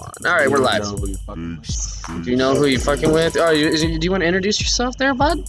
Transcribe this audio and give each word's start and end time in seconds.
on. 0.00 0.12
All 0.26 0.32
right, 0.32 0.50
we're 0.50 0.58
live. 0.58 0.82
Know 0.82 0.96
who 0.96 1.08
you 1.08 1.16
fucking 1.16 1.56
with. 1.60 2.24
Do 2.24 2.30
you 2.30 2.36
know 2.36 2.54
who 2.54 2.66
you 2.66 2.78
fucking 2.78 3.12
with? 3.12 3.36
Oh, 3.38 3.50
you, 3.50 3.66
is 3.68 3.82
it- 3.82 4.00
do 4.00 4.04
you 4.04 4.10
want 4.10 4.22
to 4.22 4.26
introduce 4.26 4.60
yourself 4.60 4.96
there, 4.98 5.14
bud? 5.14 5.44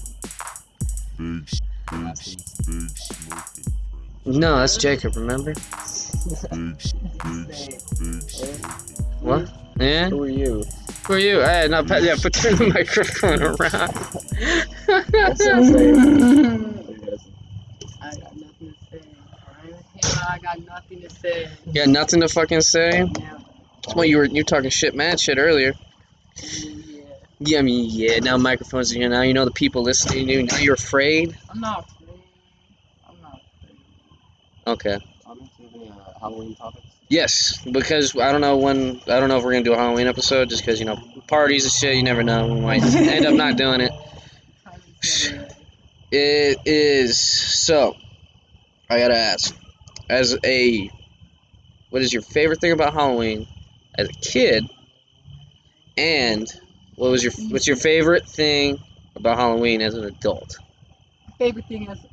No, 4.28 4.58
that's 4.58 4.78
Jacob. 4.78 5.16
Remember? 5.16 5.54
What? 9.22 9.50
Yeah. 9.80 10.10
Who 10.10 10.24
are 10.24 10.30
you? 10.30 10.64
Who 11.08 11.14
are 11.14 11.20
you? 11.20 11.40
Hey, 11.42 11.68
no, 11.70 11.84
pa- 11.84 11.98
yeah, 11.98 12.16
put 12.20 12.34
turn 12.34 12.56
the 12.56 12.68
microphone 12.74 13.42
around. 13.44 13.94
That's 15.12 15.46
what 15.46 15.56
I'm. 15.56 16.76
I 18.02 18.10
got 18.18 18.38
nothing 18.38 18.72
to 18.72 18.76
say. 18.90 19.02
Alright? 19.48 20.30
I 20.30 20.38
got 20.40 20.60
nothing 20.66 21.02
to 21.02 21.10
say. 21.10 21.50
you 21.66 21.74
got 21.74 21.88
nothing 21.90 22.22
to 22.22 22.28
fucking 22.30 22.62
say. 22.62 23.08
Yeah. 23.88 23.94
Well, 23.96 24.06
you 24.06 24.18
were 24.18 24.26
you 24.26 24.42
were 24.42 24.44
talking 24.44 24.70
shit, 24.70 24.96
mad 24.96 25.20
shit 25.20 25.38
earlier. 25.38 25.74
Yeah. 26.42 27.02
Yeah, 27.40 27.60
I 27.60 27.62
mean, 27.64 27.90
yeah. 27.92 28.20
Now 28.20 28.38
microphones 28.38 28.92
are 28.92 28.96
here. 28.98 29.10
Now 29.10 29.22
you 29.22 29.34
know 29.34 29.46
the 29.46 29.52
people 29.52 29.84
listening 29.84 30.28
to 30.28 30.34
you. 30.34 30.44
Now 30.44 30.58
you're 30.58 30.76
afraid. 30.76 31.38
I'm 31.50 31.60
not 31.60 31.90
afraid. 31.90 32.20
I'm 33.08 33.22
not 33.22 33.42
afraid. 33.62 33.78
Okay. 34.68 35.06
Comments? 35.26 35.52
Do 35.58 35.64
you 35.64 35.70
have 35.70 35.82
any 35.82 35.90
uh, 35.90 36.20
Halloween 36.20 36.56
topics? 36.56 36.86
Yes, 37.10 37.64
because 37.72 38.16
I 38.16 38.32
don't 38.32 38.42
know 38.42 38.58
when. 38.58 39.02
I 39.08 39.20
don't 39.20 39.30
know 39.30 39.38
if 39.38 39.44
we're 39.44 39.52
gonna 39.52 39.64
do 39.64 39.74
a 39.74 39.78
Halloween 39.78 40.08
episode, 40.08 40.50
just 40.50 40.64
because 40.64 40.80
you 40.80 40.86
know 40.86 40.98
parties 41.28 41.66
and 41.66 41.74
shit. 41.74 41.96
You 41.96 42.04
never 42.04 42.24
know. 42.24 42.54
We 42.54 42.62
might 42.62 42.84
end 42.84 43.26
up 43.26 43.34
not 43.34 43.58
doing 43.58 43.82
it. 43.82 43.92
It 46.12 46.60
is 46.66 47.20
so. 47.20 47.96
I 48.90 49.00
gotta 49.00 49.18
ask, 49.18 49.54
as 50.10 50.38
a, 50.46 50.90
what 51.90 52.04
is 52.04 52.14
your 52.14 52.22
favorite 52.22 52.62
thing 52.62 52.72
about 52.72 52.94
Halloween, 52.94 53.48
as 53.98 54.08
a 54.10 54.14
kid, 54.14 54.66
and 55.98 56.48
what 56.96 57.12
was 57.12 57.24
your 57.24 57.34
what's 57.50 57.68
your 57.68 57.78
favorite 57.78 58.28
thing 58.28 58.80
about 59.16 59.38
Halloween 59.38 59.82
as 59.82 59.96
an 59.96 60.06
adult? 60.06 60.58
Favorite 61.38 61.66
thing 61.68 61.88
as 61.90 62.06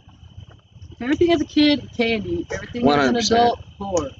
favorite 0.98 1.18
thing 1.18 1.32
as 1.32 1.40
a 1.40 1.44
kid, 1.46 1.88
candy. 1.96 2.44
Favorite 2.44 2.70
thing 2.72 2.90
as 2.90 3.06
an 3.06 3.16
adult, 3.16 3.60
horror. 3.78 4.10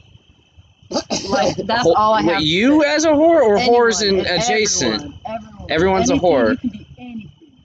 Like 1.24 1.56
that's 1.56 1.84
Ho- 1.84 1.94
all 1.96 2.14
I 2.14 2.22
wait, 2.22 2.33
have. 2.33 2.46
to 2.46 2.46
you 2.46 2.83
say. 2.83 2.84
as 2.84 3.05
a 3.05 3.10
whore 3.10 3.42
or 3.42 3.56
Anyone, 3.56 3.92
whores 3.92 4.02
in 4.06 4.20
adjacent? 4.27 4.94
Everyone, 4.94 5.14
everyone. 5.24 5.70
Everyone's 5.70 6.10
a 6.10 6.14
Anything, 6.14 6.20
whore. 6.20 6.50
You 6.50 6.58
can 6.58 6.70
be 6.70 6.86
anything. 6.98 7.58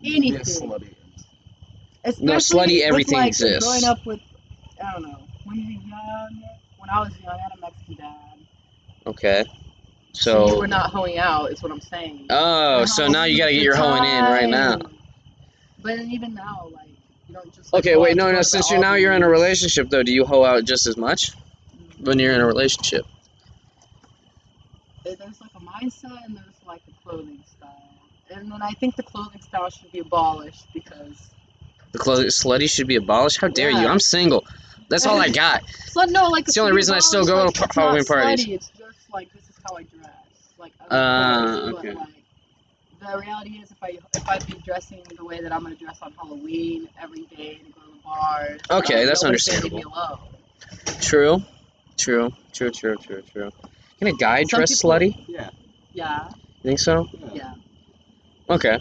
Be 0.00 0.34
a 0.36 0.40
Anything. 0.40 0.44
slutty. 0.44 0.94
No, 2.18 2.36
Especially 2.36 2.36
slutty 2.36 2.74
with, 2.76 2.82
everything 2.84 3.18
like, 3.18 3.28
exists. 3.28 3.64
Growing 3.64 3.84
up 3.84 4.04
with, 4.06 4.20
I 4.82 4.92
don't 4.92 5.02
know, 5.02 5.28
when 5.44 5.56
you're 5.58 5.80
young, 5.82 6.42
when 6.78 6.90
I 6.90 7.00
was 7.00 7.18
young, 7.20 7.34
I 7.34 7.38
had 7.42 7.52
a 7.56 7.60
Mexican 7.60 7.96
dad. 7.96 8.25
Okay. 9.06 9.44
you 9.46 9.52
So. 10.12 10.48
You 10.48 10.58
were 10.58 10.66
not 10.66 10.90
hoeing 10.90 11.18
out, 11.18 11.52
is 11.52 11.62
what 11.62 11.72
I'm 11.72 11.80
saying. 11.80 12.26
Oh, 12.30 12.78
Your 12.78 12.86
so 12.86 13.08
now 13.08 13.24
you 13.24 13.38
gotta 13.38 13.52
get 13.52 13.62
your 13.62 13.76
the 13.76 13.82
hoeing 13.82 14.04
in 14.04 14.24
right 14.24 14.48
now. 14.48 14.78
But 15.82 16.00
even 16.00 16.34
now, 16.34 16.68
like, 16.72 16.88
you 17.28 17.34
don't 17.34 17.52
just. 17.54 17.72
Like, 17.72 17.84
Okay, 17.84 17.96
wait, 17.96 18.16
no, 18.16 18.26
to 18.26 18.32
no. 18.32 18.42
Since 18.42 18.70
you're 18.70 18.80
now 18.80 18.94
you're 18.94 19.12
in 19.12 19.22
a 19.22 19.28
relationship 19.28 19.88
though, 19.90 20.02
do 20.02 20.12
you 20.12 20.24
hoe 20.24 20.44
out 20.44 20.64
just 20.64 20.86
as 20.86 20.96
much 20.96 21.32
when 22.00 22.18
you're 22.18 22.32
in 22.32 22.40
a 22.40 22.44
mm-hmm. 22.44 22.48
relationship? 22.48 23.06
There's 25.04 25.40
like 25.40 25.50
a 25.54 25.60
mindset 25.60 26.24
and 26.24 26.36
there's 26.36 26.46
like 26.66 26.82
a 26.88 27.08
clothing 27.08 27.42
style. 27.46 27.82
And 28.30 28.50
then 28.50 28.60
I 28.60 28.72
think 28.72 28.96
the 28.96 29.04
clothing 29.04 29.40
style 29.40 29.70
should 29.70 29.92
be 29.92 30.00
abolished 30.00 30.66
because. 30.74 31.30
The 31.92 31.98
clothing 31.98 32.26
slutty 32.26 32.68
should 32.68 32.88
be 32.88 32.96
abolished. 32.96 33.40
How 33.40 33.48
dare 33.48 33.70
you? 33.70 33.86
I'm 33.86 34.00
single. 34.00 34.44
That's 34.88 35.06
all 35.06 35.20
I 35.20 35.28
got. 35.44 35.62
So 35.86 36.02
no, 36.02 36.28
like 36.28 36.44
It's 36.44 36.54
the 36.54 36.60
only 36.60 36.72
reason 36.72 36.94
I 36.94 36.98
still 36.98 37.24
go 37.24 37.48
to 37.48 37.68
Halloween 37.72 38.04
parties. 38.04 38.46
slutty, 38.46 38.54
It's 38.54 38.70
like 39.12 39.32
this 39.32 39.44
is 39.48 39.56
how 39.68 39.76
I 39.76 39.82
dress. 39.84 40.10
Like 40.58 40.72
Uh, 40.90 40.94
I'm 40.94 41.74
okay. 41.76 41.92
Like, 41.92 42.08
the 43.00 43.18
reality 43.18 43.50
is, 43.62 43.70
if 43.70 43.76
I 43.82 43.98
if 44.14 44.28
I 44.28 44.38
be 44.40 44.54
dressing 44.64 45.02
the 45.16 45.24
way 45.24 45.40
that 45.40 45.52
I'm 45.52 45.62
gonna 45.62 45.74
dress 45.74 45.98
on 46.02 46.12
Halloween 46.12 46.88
every 47.00 47.24
day 47.26 47.58
to 47.64 47.70
go 47.72 47.80
to 47.82 47.90
the 47.92 48.02
bars. 48.04 48.60
Okay, 48.70 49.04
that's 49.04 49.22
understandable. 49.22 49.76
Leave 49.78 49.86
me 49.86 49.92
alone. 49.92 50.18
True, 51.00 51.42
true, 51.98 52.32
true, 52.52 52.70
true, 52.70 52.96
true, 52.96 53.22
true. 53.22 53.50
Can 53.98 54.08
a 54.08 54.12
guy 54.12 54.44
Some 54.44 54.58
dress 54.58 54.76
people- 54.76 54.90
slutty? 54.90 55.24
Yeah. 55.28 55.50
Yeah, 55.92 56.28
You 56.28 56.34
think 56.62 56.78
so? 56.78 57.08
Yeah. 57.12 57.28
yeah. 57.34 58.54
Okay. 58.54 58.78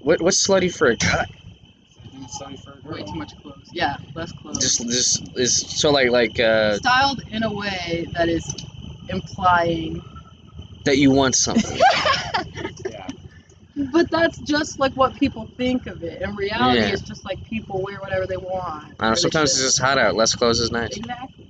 What 0.00 0.20
what's 0.20 0.46
slutty 0.46 0.72
for 0.74 0.88
a 0.88 0.96
guy? 0.96 1.26
Slutty 2.40 2.62
for 2.62 2.72
a 2.72 2.80
girl. 2.82 2.92
Way 2.92 3.02
too 3.04 3.14
much 3.14 3.32
clothes. 3.42 3.68
Yeah, 3.72 3.96
less 4.14 4.32
clothes. 4.32 4.58
Just 4.58 4.86
just 4.88 5.38
is 5.38 5.56
so 5.56 5.90
like 5.90 6.10
like 6.10 6.38
uh 6.38 6.76
Styled 6.76 7.22
in 7.30 7.42
a 7.44 7.52
way 7.52 8.06
that 8.12 8.28
is 8.28 8.44
implying. 9.10 10.02
that 10.84 10.98
you 10.98 11.10
want 11.12 11.34
something. 11.34 11.78
Yeah. 12.88 13.06
But 13.92 14.10
that's 14.10 14.38
just 14.40 14.78
like 14.78 14.92
what 14.94 15.14
people 15.14 15.48
think 15.56 15.86
of 15.86 16.02
it. 16.02 16.20
In 16.22 16.34
reality, 16.36 16.80
Yeah. 16.80 16.92
it's 16.92 17.02
just 17.02 17.24
like 17.24 17.42
people 17.44 17.80
wear 17.82 18.00
whatever 18.00 18.26
they 18.26 18.36
want. 18.36 18.94
I 19.00 19.08
know, 19.10 19.14
sometimes 19.14 19.50
it's 19.52 19.60
just 19.62 19.80
hot 19.80 19.96
out. 19.98 20.14
Less 20.16 20.34
clothes 20.34 20.58
is 20.60 20.70
nice. 20.70 20.96
Exactly. 20.96 21.46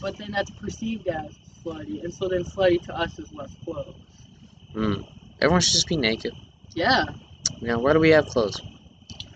But 0.00 0.16
then 0.18 0.30
that's 0.30 0.50
perceived 0.50 1.08
as 1.08 1.38
slutty, 1.64 2.04
and 2.04 2.12
so 2.12 2.28
then 2.28 2.44
slutty 2.44 2.80
to 2.86 2.96
us 2.96 3.18
is 3.18 3.32
less 3.32 3.56
clothes. 3.64 3.94
Mm. 4.74 5.04
Everyone 5.40 5.60
should 5.60 5.72
just 5.72 5.88
be 5.88 5.96
naked. 5.96 6.34
Yeah. 6.74 7.04
Yeah, 7.60 7.76
why 7.76 7.92
do 7.92 7.98
we 8.00 8.10
have 8.10 8.26
clothes? 8.26 8.60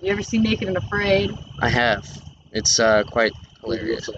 You 0.03 0.11
ever 0.12 0.23
seen 0.23 0.43
Naked 0.43 0.69
and 0.69 0.77
Afraid? 0.77 1.31
I 1.61 1.69
have. 1.69 2.07
It's 2.53 2.79
uh 2.79 3.03
quite 3.05 3.33
hilarious. 3.62 4.09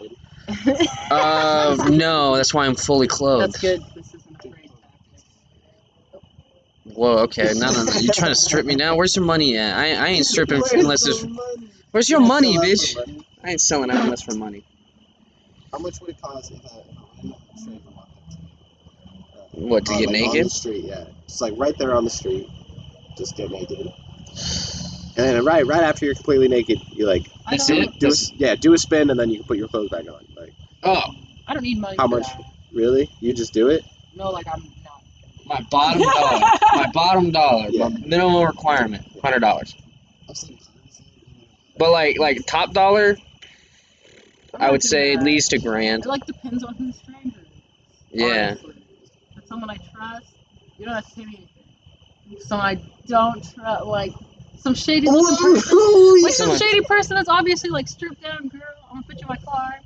Hilarious. 0.49 0.89
Uh 1.11 1.77
no, 1.91 2.37
that's 2.37 2.55
why 2.55 2.67
I'm 2.67 2.77
fully 2.77 3.07
clothed. 3.09 3.55
That's 3.55 3.59
good. 3.59 3.83
This 3.95 4.15
isn't 4.15 4.37
afraid 4.47 4.71
tactics. 4.83 5.25
Whoa, 6.85 7.19
okay, 7.25 7.53
no, 7.55 7.71
no, 7.73 7.85
no. 7.85 7.93
You're 8.01 8.13
trying 8.13 8.31
to 8.33 8.37
strip 8.37 8.67
me 8.67 8.77
now? 8.77 8.97
Where's 8.97 9.17
your 9.17 9.25
money 9.25 9.57
at? 9.59 9.77
I, 9.77 9.95
I 9.95 10.09
ain't 10.09 10.27
stripping 10.27 10.63
unless 10.73 11.05
there's. 11.05 11.27
Where's 11.93 12.09
your 12.11 12.21
money, 12.21 12.59
bitch? 12.59 12.97
I 13.45 13.51
ain't 13.51 13.61
selling 13.61 13.91
out 13.91 14.03
unless 14.05 14.23
for 14.23 14.35
money. 14.35 14.65
How 15.73 15.79
much 15.79 16.01
would 16.01 16.11
it 16.11 16.21
cost 16.23 16.53
if 16.53 16.59
a, 16.65 16.67
if 16.69 17.25
a 17.25 17.29
random 17.29 17.37
stranger 17.57 17.91
walked 17.91 18.17
up 18.19 18.29
to 18.31 18.37
you? 18.39 18.49
Uh, 19.35 19.69
What, 19.69 19.87
to 19.87 19.95
get 19.97 20.09
like, 20.09 20.09
On 20.09 20.13
naked? 20.13 20.47
the 20.47 20.51
street, 20.51 20.85
yeah. 20.85 21.05
Just 21.29 21.41
like 21.41 21.55
right 21.57 21.75
there 21.79 21.95
on 21.95 22.05
the 22.05 22.11
street. 22.11 22.49
Just 23.17 23.37
get 23.37 23.51
naked. 23.51 23.89
And 25.17 25.27
then 25.27 25.45
right 25.45 25.65
right 25.67 25.83
after 25.83 26.05
you're 26.07 26.15
completely 26.15 26.49
naked, 26.49 26.81
you 26.95 27.07
like 27.07 27.31
I 27.47 27.53
That's 27.53 27.69
don't, 27.69 27.79
it? 27.83 27.99
do 28.01 28.07
a, 28.07 28.11
That's- 28.11 28.33
yeah, 28.37 28.55
do 28.57 28.73
a 28.75 28.79
spin 28.79 29.11
and 29.11 29.19
then 29.19 29.31
you 29.31 29.39
can 29.39 29.47
put 29.47 29.57
your 29.59 29.69
clothes 29.69 29.91
back 29.91 30.07
on. 30.09 30.25
Like 30.37 30.53
Oh, 30.83 31.03
I 31.47 31.55
don't 31.55 31.63
need 31.63 31.79
money. 31.81 31.97
How 31.97 32.09
for 32.09 32.17
much? 32.19 32.27
that. 32.27 32.43
really? 32.73 33.09
You 33.21 33.33
just 33.33 33.53
do 33.53 33.69
it? 33.69 33.85
No, 34.17 34.31
like 34.31 34.47
I'm 34.53 34.63
not. 34.85 35.03
my 35.47 35.61
bottom 35.71 36.03
dollar. 36.03 36.41
My 36.75 36.91
bottom 36.93 37.31
dollar. 37.31 37.69
Yeah. 37.71 37.89
My 37.89 37.99
minimum 38.01 38.45
requirement. 38.45 39.05
Hundred 39.23 39.41
dollars. 39.41 39.75
I've 40.29 40.37
seen 40.37 40.57
crazy. 40.57 41.05
But 41.79 41.91
like 41.93 42.19
like 42.19 42.45
top 42.47 42.73
dollar, 42.73 43.17
I'm 44.55 44.61
I 44.61 44.65
not 44.67 44.73
would 44.73 44.81
doing 44.81 44.91
say 44.91 45.13
at 45.13 45.21
that. 45.21 45.25
least 45.25 45.53
a 45.53 45.59
grand. 45.59 46.05
It 46.05 46.09
like 46.09 46.27
depends 46.27 46.65
on 46.65 46.75
who 46.75 46.89
the 46.89 46.93
stranger 46.93 47.39
is. 47.41 48.21
Yeah. 48.21 48.49
honestly. 48.51 48.75
If 49.37 49.47
someone 49.47 49.71
I 49.71 49.77
trust, 49.77 50.27
you 50.79 50.87
don't 50.87 50.95
have 50.95 51.07
to 51.09 51.15
pay 51.15 51.25
me 51.25 51.47
anything. 52.29 52.41
Someone 52.41 52.67
I 52.67 52.81
don't 53.07 53.55
trust, 53.55 53.85
like 53.87 54.13
some 54.57 54.75
shady 54.75 55.09
looking 55.11 55.37
person, 55.37 55.79
like 56.23 56.33
some 56.35 56.47
Someone- 56.47 56.59
shady 56.59 56.81
person 56.83 57.17
that's 57.17 57.29
obviously 57.29 57.71
like 57.71 57.89
stripped 57.89 58.23
down 58.23 58.49
girl. 58.49 58.61
I'm 58.89 58.97
gonna 58.97 59.07
put 59.07 59.17
you 59.21 59.23
in 59.23 59.29
my 59.29 59.37
car. 59.37 59.81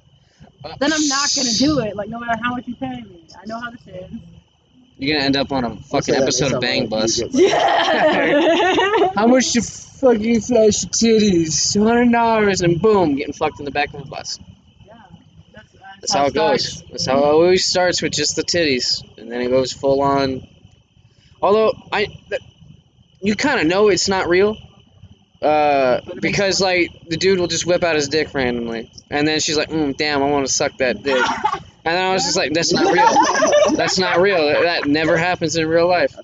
Then 0.81 0.93
I'm 0.93 1.09
not 1.09 1.29
gonna 1.35 1.53
do 1.53 1.79
it. 1.81 1.97
Like 1.97 2.09
no 2.09 2.19
matter 2.19 2.39
how 2.43 2.55
much 2.55 2.67
you 2.69 2.75
pay 2.77 3.01
me, 3.03 3.25
I 3.41 3.47
know 3.47 3.61
how 3.61 3.71
this 3.71 3.81
is. 3.87 4.11
You're 4.99 5.15
gonna 5.15 5.27
end 5.27 5.37
up 5.37 5.53
on 5.53 5.65
a 5.65 5.77
fucking 5.77 6.15
So 6.15 6.23
episode 6.23 6.53
of 6.55 6.61
Bang 6.61 6.89
Bus. 6.89 7.19
you 7.19 7.29
get, 7.29 7.53
like, 9.01 9.11
How 9.15 9.27
much 9.29 9.55
you 9.55 9.63
fucking 9.63 10.41
flash 10.41 10.83
your 10.83 10.91
titties? 11.21 11.81
Hundred 11.81 12.11
dollars 12.11 12.63
and 12.63 12.81
boom, 12.83 13.15
getting 13.15 13.33
fucked 13.33 13.61
in 13.61 13.65
the 13.65 13.71
back 13.71 13.95
of 13.95 14.01
a 14.01 14.05
bus. 14.05 14.41
yeah, 14.85 14.95
that's, 15.55 15.73
uh, 15.75 15.79
That's 16.01 16.13
how 16.13 16.27
it 16.27 16.35
goes. 16.35 16.69
starts. 16.69 16.91
That's 16.91 17.07
how 17.07 17.19
it 17.19 17.25
always 17.25 17.65
starts 17.65 18.03
with 18.03 18.13
just 18.13 18.35
the 18.35 18.43
titties, 18.43 19.01
and 19.19 19.31
then 19.31 19.41
it 19.41 19.49
goes 19.51 19.73
full 19.73 20.03
on. 20.03 20.47
Although 21.41 21.73
I, 21.93 22.07
th- 22.07 22.43
you 23.21 23.35
kind 23.37 23.61
of 23.61 23.67
know 23.67 23.89
it's 23.89 24.09
not 24.09 24.29
real, 24.29 24.57
uh, 25.43 26.01
because 26.21 26.61
like 26.61 26.91
the 27.09 27.17
dude 27.17 27.39
will 27.39 27.47
just 27.47 27.67
whip 27.67 27.83
out 27.83 27.97
his 27.97 28.09
dick 28.09 28.35
randomly, 28.35 28.91
and 29.11 29.27
then 29.27 29.41
she's 29.41 29.57
like, 29.57 29.71
mm, 29.71 29.97
"Damn, 29.97 30.23
I 30.23 30.31
want 30.31 30.47
to 30.47 30.53
suck 30.53 30.77
that 30.79 31.03
dick," 31.03 31.25
and 31.55 31.63
then 31.85 32.05
I 32.05 32.13
was 32.13 32.25
just 32.25 32.37
like, 32.37 32.53
"That's 32.53 32.73
not 32.73 32.93
real. 32.93 33.77
That's 33.77 33.99
not 33.99 34.21
real. 34.21 34.39
That, 34.39 34.87
never 34.87 35.17
happens 35.17 35.57
in 35.57 35.69
real 35.69 35.89
life." 35.89 36.15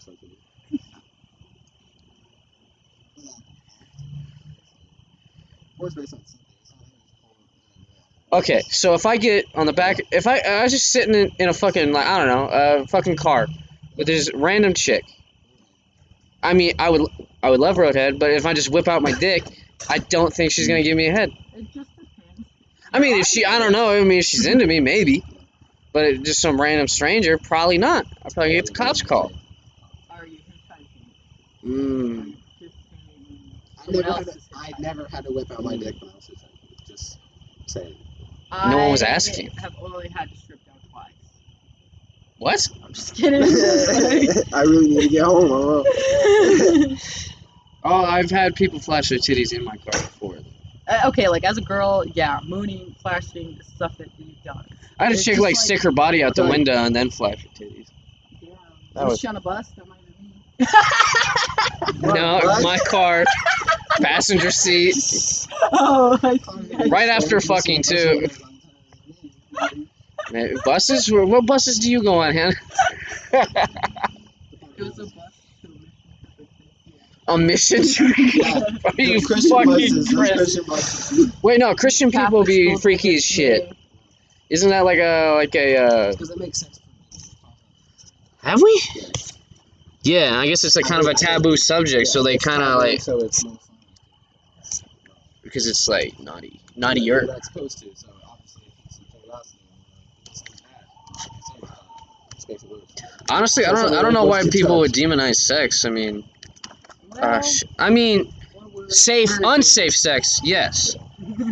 Okay, 8.33 8.63
so 8.69 8.95
if 8.95 9.07
I 9.07 9.17
get 9.17 9.47
on 9.55 9.67
the 9.67 9.73
back, 9.73 10.01
if 10.11 10.27
I 10.27 10.39
I 10.39 10.63
was 10.65 10.73
just 10.73 10.91
sitting 10.91 11.15
in, 11.15 11.31
in 11.39 11.49
a 11.49 11.55
fucking 11.55 11.93
like 11.93 12.07
I 12.07 12.19
don't 12.19 12.29
know, 12.29 12.49
a 12.51 12.87
fucking 12.87 13.17
car, 13.17 13.47
with 13.97 14.07
this 14.07 14.31
random 14.35 14.75
chick. 14.75 15.05
I 16.45 16.53
mean, 16.55 16.75
I 16.79 16.91
would 16.91 17.03
I 17.43 17.51
would 17.51 17.61
love 17.61 17.77
Roadhead, 17.77 18.19
but 18.19 18.31
if 18.31 18.47
I 18.47 18.53
just 18.53 18.71
whip 18.71 18.87
out 18.87 19.03
my 19.03 19.13
dick, 19.13 19.45
I 19.89 19.99
don't 19.99 20.33
think 20.33 20.53
she's 20.53 20.69
gonna 20.69 20.83
give 20.83 20.97
me 20.97 21.09
a 21.09 21.13
head. 21.13 21.33
It 21.57 21.73
just 21.73 21.91
depends. 21.97 22.49
I 22.93 22.99
mean, 23.01 23.19
if 23.21 23.27
she, 23.27 23.45
I 23.45 23.59
don't 23.59 23.73
know. 23.73 23.91
I 23.91 24.05
mean, 24.05 24.19
if 24.21 24.25
she's 24.27 24.47
into 24.47 24.67
me, 24.67 24.81
maybe. 24.81 25.25
But 25.93 26.05
it- 26.07 26.23
just 26.23 26.41
some 26.41 26.61
random 26.61 26.89
stranger, 26.89 27.39
probably 27.39 27.79
not. 27.79 28.07
I'll 28.25 28.31
probably 28.31 28.53
get 28.55 28.67
the 28.67 28.73
cops 28.73 29.03
called. 29.03 29.33
Are 30.11 30.27
you 30.27 30.39
hitchhiking? 30.39 31.65
Mm. 31.65 32.35
I 33.79 33.85
Someone 33.85 34.03
never, 34.03 34.13
had 34.19 34.29
is 34.29 34.35
to, 34.35 34.83
never 34.83 35.09
had 35.09 35.25
to 35.25 35.33
whip 35.33 35.51
out 35.51 35.65
my 35.65 35.77
dick 35.77 35.95
when 36.01 36.11
I 36.11 36.15
was 36.15 36.31
hitchhiking. 36.31 36.87
Just 36.89 37.19
saying. 37.67 37.97
No 38.53 38.77
one 38.79 38.91
was 38.93 39.03
I 39.03 39.09
asking. 39.09 39.51
have 39.63 39.75
only 39.83 40.09
had 40.09 40.31
to 40.31 40.37
strip 40.37 40.64
down 40.64 40.64
twice. 40.64 40.64
What? 42.39 42.67
I'm 42.85 42.93
just 42.93 43.15
kidding. 43.15 43.43
I 44.53 44.63
really 44.63 44.89
need 44.89 45.01
to 45.03 45.09
get 45.09 45.23
home. 45.25 45.85
I 45.87 46.97
Oh, 47.87 48.03
I've 48.03 48.31
had 48.31 48.55
people 48.55 48.79
flash 48.81 49.11
their 49.11 49.19
titties 49.19 49.53
in 49.53 49.63
my 49.63 49.77
car 49.77 49.93
before. 49.93 50.39
Uh, 50.89 51.03
okay, 51.07 51.29
like 51.29 51.45
as 51.45 51.59
a 51.59 51.61
girl, 51.61 52.03
yeah, 52.15 52.41
mooning, 52.43 52.95
flashing, 53.03 53.61
stuff 53.77 53.99
that 53.99 54.09
you've 54.19 54.43
done. 54.43 54.65
I 54.99 55.05
had 55.05 55.13
a 55.13 55.15
It's 55.17 55.25
chick 55.25 55.35
just 55.35 55.43
like 55.43 55.55
like- 55.55 55.61
stick 55.65 55.83
her 55.83 55.93
body 55.93 56.23
out 56.25 56.35
the 56.35 56.45
like- 56.45 56.53
window 56.53 56.73
and 56.85 56.97
then 56.97 57.11
flash 57.11 57.43
her 57.43 57.49
titties. 57.51 57.89
Damn. 58.41 58.51
That 58.95 59.05
was 59.05 59.11
was- 59.13 59.21
she 59.21 59.27
on 59.27 59.37
a 59.37 59.41
bus? 59.41 59.69
That 59.77 59.87
might 59.87 59.99
have 59.99 60.17
been 60.17 60.29
me. 60.31 60.67
What? 62.09 62.15
no, 62.15 62.41
What? 62.43 62.63
my 62.63 62.79
car, 62.79 63.25
passenger 64.01 64.51
seat. 64.51 64.95
oh, 65.73 66.19
I 66.23 66.39
see. 66.39 66.89
Right 66.89 67.11
after 67.11 67.39
fucking, 67.41 67.83
too. 67.83 68.29
Man, 70.31 70.55
buses? 70.65 71.11
What 71.11 71.47
buses 71.47 71.79
do 71.79 71.91
you 71.91 72.03
go 72.03 72.21
on, 72.21 72.35
Hannah? 72.35 72.55
It 74.77 74.83
was 74.83 74.99
a 74.99 75.05
bus 75.07 75.33
a 77.29 77.39
mission 77.39 77.85
trip. 77.87 78.17
A 78.17 78.19
mission? 78.19 78.31
Yeah. 78.35 78.61
Are 78.85 79.03
you 79.03 79.21
Christian 79.23 79.51
fucking 79.51 79.67
buses. 79.67 80.09
Christian 80.09 80.65
buses. 80.67 81.33
Wait, 81.43 81.59
no, 81.61 81.75
Christian 81.75 82.11
people 82.11 82.45
be 82.45 82.77
freaky 82.77 83.17
as 83.17 83.25
shit. 83.25 83.73
Isn't 84.51 84.71
that 84.71 84.85
like 84.85 84.99
a 84.99 85.35
like 85.37 85.55
a? 85.55 85.77
uh 85.79 86.11
Because 86.13 86.31
it 86.31 86.39
makes 86.39 86.61
sense. 86.61 86.81
Have 88.43 88.61
we? 88.63 88.83
Yeah, 90.03 90.39
I 90.39 90.47
guess 90.47 90.65
it's 90.65 90.77
like 90.77 90.85
kind 90.85 91.01
of 91.01 91.07
a 91.09 91.15
taboo 91.15 91.57
subject, 91.57 92.09
so 92.09 92.23
they 92.23 92.37
kind 92.37 92.63
of 92.63 92.79
like 92.79 93.01
So 93.01 93.21
it's 93.21 93.45
because 95.43 95.67
it's 95.67 95.89
like 95.89 96.19
naughty, 96.21 96.61
Yeah, 96.77 96.81
naughty 96.81 97.01
you're 97.01 97.25
not 97.25 97.45
supposed 97.45 97.79
to. 97.79 97.87
So 97.95 98.09
obviously, 98.29 98.65
if 98.67 98.85
it's 98.87 98.97
some 98.97 99.07
curiosity, 99.21 99.59
it's 100.27 100.43
bad. 100.61 100.85
Like 101.11 101.31
I 101.33 101.41
said, 101.41 101.63
it 101.63 102.35
just 102.35 102.49
makes 102.49 102.63
it 102.65 102.71
worse. 102.71 102.84
Honestly, 103.31 103.65
I 103.65 103.73
don't 103.73 103.95
I 103.95 104.03
don't 104.03 104.13
know 104.13 104.25
why 104.25 104.43
people 104.51 104.79
would 104.81 104.93
demonize 104.93 105.37
sex. 105.37 105.85
I 105.85 105.91
mean, 105.91 106.25
Well, 107.11 107.19
ah, 107.23 107.41
gosh, 107.41 107.65
I 107.79 107.91
mean, 107.91 108.33
safe, 108.89 109.31
unsafe 109.43 109.95
sex, 109.95 110.41
yes, 110.45 110.97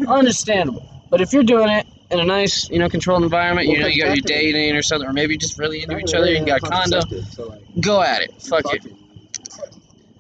understandable. 0.06 0.88
But 1.10 1.20
if 1.20 1.32
you're 1.32 1.42
doing 1.42 1.68
it 1.68 1.86
in 2.10 2.20
a 2.20 2.24
nice, 2.24 2.68
you 2.70 2.78
know, 2.78 2.88
controlled 2.88 3.22
environment, 3.22 3.68
you 3.68 3.78
know, 3.78 3.86
you 3.86 4.02
got 4.02 4.16
your 4.16 4.22
dating 4.22 4.74
or 4.76 4.82
something, 4.82 5.08
or 5.08 5.12
maybe 5.12 5.34
you're 5.34 5.40
just 5.40 5.58
really 5.58 5.82
into 5.82 5.98
each 5.98 6.14
other, 6.14 6.30
you 6.30 6.44
got 6.44 6.58
a 6.62 6.70
condo, 6.70 7.00
So 7.30 7.48
like, 7.48 7.62
go 7.80 8.02
at 8.02 8.22
it. 8.22 8.32
Fuck 8.42 8.72
it. 8.74 8.82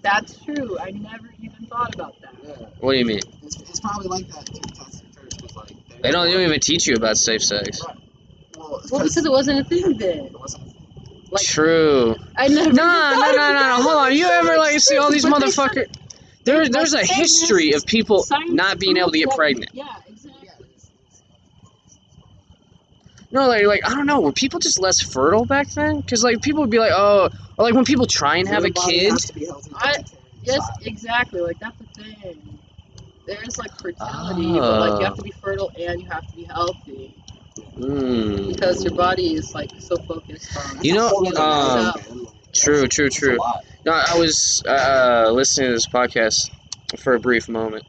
That's 0.02 0.36
true. 0.44 0.78
I 0.80 0.90
never 0.90 1.30
even 1.40 1.64
thought 1.66 1.94
about 1.94 2.20
that. 2.22 2.34
Yeah. 2.42 2.66
What 2.80 2.92
do 2.92 2.98
you 2.98 3.04
mean? 3.04 3.20
It's, 3.44 3.56
it's 3.60 3.80
probably 3.80 4.08
like 4.08 4.26
that 4.28 4.46
too. 4.46 4.60
Catholic 4.74 5.14
church 5.14 5.42
was 5.42 5.54
like 5.54 5.68
They 6.02 6.10
don't, 6.10 6.26
they 6.26 6.32
don't 6.32 6.42
even 6.42 6.58
teach 6.60 6.86
you 6.88 6.96
about 6.96 7.16
safe 7.18 7.42
sex. 7.42 7.80
Well, 7.84 7.96
Well, 8.90 9.00
because 9.02 9.16
it 9.16 9.30
wasn't 9.30 9.60
a 9.60 9.64
thing 9.64 9.96
then. 9.96 10.26
it 10.26 10.40
wasn't. 10.40 10.71
Like, 11.32 11.44
True. 11.46 12.14
I 12.36 12.48
never. 12.48 12.72
No, 12.72 12.82
thought 12.82 13.34
no, 13.34 13.36
no, 13.36 13.52
no, 13.54 13.76
no. 13.76 13.82
Hold 13.82 13.96
on. 13.96 14.14
You 14.14 14.26
ever 14.26 14.58
like 14.58 14.78
see 14.80 14.98
all 14.98 15.10
these 15.10 15.24
But 15.24 15.40
they 15.40 15.50
said- 15.50 15.70
motherfucker? 15.70 15.96
There, 16.44 16.68
there's 16.68 16.92
a 16.92 17.04
history 17.04 17.72
of 17.72 17.86
people 17.86 18.26
not 18.48 18.78
being 18.78 18.96
able 18.98 19.12
to 19.12 19.18
get 19.18 19.30
pregnant. 19.30 19.70
Yeah, 19.72 19.84
exactly. 20.08 20.66
No, 23.30 23.46
like, 23.48 23.64
like 23.64 23.80
I 23.86 23.94
don't 23.94 24.06
know. 24.06 24.20
Were 24.20 24.32
people 24.32 24.58
just 24.60 24.78
less 24.78 25.00
fertile 25.00 25.46
back 25.46 25.68
then? 25.70 26.00
Because 26.00 26.22
like 26.22 26.42
people 26.42 26.60
would 26.62 26.70
be 26.70 26.80
like, 26.80 26.92
oh, 26.94 27.30
or 27.56 27.64
like 27.64 27.74
when 27.74 27.84
people 27.84 28.06
try 28.06 28.36
and 28.36 28.48
have 28.48 28.64
a 28.64 28.70
kid. 28.70 29.12
has 29.12 29.26
to 29.26 29.34
be 29.34 29.46
healthy 29.46 29.70
I- 29.74 30.04
Yes, 30.42 30.68
exactly. 30.84 31.40
Like 31.40 31.60
that's 31.60 31.78
the 31.78 32.02
thing. 32.02 32.58
There's 33.26 33.56
like 33.56 33.70
fertility, 33.78 34.52
but 34.58 34.80
like 34.80 34.98
you 34.98 35.04
have 35.06 35.14
to 35.14 35.20
ah. 35.20 35.24
be 35.24 35.30
fertile 35.40 35.70
and 35.78 36.02
you 36.02 36.08
have 36.10 36.28
to 36.28 36.36
be 36.36 36.42
healthy 36.42 37.14
Mm, 37.78 38.48
because 38.48 38.84
your 38.84 38.94
body 38.94 39.34
is 39.34 39.54
like 39.54 39.70
so 39.78 39.96
focused 39.96 40.56
on. 40.56 40.84
You 40.84 40.94
know, 40.94 41.06
It's 41.06 41.12
a 41.12 41.16
whole 41.16 41.28
other 41.28 41.80
um, 41.80 41.94
life, 41.94 42.08
man. 42.08 42.24
Like, 42.24 42.52
true, 42.52 42.88
true, 42.88 43.10
true. 43.10 43.38
No, 43.84 43.92
I 43.92 44.18
was 44.18 44.62
uh, 44.66 45.30
listening 45.32 45.68
to 45.68 45.74
this 45.74 45.86
podcast 45.86 46.50
for 46.98 47.14
a 47.14 47.20
brief 47.20 47.48
moment. 47.48 47.84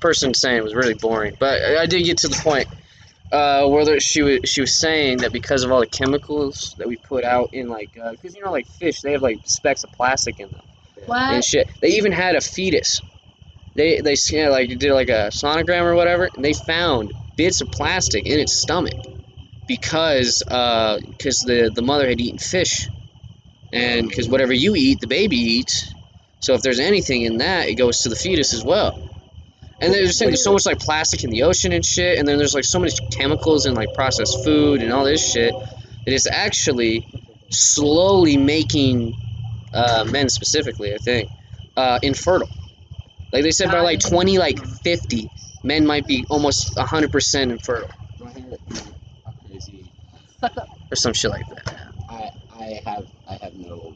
Person 0.00 0.34
saying 0.34 0.58
it 0.58 0.64
was 0.64 0.74
really 0.74 0.94
boring, 0.94 1.34
but 1.38 1.60
I 1.62 1.82
I 1.82 1.86
did 1.86 2.04
get 2.04 2.18
to 2.18 2.28
the 2.28 2.36
point. 2.36 2.68
Uh, 3.30 3.68
where 3.68 4.00
she 4.00 4.22
was 4.22 4.40
she 4.44 4.62
was 4.62 4.74
saying 4.74 5.18
that 5.18 5.32
because 5.32 5.62
of 5.62 5.70
all 5.70 5.80
the 5.80 5.86
chemicals 5.86 6.74
that 6.78 6.88
we 6.88 6.96
put 6.96 7.24
out 7.24 7.52
in 7.52 7.68
like 7.68 7.92
because 7.92 8.34
you 8.34 8.42
know 8.42 8.50
like 8.50 8.66
fish 8.66 9.02
they 9.02 9.12
have 9.12 9.22
like 9.22 9.38
specks 9.44 9.84
of 9.84 9.92
plastic 9.92 10.40
in 10.40 10.48
them. 10.48 10.62
and 11.08 11.44
shit. 11.44 11.68
They 11.80 11.88
even 11.88 12.12
had 12.12 12.36
a 12.36 12.40
fetus. 12.40 13.02
They 13.74 14.00
they 14.00 14.16
you 14.30 14.44
know, 14.44 14.50
like 14.50 14.76
did 14.78 14.92
like 14.92 15.08
a 15.08 15.30
sonogram 15.30 15.82
or 15.82 15.94
whatever, 15.94 16.28
and 16.34 16.44
they 16.44 16.52
found 16.52 17.12
bits 17.36 17.60
of 17.60 17.70
plastic 17.70 18.26
in 18.26 18.40
its 18.40 18.60
stomach 18.60 18.94
because 19.66 20.42
uh 20.48 20.98
because 21.06 21.40
the 21.40 21.70
the 21.74 21.82
mother 21.82 22.08
had 22.08 22.20
eaten 22.20 22.38
fish, 22.38 22.88
and 23.72 24.08
because 24.08 24.28
whatever 24.28 24.52
you 24.52 24.74
eat, 24.74 25.00
the 25.00 25.06
baby 25.06 25.36
eats. 25.36 25.92
So 26.40 26.54
if 26.54 26.62
there's 26.62 26.80
anything 26.80 27.22
in 27.22 27.38
that, 27.38 27.68
it 27.68 27.74
goes 27.74 28.02
to 28.02 28.08
the 28.08 28.16
fetus 28.16 28.54
as 28.54 28.64
well. 28.64 29.08
And 29.80 29.92
they're 29.92 30.08
saying 30.08 30.30
there's 30.30 30.42
so 30.44 30.52
much 30.52 30.66
like 30.66 30.80
plastic 30.80 31.22
in 31.22 31.30
the 31.30 31.44
ocean 31.44 31.72
and 31.72 31.84
shit, 31.84 32.18
and 32.18 32.26
then 32.26 32.38
there's 32.38 32.54
like 32.54 32.64
so 32.64 32.78
many 32.80 32.92
chemicals 33.12 33.66
in 33.66 33.74
like 33.74 33.94
processed 33.94 34.44
food 34.44 34.82
and 34.82 34.92
all 34.92 35.04
this 35.04 35.32
shit. 35.32 35.54
It 36.06 36.12
is 36.12 36.26
actually 36.26 37.06
slowly 37.50 38.36
making 38.36 39.14
uh, 39.72 40.04
men 40.10 40.28
specifically, 40.28 40.94
I 40.94 40.98
think, 40.98 41.30
uh, 41.76 41.98
infertile. 42.02 42.48
Like 43.32 43.42
they 43.42 43.50
said, 43.50 43.70
by 43.70 43.80
like 43.80 44.00
twenty, 44.00 44.38
like 44.38 44.58
fifty, 44.84 45.28
men 45.64 45.86
might 45.86 46.06
be 46.06 46.24
almost 46.30 46.78
hundred 46.78 47.12
percent 47.12 47.52
infertile 47.52 47.88
My 48.20 48.32
hair 48.32 48.52
is 48.70 48.82
crazy. 49.48 49.84
Suck 50.40 50.56
up. 50.56 50.68
or 50.90 50.96
some 50.96 51.12
shit 51.12 51.30
like 51.30 51.46
that. 51.48 51.92
I 52.08 52.30
I 52.58 52.80
have 52.86 53.06
I 53.28 53.34
have 53.42 53.54
no 53.54 53.94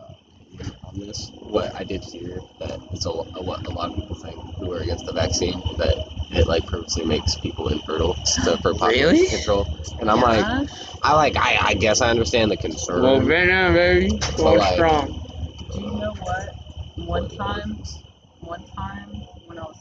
uh, 0.00 0.88
on 0.88 0.98
this. 0.98 1.30
What 1.40 1.74
I 1.74 1.84
did 1.84 2.02
hear 2.04 2.40
that 2.60 2.78
it's 2.92 3.06
a, 3.06 3.10
a, 3.10 3.42
what 3.42 3.66
a 3.66 3.70
lot 3.70 3.90
of 3.90 3.96
people 3.96 4.16
think 4.16 4.36
who 4.56 4.72
are 4.72 4.80
against 4.80 5.06
the 5.06 5.12
vaccine 5.12 5.60
that 5.78 5.96
it 6.32 6.46
like 6.46 6.66
purposely 6.66 7.04
makes 7.04 7.36
people 7.36 7.68
infertile 7.68 8.14
to, 8.44 8.58
for 8.58 8.74
population 8.74 9.06
Really? 9.14 9.28
control. 9.28 9.66
And 10.00 10.10
I'm 10.10 10.20
like, 10.20 10.44
I 11.02 11.14
like 11.14 11.36
I, 11.36 11.56
I 11.68 11.74
guess 11.74 12.00
I 12.02 12.10
understand 12.10 12.50
the 12.50 12.56
concern. 12.56 13.02
Well, 13.02 13.20
venom, 13.20 13.74
baby, 13.74 14.20
So, 14.36 14.52
like- 14.52 14.74
strong. 14.74 15.20
Do 15.72 15.80
you 15.80 15.86
know 15.92 16.12
what? 16.20 16.54
One 16.96 17.28
time, 17.36 17.82
one 18.40 18.64
time 18.76 19.10
when 19.46 19.58
I 19.58 19.62
was 19.62 19.76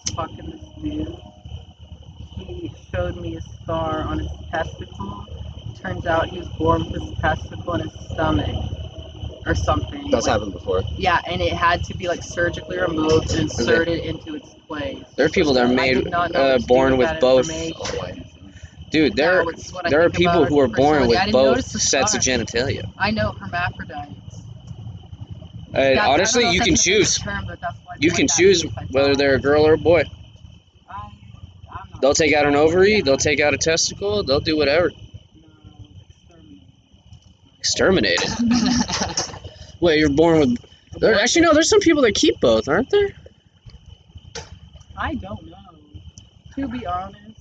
fucking 0.83 1.17
he 2.37 2.71
showed 2.93 3.15
me 3.15 3.35
a 3.35 3.41
scar 3.41 4.03
on 4.03 4.19
his 4.19 4.31
testicle. 4.51 5.25
Turns 5.81 6.05
out 6.05 6.29
he 6.29 6.39
was 6.39 6.47
born 6.49 6.83
with 6.83 6.93
this 6.93 7.11
testicle 7.21 7.73
in 7.75 7.81
his 7.81 7.93
stomach 8.11 8.55
or 9.45 9.53
something. 9.55 10.09
That's 10.09 10.25
Like, 10.27 10.33
happened 10.33 10.53
before. 10.53 10.83
yeah, 10.97 11.21
and 11.27 11.41
it 11.41 11.53
had 11.53 11.83
to 11.85 11.93
be 11.93 12.07
like 12.07 12.23
surgically 12.23 12.79
removed 12.79 13.31
and 13.31 13.41
inserted 13.41 13.99
into 13.99 14.35
its 14.35 14.55
place. 14.67 15.03
There 15.15 15.25
are 15.25 15.29
people 15.29 15.53
that 15.53 15.65
are 15.65 15.73
made 15.73 15.95
did 15.95 16.09
not 16.09 16.31
know 16.31 16.39
uh, 16.39 16.51
what 16.53 16.53
to 16.53 16.59
do 16.59 16.67
born 16.67 16.97
with 16.97 17.19
both. 17.19 17.49
information. 17.49 17.97
Boy. 17.97 18.23
Dude, 18.89 19.15
there 19.15 19.37
That 19.37 19.45
was 19.45 19.71
what 19.71 19.85
I 19.87 19.89
there 19.89 20.01
are 20.03 20.09
people 20.09 20.45
who 20.45 20.59
are 20.59 20.67
born 20.67 21.07
with 21.07 21.31
both 21.31 21.63
sets 21.65 22.15
of 22.15 22.21
genitalia. 22.21 22.83
I 22.97 23.11
know 23.11 23.31
hermaphrodites. 23.31 24.43
Uh, 25.73 25.77
That's- 25.77 25.97
I 25.97 26.03
don't 26.03 26.13
honestly, 26.13 26.49
you 26.51 26.61
can 26.61 26.75
choose. 26.75 27.17
term, 27.17 27.45
but 27.47 27.59
that's 27.59 27.79
what- 27.83 28.01
You 28.03 28.11
can 28.11 28.27
choose 28.27 28.63
whether 28.91 29.15
they're 29.15 29.35
a 29.35 29.39
girl 29.39 29.65
or 29.65 29.73
a 29.73 29.77
boy. 29.77 30.03
I- 32.03 32.07
I'm 32.07 32.11
not 32.11 32.17
They'll 32.17 32.27
take 32.27 32.33
out 32.33 32.45
an 32.45 32.55
ovary. 32.55 33.01
They'll 33.01 33.17
take 33.17 33.39
out 33.39 33.53
a 33.53 33.57
testicle. 33.57 34.23
They'll 34.23 34.39
do 34.39 34.57
whatever. 34.57 34.91
No. 36.29 36.35
Exterminated. 37.59 38.29
Wait, 39.79 39.99
you're 39.99 40.09
born 40.09 40.39
with. 40.39 40.57
There, 40.99 41.15
actually, 41.15 41.41
no. 41.41 41.53
There's 41.53 41.69
some 41.69 41.79
people 41.79 42.01
that 42.03 42.13
keep 42.13 42.39
both, 42.39 42.67
aren't 42.67 42.89
there? 42.89 43.09
I 44.97 45.15
don't 45.15 45.49
know. 45.49 45.57
To 46.55 46.67
be 46.67 46.85
honest, 46.85 47.39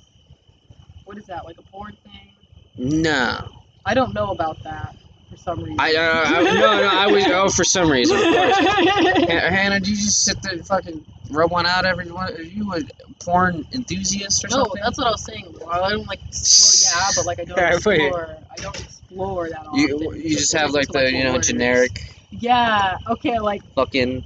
what 1.04 1.18
is 1.18 1.26
that? 1.26 1.44
Like 1.44 1.58
a 1.58 1.62
porn 1.62 1.96
thing? 2.04 3.02
No. 3.02 3.48
I 3.84 3.94
don't 3.94 4.14
know 4.14 4.30
about 4.30 4.62
that 4.62 4.96
for 5.32 5.38
some 5.38 5.60
reason. 5.60 5.80
I, 5.80 5.94
uh, 5.94 6.24
I 6.26 6.42
no 6.42 6.52
no. 6.52 6.88
I 6.92 7.06
was 7.06 7.24
oh 7.28 7.48
for 7.48 7.64
some 7.64 7.90
reason. 7.90 8.16
Of 8.16 8.22
course. 8.22 8.56
Ha- 8.58 9.48
Hannah, 9.48 9.80
do 9.80 9.90
you 9.90 9.96
just 9.96 10.24
sit 10.24 10.42
there 10.42 10.52
and 10.52 10.66
fucking 10.66 11.04
rub 11.30 11.50
one 11.50 11.64
out 11.64 11.86
every 11.86 12.10
one? 12.10 12.34
Are 12.34 12.42
you 12.42 12.74
a 12.74 12.80
porn 13.24 13.64
enthusiast 13.72 14.44
or 14.44 14.48
no, 14.48 14.56
something? 14.56 14.80
No, 14.80 14.84
that's 14.84 14.98
what 14.98 15.06
I 15.06 15.10
was 15.10 15.24
saying. 15.24 15.54
I 15.70 15.90
don't 15.90 16.06
like. 16.06 16.20
Well, 16.20 16.72
yeah, 16.82 17.10
but 17.16 17.26
like 17.26 17.40
I 17.40 17.44
don't 17.44 17.58
explore. 17.74 18.36
I 18.50 18.62
don't 18.62 18.80
explore 18.80 19.48
that 19.48 19.66
often. 19.66 19.80
You 19.80 20.14
you 20.14 20.36
just 20.36 20.52
have 20.52 20.72
like 20.72 20.88
the 20.88 21.10
you 21.10 21.24
know 21.24 21.38
generic 21.38 21.98
Yeah. 22.30 22.98
Okay. 23.08 23.38
Like 23.38 23.62
fucking. 23.74 24.24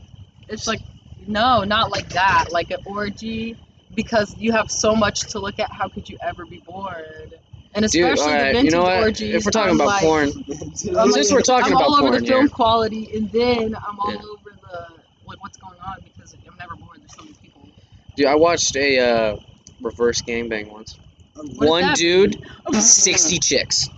it's 0.49 0.67
like 0.67 0.81
no, 1.27 1.63
not 1.63 1.91
like 1.93 2.09
that. 2.11 2.47
Like 2.51 2.73
an 2.73 2.79
orgy, 2.85 3.57
because 3.95 4.37
you 4.39 4.53
have 4.53 4.71
so 4.73 4.97
much 4.97 5.21
to 5.33 5.39
look 5.39 5.61
at. 5.61 5.71
How 5.71 5.89
could 5.89 6.09
you 6.09 6.19
ever 6.21 6.45
be 6.47 6.59
bored? 6.59 7.39
And 7.76 7.85
especially 7.85 8.11
Dude, 8.11 8.18
all 8.18 8.26
right, 8.26 8.38
the 8.38 8.52
vintage 8.54 8.64
you 8.64 8.71
know 8.73 8.83
what? 8.83 9.02
orgies. 9.02 9.35
If 9.35 9.45
we're 9.45 9.50
talking 9.52 9.75
about 9.76 9.87
like, 9.87 10.02
porn, 10.02 10.28
I'm 10.28 11.12
since 11.12 11.30
like- 11.30 11.30
we're 11.30 11.40
talking 11.42 11.73
I'm 11.73 11.76
about 11.76 11.88
all 11.88 11.95
over 11.97 12.09
porn 12.09 12.21
the 12.23 12.26
film 12.26 12.40
here. 12.40 12.49
quality, 12.49 13.11
and 13.14 13.30
then 13.30 13.76
I'm 13.76 14.00
all 14.00 14.12
Yeah. 14.12 14.18
over 14.18 14.50
the 14.62 14.87
like 15.26 15.40
what's 15.42 15.59
going 15.59 15.78
on 15.87 15.97
because 16.02 16.35
I'm 16.35 16.56
never 16.59 16.75
bored. 16.76 16.99
There's 17.00 17.14
so 17.14 17.23
many 17.23 17.35
people. 17.42 17.68
dude, 18.16 18.26
I 18.26 18.35
watched 18.35 18.75
a 18.76 18.99
uh, 18.99 19.37
reverse 19.80 20.23
gangbang 20.23 20.71
once. 20.73 20.99
What 21.35 21.47
is 21.52 21.59
One 21.59 21.95
dude, 21.95 22.42
sixty 22.80 23.38
chicks. 23.38 23.88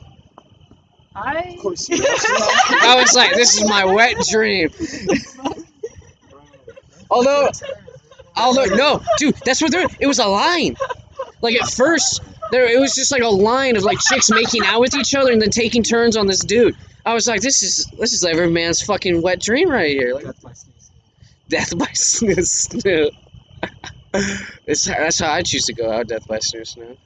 I 1.15 1.39
Of 1.41 1.59
course 1.61 1.89
I 1.93 2.97
was 3.01 3.15
like, 3.15 3.35
this 3.35 3.57
is 3.61 3.69
my 3.69 3.85
wet 3.85 4.17
dream. 4.31 4.71
Although, 7.11 7.49
although 8.37 8.65
no, 8.67 9.03
dude, 9.19 9.35
that's 9.45 9.63
what 9.63 9.71
they're. 9.73 9.87
It 10.01 10.07
was 10.07 10.19
a 10.19 10.27
line. 10.27 10.77
Like 11.41 11.55
at 11.61 11.71
first, 11.71 12.21
there 12.51 12.67
it 12.67 12.81
was 12.81 12.95
just 12.95 13.13
like 13.13 13.23
a 13.23 13.29
line 13.29 13.77
of 13.77 13.83
like 13.83 13.99
chicks 13.99 14.31
making 14.31 14.65
out 14.65 14.81
with 14.81 14.95
each 14.95 15.15
other 15.15 15.33
and 15.33 15.41
then 15.41 15.51
taking 15.51 15.83
turns 15.83 16.17
on 16.17 16.27
this 16.27 16.41
dude. 16.41 16.77
I 17.05 17.15
was 17.15 17.27
like, 17.27 17.41
this 17.41 17.63
is 17.63 17.87
this 17.99 18.13
is 18.13 18.25
every 18.25 18.51
man's 18.51 18.83
fucking 18.83 19.23
wet 19.23 19.41
dream 19.41 19.71
right 19.71 19.91
here. 19.91 20.15
Like 20.15 20.27
death 21.49 21.77
by 21.79 21.87
snoo 21.87 22.37
snoo. 22.39 23.11
It's, 24.67 24.87
that's 24.87 25.19
how 25.19 25.31
I 25.33 25.43
choose 25.43 25.65
to 25.67 25.75
go 25.75 25.93
out. 25.93 26.09
Death 26.09 26.27
by 26.27 26.39
snoo 26.39 26.63
snoo. 26.63 26.97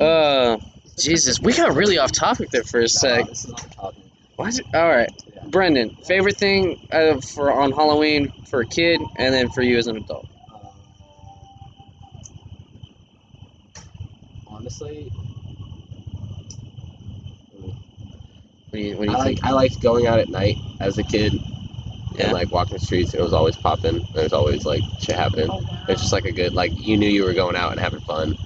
Uh, 0.00 0.58
Jesus, 0.98 1.40
we 1.40 1.52
got 1.52 1.74
really 1.74 1.98
off 1.98 2.12
topic 2.12 2.50
there 2.50 2.62
for 2.62 2.80
a 2.80 2.88
sec. 2.88 3.26
This 3.26 3.44
is 3.44 3.54
on. 3.78 3.94
What? 4.36 4.60
All 4.74 4.88
right, 4.88 5.10
Brendan, 5.46 5.96
favorite 5.96 6.36
thing 6.36 6.86
uh, 6.92 7.20
for 7.20 7.52
on 7.52 7.72
Halloween 7.72 8.32
for 8.50 8.60
a 8.60 8.66
kid, 8.66 9.00
and 9.16 9.34
then 9.34 9.48
for 9.50 9.62
you 9.62 9.78
as 9.78 9.86
an 9.86 9.96
adult. 9.96 10.26
Honestly, 14.66 15.08
What 17.52 17.74
do 18.72 18.78
you, 18.80 18.96
what 18.96 19.04
do 19.06 19.10
I 19.14 19.18
you 19.18 19.24
like? 19.24 19.38
I 19.44 19.50
liked 19.52 19.80
going 19.80 20.06
out 20.08 20.18
at 20.18 20.28
night 20.28 20.56
as 20.80 20.98
a 20.98 21.04
kid 21.04 21.32
Yeah. 22.14 22.24
and 22.24 22.32
like 22.32 22.50
walking 22.50 22.74
the 22.74 22.80
streets. 22.80 23.14
It 23.14 23.20
was 23.20 23.32
always 23.32 23.56
popping. 23.56 24.04
There 24.12 24.24
was 24.24 24.32
always 24.32 24.66
like 24.66 24.82
shit 25.00 25.14
happening. 25.14 25.48
Oh, 25.48 25.58
wow. 25.58 25.84
It's 25.88 26.00
just 26.00 26.12
like 26.12 26.24
a 26.24 26.32
good 26.32 26.52
like 26.52 26.72
you 26.76 26.96
knew 26.96 27.08
you 27.08 27.22
were 27.24 27.32
going 27.32 27.54
out 27.54 27.70
and 27.70 27.80
having 27.80 28.00
fun. 28.00 28.36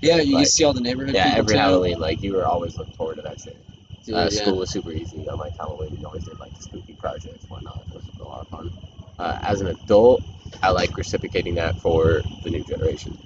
Yeah, 0.00 0.16
you 0.16 0.36
like- 0.36 0.44
can 0.44 0.50
see 0.50 0.64
all 0.64 0.72
the 0.72 0.80
neighborhood 0.80 1.14
Yeah, 1.14 1.24
people 1.24 1.38
every 1.40 1.54
too. 1.54 1.58
Halloween 1.60 1.98
like 1.98 2.22
you 2.22 2.32
were 2.32 2.46
always 2.46 2.78
looking 2.78 2.94
forward 2.94 3.16
to 3.16 3.22
that 3.22 3.38
shit. 3.38 3.62
Dude, 4.06 4.14
uh, 4.14 4.20
yeah. 4.32 4.42
School 4.42 4.56
was 4.56 4.70
super 4.70 4.92
easy 4.92 5.28
on 5.28 5.38
like 5.38 5.52
Halloween. 5.58 5.90
We 5.98 6.04
always 6.06 6.24
did 6.24 6.38
like 6.40 6.52
spooky 6.58 6.94
projects, 6.94 7.44
whatnot. 7.50 7.84
It 7.90 7.94
was 7.96 8.10
a 8.18 8.24
lot 8.24 8.40
of 8.40 8.48
fun. 8.48 8.70
Uh, 9.18 9.38
as 9.42 9.60
an 9.60 9.66
adult, 9.66 10.22
I 10.62 10.70
like 10.70 10.96
reciprocating 10.96 11.54
that 11.56 11.78
for 11.80 12.22
the 12.44 12.50
new 12.50 12.64
generation. 12.64 13.18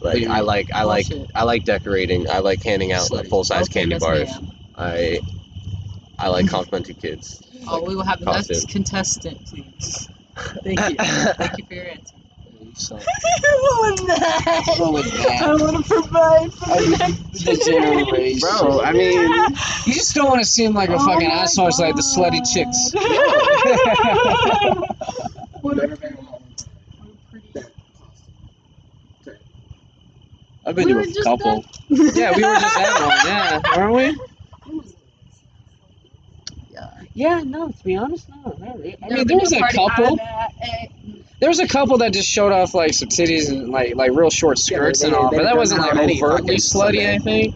Like 0.00 0.18
you 0.20 0.30
I 0.30 0.40
like 0.40 0.70
I 0.72 0.84
like 0.84 1.08
Bullshit. 1.08 1.30
I 1.34 1.42
like 1.44 1.64
decorating. 1.64 2.30
I 2.30 2.38
like 2.38 2.62
handing 2.62 2.92
out 2.92 3.08
Slutty. 3.08 3.28
full 3.28 3.44
size 3.44 3.62
Okay, 3.68 3.80
candy 3.80 3.98
bars. 3.98 4.28
ma'am. 4.30 4.50
I 4.76 5.20
I 6.18 6.28
like 6.28 6.48
complimenting 6.50 6.96
kids. 6.96 7.42
Oh, 7.68 7.82
we 7.84 7.96
will 7.96 8.04
have 8.04 8.20
the 8.20 8.26
costume. 8.26 8.54
next 8.56 8.68
contestant, 8.68 9.44
please. 9.46 10.08
Thank 10.64 10.78
you. 10.88 10.96
Thank 10.98 11.58
you 11.58 11.64
for 11.66 11.74
your 11.74 11.88
answer. 11.88 12.14
So, 12.74 12.94
what 12.96 13.02
was 13.02 14.06
that? 14.06 14.64
What 14.78 14.92
was 14.92 15.10
that? 15.10 15.42
I 15.42 15.54
want 15.56 15.84
to 15.84 15.92
provide 15.92 16.52
for 16.52 16.66
the 16.68 16.96
next 16.98 17.44
the 17.44 17.56
generation. 17.56 18.38
Bro, 18.40 18.82
I 18.82 18.92
mean, 18.92 19.20
you 19.86 19.92
just 19.94 20.14
don't 20.14 20.28
want 20.28 20.40
to 20.40 20.46
seem 20.46 20.74
like 20.74 20.90
a 20.90 20.94
Oh 20.94 21.06
fucking 21.06 21.26
asshole. 21.28 21.68
It's 21.68 21.80
like 21.80 21.96
the 21.96 22.02
slutty 22.02 22.38
God. 22.38 22.44
chicks. 22.44 22.92
What 25.60 25.78
a- 25.78 25.88
Better 25.88 25.96
than 25.96 26.12
Halloween. 26.12 26.54
what 26.98 27.08
a 27.08 27.30
pretty- 27.30 27.68
I've 30.64 30.67
been 30.78 30.86
We 30.86 30.92
to 30.92 30.94
were 30.96 31.00
a 31.02 31.06
just 31.06 31.24
couple. 31.24 31.64
Yeah, 31.88 32.32
we 32.36 32.42
were 32.44 32.54
just 32.54 32.78
at 32.78 33.06
one. 33.06 33.16
Yeah, 33.26 33.76
weren't 33.76 33.94
we? 33.94 34.84
Yeah. 36.70 36.90
Yeah, 37.14 37.42
no. 37.44 37.68
To 37.70 37.84
be 37.84 37.96
honest, 37.96 38.28
no, 38.28 38.56
really. 38.58 38.96
I 39.02 39.08
mean, 39.08 39.26
there 39.26 39.36
was 39.38 39.52
a 39.52 39.60
couple. 39.60 40.06
I'm 40.06 40.20
at, 40.20 40.52
eh. 40.62 40.86
There 41.40 41.48
was 41.48 41.60
a 41.60 41.68
couple 41.68 41.98
that 41.98 42.12
just 42.12 42.28
showed 42.28 42.52
off 42.52 42.74
like 42.74 42.94
some 42.94 43.08
titties 43.08 43.48
and 43.48 43.68
like 43.70 43.94
like 43.96 44.10
real 44.12 44.30
short 44.30 44.58
Yeah, 44.58 44.78
skirts 44.78 45.00
they- 45.00 45.06
and 45.08 45.16
all, 45.16 45.30
they- 45.30 45.36
but 45.38 45.44
that 45.44 45.56
wasn't 45.56 45.80
like 45.80 45.94
that 45.94 46.02
any 46.02 46.20
overtly 46.22 46.58
fucking 46.58 46.58
slutty. 46.58 47.08
I 47.08 47.18
Sunday. 47.18 47.48
think. 47.50 47.54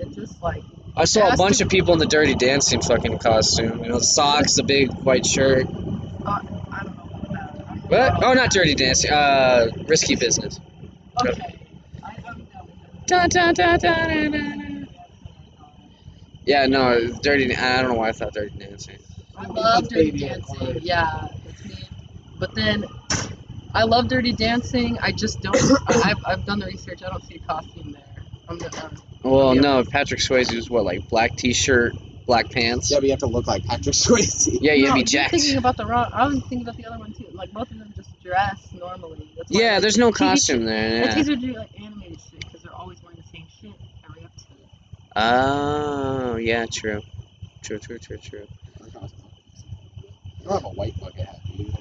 It's 0.00 0.16
just 0.16 0.42
like 0.42 0.62
I 0.96 1.04
saw 1.04 1.28
a 1.32 1.36
bunch 1.36 1.60
of 1.60 1.68
people 1.68 1.92
in 1.92 1.98
the 2.00 2.06
Dirty 2.06 2.34
Dancing 2.34 2.80
fucking 2.80 3.18
costume. 3.18 3.82
You 3.82 3.90
know, 3.90 3.98
socks, 3.98 4.54
the 4.54 4.62
big 4.62 4.92
white 4.94 5.26
shirt. 5.26 5.66
I 5.66 5.70
don't 5.70 6.24
know 6.24 6.64
about 6.70 7.28
that. 7.90 8.12
What? 8.14 8.24
Oh, 8.24 8.32
not 8.34 8.50
Dirty 8.50 8.74
Dancing. 8.74 9.10
Uh, 9.12 9.66
Risky 9.86 10.14
Business. 10.16 10.60
Okay. 11.24 11.56
I, 12.02 12.08
I'm 12.10 12.22
down 12.24 12.36
with 12.36 12.50
that. 12.52 12.66
Da, 13.06 13.26
da, 13.26 13.52
da, 13.52 13.76
da, 13.76 14.06
da, 14.06 14.28
da. 14.28 14.38
Yeah, 16.46 16.66
no, 16.66 17.10
Dirty. 17.22 17.54
I 17.56 17.82
don't 17.82 17.92
know 17.92 17.98
why 17.98 18.08
I 18.10 18.12
thought 18.12 18.32
Dirty 18.34 18.58
Dancing. 18.58 18.98
I 19.36 19.46
love 19.46 19.88
Dirty 19.88 20.10
Dancing. 20.12 20.78
Yeah, 20.82 21.28
that's 21.44 21.64
me. 21.64 21.76
But 22.38 22.54
then, 22.54 22.84
I 23.74 23.84
love 23.84 24.08
Dirty 24.08 24.32
Dancing. 24.32 24.98
I 25.02 25.12
just 25.12 25.40
don't. 25.42 25.56
I- 25.88 26.02
I've, 26.10 26.24
I've 26.26 26.46
done 26.46 26.58
the 26.60 26.66
research. 26.66 27.02
I 27.02 27.10
don't 27.10 27.24
see 27.24 27.36
a 27.36 27.38
costume 27.40 27.92
there. 27.92 28.02
I'm 28.48 28.58
the, 28.58 28.84
um, 28.84 29.02
Well, 29.22 29.54
Yeah. 29.54 29.60
no, 29.62 29.84
Patrick 29.84 30.20
Swayze 30.20 30.54
was 30.54 30.68
what, 30.68 30.84
like 30.84 31.08
black 31.08 31.34
T-shirt, 31.36 31.94
black 32.26 32.50
pants. 32.50 32.90
Yeah, 32.90 32.98
but 32.98 33.04
you 33.04 33.10
have 33.10 33.20
to 33.20 33.26
look 33.26 33.46
like 33.46 33.64
Patrick 33.64 33.94
Swayze. 33.94 34.58
Yeah, 34.60 34.74
you'd 34.74 34.88
no, 34.88 34.92
be 34.94 35.00
you're 35.00 35.04
jacked. 35.06 35.30
thinking 35.30 35.56
about 35.56 35.78
the 35.78 35.86
wrong. 35.86 36.08
I 36.12 36.26
was 36.26 36.40
thinking 36.40 36.62
about 36.62 36.76
the 36.76 36.84
other 36.86 36.98
one 36.98 37.12
too. 37.14 37.26
Like 37.32 37.50
both 37.52 37.70
of 37.70 37.78
them 37.78 37.92
just 37.96 38.10
dress 38.22 38.68
normally. 38.74 39.30
That's 39.38 39.50
Yeah, 39.50 39.72
like, 39.74 39.80
there's 39.82 39.96
no 39.96 40.10
TV 40.10 40.14
costume 40.18 40.64
there. 40.66 41.00
Well, 41.00 41.08
Yeah. 41.08 41.14
teasers 41.14 41.38
do 41.38 41.54
like 41.54 41.70
animated 41.82 42.18
shit 42.30 42.40
because 42.40 42.60
they're 42.62 42.74
always 42.74 43.02
wearing 43.02 43.16
the 43.16 43.28
same 43.38 43.46
shit 43.62 43.72
every 44.06 44.22
episode. 44.24 44.58
Oh, 45.16 46.36
yeah, 46.36 46.66
true. 46.72 47.02
True, 47.62 47.78
true, 47.78 47.98
true, 47.98 48.18
true. 48.18 48.48
You 48.80 48.90
don't 50.44 50.52
have 50.54 50.64
a 50.64 50.68
white 50.68 50.98
bucket 51.00 51.26
hat, 51.26 51.40
do 51.56 51.62
you? 51.62 51.72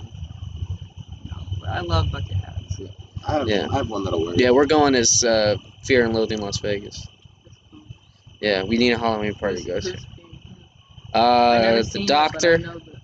No, 1.25 1.35
but 1.59 1.69
I 1.69 1.79
love 1.81 2.11
bucket 2.11 2.37
hats. 2.37 2.79
I 3.27 3.33
have, 3.33 3.49
Yeah. 3.49 3.67
I 3.71 3.77
have 3.77 3.89
one 3.89 4.03
that'll 4.03 4.23
work. 4.23 4.35
Yeah, 4.37 4.51
we're 4.51 4.65
going 4.65 4.95
as 4.95 5.23
uh, 5.23 5.57
Fear 5.83 6.05
and 6.05 6.13
Loathing 6.13 6.39
Las 6.39 6.59
Vegas. 6.59 7.09
Yeah, 8.39 8.63
we 8.63 8.77
need 8.77 8.91
a 8.91 8.97
Halloween 8.99 9.33
party 9.35 9.63
to 9.63 9.67
go 9.67 9.79
to. 9.79 9.91
who's 9.91 10.05
being- 10.17 10.39
I've 11.13 11.61
never 11.61 11.79
Uh, 11.79 11.83
seen 11.83 12.01
the 12.01 12.03
it, 12.05 12.07
Doctor, 12.07 12.53
I 12.53 12.57
the, 12.57 12.63
I 12.63 12.71
know 12.71 12.77
of 12.77 12.87
it. 12.87 12.99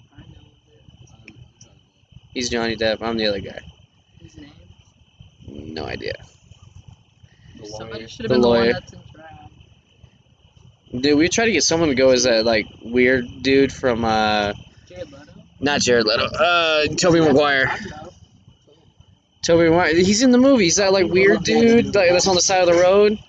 he's 2.34 2.50
Johnny 2.50 2.76
Depp. 2.76 2.98
I'm 3.02 3.18
the 3.18 3.28
other 3.28 3.40
guy. 3.40 3.60
His 4.22 4.36
name. 4.38 4.54
No 5.48 5.86
idea. 5.86 6.14
The 7.56 7.66
Somebody 7.66 8.00
lawyer. 8.00 8.08
should 8.08 8.24
have 8.26 8.30
The 8.30 8.36
been 8.36 8.42
the 8.42 8.48
lawyer. 8.48 8.60
one 8.66 8.72
that's 8.74 8.94
in 8.94 9.00
drag. 9.14 9.28
Dude, 10.92 11.18
we 11.20 11.30
tried 11.30 11.46
to 11.46 11.52
get 11.52 11.64
someone 11.64 11.90
to 11.90 11.96
go 11.96 12.10
as 12.10 12.24
that 12.24 12.46
like 12.46 12.68
weird 12.82 13.26
dude 13.44 13.72
from 13.72 14.04
uh, 14.04 14.54
Jared 14.88 15.12
Leto. 15.12 15.34
not 15.60 15.82
Jared 15.82 16.06
Leto, 16.06 16.26
uh, 16.26 16.88
Tobey 16.98 17.20
Maguire. 17.20 17.72
Tobey 19.44 19.70
Maguire. 19.70 19.96
He's 19.96 20.24
in 20.24 20.32
the 20.32 20.40
movie. 20.40 20.64
He's 20.64 20.78
that 20.78 20.92
like 20.92 21.06
weird 21.08 21.44
dude 21.44 21.94
like 21.94 22.10
that's 22.10 22.28
on 22.28 22.34
the 22.34 22.42
side 22.42 22.68
of 22.68 22.76
the 22.76 22.82
road. 22.82 23.20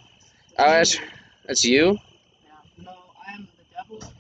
Uh, 0.59 0.65
that's, 0.71 0.99
that's 1.47 1.65
you. 1.65 1.99
Yeah. 2.45 2.53
No, 2.79 2.91
I 3.29 3.35
am 3.35 3.49
the 3.59 3.65
devil, 3.77 4.11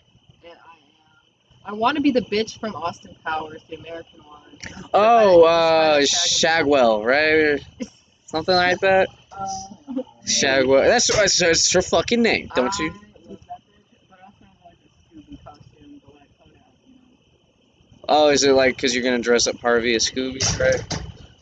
and 0.44 0.52
I 0.52 1.70
am. 1.70 1.74
I 1.74 1.78
want 1.78 1.96
to 1.96 2.02
be 2.02 2.10
the 2.10 2.22
bitch 2.22 2.60
from 2.60 2.76
Austin 2.76 3.16
Powers, 3.24 3.62
the 3.70 3.76
American 3.76 4.20
one. 4.20 4.40
Oh, 4.92 5.44
uh, 5.44 6.00
Shagwell, 6.00 7.06
right? 7.06 7.64
Something 8.26 8.54
like 8.54 8.80
that. 8.80 9.08
Uh, 9.32 10.02
Shagwell. 10.26 10.86
That's 10.86 11.14
that's, 11.16 11.38
that's 11.38 11.72
her 11.72 11.80
fucking 11.80 12.20
name, 12.20 12.50
don't 12.54 12.78
you? 12.78 12.92
I 13.22 13.36
was 13.36 13.38
that 13.38 13.60
bitch, 13.62 14.08
but 14.08 14.18
I 14.18 14.24
also 14.24 14.44
have 14.46 14.64
like 14.64 14.78
a 14.78 14.86
Scooby 14.86 15.38
costume, 15.44 16.00
the 16.00 16.12
like 16.12 16.30
Kodak, 16.38 16.72
you 16.86 16.92
know. 16.92 17.99
Oh, 18.12 18.28
is 18.30 18.42
it 18.42 18.52
like 18.52 18.74
because 18.76 18.92
you're 18.92 19.04
gonna 19.04 19.20
dress 19.20 19.46
up 19.46 19.56
Harvey 19.60 19.94
as 19.94 20.10
Scooby, 20.10 20.40
right? 20.58 20.80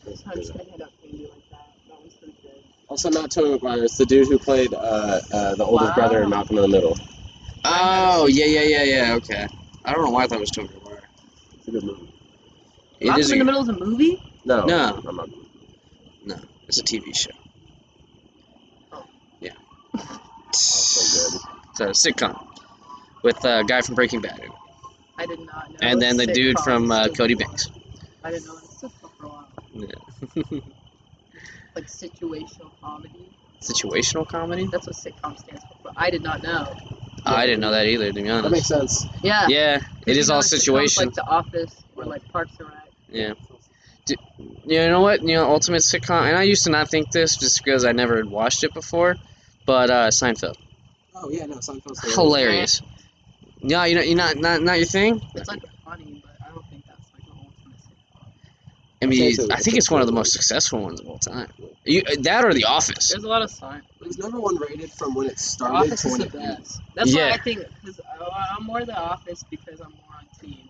Sometimes 0.05 0.51
they 0.51 0.63
hit 0.65 0.81
up 0.81 0.91
candy 1.01 1.23
like 1.23 1.49
that. 1.49 1.73
That 1.87 1.99
one's 1.99 2.13
pretty 2.13 2.35
good. 2.43 2.63
Also, 2.87 3.09
not 3.09 3.31
Tobey 3.31 3.49
Maguire. 3.53 3.83
It's 3.85 3.97
the 3.97 4.05
dude 4.05 4.27
who 4.27 4.37
played 4.37 4.73
uh, 4.75 4.77
uh, 5.33 5.55
the 5.55 5.65
oldest 5.65 5.89
Wow. 5.89 5.95
brother 5.95 6.21
in 6.21 6.29
Malcolm 6.29 6.57
in 6.57 6.61
the 6.61 6.67
Middle. 6.67 6.95
Oh, 7.65 8.27
yeah, 8.27 8.45
yeah, 8.45 8.61
yeah, 8.61 8.83
yeah. 8.83 9.15
Okay. 9.15 9.47
I 9.83 9.93
don't 9.93 10.05
know 10.05 10.11
why 10.11 10.23
I 10.25 10.27
thought 10.27 10.37
it 10.37 10.41
was 10.41 10.51
Tobey 10.51 10.69
Maguire. 10.75 11.09
It's 11.57 11.67
a 11.67 11.71
good 11.71 11.83
movie. 11.83 12.07
It 12.99 13.05
Malcolm 13.07 13.21
is. 13.21 13.31
in 13.31 13.35
A, 13.35 13.39
the 13.39 13.45
Middle 13.45 13.61
is 13.63 13.69
a 13.69 13.73
movie? 13.73 14.21
No, 14.45 14.65
No. 14.65 15.03
I'm 15.07 15.15
not. 15.15 16.43
it's 16.67 16.79
a 16.79 16.83
TV 16.83 17.15
show. 17.15 17.31
Oh. 18.93 19.03
Yeah. 19.39 19.53
Also 20.51 21.39
good. 21.39 21.41
It's 21.71 22.05
a 22.05 22.11
sitcom 22.11 22.47
with 23.23 23.43
a 23.45 23.63
guy 23.67 23.81
from 23.81 23.95
Breaking 23.95 24.21
Bad, 24.21 24.37
in 24.39 24.45
it. 24.45 24.51
I 25.19 25.25
did 25.25 25.39
not 25.41 25.69
know. 25.71 25.77
and 25.81 26.01
then 26.01 26.17
the 26.17 26.25
dude 26.27 26.55
sitcoms 26.55 26.63
from 26.63 26.91
uh, 26.91 27.07
Cody. 27.09 27.35
Banks. 27.35 27.69
I 28.23 28.31
didn't 28.31 28.45
know 28.47 28.53
it 28.57 28.61
was 28.61 28.83
a 28.83 28.87
sitcom 28.87 29.11
for 29.17 29.25
a 29.25 29.29
while. 29.29 29.47
Yeah. 29.73 30.59
Like 31.75 31.85
situational 31.87 32.71
comedy. 32.81 33.29
Situational 33.61 34.27
comedy. 34.27 34.67
That's 34.71 34.87
what 34.87 34.95
sitcom 34.95 35.37
stands 35.37 35.63
for. 35.63 35.75
But 35.83 35.93
I 35.97 36.09
did 36.09 36.23
not 36.23 36.41
know. 36.41 36.73
I 37.25 37.45
didn't 37.45 37.59
know 37.59 37.71
that 37.71 37.85
either, 37.85 38.07
to 38.07 38.13
be 38.13 38.29
honest. 38.29 38.43
That 38.43 38.49
makes 38.51 38.67
sense. 38.67 39.05
Yeah. 39.21 39.47
Yeah, 39.49 39.81
it 40.07 40.13
You 40.15 40.19
is 40.19 40.29
know, 40.29 40.35
all 40.35 40.41
sitcoms 40.41 40.45
situation. 40.45 41.05
Like 41.07 41.15
The 41.15 41.25
Office 41.27 41.83
or 41.95 42.05
like 42.05 42.27
Parks 42.31 42.53
and 42.59 42.69
Rec. 42.69 42.87
Yeah. 43.09 43.33
You 44.65 44.87
know 44.87 45.01
what? 45.01 45.21
You 45.21 45.35
know, 45.35 45.49
ultimate 45.49 45.81
sitcom, 45.81 46.27
and 46.27 46.35
I 46.37 46.43
used 46.43 46.63
to 46.63 46.71
not 46.71 46.89
think 46.89 47.11
this 47.11 47.35
just 47.37 47.63
because 47.63 47.85
I 47.85 47.91
never 47.91 48.15
had 48.17 48.25
watched 48.25 48.63
it 48.63 48.73
before, 48.73 49.17
but 49.65 49.89
uh, 49.91 50.07
Seinfeld, 50.07 50.55
Oh 51.13 51.29
yeah, 51.29 51.45
no, 51.45 51.57
Seinfeld's 51.57 52.15
hilarious. 52.15 52.81
Yeah, 53.61 53.85
you 53.85 53.95
know, 53.95 54.01
you 54.01 54.15
not 54.15 54.37
not 54.37 54.61
not 54.61 54.77
your 54.77 54.85
thing. 54.87 55.21
It's 55.35 55.47
like 55.47 55.61
funny, 55.83 56.19
but 56.21 56.31
I 56.45 56.49
don't 56.49 56.65
think 56.69 56.85
that's 56.87 57.11
like 57.13 57.25
the 57.25 57.31
ultimate 57.31 57.79
sitcom. 57.79 58.27
I 59.01 59.05
mean, 59.05 59.23
I'd 59.23 59.33
say. 59.33 59.47
I 59.51 59.57
think 59.57 59.77
it's 59.77 59.91
one 59.91 60.01
of 60.01 60.07
the 60.07 60.13
most 60.13 60.33
successful 60.33 60.81
ones 60.81 61.01
of 61.01 61.07
all 61.07 61.19
time. 61.19 61.49
You, 61.85 62.01
uh, 62.07 62.15
that 62.23 62.45
or 62.45 62.53
The 62.53 62.65
Office. 62.65 63.09
There's 63.09 63.23
a 63.23 63.27
lot 63.29 63.41
of 63.41 63.49
sign. 63.51 63.81
It 64.01 64.07
was 64.07 64.17
number 64.17 64.39
one 64.39 64.57
rated 64.57 64.91
from 64.91 65.15
when 65.15 65.27
it 65.27 65.39
The 65.39 65.45
started 65.45 65.75
Office 65.75 66.01
to 66.03 66.07
is 66.07 66.11
when 66.11 66.21
the 66.21 66.27
it 66.27 66.35
ended. 66.35 66.57
best. 66.57 66.81
That's 66.95 67.15
Yeah. 67.15 67.27
why 67.29 67.33
I 67.33 67.37
think 67.37 67.59
because 67.81 67.99
oh, 68.19 68.29
I'm 68.57 68.65
more 68.65 68.85
The 68.85 68.97
Office 68.97 69.43
because 69.49 69.79
I'm 69.81 69.91
more 69.91 70.15
on 70.19 70.27
team. 70.39 70.69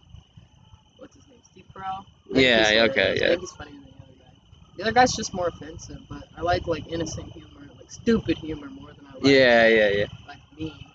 What's 0.98 1.16
his 1.16 1.28
name? 1.28 1.40
Steve 1.44 1.66
Carell. 1.76 2.06
Yeah, 2.32 2.58
he's 2.60 2.70
okay, 2.72 2.76
hilarious. 2.76 3.22
yeah. 3.22 3.26
I 3.26 3.30
think 3.30 3.42
he's 3.42 3.52
funnier 3.52 3.74
than 3.74 3.84
the 3.84 4.04
other 4.04 4.14
guy. 4.20 4.32
The 4.78 4.84
other 4.84 4.92
guy's 4.94 5.14
just 5.16 5.34
more 5.34 5.48
offensive, 5.48 6.00
but 6.10 6.24
I 6.38 6.42
like 6.42 6.68
like 6.68 6.88
innocent 6.92 7.32
humor, 7.34 7.70
like 7.78 7.92
stupid 7.92 8.38
humor 8.38 8.70
more 8.70 8.94
than 8.94 9.08
I 9.08 9.14
like 9.14 9.24
Yeah, 9.24 9.68
yeah, 9.68 9.90
yeah, 9.90 10.06
like 10.28 10.40
mean. 10.58 10.89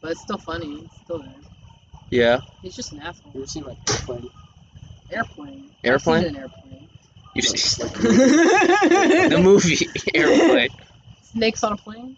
But 0.00 0.12
it's 0.12 0.20
still 0.22 0.38
funny. 0.38 0.82
It's 0.84 1.00
still 1.02 1.18
there. 1.20 1.34
yeah. 2.10 2.40
He's 2.62 2.74
just 2.76 2.92
an 2.92 3.00
asshole. 3.00 3.32
You 3.34 3.42
asshole. 3.42 3.42
ever 3.42 3.46
seen 3.46 3.64
like 3.64 3.78
Airplane? 3.90 4.30
Airplane. 5.10 5.70
Airplane? 5.84 6.16
I've 6.16 6.24
seen 6.26 6.36
an 6.36 6.42
airplane. 6.42 6.88
You've 7.34 7.44
seen 7.46 7.86
like, 7.86 9.30
the 9.30 9.40
movie 9.42 9.86
Airplane. 10.14 10.68
Snakes 11.22 11.62
on 11.64 11.72
a 11.72 11.76
plane. 11.76 12.16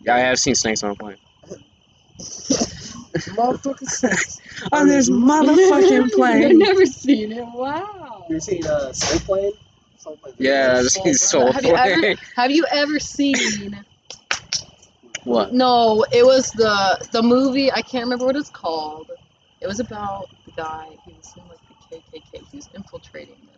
Yeah, 0.00 0.16
I 0.16 0.18
have 0.20 0.38
seen 0.38 0.54
Snakes 0.56 0.82
on 0.82 0.90
a 0.90 0.94
Plane. 0.96 1.16
Motherfucking 2.18 3.86
sex. 3.88 4.40
On 4.72 4.88
this 4.88 5.08
motherfucking 5.10 6.10
plane. 6.12 6.34
I've 6.34 6.48
plane. 6.48 6.58
never 6.58 6.86
seen 6.86 7.32
it. 7.32 7.44
Wow. 7.54 8.24
You 8.28 8.36
ever 8.36 8.40
seen 8.40 8.66
uh, 8.66 8.92
Soul 8.92 9.20
Plane? 9.20 9.52
Soul 9.98 10.16
Plane. 10.16 10.34
Yeah, 10.38 10.76
I've 10.78 10.86
seen 10.88 11.14
Soul 11.14 11.52
Have 11.52 11.64
you 11.64 11.76
ever- 11.76 12.00
Plane. 12.00 12.16
Have 12.36 12.50
you 12.50 12.64
ever 12.72 12.98
seen? 12.98 13.84
What? 15.24 15.52
No, 15.52 16.04
it 16.12 16.24
was 16.24 16.50
the 16.52 17.06
the 17.12 17.22
movie. 17.22 17.70
I 17.72 17.82
can't 17.82 18.04
remember 18.04 18.26
what 18.26 18.36
it's 18.36 18.50
called. 18.50 19.10
It 19.60 19.66
was 19.66 19.78
about 19.80 20.28
the 20.44 20.52
guy. 20.52 20.88
He 21.06 21.12
was 21.12 21.32
in 21.36 21.42
like 21.48 21.58
the 21.68 21.96
KKK. 22.18 22.44
He 22.50 22.56
was 22.56 22.68
infiltrating 22.74 23.36
them. 23.36 23.48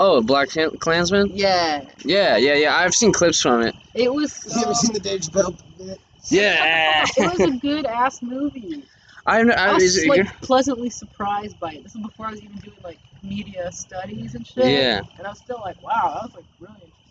Oh, 0.00 0.22
Black 0.22 0.50
Klan- 0.50 0.76
Klansman? 0.78 1.30
Yeah, 1.32 1.82
Yeah, 2.04 2.36
yeah, 2.36 2.54
yeah. 2.54 2.76
I've 2.76 2.94
seen 2.94 3.12
clips 3.12 3.40
from 3.40 3.62
it. 3.62 3.74
it 3.94 4.12
was. 4.12 4.44
You 4.54 4.62
ever 4.64 4.74
seen 4.74 4.92
the 4.92 5.00
Dave 5.00 5.20
Chappelle 5.20 5.56
bit? 5.78 5.98
Yeah. 6.30 7.04
it 7.16 7.38
was 7.38 7.40
a 7.40 7.58
good 7.58 7.86
ass 7.86 8.22
movie. 8.22 8.82
I, 9.26 9.40
I 9.40 9.42
I, 9.68 9.72
was 9.74 9.82
is 9.82 9.96
it- 9.98 10.08
like 10.08 10.40
pleasantly 10.42 10.90
surprised 10.90 11.58
by 11.60 11.72
it. 11.72 11.84
This 11.84 11.94
was 11.94 12.02
before 12.02 12.26
I 12.26 12.30
was 12.32 12.42
even 12.42 12.56
doing 12.58 12.76
like 12.84 12.98
media 13.22 13.70
studies 13.72 14.34
and 14.34 14.46
shit. 14.46 14.66
yeah. 14.66 15.00
And 15.18 15.26
I 15.26 15.30
was 15.30 15.38
still 15.38 15.60
like, 15.60 15.80
wow, 15.82 16.12
that 16.14 16.22
was 16.24 16.34
like 16.34 16.44
really 16.60 16.72
interesting. 16.74 17.01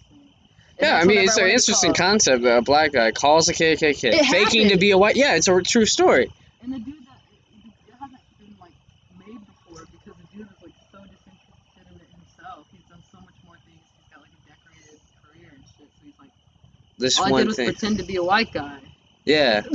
Yeah, 0.80 0.98
I 0.98 1.06
mean, 1.06 1.20
it's 1.20 1.38
an 1.38 1.48
interesting 1.48 1.94
concept 1.94 2.44
that 2.44 2.58
a 2.58 2.62
black 2.62 2.92
guy 2.94 3.12
calls 3.12 3.50
a 3.50 3.54
KKK, 3.54 4.04
It 4.04 4.25
faking 4.25 4.70
to 4.70 4.78
be 4.78 4.92
a 4.92 4.98
white. 4.98 5.16
Yeah, 5.16 5.36
it's 5.36 5.48
a 5.48 5.62
true 5.62 5.86
story. 5.86 6.32
And 6.63 6.74
the 6.74 6.80
dude 6.80 6.96
that 7.06 7.18
it, 7.32 7.94
hasn't 8.00 8.20
been 8.40 8.56
like 8.60 8.72
made 9.20 9.38
before 9.46 9.86
because 9.92 10.18
the 10.32 10.38
dude 10.38 10.48
is 10.48 10.58
like 10.63 10.74
so 10.92 10.98
disinterested 11.00 11.86
in 11.86 12.01
it 12.01 12.10
himself. 12.13 12.66
He's 12.72 12.82
done 12.90 13.01
so 13.12 13.18
much 13.20 13.36
more 13.46 13.56
things. 13.66 13.82
He's 13.98 14.10
got 14.13 14.22
like 14.22 14.32
a 14.34 14.42
decorated 14.50 15.00
career 15.22 15.50
and 15.54 15.63
shit. 15.78 15.88
So 15.90 16.01
he's 16.06 16.13
like, 16.20 16.30
This 16.98 17.20
all 17.20 17.25
I 17.25 17.28
did 17.30 17.34
one 17.34 17.48
was 17.48 17.56
thing. 17.56 17.68
pretend 17.74 17.98
to 18.00 18.04
be 18.06 18.16
a 18.16 18.24
white 18.24 18.51
guy. 18.51 18.78
Yeah. 19.25 19.62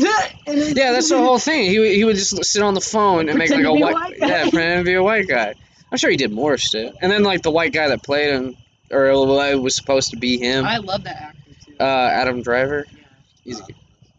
Yeah, 0.48 0.92
that's 0.92 1.08
the 1.08 1.18
whole 1.18 1.38
thing. 1.40 1.70
He, 1.70 1.78
would- 1.80 1.90
he 1.90 2.04
would 2.04 2.14
just 2.16 2.44
sit 2.44 2.62
on 2.62 2.74
the 2.74 2.80
phone 2.80 3.28
and 3.28 3.36
make 3.38 3.50
like 3.50 3.64
a 3.64 3.72
white, 3.72 3.94
white 3.94 4.20
guy. 4.20 4.26
yeah, 4.28 4.42
pretend 4.50 4.80
to 4.80 4.84
be 4.84 4.94
a 4.94 5.02
white 5.02 5.26
guy. 5.28 5.54
I'm 5.90 5.98
sure 5.98 6.08
he 6.10 6.16
did 6.16 6.30
more 6.32 6.56
shit. 6.56 6.94
And 7.00 7.10
then 7.12 7.22
like 7.24 7.42
the 7.42 7.50
white 7.50 7.72
guy 7.72 7.88
that 7.88 8.02
played 8.02 8.30
him, 8.32 8.56
or 8.90 9.06
it 9.06 9.56
was 9.60 9.74
supposed 9.74 10.10
to 10.10 10.16
be 10.16 10.38
him, 10.38 10.64
I 10.64 10.78
love 10.78 11.04
that 11.04 11.16
actor 11.16 11.50
too. 11.64 11.76
uh, 11.80 11.84
Adam 11.84 12.42
Driver. 12.42 12.86
yeah. 13.44 13.54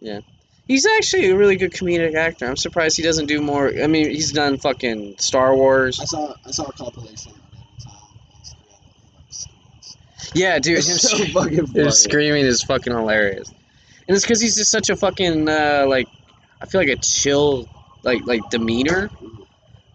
He's 0.05 0.23
he's 0.67 0.85
actually 0.97 1.29
a 1.29 1.35
really 1.37 1.55
good 1.55 1.71
comedic 1.71 2.15
actor. 2.15 2.45
I'm 2.45 2.57
surprised 2.57 2.97
he 2.97 3.03
doesn't 3.03 3.27
do 3.27 3.41
more. 3.41 3.69
I 3.69 3.87
mean, 3.87 4.09
he's 4.09 4.31
done 4.31 4.57
fucking 4.57 5.15
Star 5.17 5.55
Wars. 5.55 5.99
I 5.99 6.05
saw 6.05 6.33
I 6.45 6.51
saw 6.51 6.63
a 6.65 6.73
compilation 6.73 7.31
of 7.31 7.37
every 7.53 7.83
time 7.83 7.93
on 8.35 8.43
screen 8.43 8.67
that 8.69 8.79
he 8.91 9.13
like 9.13 9.33
screams. 9.33 9.97
Yeah, 10.33 10.59
dude, 10.59 10.77
him 10.77 10.83
so 10.83 11.17
fucking 11.25 11.67
funny. 11.67 11.91
screaming 11.91 12.45
is 12.45 12.61
fucking 12.63 12.93
hilarious. 12.93 13.49
And 14.07 14.15
it's 14.15 14.25
because 14.25 14.39
he's 14.39 14.55
just 14.55 14.71
such 14.71 14.89
a 14.89 14.95
fucking 14.95 15.49
uh, 15.49 15.85
like, 15.87 16.07
I 16.61 16.65
feel 16.65 16.79
like 16.79 16.89
a 16.89 16.95
chill 16.97 17.67
like 18.03 18.25
like 18.25 18.49
demeanor. 18.49 19.09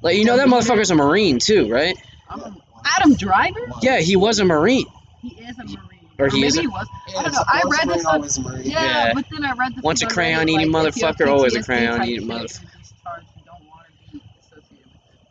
Like 0.03 0.16
you 0.16 0.25
know 0.25 0.37
that 0.37 0.49
motherfucker's 0.49 0.90
a 0.90 0.94
marine 0.94 1.38
too, 1.38 1.70
right? 1.70 1.96
I'm 2.29 2.40
a, 2.40 2.57
Adam 2.97 3.14
Driver? 3.14 3.61
Yeah, 3.83 3.99
he 4.01 4.16
was 4.16 4.38
a 4.38 4.45
marine. 4.45 4.87
He 5.21 5.29
is 5.42 5.59
a 5.59 5.64
marine. 5.64 5.79
Or 6.18 6.27
Or, 6.27 6.29
he 6.29 6.37
maybe 6.42 6.47
is 6.49 6.57
a- 6.59 6.61
he 6.62 6.66
was. 6.66 6.87
Yeah, 7.09 7.18
I 7.18 7.23
don't 7.23 7.33
know, 7.33 7.45
I 7.47 7.62
read 7.64 7.88
this 7.88 8.05
Marine, 8.05 8.23
on- 8.47 8.53
Marine. 8.53 8.71
Yeah, 8.71 8.85
Yeah. 9.07 9.12
but 9.14 9.25
then 9.31 9.45
I 9.45 9.53
read 9.55 9.75
this. 9.77 9.83
Once 9.83 10.03
a 10.03 10.07
crayon 10.07 10.49
eating 10.49 10.71
like, 10.71 10.88
if 10.88 10.97
you 10.99 11.07
have 11.07 11.16
motherfucker, 11.16 11.29
always 11.29 11.55
a 11.57 11.62
crayon 11.62 11.99
type 11.99 12.09
eating 12.09 12.21
shit, 12.21 12.29
motherfucker. 12.29 12.62
you're 12.62 13.45
don't 13.47 13.66
want 13.68 13.87
to 13.87 14.12
be 14.12 14.23
associated 14.40 14.90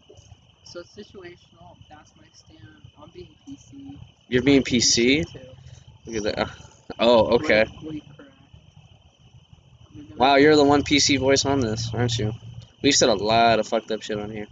with. 0.10 0.20
So 0.64 0.80
it's 0.80 0.96
situational. 0.96 1.78
That's 1.90 2.12
my 2.18 2.24
stand. 2.34 2.68
I'm 3.02 3.10
being 3.14 3.30
PC. 3.48 3.98
You're 4.28 4.42
being 4.44 4.64
PC. 4.64 5.24
Look 6.08 6.16
at 6.26 6.36
that. 6.36 6.50
Oh, 7.00 7.36
okay. 7.36 7.66
Politically 7.66 8.04
correct. 8.18 8.32
You're 9.94 10.04
gonna- 10.06 10.16
Wow, 10.18 10.36
you're 10.36 10.56
the 10.56 10.64
one 10.64 10.84
PC 10.84 11.18
voice 11.18 11.46
on 11.46 11.60
this, 11.60 11.92
aren't 11.94 12.18
you? 12.18 12.34
We've 12.82 12.96
said 12.96 13.10
a 13.10 13.14
lot 13.14 13.60
of 13.60 13.68
fucked 13.68 13.92
up 13.92 14.02
shit 14.02 14.18
on 14.20 14.32
here. 14.32 14.48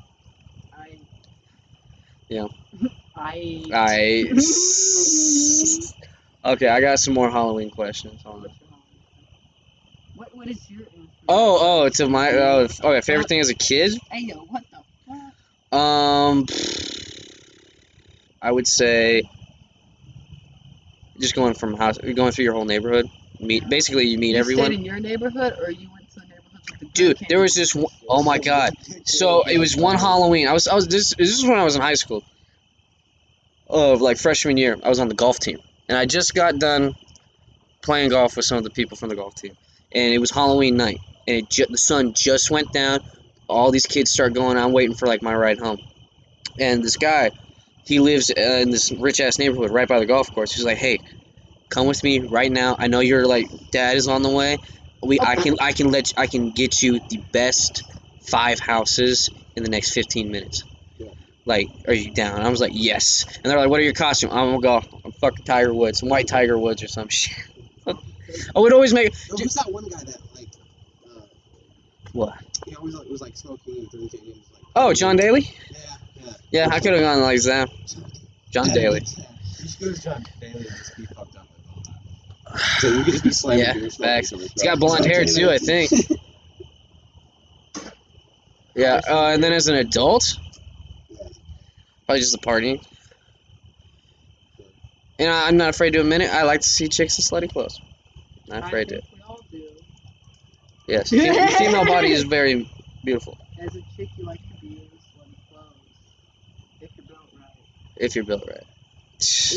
Yeah. 2.30 2.48
I. 3.15 3.63
I. 3.74 4.26
okay, 6.46 6.68
I 6.68 6.80
got 6.80 7.00
some 7.00 7.15
more 7.15 7.30
Halloween 7.30 7.72
questions. 7.72 8.22
Hold 8.24 8.46
on. 8.46 8.52
What 10.15 10.36
What 10.36 10.48
is 10.48 10.70
your? 10.70 10.82
answer? 10.82 11.10
Oh, 11.28 11.84
oh, 11.86 11.89
to 11.89 12.08
my 12.08 12.32
oh, 12.34 12.68
okay. 12.84 13.02
Favorite 13.02 13.28
thing 13.28 13.39
as 13.39 13.50
a 13.50 13.56
kid? 13.56 13.98
Hey 14.12 14.26
yo, 14.28 14.36
what 14.50 14.63
the 14.72 14.78
fuck? 15.08 15.80
Um, 15.80 16.46
I 18.42 18.52
would 18.52 18.68
say 18.68 19.24
just 21.20 21.36
going 21.36 21.54
from 21.54 21.76
house, 21.76 21.98
going 21.98 22.32
through 22.32 22.46
your 22.46 22.54
whole 22.54 22.65
neighborhood. 22.65 23.08
Meet 23.39 23.70
basically 23.70 24.06
you 24.08 24.18
meet 24.18 24.32
you 24.32 24.38
everyone. 24.38 24.74
in 24.74 24.84
your 24.84 25.00
neighborhood, 25.00 25.56
or 25.60 25.72
you 25.72 25.89
Dude, 26.94 27.18
there 27.28 27.39
was 27.39 27.56
this. 27.56 27.76
Oh 28.08 28.24
my 28.24 28.38
god. 28.38 28.72
So 29.06 29.44
it 29.44 29.58
was 29.58 29.76
one 29.76 29.98
Halloween. 29.98 30.48
I 30.48 30.54
was 30.54 30.68
I 30.68 30.76
was 30.76 30.88
this 30.88 31.13
this 31.18 31.38
is 31.38 31.44
when 31.44 31.60
I 31.60 31.63
was 31.63 31.76
in 31.76 31.82
high 31.82 31.96
school. 31.96 32.24
Of 33.68 34.02
like 34.02 34.18
freshman 34.18 34.58
year, 34.58 34.78
I 34.82 34.89
was 34.89 35.00
on 35.00 35.10
the 35.10 35.13
golf 35.15 35.39
team, 35.39 35.60
and 35.88 35.98
I 35.98 36.06
just 36.06 36.34
got 36.34 36.58
done 36.58 36.96
playing 37.84 38.10
golf 38.10 38.36
with 38.36 38.46
some 38.46 38.58
of 38.58 38.63
the 38.63 38.72
people 38.72 38.98
from 38.98 39.10
the 39.10 39.15
golf 39.15 39.36
team, 39.36 39.56
and 39.92 40.13
it 40.13 40.18
was 40.18 40.32
Halloween 40.32 40.76
night, 40.76 41.00
and 41.28 41.38
it 41.38 41.50
ju- 41.50 41.68
the 41.70 41.78
sun 41.78 42.13
just 42.13 42.50
went 42.50 42.72
down. 42.74 43.02
All 43.48 43.70
these 43.72 43.86
kids 43.86 44.12
start 44.12 44.34
going. 44.34 44.58
I'm 44.58 44.72
waiting 44.72 44.96
for 44.96 45.06
like 45.08 45.22
my 45.22 45.36
ride 45.36 45.60
home, 45.60 45.78
and 46.58 46.84
this 46.84 46.98
guy, 46.98 47.32
he 47.86 48.00
lives 48.00 48.32
uh, 48.36 48.42
in 48.42 48.72
this 48.72 48.92
rich 48.92 49.20
ass 49.20 49.38
neighborhood 49.38 49.70
right 49.70 49.88
by 49.88 50.00
the 50.00 50.06
golf 50.08 50.32
course. 50.34 50.52
He's 50.52 50.65
like, 50.65 50.78
"Hey, 50.78 51.00
come 51.70 51.86
with 51.86 52.04
me 52.04 52.20
right 52.20 52.52
now. 52.52 52.76
I 52.80 52.88
know 52.88 53.02
your 53.02 53.28
like 53.28 53.48
dad 53.72 53.98
is 53.98 54.08
on 54.08 54.24
the 54.24 54.30
way. 54.32 54.58
We 55.02 55.20
I 55.20 55.36
can 55.36 55.56
I 55.62 55.72
can 55.72 55.92
let 55.92 56.14
I 56.18 56.28
can 56.28 56.52
get 56.52 56.82
you 56.84 57.00
the 57.10 57.18
best 57.32 57.84
five 58.22 58.60
houses 58.60 59.30
in 59.56 59.64
the 59.64 59.70
next 59.70 59.92
15 59.94 60.30
minutes. 60.32 60.64
Yeah. 60.98 61.08
Like, 61.46 61.70
are 61.88 61.94
you 61.94 62.12
down? 62.12 62.42
I 62.42 62.50
was 62.50 62.60
like, 62.60 62.74
yes. 62.76 63.26
And 63.36 63.46
they're 63.46 63.58
like, 63.58 63.70
what 63.70 63.80
are 63.80 63.84
your 63.84 63.94
costumes? 63.94 64.34
I'm 64.34 64.60
gonna 64.60 64.82
go. 64.82 65.00
I'm 65.06 65.12
fucking 65.14 65.46
Tiger 65.46 65.74
Woods, 65.74 66.00
some 66.00 66.10
white 66.10 66.28
Tiger 66.28 66.58
Woods 66.58 66.84
or 66.84 66.88
some 66.88 67.08
shit. 67.10 67.36
I 68.56 68.60
would 68.60 68.74
always 68.74 68.94
make. 68.94 69.14
Yo, 69.30 69.38
who's 69.38 69.54
that 69.56 69.72
one 69.72 69.86
guy 69.86 70.04
that 70.04 70.18
like? 70.36 70.48
Uh, 71.06 71.22
What? 72.14 72.34
he 72.68 72.76
always 72.76 72.94
like 72.94 73.08
was 73.08 73.22
like 73.22 73.36
smoking 73.38 73.78
and 73.78 73.90
drinking 73.90 74.20
and 74.22 74.30
was 74.30 74.44
like. 74.54 74.62
Oh, 74.76 74.94
John 74.94 75.16
Daly? 75.16 75.42
Yeah, 75.72 75.78
yeah. 76.24 76.34
Yeah, 76.52 76.68
I 76.70 76.80
could 76.80 76.94
have 76.94 77.02
gone 77.02 77.22
like 77.22 77.42
that. 77.44 77.70
John 78.52 78.68
Daly. 78.70 79.02
Yeah. 79.18 79.26
You 79.80 79.88
go 79.88 79.94
to 79.94 80.02
John 80.02 80.24
Daly 80.40 80.54
and 80.54 80.64
just 80.66 80.96
be 80.96 81.06
fucked 81.06 81.36
up 81.36 81.46
like 81.58 81.76
all 81.76 81.82
the 81.82 81.88
time. 81.90 81.96
So 82.58 82.88
you 82.88 83.04
could 83.04 83.14
just 83.14 83.24
be 83.24 83.32
slamming 83.32 83.66
Yeah, 83.66 83.74
beer, 83.74 83.90
smoking 83.90 84.14
facts. 84.14 84.30
something, 84.30 84.50
He's 84.54 84.64
got 84.64 84.80
blonde 84.80 85.06
hair 85.06 85.26
too, 85.26 85.50
I 85.50 85.58
think. 85.58 85.92
Yeah, 88.76 89.02
uh, 89.10 89.32
and 89.34 89.44
then 89.44 89.52
as 89.52 89.68
an 89.68 89.76
adult, 89.76 90.38
Yeah. 91.10 91.18
probably 92.06 92.22
just 92.22 92.32
the 92.32 92.38
partying. 92.38 92.82
And 95.18 95.30
I- 95.30 95.48
I'm 95.48 95.58
not 95.58 95.70
afraid 95.70 95.94
to 95.94 96.00
admit 96.00 96.22
it. 96.22 96.30
I 96.32 96.44
like 96.44 96.62
to 96.62 96.68
see 96.68 96.88
chicks 96.88 97.18
in 97.20 97.24
slutty 97.24 97.52
clothes. 97.52 97.78
Not 98.48 98.64
afraid 98.64 98.88
to. 98.90 98.98
I 98.98 99.00
think 99.02 99.12
we 99.14 99.22
all 99.28 99.46
do. 99.52 99.70
Yes, 100.88 101.10
the 101.10 101.56
female 101.58 101.86
body 101.86 102.12
is 102.12 102.24
very 102.24 102.70
beautiful 103.04 103.38
As 103.60 103.76
a 103.76 103.82
chick, 103.98 104.08
you 104.18 104.26
like 104.26 104.40
to 104.40 104.56
be 104.62 104.68
in 104.68 104.88
slutty 104.98 105.36
clothes. 105.50 105.66
If 106.80 106.96
you're 106.96 107.06
built 107.06 107.30
right. 107.34 107.50
if 107.98 108.16
you're 108.16 108.24
built 108.24 108.44
right. 108.48 108.64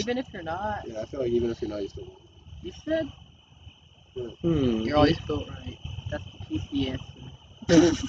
Even 0.00 0.18
if 0.18 0.26
you're 0.32 0.42
not, 0.42 0.80
Yeah, 0.86 1.00
I 1.02 1.04
feel 1.06 1.20
like 1.20 1.30
even 1.30 1.50
if 1.50 1.62
you're 1.62 1.70
not, 1.70 1.82
you 1.82 1.88
still 1.88 2.04
want. 2.06 2.21
You 2.62 2.72
should. 2.84 3.10
Hmm. 4.42 4.80
You're 4.80 4.96
always 4.96 5.18
built 5.20 5.48
right. 5.48 5.78
That's 6.10 6.24
the 6.48 6.58
PC 6.58 6.90
answer. 6.90 8.06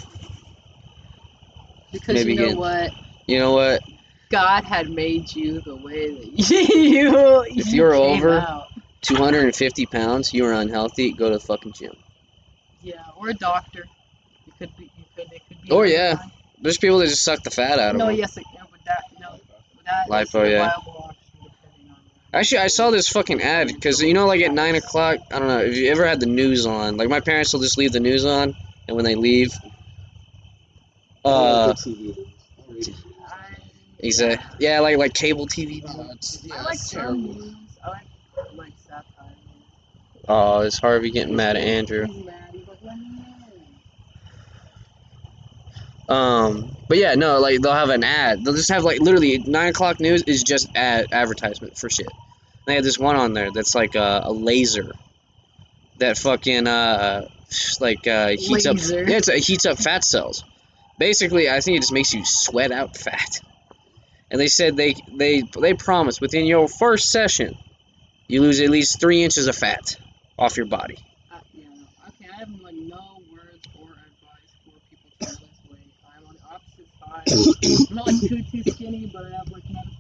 because 1.92 2.08
Maybe 2.16 2.34
you 2.34 2.40
know 2.40 2.46
again. 2.48 2.58
what? 2.58 2.92
You 3.28 3.40
know 3.40 3.54
what? 3.54 3.82
God 4.30 4.64
had 4.64 4.90
made 4.90 5.34
you 5.36 5.62
the 5.62 5.76
way 5.76 6.10
that 6.14 6.26
you, 6.52 7.44
If 7.48 7.68
you 7.68 7.74
you're 7.74 7.94
over- 7.94 8.40
out. 8.40 8.68
250 9.02 9.86
pounds, 9.88 10.34
you 10.34 10.46
are 10.46 10.54
unhealthy. 10.54 11.12
Go 11.12 11.28
to 11.30 11.36
the 11.36 11.40
fucking 11.42 11.74
gym. 11.74 11.92
yeah, 12.82 13.04
or 13.18 13.30
a 13.30 13.34
doctor. 13.34 13.84
You 14.46 14.54
could 14.58 14.78
be. 14.78 14.84
You 14.98 15.04
could. 15.16 15.32
It 15.34 15.42
could 15.48 15.62
be. 15.62 15.72
Or, 15.72 15.86
yeah. 15.86 16.16
kind. 16.16 16.32
There's 16.62 16.78
people 16.78 17.00
that 17.00 17.08
just 17.08 17.22
suck 17.24 17.44
the 17.44 17.52
fat 17.52 17.80
out 17.80 17.92
of 17.92 17.98
No, 17.98 18.08
yes, 18.08 18.38
it, 18.38 18.46
yeah, 18.54 18.62
with 18.72 18.82
that, 18.86 19.04
no, 19.20 19.34
with 19.34 19.84
that 19.86 20.06
is 20.22 20.30
Lipo, 20.32 20.46
a 20.46 20.50
yeah. 20.50 20.70
viable 20.70 20.94
option 21.10 21.18
depending 21.34 21.90
on 21.90 21.98
that. 21.98 22.23
Actually, 22.34 22.60
I 22.62 22.68
saw 22.68 22.90
this 22.90 23.10
fucking 23.10 23.42
ad 23.42 23.68
because 23.68 24.02
you 24.02 24.14
know, 24.14 24.26
like 24.26 24.42
at 24.42 24.52
nine 24.52 24.76
o'clock. 24.76 25.20
I 25.32 25.38
don't 25.40 25.48
know 25.48 25.60
if 25.60 25.78
you 25.78 25.92
ever 25.92 26.06
had 26.06 26.20
the 26.20 26.26
news 26.26 26.66
on. 26.66 26.98
Like 26.98 27.08
my 27.10 27.20
parents 27.20 27.54
will 27.54 27.62
just 27.62 27.78
leave 27.78 27.92
the 27.92 28.00
news 28.00 28.26
on, 28.26 28.56
and 28.88 28.96
when 28.96 29.06
they 29.06 29.14
leave, 29.14 29.54
uh, 31.24 31.74
I, 31.76 33.56
he 34.02 34.12
said, 34.12 34.40
yeah, 34.60 34.80
like 34.80 34.98
like 34.98 35.14
cable 35.14 35.46
TV. 35.48 35.84
I 36.52 36.62
like 36.64 36.80
some 36.80 37.22
news. 37.22 37.56
I 37.84 37.90
like 37.90 38.08
like 38.56 38.74
satire. 38.78 39.04
Oh, 40.28 40.62
it's 40.62 40.80
Harvey 40.80 41.12
getting 41.12 41.36
mad 41.36 41.56
at 41.56 41.64
Andrew. 41.64 42.08
He's 42.08 42.26
mad. 42.26 42.50
He's 42.52 42.68
like, 42.68 42.78
let 42.82 42.98
me 42.98 43.10
know. 43.10 43.24
Um, 46.10 46.76
but 46.90 46.98
yeah, 46.98 47.16
no, 47.16 47.40
like 47.40 47.62
they'll 47.62 47.74
have 47.74 47.90
an 47.90 48.04
ad. 48.04 48.44
They'll 48.44 48.56
just 48.56 48.72
have 48.72 48.84
like 48.84 49.00
literally 49.00 49.40
nine 49.40 49.70
o'clock 49.70 50.00
news 50.00 50.24
is 50.24 50.44
just 50.44 50.70
ad 50.76 51.08
advertisement 51.12 51.78
for 51.78 51.90
shit. 51.90 52.12
They 52.66 52.76
have 52.76 52.84
this 52.84 53.00
one 53.00 53.16
on 53.16 53.34
there 53.34 53.52
that's 53.52 53.76
like 53.76 53.96
a, 53.96 54.22
a 54.26 54.32
laser 54.32 54.94
that 56.00 56.18
fucking 56.18 56.68
uh 56.68 57.28
like 57.80 58.08
uh 58.08 58.30
heats 58.30 58.66
Laser. 58.66 59.02
up. 59.02 59.08
Yeah, 59.08 59.18
it's, 59.18 59.28
it 59.28 59.44
heats 59.44 59.66
up 59.66 59.78
fat 59.78 60.04
cells. 60.04 60.44
Basically, 60.98 61.50
I 61.50 61.60
think 61.62 61.78
it 61.78 61.82
just 61.82 61.94
makes 61.94 62.14
you 62.14 62.24
sweat 62.26 62.72
out 62.72 62.98
fat. 62.98 63.42
And 64.32 64.40
they 64.40 64.48
said 64.48 64.76
they 64.76 64.96
they 65.12 65.44
they 65.60 65.74
promise 65.74 66.20
within 66.20 66.46
your 66.46 66.68
first 66.68 67.10
session, 67.10 67.58
you 68.28 68.42
lose 68.42 68.60
at 68.62 68.70
least 68.70 69.00
three 69.00 69.24
inches 69.24 69.48
of 69.48 69.56
fat 69.56 69.96
off 70.38 70.58
your 70.58 70.66
body. 70.66 70.98
Uh, 71.32 71.38
yeah, 71.54 71.66
no. 71.68 71.84
okay, 72.08 72.28
I 72.34 72.40
have 72.40 72.50
like 72.62 72.74
no 72.74 73.22
words 73.32 73.68
or 73.80 73.90
advice 73.92 74.54
for 74.66 74.80
people 74.90 75.12
to 75.20 75.26
lose 75.28 75.40
weight. 75.70 75.94
I'm 76.18 76.28
on 76.28 76.36
the 76.36 76.42
opposite 76.50 76.88
side. 77.00 77.13
I'm 77.32 77.96
not 77.96 78.08
like 78.08 78.20
too 78.22 78.44
too 78.44 78.64
skinny, 78.72 79.10
but 79.14 79.26
I 79.26 79.30
have 79.38 79.50
like 79.52 79.64
medical 79.70 79.92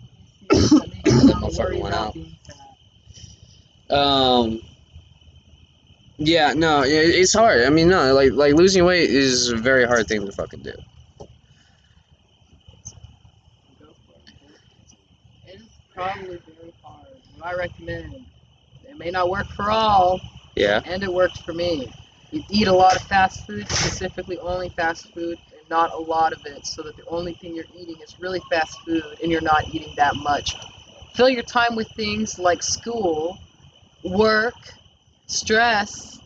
issues 0.51 0.69
that 0.71 0.89
make 0.89 1.05
me 1.05 1.11
not 1.31 1.41
Motherfucker 1.43 1.57
worry 1.59 1.79
about 1.79 1.93
out. 1.93 2.13
being 2.13 2.35
fat. 3.89 3.95
Um. 3.97 4.61
Yeah, 6.17 6.53
no, 6.53 6.83
it's 6.85 7.33
hard. 7.33 7.63
I 7.63 7.69
mean, 7.69 7.89
no, 7.89 8.13
like 8.13 8.33
like 8.33 8.53
losing 8.53 8.85
weight 8.85 9.09
is 9.09 9.49
a 9.49 9.57
very 9.57 9.85
hard 9.85 10.07
thing 10.07 10.25
to 10.25 10.31
fucking 10.31 10.61
do. 10.61 10.73
It. 15.47 15.55
Is 15.55 15.61
probably 15.93 16.23
very 16.27 16.73
hard. 16.83 17.07
What 17.37 17.47
I 17.47 17.53
recommend, 17.55 18.25
it 18.87 18.97
may 18.97 19.09
not 19.11 19.29
work 19.29 19.47
for 19.49 19.69
all, 19.71 20.21
Yeah. 20.55 20.81
and 20.85 21.03
it 21.03 21.11
works 21.11 21.39
for 21.39 21.53
me. 21.53 21.91
You 22.31 22.43
eat 22.49 22.67
a 22.67 22.73
lot 22.73 22.95
of 22.95 23.01
fast 23.03 23.45
food, 23.45 23.67
specifically 23.69 24.37
only 24.39 24.69
fast 24.69 25.13
food, 25.13 25.37
not 25.73 25.91
a 25.93 25.97
lot 25.97 26.33
of 26.33 26.45
it, 26.45 26.65
so 26.65 26.83
that 26.83 26.95
the 26.97 27.05
only 27.07 27.33
thing 27.33 27.55
you're 27.55 27.73
eating 27.81 27.99
is 28.01 28.19
really 28.19 28.41
fast 28.51 28.79
food, 28.85 29.17
and 29.21 29.31
you're 29.31 29.41
not 29.53 29.63
eating 29.73 29.93
that 29.97 30.15
much. 30.15 30.55
Fill 31.13 31.29
your 31.29 31.43
time 31.43 31.75
with 31.75 31.89
things 31.95 32.39
like 32.39 32.61
school, 32.63 33.39
work, 34.03 34.55
stress. 35.27 36.19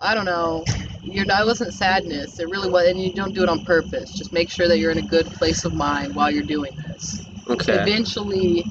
I 0.00 0.14
don't 0.14 0.26
know. 0.26 0.64
You're 1.02 1.26
not, 1.26 1.42
it 1.42 1.46
wasn't 1.46 1.74
sadness. 1.74 2.38
It 2.40 2.48
really 2.48 2.70
was, 2.70 2.88
and 2.88 3.00
you 3.00 3.12
don't 3.12 3.34
do 3.34 3.42
it 3.42 3.48
on 3.48 3.64
purpose. 3.64 4.12
Just 4.12 4.32
make 4.32 4.50
sure 4.50 4.68
that 4.68 4.78
you're 4.78 4.92
in 4.92 4.98
a 4.98 5.08
good 5.16 5.26
place 5.26 5.64
of 5.64 5.74
mind 5.74 6.14
while 6.14 6.30
you're 6.30 6.42
doing 6.56 6.72
this 6.76 7.26
Okay. 7.50 7.78
eventually 7.80 8.64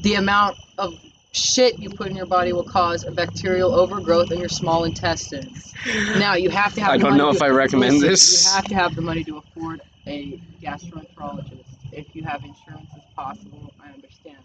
the 0.00 0.14
amount 0.14 0.56
of 0.78 0.94
shit 1.38 1.78
you 1.78 1.88
put 1.90 2.08
in 2.08 2.16
your 2.16 2.26
body 2.26 2.52
will 2.52 2.64
cause 2.64 3.04
a 3.04 3.10
bacterial 3.10 3.74
overgrowth 3.74 4.30
in 4.32 4.38
your 4.38 4.48
small 4.48 4.84
intestines. 4.84 5.72
Now 6.18 6.34
you 6.34 6.50
have 6.50 6.74
to 6.74 6.80
have. 6.80 6.90
I 6.90 6.96
the 6.96 7.02
don't 7.04 7.10
money 7.12 7.22
know 7.22 7.30
if 7.30 7.42
I 7.42 7.48
recommend 7.48 8.00
this. 8.02 8.44
You 8.44 8.50
have 8.52 8.64
to 8.66 8.74
have 8.74 8.94
the 8.96 9.02
money 9.02 9.24
to 9.24 9.38
afford 9.38 9.80
a 10.06 10.40
gastroenterologist. 10.62 11.64
If 11.92 12.14
you 12.14 12.22
have 12.24 12.44
insurance, 12.44 12.90
as 12.96 13.02
possible. 13.16 13.72
I 13.82 13.88
understand. 13.92 14.36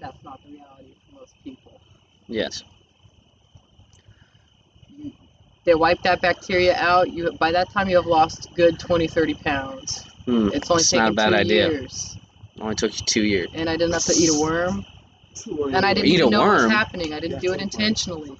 That's 0.00 0.22
not 0.24 0.42
the 0.44 0.52
reality 0.52 0.88
for 1.08 1.20
most 1.20 1.34
people. 1.44 1.80
Yes. 2.28 2.64
They 5.64 5.74
wipe 5.74 6.02
that 6.02 6.20
bacteria 6.20 6.74
out. 6.76 7.10
You 7.12 7.32
by 7.32 7.52
that 7.52 7.70
time 7.70 7.88
you 7.88 7.96
have 7.96 8.06
lost 8.06 8.52
good 8.54 8.78
20, 8.78 9.06
30 9.06 9.34
pounds. 9.34 10.04
Hmm. 10.26 10.48
It's 10.52 10.70
only 10.70 10.80
It's 10.82 10.90
taken 10.90 11.04
not 11.04 11.12
a 11.12 11.14
bad 11.14 11.28
two 11.30 11.34
idea. 11.36 11.68
years, 11.70 12.18
Only 12.60 12.74
took 12.74 12.92
you 12.98 13.06
two 13.06 13.22
years. 13.24 13.48
and 13.54 13.68
I 13.68 13.76
didn't 13.76 13.92
have 13.92 14.04
to 14.04 14.12
eat 14.12 14.30
a 14.30 14.40
worm. 14.40 14.84
And 15.46 15.84
I 15.84 15.94
didn't 15.94 16.06
Eat 16.06 16.14
even 16.14 16.30
know 16.30 16.40
what 16.40 16.62
was 16.62 16.70
happening. 16.70 17.12
I 17.12 17.20
didn't 17.20 17.40
do 17.40 17.52
it 17.52 17.60
intentionally. 17.60 18.36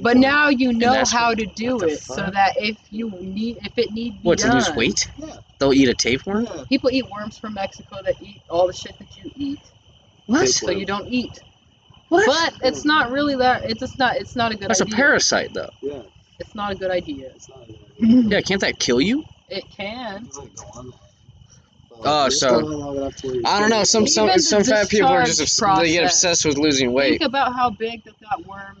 But 0.00 0.16
now 0.16 0.48
you 0.48 0.72
know 0.72 1.04
how 1.10 1.34
to 1.34 1.46
do 1.46 1.74
what 1.74 1.80
the 1.80 1.92
it, 1.92 2.00
so 2.00 2.30
that 2.32 2.54
if 2.56 2.76
you 2.90 3.10
need, 3.10 3.58
if 3.62 3.76
it 3.78 3.92
need 3.92 4.22
be 4.22 4.28
What 4.28 4.38
to 4.38 4.48
done, 4.48 4.56
lose 4.56 4.70
weight? 4.72 5.08
Yeah. 5.18 5.36
They'll 5.58 5.72
eat 5.72 5.88
a 5.88 5.94
tapeworm. 5.94 6.44
Yeah. 6.44 6.64
people 6.68 6.90
eat 6.90 7.04
worms 7.10 7.38
from 7.38 7.54
Mexico 7.54 8.02
that 8.02 8.20
eat 8.20 8.42
all 8.50 8.66
the 8.66 8.72
shit 8.72 8.98
that 8.98 9.08
you 9.16 9.30
eat, 9.36 9.60
What? 10.26 10.48
so 10.48 10.70
you 10.70 10.86
don't 10.86 11.06
eat. 11.08 11.40
What? 12.08 12.26
But 12.26 12.66
it's 12.66 12.84
not 12.84 13.10
really 13.10 13.36
that. 13.36 13.68
It's 13.68 13.80
just 13.80 13.98
not. 13.98 14.16
It's 14.16 14.36
not 14.36 14.52
a 14.52 14.56
good 14.56 14.68
That's 14.68 14.80
a 14.80 14.86
parasite, 14.86 15.52
though. 15.52 15.70
Yeah. 15.82 16.02
It's 16.38 16.54
not 16.54 16.72
a 16.72 16.74
good 16.74 16.90
idea. 16.90 17.32
It's 17.34 17.48
not 17.48 17.62
a 17.62 17.66
good 17.66 17.78
idea. 17.98 18.28
Yeah, 18.28 18.40
can't 18.42 18.60
that 18.60 18.78
kill 18.78 19.00
you? 19.00 19.24
It 19.48 19.64
can. 19.70 20.26
It's 20.26 20.38
like, 20.38 20.54
go 20.54 20.64
on 20.74 20.90
there. 20.90 20.98
Oh, 22.04 22.26
it's 22.26 22.40
so- 22.40 22.60
going 22.60 22.64
on 22.66 22.72
long 22.80 22.96
enough 22.98 23.16
to 23.16 23.26
where 23.28 23.36
you 23.36 23.42
I 23.46 23.60
don't 23.60 23.70
know. 23.70 23.84
Some 23.84 24.02
Even 24.02 24.12
some 24.12 24.26
the 24.28 24.38
some 24.40 24.64
fat 24.64 24.88
people 24.88 25.08
are 25.08 25.24
just 25.24 25.38
discharge 25.38 25.70
obs- 25.70 25.80
they 25.80 25.92
get 25.92 26.00
process. 26.02 26.16
obsessed 26.16 26.44
with 26.44 26.58
losing 26.58 26.92
weight. 26.92 27.18
Think 27.20 27.22
about 27.30 27.54
how 27.54 27.70
big 27.70 28.04
that 28.04 28.14
that 28.20 28.46
worm 28.46 28.80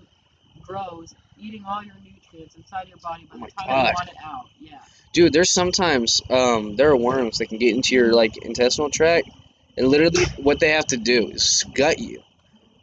grows, 0.62 1.14
eating 1.38 1.64
all 1.66 1.82
your 1.82 1.94
nutrients 2.04 2.54
inside 2.56 2.88
your 2.88 2.98
body 2.98 3.26
by 3.32 3.38
Oh 3.38 3.44
the 3.46 3.50
time 3.52 3.66
God. 3.68 3.86
you 3.88 3.92
want 3.94 4.08
it 4.08 4.14
out. 4.24 4.46
Yeah. 4.60 4.78
Dude, 5.12 5.32
there's 5.32 5.50
sometimes 5.50 6.20
um 6.30 6.76
there 6.76 6.90
are 6.90 6.96
worms 6.96 7.38
that 7.38 7.46
can 7.48 7.58
get 7.58 7.74
into 7.74 7.94
your 7.94 8.12
like 8.12 8.36
intestinal 8.38 8.90
tract, 8.90 9.28
and 9.76 9.88
literally 9.88 10.24
what 10.36 10.60
they 10.60 10.70
have 10.70 10.86
to 10.88 10.96
do 10.96 11.28
is 11.30 11.64
gut 11.74 11.98
you, 11.98 12.22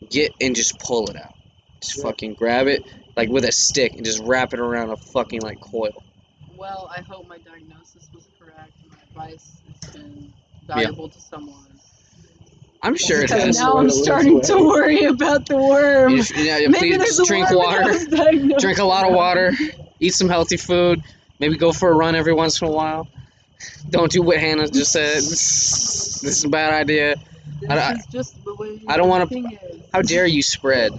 get 0.09 0.31
and 0.41 0.55
just 0.55 0.79
pull 0.79 1.09
it 1.09 1.15
out. 1.15 1.35
Just 1.81 1.97
Yeah. 1.97 2.03
fucking 2.03 2.33
grab 2.35 2.67
it 2.67 2.83
like 3.15 3.29
with 3.29 3.45
a 3.45 3.51
stick 3.51 3.93
and 3.95 4.03
just 4.05 4.19
wrap 4.23 4.53
it 4.53 4.59
around 4.59 4.89
a 4.89 4.97
fucking 4.97 5.41
like 5.41 5.59
coil. 5.61 6.03
Well, 6.55 6.89
I 6.95 7.01
hope 7.01 7.27
my 7.27 7.37
diagnosis 7.39 8.07
was 8.15 8.27
correct 8.39 8.71
and 8.81 8.91
my 8.91 8.97
advice 9.27 9.57
has 9.85 9.93
been 9.95 10.33
valuable 10.67 11.09
to 11.09 11.19
someone. 11.19 11.59
I'm 12.81 12.97
sure 12.97 13.19
it 13.19 13.29
Because 13.29 13.43
has. 13.43 13.59
now 13.59 13.77
I'm 13.77 13.89
starting 13.89 14.41
to 14.41 14.55
worry 14.57 15.05
about 15.05 15.45
the 15.45 15.55
worm. 15.55 16.11
You 16.11 16.17
just- 16.17 16.35
yeah, 16.35 16.57
yeah, 16.57 16.67
Maybe 16.67 16.89
please 16.89 16.97
there's 16.97 17.19
a 17.19 17.25
drink 17.25 17.49
worm 17.49 17.59
water. 17.59 17.79
that 17.83 17.87
I 17.87 17.91
was 17.93 18.05
diagnosed 18.07 18.59
Drink 18.61 18.77
a 18.79 18.83
lot 18.83 19.07
of 19.07 19.13
water. 19.13 19.53
Eat 20.01 20.13
some 20.13 20.27
healthy 20.27 20.57
food. 20.57 21.01
Maybe 21.39 21.55
go 21.55 21.71
for 21.71 21.89
a 21.89 21.93
run 21.95 22.15
every 22.15 22.33
once 22.33 22.61
in 22.61 22.67
a 22.67 22.71
while. 22.71 23.07
Don't 23.89 24.11
do 24.11 24.21
what 24.21 24.37
Hannah 24.37 24.67
just 24.67 24.91
said. 24.91 25.15
This 25.15 26.23
is 26.23 26.43
a 26.43 26.49
bad 26.49 26.73
idea. 26.73 27.15
This 27.61 27.69
I- 27.69 27.75
I- 27.77 27.91
is 27.93 28.05
just 28.11 28.43
the 28.43 28.53
way 28.55 28.81
I 28.87 28.97
don't 28.97 29.07
wanna- 29.07 29.25
the 29.27 29.29
thing 29.35 29.57
is. 29.71 29.81
How 29.93 30.01
dare 30.01 30.25
you 30.25 30.41
spread 30.41 30.91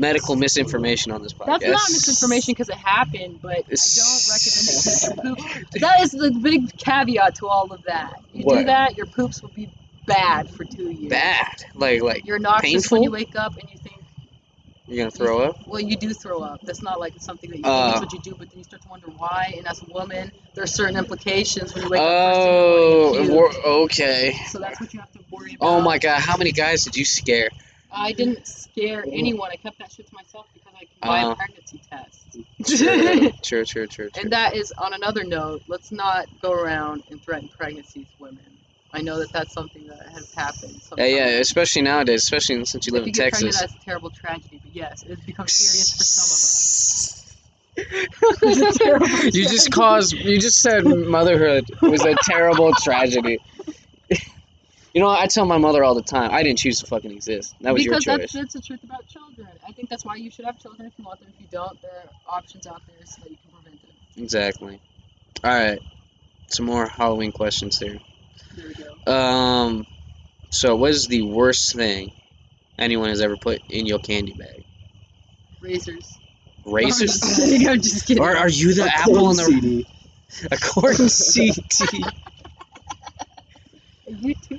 medical 0.00 0.34
misinformation 0.36 1.12
on 1.12 1.22
this 1.22 1.32
podcast? 1.32 1.60
That's 1.60 1.64
not 1.64 1.90
misinformation 1.90 2.52
because 2.52 2.68
it 2.68 2.76
happened, 2.76 3.40
but 3.42 3.52
I 3.52 3.56
don't 3.58 3.66
recommend 3.66 4.66
it 4.68 4.76
because 4.84 5.12
your 5.14 5.16
poop. 5.36 5.70
That 5.80 6.00
is 6.00 6.10
the 6.12 6.30
big 6.42 6.76
caveat 6.78 7.36
to 7.36 7.46
all 7.48 7.72
of 7.72 7.82
that. 7.84 8.14
You 8.32 8.44
do 8.44 8.64
that, 8.64 8.96
your 8.96 9.06
poops 9.06 9.42
will 9.42 9.50
be 9.50 9.68
bad 10.06 10.50
for 10.50 10.64
two 10.64 10.90
years. 10.90 11.10
Bad. 11.10 11.46
Like 11.74 12.02
like 12.02 12.26
You're 12.26 12.38
nauseous 12.38 12.62
Painful? 12.72 12.96
when 12.96 13.02
you 13.04 13.10
wake 13.10 13.36
up 13.36 13.56
and 13.56 13.68
you 13.70 13.76
think, 13.78 13.96
you're 14.88 14.98
gonna 15.04 15.10
throw 15.12 15.42
up. 15.42 15.56
well, 15.68 15.80
you 15.80 15.96
do 15.96 16.12
throw 16.12 16.40
up. 16.40 16.60
That's 16.64 16.82
not 16.82 16.98
like 16.98 17.12
something 17.20 17.48
that 17.50 17.58
you 17.58 17.64
Uh. 17.64 17.92
think 17.92 18.00
that's 18.00 18.00
what 18.00 18.12
you 18.26 18.32
do, 18.32 18.36
but 18.36 18.50
then 18.50 18.58
you 18.58 18.64
start 18.64 18.82
to 18.82 18.88
wonder 18.88 19.06
why. 19.08 19.54
And 19.56 19.66
as 19.68 19.80
a 19.82 19.86
woman, 19.92 20.32
there 20.54 20.64
are 20.64 20.66
certain 20.66 20.96
implications 20.96 21.72
when 21.74 21.84
you 21.84 21.90
wake 21.90 22.00
up 22.00 22.08
Oh, 22.10 23.12
first 23.12 23.14
thing 23.14 23.22
in 23.22 23.28
the 23.28 23.32
morning. 23.34 23.62
wor- 23.64 23.82
okay. 23.84 24.32
So 24.48 24.58
that's 24.58 24.80
what 24.80 24.92
you 24.92 24.98
have 24.98 25.12
to 25.12 25.20
worry 25.30 25.54
about. 25.54 25.66
Oh 25.68 25.80
my 25.80 25.98
god, 25.98 26.20
how 26.20 26.36
many 26.36 26.50
guys 26.50 26.82
did 26.82 26.96
you 26.96 27.04
scare? 27.04 27.50
I 27.92 28.12
didn't 28.12 28.46
scare 28.46 29.04
anyone. 29.12 29.50
I 29.52 29.56
kept 29.56 29.78
that 29.78 29.92
shit 29.92 30.06
to 30.06 30.14
myself 30.14 30.46
because 30.54 30.72
I 30.76 30.84
can 30.84 31.00
buy 31.00 31.20
Uh. 31.20 31.32
a 31.32 31.36
pregnancy 31.36 31.80
test. 31.90 32.38
True, 32.66 33.30
true, 33.42 33.64
true, 33.64 33.86
true. 33.86 34.10
true. 34.10 34.10
And 34.22 34.32
that 34.32 34.54
is 34.54 34.72
on 34.78 34.94
another 34.94 35.24
note. 35.24 35.62
Let's 35.66 35.90
not 35.92 36.26
go 36.40 36.52
around 36.52 37.02
and 37.10 37.22
threaten 37.22 37.48
pregnancies, 37.48 38.06
women. 38.18 38.44
I 38.92 39.00
know 39.02 39.18
that 39.18 39.32
that's 39.32 39.52
something 39.52 39.86
that 39.86 40.08
has 40.12 40.32
happened. 40.34 40.72
Yeah, 40.74 40.80
Sometimes. 40.80 41.12
yeah, 41.12 41.26
especially 41.40 41.82
nowadays, 41.82 42.22
especially 42.24 42.64
since 42.64 42.86
you 42.86 42.92
live 42.92 43.02
if 43.02 43.08
in 43.08 43.12
you 43.14 43.22
Texas. 43.22 43.42
pregnant, 43.42 43.60
that's 43.60 43.74
a 43.82 43.84
terrible 43.84 44.10
tragedy. 44.10 44.60
But 44.62 44.74
yes, 44.74 45.04
it's 45.08 45.24
become 45.24 45.46
serious 45.46 45.92
for 45.92 46.04
some 46.04 46.24
of 46.24 46.32
us. 46.32 47.16
It's 48.42 48.76
a 48.76 48.78
terrible 48.78 49.06
you 49.08 49.46
just 49.46 49.70
caused. 49.72 50.12
You 50.12 50.38
just 50.38 50.60
said 50.60 50.84
motherhood 50.84 51.64
was 51.82 52.04
a 52.04 52.14
terrible 52.24 52.72
tragedy. 52.82 53.38
You 54.92 55.00
know, 55.00 55.08
I 55.08 55.26
tell 55.26 55.46
my 55.46 55.58
mother 55.58 55.84
all 55.84 55.94
the 55.94 56.02
time, 56.02 56.30
I 56.32 56.42
didn't 56.42 56.58
choose 56.58 56.80
to 56.80 56.86
fucking 56.86 57.12
exist. 57.12 57.54
That 57.60 57.72
was 57.72 57.84
because 57.84 58.04
your 58.04 58.18
that's, 58.18 58.32
choice. 58.32 58.42
that's 58.42 58.54
the 58.54 58.60
truth 58.60 58.82
about 58.82 59.06
children. 59.06 59.46
I 59.66 59.72
think 59.72 59.88
that's 59.88 60.04
why 60.04 60.16
you 60.16 60.30
should 60.30 60.44
have 60.44 60.58
children 60.58 60.86
if 60.88 60.92
you 60.98 61.04
want 61.04 61.20
them. 61.20 61.28
If 61.34 61.40
you 61.40 61.46
don't, 61.50 61.80
there 61.80 61.90
are 61.92 62.36
options 62.38 62.66
out 62.66 62.82
there 62.88 63.06
so 63.06 63.22
that 63.22 63.30
you 63.30 63.36
can 63.36 63.52
prevent 63.62 63.80
it. 63.84 64.20
Exactly. 64.22 64.80
All 65.44 65.50
right, 65.54 65.80
some 66.48 66.66
more 66.66 66.86
Halloween 66.88 67.30
questions 67.32 67.78
here. 67.78 67.98
There 68.56 68.66
we 68.66 68.74
go. 69.06 69.12
Um, 69.12 69.86
So, 70.50 70.74
what 70.74 70.90
is 70.90 71.06
the 71.06 71.22
worst 71.22 71.74
thing 71.76 72.10
anyone 72.76 73.10
has 73.10 73.20
ever 73.20 73.36
put 73.36 73.60
in 73.70 73.86
your 73.86 74.00
candy 74.00 74.32
bag? 74.32 74.64
Razors. 75.60 76.18
Razors? 76.64 77.22
I'm 77.68 77.80
just 77.80 78.06
kidding. 78.06 78.22
or 78.22 78.36
are 78.36 78.48
you 78.48 78.74
the 78.74 78.84
A 78.84 78.88
apple 78.88 79.14
corn 79.14 79.30
in 79.30 79.36
the 79.36 79.42
CD. 79.44 79.86
a 80.50 80.56
Korn 80.58 81.08
CD? 81.08 82.04
You 84.08 84.34
too. 84.34 84.58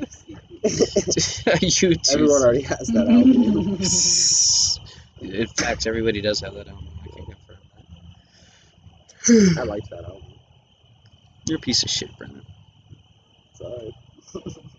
you 1.62 1.96
too. 1.96 1.96
Everyone 2.14 2.42
already 2.44 2.62
has 2.62 2.88
that 2.90 3.08
album. 3.10 3.78
In 5.42 5.48
fact, 5.48 5.88
everybody 5.88 6.22
does 6.22 6.40
have 6.42 6.54
that 6.56 6.68
album. 6.68 6.88
I 7.02 7.16
can 7.16 7.26
confirm 7.26 7.58
that. 9.28 9.60
I 9.60 9.64
like 9.64 9.84
that 9.90 10.04
album. 10.06 10.24
You're 11.48 11.58
a 11.58 11.62
piece 11.62 11.84
of 11.84 11.90
shit, 11.90 12.10
Brendan. 12.18 12.44
Sorry. 13.54 13.92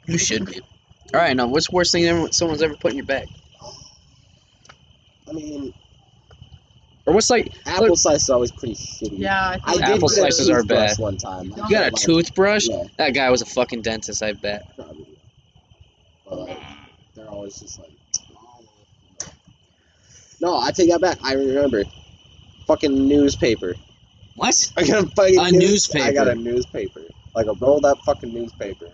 You 0.06 0.18
should 0.18 0.46
be. 0.46 0.60
All 1.14 1.20
right, 1.20 1.36
now 1.36 1.46
what's 1.46 1.68
the 1.68 1.74
worst 1.76 1.92
thing 1.92 2.04
ever, 2.06 2.30
someone's 2.32 2.62
ever 2.62 2.76
put 2.76 2.92
in 2.92 2.98
your 2.98 3.06
bag? 3.06 3.28
I 5.28 5.32
mean, 5.32 5.72
Or 7.06 7.14
what's 7.14 7.30
like 7.30 7.52
apple 7.66 7.96
slice 7.96 8.22
is 8.22 8.30
always 8.30 8.50
pretty 8.52 8.74
shitty. 8.74 9.18
Yeah, 9.18 9.40
I 9.40 9.54
I 9.64 9.72
did 9.74 9.84
think 9.86 9.96
Apple 9.96 10.08
get 10.08 10.18
a 10.18 10.32
slices 10.32 10.50
are 10.50 10.62
bad. 10.64 10.98
One 10.98 11.16
time. 11.16 11.46
You 11.46 11.54
you 11.56 11.70
got 11.70 11.82
a 11.82 11.84
Like, 11.86 11.94
toothbrush? 11.96 12.66
Yeah, 12.68 12.84
That 12.98 13.10
guy 13.14 13.30
was 13.30 13.42
a 13.42 13.46
fucking 13.46 13.82
dentist, 13.82 14.22
I 14.22 14.32
bet. 14.32 14.74
probably. 14.76 15.11
But 16.36 16.58
they're 17.14 17.28
always 17.28 17.58
just 17.60 17.78
like. 17.78 17.90
No, 20.40 20.58
I 20.58 20.72
take 20.72 20.90
that 20.90 21.00
back. 21.00 21.18
I 21.22 21.34
remember. 21.34 21.84
Fucking 22.66 23.06
newspaper. 23.08 23.74
What? 24.36 24.54
I 24.76 24.86
got 24.86 25.04
a 25.04 25.06
fucking 25.08 25.38
A 25.38 25.50
news- 25.52 25.94
I 25.94 26.12
got 26.12 26.28
a 26.28 26.34
newspaper, 26.34 27.02
like 27.34 27.46
a 27.46 27.52
rolled 27.54 27.84
up 27.84 27.98
fucking 28.06 28.32
newspaper. 28.32 28.88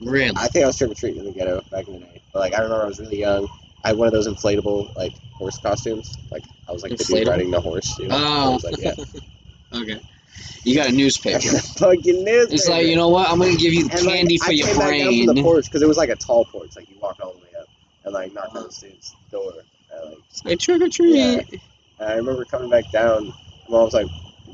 Really? 0.00 0.32
I 0.36 0.48
think 0.48 0.64
I 0.64 0.66
was 0.66 0.76
trick 0.76 0.90
or 0.90 0.94
treating 0.94 1.20
in 1.20 1.24
the 1.26 1.32
ghetto 1.32 1.62
back 1.70 1.88
in 1.88 1.94
the 1.94 2.00
day. 2.00 2.22
But 2.32 2.40
like 2.40 2.54
I 2.54 2.58
remember 2.62 2.84
I 2.84 2.88
was 2.88 3.00
really 3.00 3.20
young. 3.20 3.48
I 3.82 3.88
had 3.88 3.96
one 3.96 4.06
of 4.08 4.12
those 4.12 4.28
inflatable 4.28 4.94
like 4.96 5.12
horse 5.32 5.58
costumes. 5.58 6.16
Like 6.30 6.42
I 6.68 6.72
was 6.72 6.82
like 6.82 6.96
the 6.96 7.04
dude 7.04 7.28
riding 7.28 7.50
the 7.50 7.60
horse. 7.60 7.98
You 7.98 8.08
know? 8.08 8.16
I 8.16 8.44
Oh. 8.46 8.50
was 8.52 8.64
like, 8.64 8.78
yeah. 8.78 8.94
okay. 9.80 10.00
You 10.64 10.74
got 10.76 10.88
a 10.88 10.92
newspaper. 10.92 11.40
fucking 11.78 12.24
newspaper. 12.24 12.54
It's 12.54 12.68
like, 12.68 12.86
you 12.86 12.96
know 12.96 13.08
what? 13.08 13.28
I'm 13.30 13.38
gonna 13.38 13.54
give 13.56 13.72
you 13.74 13.82
And, 13.90 13.92
like, 14.06 14.16
candy 14.16 14.38
for 14.38 14.46
I 14.48 14.50
your 14.50 14.66
came 14.68 14.78
back 14.78 14.98
down 14.98 15.26
from 15.26 15.34
the 15.34 15.42
porch 15.42 15.64
because 15.66 15.82
it 15.82 15.88
was 15.88 15.96
like 15.96 16.08
a 16.10 16.16
tall 16.16 16.44
porch. 16.46 16.74
Like 16.76 16.88
you 16.90 16.96
walk 17.00 17.18
all 17.22 17.32
the 17.32 17.38
way 17.40 17.48
up 17.60 17.68
and 18.04 18.14
like 18.14 18.32
knock 18.32 18.54
on 18.54 18.64
the 18.64 18.72
student's 18.72 19.14
door. 19.30 19.52
And, 19.92 20.10
like, 20.10 20.18
Say 20.30 20.56
trick 20.56 20.82
or 20.82 20.88
treat. 20.88 21.14
Yeah. 21.16 21.40
and 22.00 22.08
I 22.08 22.14
remember 22.14 22.44
coming 22.44 22.70
back 22.70 22.90
down. 22.90 23.32
Mom 23.68 23.84
was 23.84 23.94
like, 23.94 24.08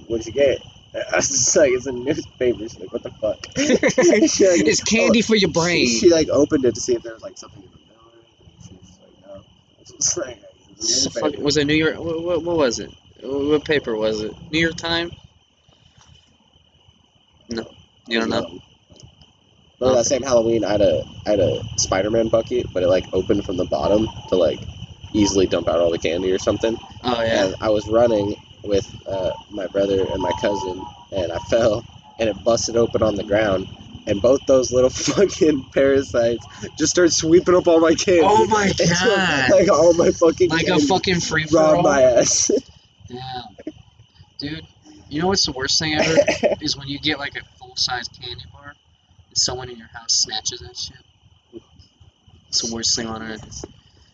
"What'd 0.09 0.27
you 0.27 0.33
get?" 0.33 0.59
I 0.95 1.17
was 1.17 1.29
just 1.29 1.57
like, 1.57 1.71
"It's 1.73 1.87
a 1.87 1.93
newspaper." 1.93 2.59
She's 2.59 2.79
like, 2.79 2.93
"What 2.93 3.03
the 3.05 3.11
fuck?" 3.11 3.39
She, 3.57 4.47
like, 4.49 4.67
it's 4.67 4.83
candy 4.83 5.23
for 5.23 5.37
your 5.37 5.51
brain. 5.51 5.87
she 5.87 6.11
like 6.11 6.29
opened 6.29 6.65
it 6.65 6.75
to 6.75 6.81
see 6.81 6.95
if 6.95 7.03
there 7.03 7.15
was 7.15 7.23
like 7.23 7.39
something 7.39 7.63
in 7.63 7.69
the 7.71 7.79
middle. 7.79 8.07
of 8.09 8.15
it, 8.15 8.25
and 8.45 8.69
She 8.69 8.75
was 8.75 8.99
like, 9.01 9.37
no. 9.37 9.43
It's 9.81 9.93
just 9.93 10.19
like, 10.19 10.39
it's 10.39 10.69
a 10.69 10.83
It's 10.83 11.07
a 11.07 11.09
newspaper. 11.09 11.31
fuck- 11.37 11.45
was 11.45 11.57
it 11.57 11.67
New 11.67 11.75
York? 11.75 11.99
What, 11.99 12.23
what, 12.23 12.43
what 12.43 12.57
was 12.57 12.79
it? 12.81 12.91
What 13.23 13.65
paper 13.65 13.95
was 13.97 14.21
it? 14.23 14.33
New 14.51 14.59
York 14.61 14.77
Times? 14.77 15.13
No, 17.51 17.69
you 18.07 18.21
don't 18.21 18.31
know. 18.31 18.61
Remember 19.81 19.99
that 19.99 20.05
same 20.07 20.23
Halloween? 20.23 20.65
I 20.65 20.73
had 20.73 20.81
a 20.83 21.05
I 21.27 21.31
had 21.31 21.41
a 21.41 21.63
Spider-Man 21.79 22.29
bucket, 22.29 22.67
but 22.73 22.83
it 22.83 22.89
like 22.89 23.07
opened 23.13 23.45
from 23.45 23.57
the 23.57 23.65
bottom 23.65 24.09
to 24.29 24.37
like 24.37 24.61
easily 25.13 25.47
dump 25.47 25.69
out 25.69 25.81
all 25.81 25.91
the 25.91 25.99
candy 25.99 26.31
or 26.33 26.39
something. 26.39 26.77
Oh 27.03 27.23
yeah. 27.23 27.47
And 27.47 27.55
I 27.61 27.71
was 27.71 27.89
running 27.89 28.37
with 28.63 28.87
uh, 29.07 29.31
my 29.51 29.67
brother 29.69 30.05
and 30.07 30.21
my 30.23 30.33
cousin, 30.41 30.83
and 31.13 31.33
I 31.33 31.39
fell, 31.51 31.85
and 32.19 32.29
it 32.29 32.45
busted 32.45 32.77
open 32.77 33.03
on 33.03 33.17
the 33.17 33.25
ground. 33.25 33.69
And 34.07 34.21
both 34.23 34.45
those 34.47 34.73
little 34.73 34.91
fucking 35.15 35.65
parasites 35.73 36.45
just 36.79 36.91
started 36.91 37.13
sweeping 37.13 37.55
up 37.55 37.67
all 37.69 37.81
my 37.81 37.95
candy. 37.95 38.23
Oh 38.25 38.47
my 38.47 38.73
god! 38.79 39.51
like 39.51 39.71
all 39.71 39.93
my 39.95 40.11
fucking 40.11 40.51
Like 40.51 40.69
a 40.69 40.79
fucking 40.79 41.21
free 41.21 41.45
for 41.47 41.59
all. 41.59 41.83
my 41.83 42.03
ass. 42.03 42.51
Damn, 43.09 43.43
dude. 44.39 44.67
You 45.11 45.21
know 45.21 45.27
what's 45.27 45.45
the 45.45 45.53
worst 45.53 45.79
thing 45.79 45.95
ever 45.95 46.17
is 46.61 46.77
when 46.77 46.87
you 46.87 46.99
get 47.01 47.19
like 47.19 47.35
a 47.37 47.45
full 47.59 47.75
size 47.75 48.07
candy 48.09 48.45
bar 48.53 48.75
and 49.29 49.37
someone 49.37 49.69
in 49.69 49.77
your 49.77 49.89
house 49.89 50.21
snatches 50.21 50.61
that 50.61 50.77
shit. 50.77 51.63
It's 52.49 52.63
the 52.63 52.73
worst 52.75 52.95
thing 52.95 53.09
on 53.09 53.21
earth. 53.23 53.65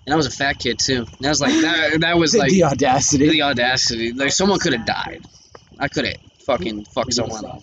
And 0.06 0.14
I 0.14 0.16
was 0.16 0.26
a 0.26 0.30
fat 0.30 0.58
kid 0.58 0.78
too. 0.78 1.04
And 1.18 1.26
I 1.26 1.28
was 1.28 1.40
like 1.40 1.52
that. 1.52 2.00
That 2.00 2.16
was 2.16 2.34
like 2.38 2.50
the 2.50 2.64
audacity. 2.64 3.28
the 3.28 3.42
audacity. 3.42 4.12
Like 4.12 4.32
someone 4.32 4.58
could 4.58 4.72
have 4.72 4.86
died. 4.86 5.26
I 5.78 5.88
could 5.88 6.06
have 6.06 6.16
fucking 6.46 6.86
fucked 6.86 7.12
someone 7.12 7.44
up, 7.44 7.62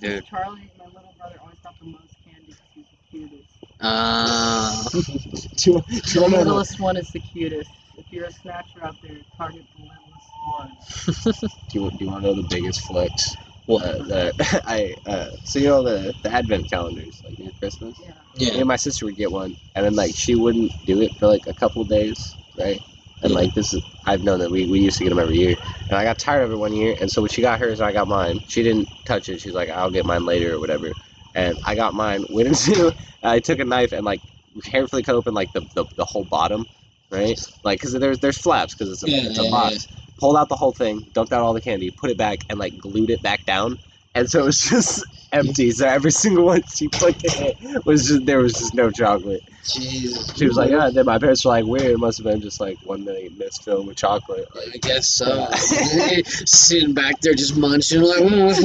dude. 0.00 0.24
Charlie, 0.26 0.70
my 0.78 0.86
little 0.86 1.12
brother, 1.18 1.36
always 1.42 1.58
got 1.62 1.78
the 1.78 1.86
most 1.86 2.14
candy 2.24 2.46
because 2.46 2.58
he's 2.74 2.86
the 2.86 3.28
cutest. 3.28 3.48
Uh, 3.80 4.88
do, 5.56 5.72
you, 5.72 5.82
do 5.88 5.94
you 5.94 6.00
The 6.00 6.20
want 6.22 6.32
littlest 6.32 6.80
one 6.80 6.96
is 6.96 7.10
the 7.10 7.20
cutest. 7.20 7.70
If 7.98 8.06
you're 8.10 8.24
a 8.24 8.32
snatcher 8.32 8.82
out 8.82 8.96
there, 9.02 9.18
target 9.36 9.64
the 9.76 9.82
littlest 9.82 10.01
Do 11.68 11.84
you, 11.84 11.90
do 11.90 11.96
you 12.04 12.10
want 12.10 12.24
to 12.24 12.28
know 12.28 12.34
the 12.42 12.46
biggest 12.48 12.80
flex? 12.82 13.36
what? 13.66 13.84
Uh, 14.10 14.32
I 14.66 14.94
uh, 15.06 15.28
so 15.44 15.58
you 15.58 15.68
know 15.68 15.82
the 15.82 16.14
the 16.22 16.30
advent 16.32 16.68
calendars 16.70 17.22
like 17.24 17.38
near 17.38 17.52
Christmas. 17.60 18.00
Yeah. 18.38 18.50
Me 18.52 18.58
and 18.58 18.68
my 18.68 18.76
sister 18.76 19.06
would 19.06 19.16
get 19.16 19.30
one, 19.30 19.56
and 19.74 19.86
then 19.86 19.94
like 19.94 20.14
she 20.14 20.34
wouldn't 20.34 20.72
do 20.86 21.00
it 21.00 21.14
for 21.18 21.26
like 21.28 21.46
a 21.46 21.54
couple 21.54 21.84
days, 21.84 22.36
right? 22.56 22.80
And 23.22 23.32
Yeah. 23.32 23.40
like 23.40 23.54
this 23.54 23.72
is 23.72 23.82
I've 24.04 24.24
known 24.24 24.40
that 24.40 24.50
we, 24.50 24.66
we 24.66 24.80
used 24.80 24.98
to 24.98 25.04
get 25.04 25.10
them 25.10 25.18
every 25.20 25.36
year, 25.36 25.56
and 25.88 25.96
I 25.98 26.04
got 26.04 26.18
tired 26.18 26.42
of 26.44 26.52
it 26.52 26.56
one 26.56 26.74
year, 26.74 26.94
and 27.00 27.10
so 27.10 27.22
when 27.22 27.28
she 27.30 27.40
got 27.40 27.58
hers, 27.60 27.80
I 27.80 27.92
got 27.92 28.08
mine. 28.08 28.40
She 28.48 28.62
didn't 28.62 28.88
touch 29.04 29.28
it. 29.28 29.40
She's 29.40 29.52
like, 29.54 29.70
I'll 29.70 29.90
get 29.90 30.04
mine 30.04 30.24
later 30.26 30.54
or 30.54 30.60
whatever. 30.60 30.92
And 31.34 31.58
I 31.64 31.74
got 31.74 31.94
mine. 31.94 32.24
Went 32.30 32.48
into 32.48 32.94
I 33.22 33.38
took 33.38 33.60
a 33.60 33.64
knife 33.64 33.92
and 33.92 34.04
like 34.04 34.20
carefully 34.64 35.02
cut 35.02 35.14
open 35.14 35.34
like 35.34 35.52
the 35.52 35.60
the, 35.74 35.84
the 35.96 36.04
whole 36.04 36.24
bottom, 36.24 36.66
right? 37.10 37.38
Like 37.62 37.78
because 37.80 37.92
there's 37.92 38.18
there's 38.18 38.38
flaps 38.38 38.74
because 38.74 38.90
it's 38.92 39.04
a 39.04 39.06
Yeah, 39.08 39.28
it's 39.28 39.38
a 39.38 39.44
yeah, 39.44 39.50
box. 39.50 39.88
Pulled 40.18 40.36
out 40.36 40.48
the 40.48 40.56
whole 40.56 40.72
thing, 40.72 41.00
dumped 41.12 41.32
out 41.32 41.42
all 41.42 41.52
the 41.52 41.60
candy, 41.60 41.90
put 41.90 42.10
it 42.10 42.16
back, 42.16 42.40
and 42.48 42.58
like 42.58 42.78
glued 42.78 43.10
it 43.10 43.22
back 43.22 43.44
down. 43.44 43.78
And 44.14 44.28
so 44.30 44.42
it 44.42 44.46
was 44.46 44.60
just 44.70 45.04
empty. 45.32 45.70
So 45.70 45.86
every 45.86 46.12
single 46.12 46.44
one 46.44 46.62
she 46.74 46.88
put 46.88 47.22
in 47.24 47.54
it 47.60 47.86
was 47.86 48.06
just 48.08 48.26
there 48.26 48.38
was 48.38 48.52
just 48.52 48.74
no 48.74 48.90
chocolate. 48.90 49.42
Jesus. 49.64 50.36
She 50.36 50.46
was 50.46 50.56
like, 50.56 50.72
ah, 50.72 50.90
then 50.90 51.06
my 51.06 51.18
parents 51.18 51.44
were 51.44 51.52
like, 51.52 51.64
weird. 51.64 51.86
It 51.92 51.98
must 51.98 52.18
have 52.18 52.26
been 52.26 52.40
just 52.40 52.60
like 52.60 52.78
one 52.84 53.04
million 53.04 53.36
mist 53.38 53.64
filled 53.64 53.86
with 53.86 53.96
chocolate. 53.96 54.46
I 54.56 54.76
guess 54.78 55.08
so. 55.08 55.48
Sitting 56.46 56.94
back 56.94 57.20
there 57.20 57.34
just 57.34 57.56
munching 57.56 58.02
like, 58.02 58.20
mm, 58.20 58.50
it's 58.50 58.62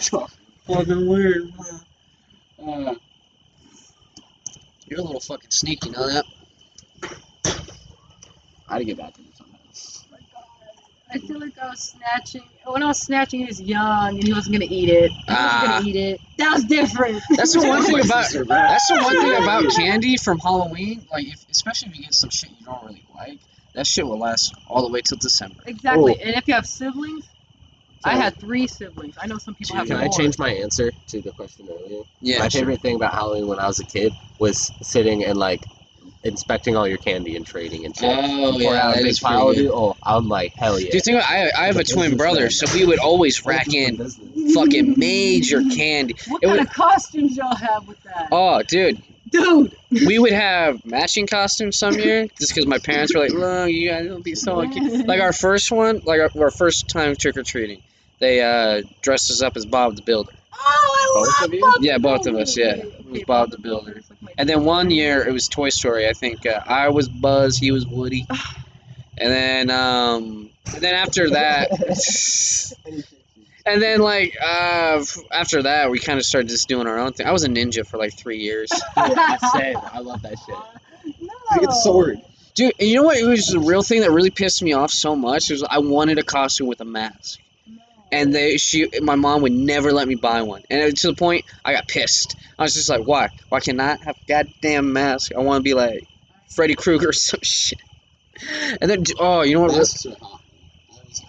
fucking 0.04 0.20
weird. 0.20 0.30
Fucking 0.66 1.06
weird. 1.08 1.52
Uh, 2.62 2.94
you're 4.86 5.00
a 5.00 5.02
little 5.02 5.20
fucking 5.20 5.50
sneaky, 5.50 5.90
know 5.90 6.08
that? 6.08 6.24
I 8.68 8.74
had 8.74 8.78
to 8.78 8.84
get 8.84 8.98
back 8.98 9.14
to 9.14 9.20
it 9.20 9.36
sometimes. 9.36 10.04
Oh 10.04 10.12
my 10.12 10.18
God. 10.18 10.44
I 11.10 11.18
feel 11.18 11.40
like 11.40 11.58
I 11.58 11.70
was 11.70 11.80
snatching. 11.80 12.42
When 12.64 12.82
I 12.82 12.86
was 12.86 13.00
snatching, 13.00 13.40
he 13.40 13.46
was 13.46 13.60
young 13.60 14.16
and 14.16 14.22
he 14.24 14.32
wasn't 14.32 14.54
gonna 14.56 14.66
eat 14.70 14.90
it. 14.90 15.10
He 15.10 15.16
Ah. 15.28 15.60
wasn't 15.62 15.72
gonna 15.72 15.88
eat 15.88 15.96
it. 15.96 16.20
That 16.36 16.52
was 16.52 16.64
different. 16.64 17.22
That's 17.30 17.54
the 17.54 17.66
one 17.66 17.82
thing 17.86 18.00
about 18.00 18.30
that's 18.30 18.86
the 18.88 19.00
one 19.02 19.16
thing 19.20 19.42
about 19.42 19.64
candy 19.76 20.16
from 20.18 20.38
Halloween. 20.38 21.06
Like, 21.10 21.26
if, 21.26 21.46
especially 21.50 21.88
if 21.90 21.96
you 21.96 22.02
get 22.04 22.14
some 22.14 22.30
shit 22.30 22.50
you 22.58 22.66
don't 22.66 22.82
really 22.84 23.02
like, 23.16 23.38
that 23.74 23.86
shit 23.86 24.06
will 24.06 24.18
last 24.18 24.54
all 24.68 24.82
the 24.86 24.92
way 24.92 25.00
till 25.00 25.16
December. 25.18 25.62
Exactly. 25.66 26.14
Oh. 26.18 26.22
And 26.26 26.36
if 26.36 26.46
you 26.46 26.54
have 26.54 26.66
siblings, 26.66 27.24
I 28.04 28.16
had 28.16 28.36
three 28.38 28.66
siblings. 28.66 29.16
I 29.20 29.26
know 29.26 29.38
some 29.38 29.54
people 29.54 29.76
have 29.76 29.86
Can 29.86 29.96
more. 29.96 30.04
I 30.04 30.08
change 30.08 30.38
my 30.38 30.50
answer 30.50 30.92
to 31.08 31.20
the 31.20 31.32
question 31.32 31.68
earlier? 31.70 32.02
Yeah, 32.20 32.38
my 32.40 32.48
sure. 32.48 32.60
favorite 32.60 32.80
thing 32.80 32.96
about 32.96 33.12
Halloween 33.14 33.46
when 33.48 33.58
I 33.58 33.66
was 33.66 33.80
a 33.80 33.84
kid 33.84 34.12
was 34.38 34.70
sitting 34.82 35.24
and 35.24 35.36
like 35.38 35.64
inspecting 36.24 36.76
all 36.76 36.86
your 36.86 36.98
candy 36.98 37.36
and 37.36 37.46
trading 37.46 37.84
and 37.86 37.96
shit. 37.96 38.08
Oh 38.10 38.52
Pour 38.52 38.60
yeah, 38.60 38.88
out 38.88 38.90
a 38.92 38.94
that 38.96 39.02
big 39.02 39.10
is 39.12 39.20
pretty 39.20 39.34
pile 39.36 39.48
of 39.50 39.56
good. 39.56 39.64
it. 39.66 39.70
Oh, 39.72 39.96
I'm 40.02 40.28
like 40.28 40.54
hell 40.54 40.78
yeah. 40.80 40.90
Do 40.90 40.96
you 40.96 41.00
think 41.02 41.18
I 41.30 41.50
I 41.56 41.66
have 41.66 41.76
a 41.76 41.80
It's 41.80 41.90
a 41.92 41.94
twin 41.94 42.04
business 42.10 42.18
brother, 42.18 42.40
man. 42.42 42.50
so 42.50 42.74
we 42.74 42.84
would 42.84 42.98
always 42.98 43.44
rack 43.46 43.72
in 43.72 43.96
fucking 44.54 44.94
major 44.96 45.62
candy. 45.76 46.16
What 46.28 46.42
it 46.42 46.46
kind 46.46 46.58
would- 46.58 46.66
of 46.68 46.72
costumes 46.74 47.36
y'all 47.36 47.54
have 47.54 47.86
with 47.86 48.02
that? 48.02 48.28
Oh, 48.32 48.62
dude, 48.62 49.02
Dude. 49.30 49.74
we 49.90 50.18
would 50.18 50.32
have 50.32 50.84
matching 50.86 51.26
costumes 51.26 51.76
some 51.78 51.94
year 51.94 52.26
just 52.38 52.52
because 52.54 52.66
my 52.66 52.78
parents 52.78 53.14
were 53.14 53.20
like, 53.20 53.32
"Look, 53.32 53.70
you 53.70 53.88
guys 53.90 54.08
will 54.08 54.20
be 54.22 54.34
so 54.34 54.66
cute." 54.68 55.06
Like 55.06 55.20
our 55.20 55.32
first 55.34 55.70
one, 55.70 56.00
like 56.04 56.20
our, 56.20 56.30
our 56.42 56.50
first 56.50 56.88
time 56.88 57.14
trick 57.14 57.36
or 57.36 57.42
treating, 57.42 57.82
they 58.20 58.40
uh, 58.40 58.82
dressed 59.02 59.30
us 59.30 59.42
up 59.42 59.56
as 59.56 59.66
Bob 59.66 59.96
the 59.96 60.02
Builder. 60.02 60.32
Oh, 60.52 60.58
I 60.60 61.14
Both 61.14 61.40
love 61.40 61.48
of 61.50 61.54
you? 61.54 61.60
Bob 61.60 61.74
the 61.80 61.86
Yeah, 61.86 61.98
both 61.98 62.26
of 62.26 62.34
us, 62.36 62.56
yeah. 62.56 62.66
Okay, 62.76 62.80
It 62.80 63.06
was 63.10 63.22
Bob 63.24 63.50
the 63.50 63.58
Builder. 63.58 64.00
Is 64.20 64.26
like 64.26 64.30
my 64.30 64.30
And 64.38 64.48
then 64.48 64.64
one 64.64 64.90
year 64.90 65.26
it 65.26 65.32
was 65.32 65.48
Toy 65.48 65.68
Story. 65.70 66.08
I 66.08 66.12
think 66.12 66.46
uh, 66.46 66.60
I 66.66 66.88
was 66.88 67.08
Buzz, 67.08 67.56
he 67.58 67.70
was 67.72 67.86
Woody. 67.86 68.26
And 69.20 69.32
then 69.32 69.70
um, 69.70 70.50
and 70.74 70.82
then 70.82 70.94
after 70.94 71.30
that, 71.30 71.70
and 73.66 73.82
then 73.82 74.00
like 74.00 74.36
uh, 74.40 75.04
after 75.32 75.62
that 75.62 75.90
we 75.90 75.98
kind 75.98 76.18
of 76.18 76.24
started 76.24 76.48
just 76.48 76.68
doing 76.68 76.86
our 76.86 76.98
own 76.98 77.12
thing. 77.12 77.26
I 77.26 77.32
was 77.32 77.44
a 77.44 77.48
ninja 77.48 77.86
for 77.86 77.98
like 77.98 78.16
three 78.16 78.38
years. 78.38 78.70
yeah, 78.96 79.36
same. 79.52 79.76
I 79.92 79.98
love 80.00 80.22
that 80.22 80.38
shit. 80.38 80.56
No. 81.20 81.32
I 81.50 81.58
get 81.58 81.68
the 81.68 81.74
sword. 81.74 82.20
Dude, 82.54 82.72
you 82.78 82.96
know 82.96 83.04
what? 83.04 83.16
It 83.16 83.24
was 83.24 83.46
the 83.46 83.60
real 83.60 83.82
thing 83.82 84.00
that 84.00 84.10
really 84.10 84.30
pissed 84.30 84.62
me 84.62 84.72
off 84.72 84.90
so 84.90 85.14
much. 85.14 85.50
Was 85.50 85.62
I 85.62 85.78
wanted 85.78 86.18
a 86.18 86.24
costume 86.24 86.66
with 86.66 86.80
a 86.80 86.84
mask. 86.84 87.40
And 88.10 88.34
they 88.34 88.56
she 88.56 88.88
my 89.00 89.14
mom 89.14 89.42
would 89.42 89.52
never 89.52 89.92
let 89.92 90.08
me 90.08 90.14
buy 90.14 90.42
one, 90.42 90.62
and 90.70 90.96
to 90.96 91.06
the 91.08 91.14
point 91.14 91.44
I 91.64 91.72
got 91.72 91.88
pissed. 91.88 92.36
I 92.58 92.62
was 92.62 92.74
just 92.74 92.88
like, 92.88 93.06
why? 93.06 93.28
Why 93.48 93.60
can't 93.60 93.80
I 93.80 93.96
have 94.04 94.16
a 94.16 94.26
goddamn 94.26 94.92
mask? 94.92 95.32
I 95.34 95.40
want 95.40 95.60
to 95.60 95.62
be 95.62 95.74
like 95.74 96.08
Freddy 96.48 96.74
Krueger 96.74 97.10
or 97.10 97.12
some 97.12 97.40
shit. 97.42 97.80
And 98.80 98.90
then 98.90 99.04
oh, 99.18 99.42
you 99.42 99.54
know 99.54 99.62
what? 99.62 99.76
Masks 99.76 100.06
are 100.06 100.10
I 100.10 100.12
was. 100.12 101.24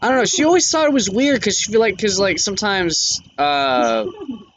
I 0.00 0.08
don't 0.08 0.16
know. 0.18 0.24
She 0.24 0.44
always 0.44 0.70
thought 0.70 0.86
it 0.86 0.92
was 0.92 1.08
weird 1.08 1.38
because 1.40 1.58
she 1.58 1.70
feel 1.70 1.80
like 1.80 1.96
because 1.96 2.18
like 2.18 2.38
sometimes 2.38 3.20
uh 3.38 4.06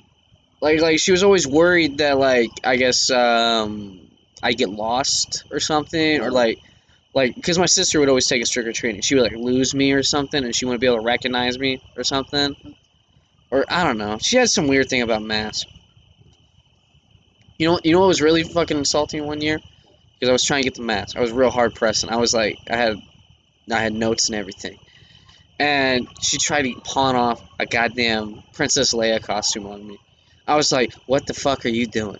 like 0.62 0.82
like 0.82 1.00
she 1.00 1.12
was 1.12 1.24
always 1.24 1.48
worried 1.48 2.00
that 2.00 2.18
like 2.18 2.50
I 2.64 2.78
guess 2.78 3.10
um 3.12 4.00
I 4.42 4.54
get 4.54 4.70
lost 4.70 5.44
or 5.52 5.60
something 5.60 6.22
or 6.22 6.32
like 6.32 6.60
like 7.16 7.34
because 7.34 7.58
my 7.58 7.66
sister 7.66 8.00
would 8.00 8.10
always 8.10 8.28
take 8.28 8.44
us 8.44 8.50
trick 8.50 8.68
or 8.68 8.74
treating. 8.74 9.02
She 9.02 9.16
would 9.16 9.24
like 9.24 9.32
lose 9.32 9.74
me 9.74 9.94
or 9.94 10.04
something 10.04 10.44
and 10.44 10.54
she 10.54 10.66
wouldn't 10.66 10.82
be 10.82 10.88
able 10.88 10.98
to 10.98 11.04
recognize 11.04 11.58
me 11.58 11.82
or 11.96 12.04
something. 12.04 12.56
Or 13.50 13.66
I 13.70 13.86
don't 13.86 13.98
know. 13.98 14.18
She 14.20 14.36
had 14.36 14.50
some 14.50 14.68
weird 14.68 14.90
thing 14.90 15.02
about 15.02 15.24
masks. 15.24 15.66
You 17.58 17.70
know 17.70 17.80
you 17.84 17.94
know 17.94 18.02
what 18.02 18.10
was 18.10 18.22
really 18.22 18.44
fucking 18.44 18.78
insulting 18.78 19.26
one 19.26 19.42
year? 19.42 19.60
Because 20.20 20.30
I 20.30 20.34
was 20.34 20.44
trying 20.44 20.64
to 20.64 20.70
get 20.70 20.76
the 20.76 20.84
mask. 20.84 21.16
I 21.18 21.22
was 21.22 21.32
real 21.32 21.50
hard 21.50 21.74
pressing. 21.74 22.10
I 22.10 22.18
was 22.18 22.34
like 22.34 22.60
I 22.70 22.76
had 22.76 22.98
I 23.72 23.80
had 23.80 23.94
notes 23.94 24.28
and 24.28 24.36
everything. 24.36 24.78
And 25.58 26.10
she 26.22 26.38
tried 26.38 26.64
to 26.64 26.76
pawn 26.84 27.16
off 27.16 27.42
a 27.58 27.66
goddamn 27.66 28.44
Princess 28.54 28.94
Leia 28.94 29.24
costume 29.24 29.68
on 29.68 29.88
me. 29.88 29.98
I 30.46 30.58
was 30.58 30.70
like, 30.70 30.94
"What 31.06 31.26
the 31.26 31.34
fuck 31.34 31.66
are 31.66 31.70
you 31.70 31.88
doing?" 31.88 32.20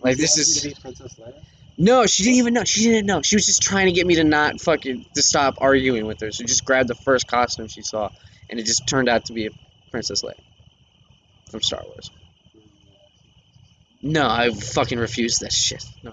Like 0.00 0.16
Did 0.16 0.22
this 0.22 0.38
is 0.38 0.56
ask 0.56 0.64
me 0.64 0.70
to 0.70 0.76
be 0.76 0.80
Princess 0.80 1.16
Leia? 1.18 1.42
No. 1.78 2.06
She 2.06 2.24
didn't 2.24 2.38
even 2.38 2.54
know. 2.54 2.64
She 2.64 2.82
didn't 2.84 3.06
know. 3.06 3.22
She 3.22 3.36
was 3.36 3.46
just 3.46 3.62
trying 3.62 3.86
to 3.86 3.92
get 3.92 4.06
me 4.06 4.16
to 4.16 4.24
not 4.24 4.60
fucking 4.60 5.06
to 5.14 5.22
stop 5.22 5.54
arguing 5.60 6.06
with 6.06 6.20
her. 6.20 6.30
So 6.32 6.44
just 6.44 6.64
grabbed 6.64 6.88
the 6.88 6.94
first 6.94 7.26
costume 7.26 7.68
she 7.68 7.82
saw, 7.82 8.10
and 8.50 8.60
it 8.60 8.66
just 8.66 8.86
turned 8.86 9.08
out 9.08 9.26
to 9.26 9.32
be 9.32 9.46
a 9.46 9.50
Princess 9.90 10.22
Leia 10.22 10.34
from 11.50 11.62
Star 11.62 11.82
Wars. 11.86 12.10
No, 14.02 14.28
I 14.28 14.50
fucking 14.50 14.98
refuse 14.98 15.38
that 15.38 15.52
shit. 15.52 15.84
No, 16.02 16.12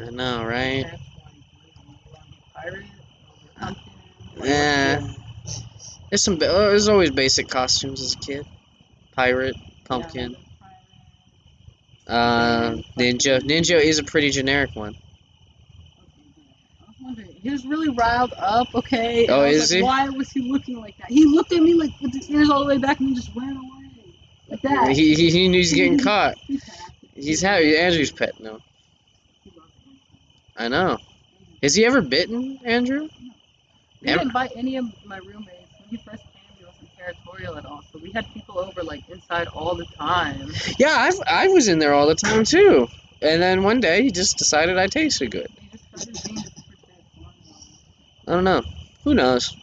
I 0.00 0.10
know, 0.10 0.44
right? 0.44 0.86
Yeah. 4.42 5.06
There's 6.10 6.22
some. 6.22 6.34
oh, 6.34 6.68
There's 6.70 6.88
always 6.88 7.10
basic 7.10 7.48
costumes 7.48 8.00
as 8.00 8.14
a 8.14 8.18
kid. 8.18 8.46
Pirate, 9.16 9.56
pumpkin, 9.84 10.36
uh, 12.08 12.76
ninja. 12.98 13.40
Ninja 13.40 13.80
is 13.80 13.98
a 13.98 14.04
pretty 14.04 14.30
generic 14.30 14.74
one. 14.74 14.94
He 17.42 17.50
was 17.50 17.64
really 17.64 17.88
riled 17.88 18.34
up, 18.38 18.74
okay? 18.74 19.26
and 19.26 19.34
Oh, 19.34 19.44
is 19.44 19.70
like, 19.70 19.78
he? 19.78 19.82
Why 19.82 20.08
was 20.08 20.30
he 20.32 20.40
looking 20.40 20.80
like 20.80 20.96
that? 20.98 21.10
He 21.10 21.24
looked 21.24 21.52
at 21.52 21.62
me 21.62 21.74
like 21.74 21.90
with 22.00 22.12
his 22.12 22.28
ears 22.30 22.50
all 22.50 22.60
the 22.60 22.66
way 22.66 22.78
back 22.78 22.98
and 23.00 23.08
he 23.10 23.14
just 23.14 23.30
ran 23.34 23.56
away. 23.56 23.68
Like 24.50 24.62
that. 24.62 24.90
He, 24.96 25.14
he, 25.14 25.30
he 25.30 25.48
knew 25.48 25.58
he's 25.58 25.72
getting 25.72 25.98
caught. 26.04 26.36
He's 26.46 26.64
happy. 26.64 26.84
He's 27.14 27.40
happy. 27.40 27.76
Andrew's 27.76 28.10
pet 28.12 28.40
now. 28.40 28.60
He 29.44 29.50
loves 29.56 29.72
it. 29.86 29.98
I 30.56 30.68
know. 30.68 30.98
Has 31.62 31.74
he 31.74 31.84
ever 31.86 32.00
bitten 32.02 32.58
Andrew? 32.64 33.08
He 34.00 34.06
Never. 34.06 34.18
didn't 34.20 34.32
bite 34.32 34.52
any 34.56 34.76
of 34.76 34.86
my 35.04 35.18
roommates. 35.18 35.70
When 35.78 35.88
he 35.90 35.96
first 35.96 36.10
came, 36.12 36.12
he 36.12 36.12
wasn't 36.12 36.27
territorial 37.08 37.56
at 37.56 37.64
all. 37.64 37.82
So 37.92 37.98
we 37.98 38.10
had 38.12 38.32
people 38.32 38.58
over 38.58 38.82
like 38.82 39.08
inside 39.08 39.48
all 39.48 39.74
the 39.74 39.86
time. 39.98 40.52
Yeah, 40.78 40.94
I've, 40.94 41.14
I 41.26 41.48
was 41.48 41.68
in 41.68 41.78
there 41.78 41.94
all 41.94 42.06
the 42.06 42.14
time 42.14 42.44
too. 42.44 42.88
And 43.20 43.42
then 43.42 43.62
one 43.62 43.80
day 43.80 44.02
he 44.02 44.10
just 44.10 44.38
decided 44.38 44.78
I 44.78 44.86
tasted 44.86 45.30
good. 45.30 45.48
He 45.60 45.68
just 45.68 45.84
started 45.84 46.14
being 46.24 46.38
super 46.38 46.76
territorial. 46.86 47.32
I 48.28 48.32
don't 48.32 48.44
know. 48.44 48.62
Who 49.04 49.14
knows? 49.14 49.56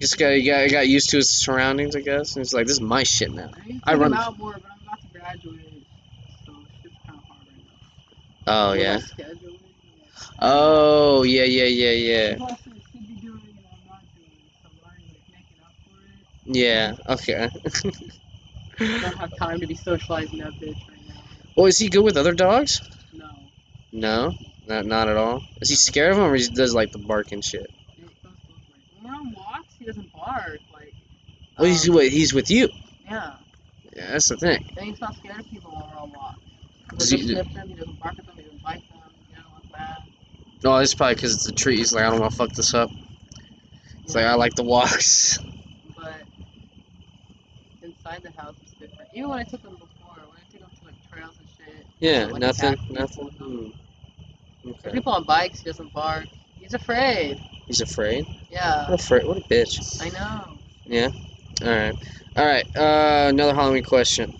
Just 0.00 0.18
got 0.18 0.36
got, 0.44 0.70
got 0.70 0.88
used 0.88 1.10
to 1.10 1.18
his 1.18 1.30
surroundings, 1.30 1.94
I 1.96 2.00
guess. 2.00 2.34
And 2.34 2.44
he's 2.44 2.52
like, 2.52 2.66
this 2.66 2.76
is 2.76 2.80
my 2.80 3.04
shit 3.04 3.32
now. 3.32 3.50
I 3.86 3.92
I 3.92 3.94
run 3.94 4.14
out 4.14 4.36
more, 4.38 4.52
but 4.52 4.62
I'm 4.64 4.82
about 4.82 5.00
to 5.00 5.08
graduate, 5.18 5.86
so 6.44 6.52
shit's 6.82 6.94
kind 7.06 7.18
of 7.18 7.24
hard 7.28 7.46
right 7.46 7.62
now. 8.46 8.70
Oh 8.70 8.72
yeah. 8.72 8.94
my 8.94 9.00
scheduling, 9.00 9.60
like, 9.62 10.28
Oh 10.40 11.22
yeah 11.22 11.44
yeah 11.44 11.64
yeah 11.64 11.90
yeah 11.90 12.16
there's 12.30 12.40
lots 12.40 12.62
that 12.64 12.72
I 12.74 12.80
should 12.90 13.06
be 13.08 13.14
doing 13.14 13.54
and 13.56 13.66
I'm 13.70 13.86
not 13.86 14.02
doing, 14.16 14.50
so 14.60 14.68
I'm 14.70 14.78
already 14.82 15.06
like 15.06 15.22
making 15.30 15.62
up 15.64 15.74
for 15.86 16.02
it. 16.02 16.26
Yeah. 16.52 16.94
Okay. 17.08 17.48
I 18.80 19.00
don't 19.00 19.18
have 19.18 19.36
time 19.36 19.60
to 19.60 19.66
be 19.66 19.74
socializing 19.74 20.38
that 20.38 20.52
bitch 20.54 20.76
right 20.88 21.06
now. 21.08 21.14
well, 21.56 21.66
is 21.66 21.78
he 21.78 21.88
good 21.88 22.02
with 22.04 22.16
other 22.16 22.32
dogs? 22.32 22.80
No. 23.12 23.28
No, 23.92 24.34
not 24.66 24.86
not 24.86 25.08
at 25.08 25.16
all. 25.16 25.42
Is 25.60 25.68
he 25.68 25.74
scared 25.76 26.12
of 26.12 26.16
them, 26.18 26.26
or 26.26 26.34
he 26.34 26.48
does 26.48 26.74
like 26.74 26.92
the 26.92 26.98
bark 26.98 27.32
and 27.32 27.44
shit? 27.44 27.60
It 27.98 28.00
goes 28.00 28.10
both 28.24 28.32
ways. 28.48 28.82
When 29.00 29.12
we're 29.12 29.18
on 29.18 29.34
walks, 29.34 29.74
he 29.78 29.84
doesn't 29.84 30.10
bark. 30.12 30.60
Like, 30.72 30.94
he's 31.60 31.88
um, 31.88 31.94
with 31.96 32.12
he's 32.12 32.32
with 32.32 32.50
you. 32.50 32.68
Yeah. 33.04 33.32
Yeah, 33.94 34.12
that's 34.12 34.28
the 34.28 34.36
thing. 34.38 34.64
And 34.76 34.86
he's 34.86 35.00
not 35.00 35.14
scared 35.16 35.40
of 35.40 35.50
people 35.50 35.70
when 35.72 35.82
we're 35.90 36.00
on 36.00 36.12
walks. 36.12 36.38
Does 36.98 37.10
he- 37.10 37.22
sniff 37.22 37.52
them, 37.52 37.68
he 37.68 37.74
doesn't 37.74 38.00
bark 38.00 38.14
at 38.18 38.26
them, 38.26 38.36
he 38.36 38.42
doesn't 38.42 38.62
bite 38.62 38.82
them, 38.88 38.98
he 39.28 39.34
doesn't 39.34 39.52
look 39.54 39.72
mad. 39.72 39.98
No, 40.64 40.76
it's 40.78 40.94
probably 40.94 41.14
because 41.16 41.34
it's 41.34 41.48
a 41.48 41.52
tree. 41.52 41.76
He's 41.76 41.92
like, 41.92 42.04
I 42.04 42.10
don't 42.10 42.20
want 42.20 42.32
to 42.32 42.38
fuck 42.38 42.52
this 42.52 42.72
up. 42.72 42.90
It's 44.04 44.14
like 44.14 44.24
I 44.24 44.34
like 44.34 44.54
the 44.54 44.64
walks. 44.64 45.38
The 48.20 48.30
house 48.40 48.56
is 48.64 48.72
different. 48.72 49.10
Even 49.14 49.30
when 49.30 49.38
I 49.38 49.44
took 49.44 49.62
him 49.62 49.72
before, 49.72 50.16
when 50.16 50.36
I 50.36 50.52
take 50.52 50.60
him 50.60 50.68
to 50.80 50.84
like 50.84 50.94
trails 51.10 51.38
and 51.38 51.48
shit. 51.48 51.86
Yeah, 52.00 52.26
like 52.26 52.40
nothing, 52.40 52.76
nothing. 52.90 53.30
people. 53.30 53.46
Hmm. 53.46 54.68
Okay. 54.68 54.90
people 54.92 55.12
on 55.12 55.24
bikes, 55.24 55.60
he 55.60 55.64
doesn't 55.64 55.92
bark. 55.92 56.26
He's 56.60 56.74
afraid. 56.74 57.40
He's 57.66 57.80
afraid. 57.80 58.26
Yeah. 58.50 58.88
What 58.90 59.00
afraid? 59.00 59.26
What 59.26 59.38
a 59.38 59.40
bitch. 59.40 60.00
I 60.00 60.08
know. 60.10 60.58
Yeah. 60.86 61.08
All 61.62 61.68
right. 61.68 61.94
All 62.36 62.44
right. 62.44 62.76
Uh, 62.76 63.28
another 63.30 63.54
Halloween 63.54 63.82
question. 63.82 64.38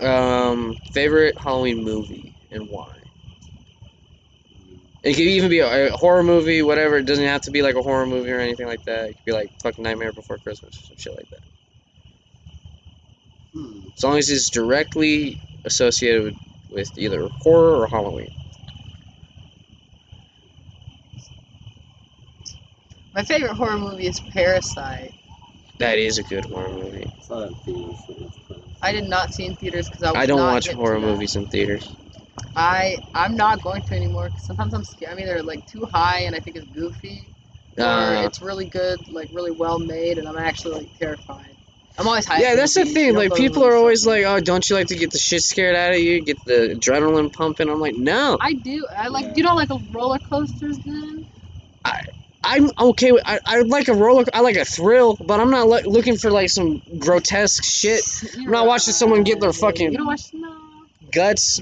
Um, 0.00 0.76
favorite 0.92 1.36
Halloween 1.38 1.82
movie 1.82 2.34
and 2.50 2.68
why? 2.68 2.88
It 5.02 5.14
could 5.14 5.22
even 5.22 5.48
be 5.48 5.60
a, 5.60 5.92
a 5.92 5.96
horror 5.96 6.22
movie, 6.22 6.62
whatever. 6.62 6.98
It 6.98 7.06
doesn't 7.06 7.24
have 7.24 7.42
to 7.42 7.50
be 7.50 7.62
like 7.62 7.76
a 7.76 7.82
horror 7.82 8.06
movie 8.06 8.30
or 8.30 8.40
anything 8.40 8.66
like 8.66 8.84
that. 8.84 9.10
It 9.10 9.14
could 9.14 9.24
be 9.24 9.32
like 9.32 9.50
fucking 9.62 9.82
Nightmare 9.82 10.12
Before 10.12 10.38
Christmas 10.38 10.76
or 10.76 10.86
some 10.86 10.96
shit 10.96 11.16
like 11.16 11.30
that. 11.30 11.40
As 13.98 14.04
long 14.04 14.16
as 14.16 14.30
it's 14.30 14.48
directly 14.48 15.40
associated 15.64 16.22
with, 16.22 16.34
with 16.70 16.92
either 16.98 17.30
horror 17.40 17.80
or 17.80 17.88
Halloween. 17.88 18.30
My 23.12 23.24
favorite 23.24 23.54
horror 23.54 23.76
movie 23.76 24.06
is 24.06 24.20
Parasite. 24.20 25.12
That 25.78 25.98
is 25.98 26.18
a 26.18 26.22
good 26.22 26.44
horror 26.44 26.70
movie. 26.70 27.10
It's 27.18 27.28
not 27.28 27.48
in 27.48 27.54
theaters, 27.56 27.96
but 28.06 28.16
it's 28.20 28.36
kind 28.46 28.60
of- 28.62 28.68
I 28.82 28.92
did 28.92 29.08
not 29.08 29.34
see 29.34 29.46
in 29.46 29.56
theaters 29.56 29.88
because 29.88 30.04
I 30.04 30.12
was 30.12 30.16
I 30.22 30.26
don't 30.26 30.38
not 30.38 30.52
watch 30.52 30.68
horror 30.68 31.00
movies 31.00 31.34
in 31.34 31.46
theaters. 31.46 31.90
I 32.54 32.98
I'm 33.16 33.34
not 33.34 33.62
going 33.62 33.82
to 33.82 33.94
anymore 33.96 34.26
because 34.26 34.44
sometimes 34.44 34.74
I'm 34.74 34.84
scared. 34.84 35.10
I'm 35.14 35.18
either 35.18 35.42
like 35.42 35.66
too 35.66 35.86
high 35.92 36.20
and 36.20 36.36
I 36.36 36.38
think 36.38 36.56
it's 36.56 36.66
goofy, 36.66 37.28
or 37.78 37.84
Uh, 37.84 38.22
it's 38.26 38.40
really 38.40 38.66
good, 38.66 39.08
like 39.08 39.28
really 39.32 39.50
well 39.50 39.80
made, 39.80 40.18
and 40.18 40.28
I'm 40.28 40.38
actually 40.38 40.82
like 40.82 40.98
terrified. 41.00 41.56
I'm 41.98 42.06
always 42.06 42.24
high. 42.26 42.40
yeah, 42.40 42.54
that's 42.54 42.74
the 42.74 42.84
thing. 42.84 43.14
Like 43.14 43.34
people 43.34 43.64
are 43.64 43.74
always 43.74 44.06
like, 44.06 44.24
"Oh, 44.24 44.38
don't 44.40 44.68
you 44.70 44.76
like 44.76 44.86
to 44.86 44.96
get 44.96 45.10
the 45.10 45.18
shit 45.18 45.42
scared 45.42 45.74
out 45.74 45.92
of 45.92 45.98
you? 45.98 46.22
Get 46.22 46.36
the 46.44 46.76
adrenaline 46.78 47.32
pumping?" 47.32 47.68
I'm 47.68 47.80
like, 47.80 47.96
"No, 47.96 48.38
I 48.40 48.54
do. 48.54 48.86
I 48.96 49.08
like. 49.08 49.24
Yeah. 49.26 49.32
You 49.36 49.42
don't 49.42 49.56
like 49.56 49.70
a 49.70 49.78
roller 49.90 50.18
coasters 50.20 50.78
then? 50.84 51.26
I. 51.84 52.00
I'm 52.44 52.70
okay. 52.78 53.10
With, 53.10 53.22
I 53.26 53.40
I 53.44 53.60
like 53.62 53.88
a 53.88 53.94
roller. 53.94 54.24
I 54.32 54.40
like 54.40 54.56
a 54.56 54.64
thrill, 54.64 55.16
but 55.20 55.40
I'm 55.40 55.50
not 55.50 55.66
like, 55.68 55.86
looking 55.86 56.16
for 56.16 56.30
like 56.30 56.50
some 56.50 56.80
grotesque 56.98 57.64
shit. 57.64 58.00
You're 58.36 58.52
not 58.52 58.66
watching 58.68 58.94
someone 58.94 59.24
get 59.24 59.40
their 59.40 59.52
fucking- 59.52 59.90
You 59.90 59.98
don't 59.98 60.06
watch 60.06 60.30
no. 60.32 60.56
Guts. 61.12 61.58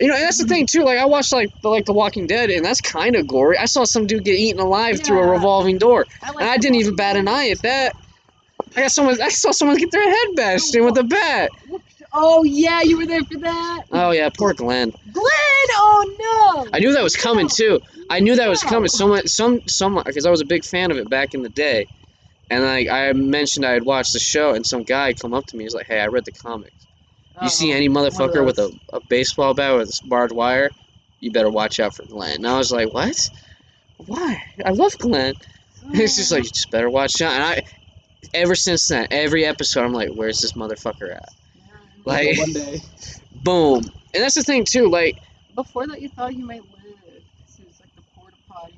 You 0.00 0.06
know, 0.06 0.14
and 0.14 0.22
that's 0.22 0.38
the 0.38 0.46
thing 0.46 0.66
too. 0.66 0.84
Like 0.84 0.98
I 0.98 1.06
watched 1.06 1.32
like 1.32 1.50
the 1.62 1.68
like 1.68 1.84
The 1.84 1.92
Walking 1.92 2.28
Dead, 2.28 2.48
and 2.50 2.64
that's 2.64 2.80
kind 2.80 3.16
of 3.16 3.26
gory. 3.26 3.58
I 3.58 3.64
saw 3.64 3.82
some 3.84 4.06
dude 4.06 4.22
get 4.24 4.36
eaten 4.36 4.60
alive 4.60 5.00
through 5.02 5.18
a 5.18 5.26
revolving 5.26 5.78
door, 5.78 6.06
I 6.22 6.30
like 6.30 6.42
and 6.42 6.48
I 6.48 6.56
didn't 6.58 6.76
even 6.76 6.94
bat 6.94 7.16
an 7.16 7.26
eye 7.26 7.48
at 7.50 7.62
that. 7.62 7.96
I 8.76 8.82
got 8.82 8.90
someone. 8.90 9.20
I 9.20 9.28
saw 9.28 9.50
someone 9.50 9.76
get 9.76 9.90
their 9.90 10.08
head 10.08 10.28
bashed 10.36 10.74
in 10.74 10.84
with 10.84 10.98
a 10.98 11.04
bat. 11.04 11.50
Oh 12.12 12.42
yeah, 12.44 12.80
you 12.82 12.96
were 12.98 13.06
there 13.06 13.22
for 13.24 13.38
that. 13.38 13.82
Oh 13.92 14.10
yeah, 14.10 14.30
poor 14.30 14.54
Glenn. 14.54 14.90
Glenn. 14.90 15.68
Oh 15.72 16.64
no. 16.64 16.70
I 16.72 16.78
knew 16.78 16.92
that 16.92 17.02
was 17.02 17.16
coming 17.16 17.48
too. 17.48 17.80
I 18.08 18.20
knew 18.20 18.36
that 18.36 18.48
was 18.48 18.62
coming. 18.62 18.88
Someone, 18.88 19.26
some, 19.26 19.60
someone, 19.68 20.04
because 20.06 20.24
I 20.24 20.30
was 20.30 20.40
a 20.40 20.46
big 20.46 20.64
fan 20.64 20.90
of 20.90 20.96
it 20.96 21.10
back 21.10 21.34
in 21.34 21.42
the 21.42 21.50
day, 21.50 21.86
and 22.50 22.64
like 22.64 22.88
I 22.88 23.12
mentioned, 23.12 23.66
I 23.66 23.72
had 23.72 23.84
watched 23.84 24.14
the 24.14 24.18
show, 24.18 24.54
and 24.54 24.64
some 24.64 24.82
guy 24.84 25.12
come 25.12 25.34
up 25.34 25.46
to 25.46 25.56
me. 25.56 25.64
He's 25.64 25.74
like, 25.74 25.86
"Hey, 25.86 26.00
I 26.00 26.06
read 26.06 26.24
the 26.24 26.32
comics. 26.32 26.74
You 27.42 27.48
see 27.50 27.70
Uh-oh. 27.72 27.76
any 27.76 27.88
motherfucker 27.88 28.44
with 28.44 28.58
a, 28.58 28.72
a 28.92 29.00
baseball 29.08 29.54
bat 29.54 29.76
with 29.76 30.00
a 30.02 30.06
barbed 30.06 30.32
wire, 30.32 30.70
you 31.20 31.30
better 31.30 31.50
watch 31.50 31.78
out 31.78 31.94
for 31.94 32.04
Glenn." 32.06 32.36
And 32.36 32.46
I 32.48 32.56
was 32.56 32.72
like, 32.72 32.92
"What? 32.92 33.28
Why? 34.06 34.42
I 34.64 34.70
love 34.70 34.96
Glenn." 34.98 35.34
It's 35.90 36.16
just 36.16 36.32
like 36.32 36.44
you 36.44 36.50
just 36.50 36.70
better 36.70 36.90
watch 36.90 37.22
out. 37.22 37.32
And 37.32 37.42
I, 37.42 37.62
ever 38.34 38.54
since 38.54 38.88
then, 38.88 39.06
every 39.10 39.44
episode, 39.44 39.84
I'm 39.84 39.92
like, 39.92 40.10
"Where's 40.10 40.40
this 40.40 40.52
motherfucker 40.52 41.14
at?" 41.14 41.28
Like, 42.04 42.38
one 42.38 42.52
day. 42.52 42.80
boom. 43.42 43.82
And 44.14 44.22
that's 44.22 44.34
the 44.34 44.42
thing 44.42 44.64
too. 44.64 44.88
Like, 44.88 45.18
Before 45.54 45.86
that, 45.86 46.00
you 46.00 46.08
thought 46.08 46.34
you 46.34 46.44
might 46.44 46.62
live. 46.62 47.22
This 47.46 47.58
is 47.58 47.80
like 47.80 47.94
the 47.94 48.02
porta 48.14 48.36
potty 48.48 48.74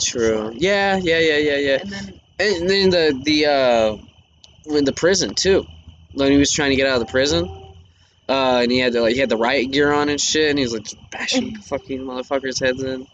True. 0.00 0.52
Yeah, 0.54 0.96
yeah, 0.96 1.18
yeah, 1.18 1.36
yeah, 1.36 1.56
yeah. 1.56 1.78
And 1.80 1.90
then 1.92 2.20
And 2.38 2.70
then 2.70 2.90
the 2.90 3.22
the 3.24 3.46
uh, 3.46 4.76
in 4.76 4.84
the 4.84 4.92
prison 4.92 5.34
too, 5.34 5.66
when 6.12 6.30
he 6.30 6.38
was 6.38 6.52
trying 6.52 6.70
to 6.70 6.76
get 6.76 6.86
out 6.86 7.00
of 7.00 7.06
the 7.06 7.10
prison, 7.10 7.48
uh, 8.28 8.60
and 8.62 8.70
he 8.70 8.78
had 8.78 8.92
the 8.92 9.00
like 9.00 9.14
he 9.14 9.20
had 9.20 9.28
the 9.28 9.36
riot 9.36 9.70
gear 9.72 9.92
on 9.92 10.08
and 10.08 10.20
shit, 10.20 10.50
and 10.50 10.58
he 10.58 10.64
was 10.64 10.72
like 10.72 10.86
bashing 11.10 11.56
fucking 11.62 12.00
motherfuckers' 12.00 12.62
heads 12.62 12.82
in 12.82 13.06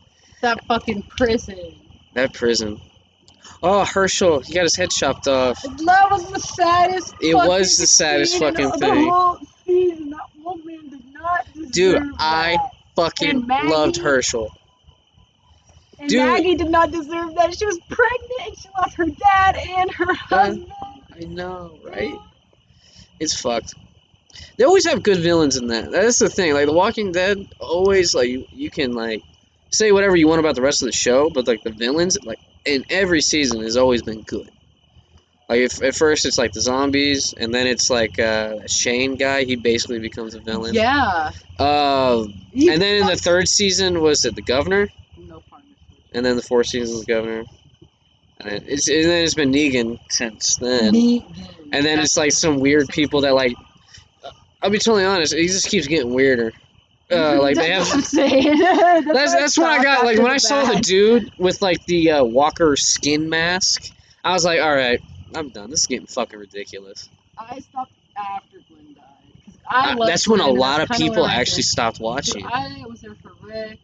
that 0.43 0.65
fucking 0.67 1.03
prison. 1.03 1.75
that 2.13 2.33
prison. 2.35 2.81
Oh, 3.67 3.83
Hershel, 3.83 4.41
he 4.41 4.53
got 4.53 4.65
his 4.65 4.77
head 4.77 4.91
chopped 4.91 5.27
off. 5.27 5.63
That 5.63 6.09
was 6.11 6.31
the 6.31 6.39
saddest. 6.39 7.15
It 7.23 7.35
was 7.35 7.79
the 7.79 7.87
saddest 7.87 8.39
fucking 8.39 8.73
thing. 8.73 9.09
whole. 9.09 9.39
That 9.67 10.19
woman 10.43 10.91
did 10.91 11.01
not 11.15 11.47
Dude, 11.73 12.03
I. 12.19 12.59
Fucking 12.95 13.47
Maggie- 13.47 13.69
loved 13.69 13.97
Hershel. 13.97 14.51
And 15.99 16.11
dude. 16.11 16.27
Maggie 16.27 16.55
did 16.57 16.69
not 16.71 16.91
deserve 16.91 17.35
that. 17.37 17.57
She 17.57 17.65
was 17.65 17.79
pregnant 17.89 18.47
and 18.47 18.59
she 18.59 18.69
lost 18.79 18.97
her 18.97 19.07
dad 19.07 19.57
and 19.57 19.91
her 19.93 20.13
husband. 20.15 20.71
I 21.17 21.25
know, 21.25 21.79
right? 21.83 22.15
It's 23.19 23.41
fucked. 23.41 23.75
They 24.59 24.65
always 24.65 24.87
have 24.87 25.03
good 25.03 25.19
villains 25.21 25.57
in 25.57 25.69
that. 25.69 25.91
That's 25.91 26.19
the 26.19 26.29
thing. 26.29 26.53
Like 26.53 26.67
The 26.67 26.73
Walking 26.75 27.13
Dead, 27.13 27.39
always 27.59 28.15
like 28.15 28.29
you, 28.29 28.47
you 28.53 28.71
can 28.71 28.93
like 28.93 29.23
say 29.71 29.91
whatever 29.91 30.17
you 30.17 30.29
want 30.29 30.41
about 30.41 30.55
the 30.55 30.63
rest 30.63 30.83
of 30.83 30.87
the 30.87 30.93
show, 30.93 31.31
but 31.31 31.47
like 31.47 31.63
the 31.63 31.71
villains, 31.71 32.19
like 32.25 32.39
in 32.65 32.85
every 32.91 33.21
season, 33.21 33.63
has 33.63 33.77
always 33.77 34.03
been 34.03 34.23
good. 34.23 34.51
Like 35.49 35.61
if, 35.61 35.83
at 35.83 35.95
first 35.95 36.25
it's 36.25 36.39
like 36.39 36.53
the 36.53 36.61
zombies, 36.63 37.35
and 37.37 37.53
then 37.55 37.67
it's 37.67 37.91
like 37.91 38.19
uh, 38.19 38.67
Shane 38.67 39.17
guy. 39.17 39.45
He 39.45 39.57
basically 39.57 39.99
becomes 39.99 40.35
a 40.35 40.41
villain. 40.41 40.75
Yeah. 40.75 41.31
Uh, 41.59 42.25
and 42.55 42.81
then 42.81 43.03
in 43.03 43.07
the 43.07 43.17
third 43.17 43.47
season 43.49 44.01
was 44.01 44.25
it 44.25 44.35
the 44.35 44.43
governor, 44.43 44.89
No 45.19 45.43
partnership. 45.51 45.77
and 46.13 46.25
then 46.25 46.37
the 46.37 46.43
fourth 46.43 46.69
season 46.69 46.95
was 46.97 47.05
the 47.05 47.13
governor, 47.13 47.45
and 48.41 48.51
then 48.51 48.65
it's 48.67 48.89
and 48.89 49.05
then 49.05 49.23
it's 49.23 49.35
been 49.35 49.53
Negan 49.53 49.99
since 50.09 50.57
then. 50.57 50.95
Negan. 50.95 51.25
And 51.73 51.85
then 51.85 51.99
it's 51.99 52.17
like 52.17 52.33
some 52.33 52.59
weird 52.61 52.89
people 52.89 53.21
that 53.23 53.35
like. 53.35 53.55
I'll 54.63 54.71
be 54.71 54.79
totally 54.79 55.05
honest. 55.05 55.35
He 55.35 55.47
just 55.47 55.69
keeps 55.69 55.87
getting 55.87 56.15
weirder. 56.15 56.53
Uh, 57.11 57.39
like 57.43 57.57
they 57.57 57.69
That's 57.69 57.89
have. 57.89 57.89
what 57.89 57.95
I'm 57.97 58.03
saying. 58.03 58.59
that's, 58.59 59.07
That's 59.07 59.35
that's 59.35 59.59
when 59.59 59.71
I 59.71 59.83
got 59.83 60.05
like 60.05 60.19
when 60.19 60.31
I 60.31 60.39
saw 60.39 60.65
the 60.65 60.81
dude 60.81 61.31
with 61.39 61.61
like 61.63 61.85
the 61.87 62.13
uh, 62.13 62.25
Walker 62.25 62.77
skin 62.77 63.29
mask. 63.29 63.93
I 64.23 64.33
was 64.33 64.45
like, 64.45 64.61
all 64.61 64.75
right, 64.75 65.01
I'm 65.35 65.51
done. 65.51 65.71
This 65.71 65.81
is 65.81 65.87
getting 65.87 66.07
fucking 66.07 66.39
ridiculous. 66.39 67.11
I 67.39 67.59
stopped 67.61 67.93
after 68.17 68.59
Glenn 68.69 68.95
died. 68.95 69.05
I 69.69 69.93
Uh, 69.93 70.07
that's 70.07 70.27
when 70.29 70.41
a 70.41 70.49
lot 70.49 70.81
of 70.81 70.89
people 70.97 71.27
actually 71.27 71.63
stopped 71.63 72.01
watching. 72.01 72.47
I 72.47 72.85
was 72.87 73.01
there 73.01 73.15
for 73.23 73.33
Rick. 73.43 73.79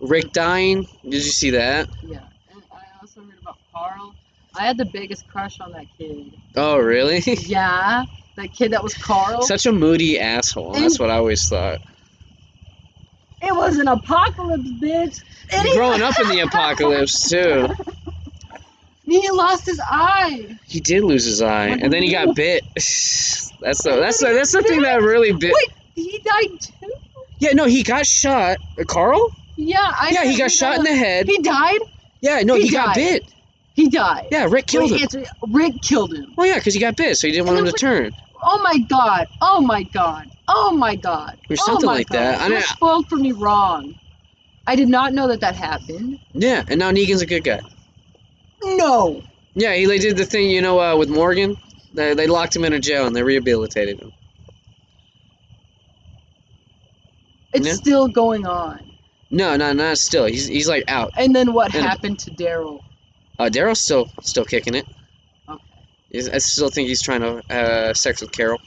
Rick 0.00 0.32
dying. 0.32 0.86
Did 1.02 1.14
you 1.14 1.20
see 1.20 1.50
that? 1.50 1.88
Yeah, 2.02 2.20
and 2.52 2.62
I 2.72 2.78
also 3.00 3.22
heard 3.22 3.38
about 3.42 3.58
Carl. 3.72 4.14
I 4.54 4.66
had 4.66 4.78
the 4.78 4.84
biggest 4.86 5.28
crush 5.28 5.60
on 5.60 5.72
that 5.72 5.86
kid. 5.96 6.32
Oh, 6.56 6.78
really? 6.78 7.20
Yeah, 7.26 8.04
that 8.36 8.52
kid 8.52 8.72
that 8.72 8.82
was 8.82 8.94
Carl. 8.94 9.42
Such 9.42 9.66
a 9.66 9.72
moody 9.72 10.18
asshole. 10.18 10.72
That's 10.72 10.98
what 10.98 11.10
I 11.10 11.16
always 11.16 11.46
thought. 11.48 11.80
it 13.42 13.54
was 13.54 13.76
an 13.78 13.88
apocalypse, 13.88 14.70
bitch. 14.82 15.18
And 15.52 15.66
he- 15.68 15.74
Growing 15.76 16.02
up 16.02 16.18
in 16.20 16.28
the 16.28 16.40
apocalypse 16.46 17.28
too. 17.28 17.68
he 19.04 19.30
lost 19.30 19.66
his 19.66 19.80
eye. 19.84 20.46
He 20.66 20.80
did 20.80 21.02
lose 21.04 21.24
his 21.24 21.42
eye, 21.42 21.68
and 21.68 21.92
then 21.92 22.02
he 22.02 22.12
got 22.12 22.34
bit. 22.34 22.64
That's 22.76 23.82
the 23.82 23.96
that's 24.00 24.20
the, 24.20 24.32
that's 24.32 24.52
the 24.52 24.62
thing 24.62 24.80
that 24.82 25.02
really 25.02 25.32
bit. 25.32 25.52
Wait, 25.54 25.70
he 25.94 26.18
died 26.24 26.58
too. 26.60 26.92
Yeah, 27.40 27.52
no, 27.52 27.66
he 27.66 27.82
got 27.82 28.06
shot. 28.06 28.56
Carl? 28.86 29.20
Yeah, 29.56 29.76
I. 29.80 30.10
Yeah, 30.14 30.24
he 30.24 30.38
got 30.38 30.50
shot 30.50 30.76
in 30.78 30.84
the 30.84 30.94
head. 30.94 31.26
He 31.26 31.38
died. 31.42 31.80
Yeah, 32.22 32.40
no, 32.42 32.54
he 32.54 32.62
he 32.62 32.70
got 32.70 32.86
died. 32.86 32.96
bit. 32.96 33.34
He 33.74 33.88
died. 33.88 34.28
Yeah, 34.30 34.46
Rick 34.50 34.66
killed 34.66 34.90
Wait, 34.90 35.12
him. 35.14 35.24
Rick 35.48 35.74
killed 35.82 36.12
him. 36.14 36.34
Well, 36.36 36.46
yeah, 36.46 36.56
because 36.56 36.74
he 36.74 36.80
got 36.80 36.96
bit, 36.96 37.16
so 37.16 37.26
he 37.26 37.32
didn't 37.32 37.46
want 37.46 37.60
him 37.60 37.66
to 37.66 37.72
turn. 37.72 38.12
Oh 38.42 38.60
my 38.62 38.78
god. 38.78 39.26
Oh 39.40 39.60
my 39.60 39.82
god. 39.84 40.30
Oh 40.48 40.72
my 40.72 40.96
god. 40.96 41.38
Or 41.48 41.52
oh 41.58 41.64
something 41.66 41.86
my 41.86 41.94
like 41.94 42.08
god. 42.08 42.18
that. 42.18 42.40
I 42.40 42.48
know- 42.48 42.60
spoiled 42.60 43.08
for 43.08 43.16
me 43.16 43.32
wrong. 43.32 43.94
I 44.66 44.76
did 44.76 44.88
not 44.88 45.14
know 45.14 45.28
that 45.28 45.40
that 45.40 45.56
happened. 45.56 46.18
Yeah, 46.32 46.64
and 46.68 46.78
now 46.78 46.90
Negan's 46.90 47.22
a 47.22 47.26
good 47.26 47.44
guy. 47.44 47.60
No. 48.62 49.22
Yeah, 49.54 49.74
he 49.74 49.86
they 49.86 49.98
did 49.98 50.16
the 50.16 50.24
thing, 50.26 50.50
you 50.50 50.60
know, 50.62 50.78
uh, 50.80 50.96
with 50.96 51.08
Morgan. 51.08 51.56
They, 51.94 52.14
they 52.14 52.26
locked 52.26 52.54
him 52.54 52.64
in 52.64 52.72
a 52.72 52.78
jail 52.78 53.06
and 53.06 53.16
they 53.16 53.22
rehabilitated 53.22 54.00
him. 54.00 54.12
It's 57.52 57.66
Yeah. 57.66 57.72
still 57.74 58.08
going 58.08 58.46
on. 58.46 58.80
No, 59.30 59.56
no, 59.56 59.72
not 59.72 59.98
still. 59.98 60.26
He's 60.26 60.46
he's 60.46 60.68
like 60.68 60.84
out. 60.88 61.12
And 61.16 61.34
then 61.34 61.52
what 61.52 61.74
And- 61.74 61.84
happened 61.84 62.18
to 62.20 62.30
Daryl? 62.30 62.80
Uh, 63.40 63.48
Daryl's 63.48 63.80
still 63.80 64.10
still 64.20 64.44
kicking 64.44 64.74
it. 64.74 64.86
Okay. 65.48 65.62
He's, 66.10 66.28
I 66.28 66.38
still 66.38 66.68
think 66.68 66.88
he's 66.88 67.00
trying 67.02 67.22
to 67.22 67.42
uh, 67.50 67.94
sex 67.94 68.20
with 68.20 68.32
Carol. 68.32 68.58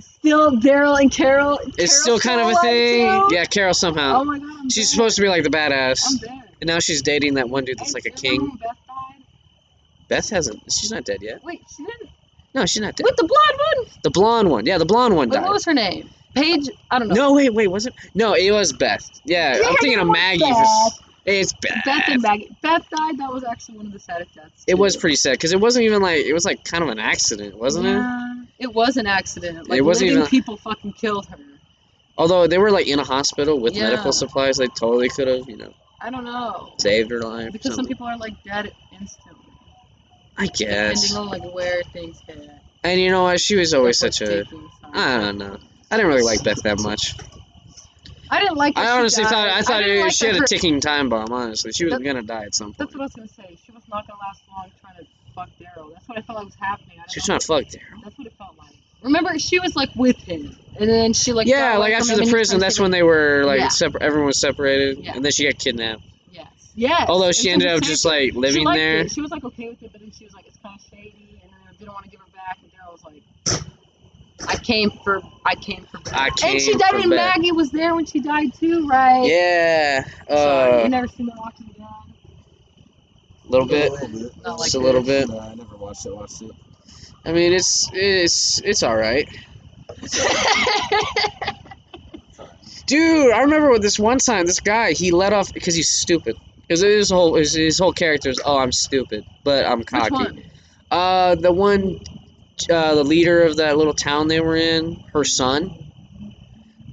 Still 0.00 0.52
Daryl 0.52 1.00
and 1.00 1.10
Carol. 1.10 1.58
It's 1.78 2.02
still 2.02 2.18
kind 2.18 2.40
of 2.40 2.48
a 2.48 2.54
thing. 2.60 3.06
Yeah, 3.30 3.44
Carol 3.46 3.72
somehow. 3.72 4.20
Oh 4.20 4.24
my 4.24 4.38
god. 4.38 4.48
I'm 4.60 4.68
She's 4.70 4.90
dead. 4.90 4.94
supposed 4.96 5.16
to 5.16 5.22
be 5.22 5.28
like 5.28 5.44
the 5.44 5.50
badass, 5.50 6.02
and 6.60 6.68
now 6.68 6.78
she's 6.78 7.00
dating 7.02 7.34
that 7.34 7.48
one 7.48 7.64
dude 7.64 7.78
that's 7.78 7.94
like 7.94 8.04
a 8.06 8.10
king. 8.10 8.46
Beth 8.60 8.76
died? 8.86 9.24
Beth 10.08 10.28
hasn't. 10.30 10.62
She's 10.70 10.90
not 10.90 11.04
dead 11.04 11.18
yet. 11.22 11.42
Wait, 11.42 11.62
she 11.74 11.84
didn't. 11.84 12.10
No, 12.54 12.66
she's 12.66 12.82
not 12.82 12.96
dead. 12.96 13.04
With 13.04 13.16
the 13.16 13.24
blonde 13.24 13.60
one. 13.86 14.00
The 14.02 14.10
blonde 14.10 14.50
one. 14.50 14.66
Yeah, 14.66 14.76
the 14.78 14.86
blonde 14.86 15.16
one 15.16 15.30
died. 15.30 15.42
what 15.42 15.52
was 15.52 15.64
her 15.64 15.74
name? 15.74 16.10
Paige. 16.34 16.68
I 16.90 16.98
don't 16.98 17.08
know. 17.08 17.14
No, 17.14 17.32
wait, 17.32 17.54
wait, 17.54 17.68
was 17.68 17.86
it? 17.86 17.94
No, 18.14 18.34
it 18.34 18.50
was 18.50 18.72
Beth. 18.74 19.08
Yeah, 19.24 19.56
Yeah, 19.56 19.68
I'm 19.68 19.76
thinking 19.76 19.98
of 19.98 20.08
Maggie. 20.08 20.44
For- 20.44 21.07
It's 21.30 21.52
Beth. 21.52 21.82
Beth 21.84 22.02
and 22.08 22.22
Maggie. 22.22 22.48
Beth 22.62 22.88
died. 22.90 23.18
That 23.18 23.32
was 23.32 23.44
actually 23.44 23.76
one 23.78 23.86
of 23.86 23.92
the 23.92 23.98
saddest 24.00 24.34
deaths. 24.34 24.64
It 24.66 24.76
was 24.78 24.96
pretty 24.96 25.16
sad 25.16 25.32
because 25.32 25.52
it 25.52 25.60
wasn't 25.60 25.84
even 25.84 26.00
like 26.02 26.24
it 26.24 26.32
was 26.32 26.44
like 26.44 26.64
kind 26.64 26.82
of 26.82 26.90
an 26.90 26.98
accident, 26.98 27.56
wasn't 27.58 27.86
it? 27.86 27.90
Yeah, 27.90 28.34
It 28.58 28.74
was 28.74 28.96
an 28.96 29.06
accident. 29.06 29.68
Like 29.68 29.78
It 29.78 29.82
wasn't 29.82 30.10
even- 30.12 30.26
people 30.26 30.56
fucking 30.56 30.92
killed 30.94 31.26
her. 31.26 31.38
Although 32.16 32.46
they 32.46 32.58
were 32.58 32.70
like 32.70 32.86
in 32.88 32.98
a 32.98 33.04
hospital 33.04 33.60
with 33.60 33.76
Yeah. 33.76 33.84
medical 33.90 34.12
supplies, 34.12 34.56
they 34.56 34.66
totally 34.68 35.08
could 35.08 35.28
have, 35.28 35.48
you 35.48 35.56
know, 35.56 35.72
I 36.00 36.10
don't 36.10 36.24
know. 36.24 36.72
saved 36.78 37.10
her 37.10 37.20
life. 37.20 37.52
Because 37.52 37.74
some 37.74 37.86
people 37.86 38.06
are 38.06 38.16
like 38.16 38.42
dead 38.44 38.72
instantly. 38.92 39.44
I 40.36 40.46
guess. 40.46 41.08
Depending 41.08 41.16
on 41.32 41.40
like 41.44 41.54
where 41.54 41.82
things 41.92 42.20
hit. 42.26 42.50
And 42.84 43.00
you 43.00 43.10
know 43.10 43.24
what? 43.24 43.40
She 43.40 43.56
was 43.56 43.74
always 43.74 43.98
That's 43.98 44.18
such 44.18 44.28
a. 44.28 44.44
I 44.92 45.18
don't 45.18 45.38
know. 45.38 45.58
I 45.90 45.96
didn't 45.96 46.08
really 46.08 46.22
like 46.22 46.42
Beth 46.42 46.62
that 46.62 46.80
much. 46.80 47.14
I 48.30 48.40
didn't 48.40 48.56
like. 48.56 48.76
I 48.78 48.90
honestly 48.98 49.24
thought 49.24 49.48
I 49.48 49.62
thought 49.62 49.82
it, 49.82 50.00
like 50.02 50.12
she 50.12 50.26
had 50.26 50.36
a 50.36 50.46
ticking 50.46 50.80
time 50.80 51.08
bomb. 51.08 51.32
Honestly, 51.32 51.72
she 51.72 51.84
was 51.84 51.94
That- 51.94 52.02
gonna 52.04 52.22
die 52.22 52.44
at 52.44 52.54
some 52.54 52.68
point. 52.68 52.78
That's 52.78 52.94
what 52.94 53.00
I 53.00 53.04
was 53.04 53.12
gonna 53.14 53.28
say. 53.28 53.58
She 53.64 53.72
was 53.72 53.82
not 53.88 54.06
gonna 54.06 54.20
last 54.20 54.42
long 54.50 54.70
trying 54.80 54.96
to 54.96 55.06
fuck 55.34 55.48
Daryl. 55.60 55.92
That's 55.94 56.08
what 56.08 56.18
I 56.18 56.22
felt 56.22 56.36
like 56.38 56.46
was 56.46 56.54
happening. 56.60 56.98
I 56.98 57.04
She 57.10 57.18
was 57.20 57.26
don't 57.26 57.40
trying 57.42 57.60
to 57.64 57.66
fuck 57.70 57.80
Daryl. 57.82 58.04
That's 58.04 58.18
what 58.18 58.26
it 58.26 58.32
felt 58.38 58.58
like. 58.58 58.74
Remember, 59.02 59.38
she 59.38 59.60
was 59.60 59.76
like 59.76 59.90
with 59.94 60.16
him, 60.16 60.56
and 60.78 60.90
then 60.90 61.12
she 61.12 61.32
like. 61.32 61.46
Yeah, 61.46 61.76
like 61.78 61.92
after 61.94 62.16
the 62.16 62.26
prison, 62.30 62.58
that's 62.60 62.80
when 62.80 62.90
they 62.90 63.02
were 63.02 63.44
like 63.44 63.60
Yeah. 63.60 63.68
separ- 63.68 64.02
everyone 64.02 64.26
was 64.26 64.38
separated, 64.40 64.98
Yeah. 64.98 65.14
and 65.14 65.24
then 65.24 65.30
she 65.32 65.44
got 65.44 65.56
kidnapped. 65.58 66.02
Yes. 66.32 66.46
Yes. 66.74 67.06
Although 67.08 67.30
she 67.32 67.44
so 67.44 67.50
ended 67.52 67.68
up 67.68 67.80
just 67.82 68.04
like 68.04 68.34
living 68.34 68.64
there. 68.64 68.98
It. 68.98 69.12
She 69.12 69.20
was 69.20 69.30
like 69.30 69.44
okay 69.44 69.68
with 69.68 69.82
it, 69.82 69.92
but 69.92 70.00
then 70.00 70.10
she 70.16 70.24
was 70.24 70.34
like, 70.34 70.46
it's 70.48 70.58
kind 70.62 70.74
of 70.78 70.84
shady, 70.90 71.38
and 71.42 71.50
then 71.50 71.58
I 71.68 71.72
didn't 71.78 71.92
want 71.92 72.04
to 72.06 72.10
give 72.10 72.20
her 72.20 72.26
back. 72.34 72.58
And 72.60 72.72
Daryl 72.72 72.92
was 72.92 73.04
like, 73.04 73.22
I 74.46 74.56
came 74.56 74.90
for, 75.04 75.22
I 75.44 75.54
came 75.56 75.84
for. 75.90 75.98
Beth. 76.00 76.14
I 76.14 76.28
and 76.44 76.60
she 76.60 76.72
died, 76.72 76.90
for 76.90 76.96
and 76.98 77.10
Beth. 77.10 77.36
Maggie 77.36 77.52
was 77.52 77.70
there 77.70 77.94
when 77.94 78.06
she 78.06 78.20
died 78.20 78.54
too, 78.58 78.86
right? 78.86 79.24
Yeah, 79.24 80.04
Sorry, 80.28 80.72
uh, 80.80 80.82
you 80.84 80.88
never 80.88 81.06
seen 81.08 81.26
The 81.26 81.32
Walking 81.36 81.66
Dead. 81.76 81.86
a 83.46 83.50
little 83.50 83.66
bit. 83.66 83.88
A 83.88 83.92
little 83.92 84.08
bit. 84.08 84.32
Like 84.46 84.58
Just 84.58 84.74
a 84.74 84.78
little 84.78 85.02
bit. 85.02 85.28
No, 85.28 85.38
I 85.40 85.54
never 85.54 85.76
watched 85.76 86.06
it. 86.06 86.14
Watched 86.14 86.42
it. 86.42 86.50
I 87.24 87.32
mean, 87.32 87.52
it's 87.52 87.88
it's 87.92 88.60
it's 88.64 88.82
all 88.82 88.96
right. 88.96 89.28
Dude, 92.86 93.32
I 93.32 93.42
remember 93.42 93.70
with 93.70 93.82
this 93.82 93.98
one 93.98 94.18
time, 94.18 94.46
this 94.46 94.60
guy 94.60 94.92
he 94.92 95.10
let 95.10 95.32
off 95.32 95.52
because 95.52 95.74
he's 95.74 95.90
stupid. 95.90 96.36
Because 96.68 96.82
his 96.82 97.10
whole 97.10 97.34
his, 97.34 97.54
his 97.54 97.78
whole 97.78 97.92
character 97.92 98.30
is, 98.30 98.40
oh, 98.44 98.58
I'm 98.58 98.72
stupid, 98.72 99.24
but 99.44 99.66
I'm 99.66 99.78
Which 99.80 99.86
cocky. 99.88 100.14
one? 100.14 100.42
Uh, 100.90 101.34
the 101.34 101.52
one, 101.52 101.98
uh, 102.70 102.94
the 102.94 103.04
leader 103.04 103.42
of 103.42 103.56
that 103.56 103.76
little 103.76 103.94
town 103.94 104.28
they 104.28 104.40
were 104.40 104.56
in, 104.56 105.02
her 105.12 105.24
son, 105.24 105.74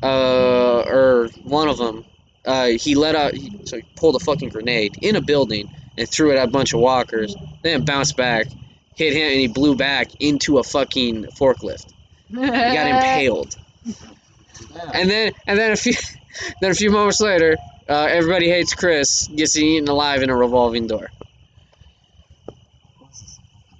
uh, 0.03 0.83
or 0.87 1.29
one 1.43 1.67
of 1.67 1.77
them, 1.77 2.05
uh, 2.45 2.67
he 2.67 2.95
let 2.95 3.15
out, 3.15 3.33
he, 3.33 3.51
so 3.65 3.77
he 3.77 3.83
pulled 3.95 4.15
a 4.15 4.19
fucking 4.19 4.49
grenade 4.49 4.97
in 5.01 5.15
a 5.15 5.21
building 5.21 5.69
and 5.97 6.07
threw 6.07 6.31
it 6.31 6.37
at 6.37 6.47
a 6.47 6.51
bunch 6.51 6.73
of 6.73 6.79
walkers. 6.79 7.35
Then 7.63 7.85
bounced 7.85 8.15
back, 8.15 8.47
hit 8.95 9.13
him, 9.13 9.31
and 9.31 9.39
he 9.39 9.47
blew 9.47 9.75
back 9.75 10.09
into 10.19 10.59
a 10.59 10.63
fucking 10.63 11.25
forklift. 11.25 11.91
He 12.29 12.35
got 12.35 12.87
impaled. 12.87 13.55
And 14.93 15.09
then, 15.09 15.33
and 15.47 15.59
then 15.59 15.71
a 15.71 15.75
few, 15.75 15.93
then 16.61 16.71
a 16.71 16.73
few 16.73 16.89
moments 16.89 17.19
later, 17.19 17.57
uh, 17.89 18.07
everybody 18.09 18.49
hates 18.49 18.73
Chris 18.73 19.27
gets 19.27 19.57
eaten 19.57 19.87
alive 19.87 20.23
in 20.23 20.29
a 20.29 20.35
revolving 20.35 20.87
door. 20.87 21.09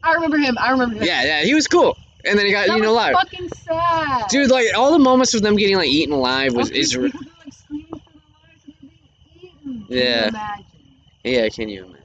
I 0.05 0.13
remember 0.13 0.37
him. 0.37 0.57
I 0.59 0.71
remember 0.71 0.95
him. 0.97 1.03
Yeah, 1.03 1.23
yeah, 1.23 1.41
he 1.43 1.53
was 1.53 1.67
cool. 1.67 1.97
And 2.23 2.37
then 2.39 2.45
he 2.45 2.51
got 2.51 2.67
that 2.67 2.77
eaten 2.77 2.87
alive. 2.89 3.13
fucking 3.13 3.49
sad. 3.49 4.27
Dude, 4.29 4.49
like 4.49 4.67
all 4.75 4.91
the 4.91 4.99
moments 4.99 5.33
with 5.33 5.43
them 5.43 5.55
getting 5.55 5.75
like 5.77 5.89
eaten 5.89 6.13
alive 6.13 6.53
was 6.55 6.69
Okay, 6.69 6.79
is 6.79 6.95
like, 6.97 7.11
screaming 7.53 7.87
for 7.89 7.97
their 7.97 8.11
lives 8.41 8.63
and 8.67 8.75
they're 8.81 8.89
being 9.41 9.53
eaten. 9.53 9.85
Can 9.87 9.97
you 9.97 10.03
Yeah. 10.03 10.27
imagine? 10.29 10.65
Yeah, 11.23 11.49
can 11.49 11.69
you 11.69 11.85
imagine? 11.85 12.01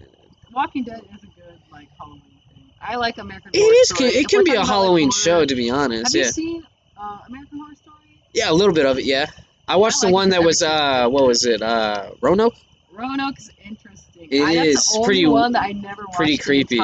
Walking 0.53 0.85
Dead 0.85 1.03
is 1.15 1.23
a 1.23 1.27
good 1.27 1.59
like 1.73 1.89
Halloween 1.99 2.21
thing. 2.55 2.65
I 2.83 2.97
like 2.97 3.17
American 3.19 3.51
It 3.55 3.61
Horror 3.61 3.73
is. 3.83 3.89
Story. 3.89 4.11
It 4.11 4.29
can 4.29 4.45
be 4.45 4.55
a 4.55 4.65
Halloween 4.65 5.11
horror- 5.11 5.43
show, 5.43 5.45
to 5.47 5.55
be 5.55 5.69
Have 5.69 5.77
honest. 5.79 6.15
you 6.15 6.21
Yeah. 6.23 6.31
seen 6.31 6.67
uh, 6.99 7.19
American 7.29 7.59
Horror 7.59 7.75
Story? 7.77 7.97
Yeah, 8.35 8.51
a 8.51 8.55
little 8.55 8.75
bit 8.75 8.85
of 8.87 8.99
it. 8.99 9.05
Yeah. 9.05 9.27
I 9.69 9.77
watched 9.77 10.03
I 10.05 10.09
the 10.09 10.13
one 10.13 10.31
that 10.31 10.43
was 10.43 10.61
uh, 10.63 11.09
what 11.09 11.27
was 11.27 11.45
it? 11.47 11.63
Uh, 11.63 12.11
Roanoke. 12.21 12.55
Roanoke's 12.93 13.51
interesting. 13.65 14.29
It 14.31 14.43
I, 14.43 14.67
is 14.67 14.99
pretty- 15.05 15.25
one 15.27 15.53
that 15.53 15.63
I 15.63 15.73
never 15.73 16.03
watched 16.03 16.17
pretty 16.17 16.37
creepy. 16.37 16.79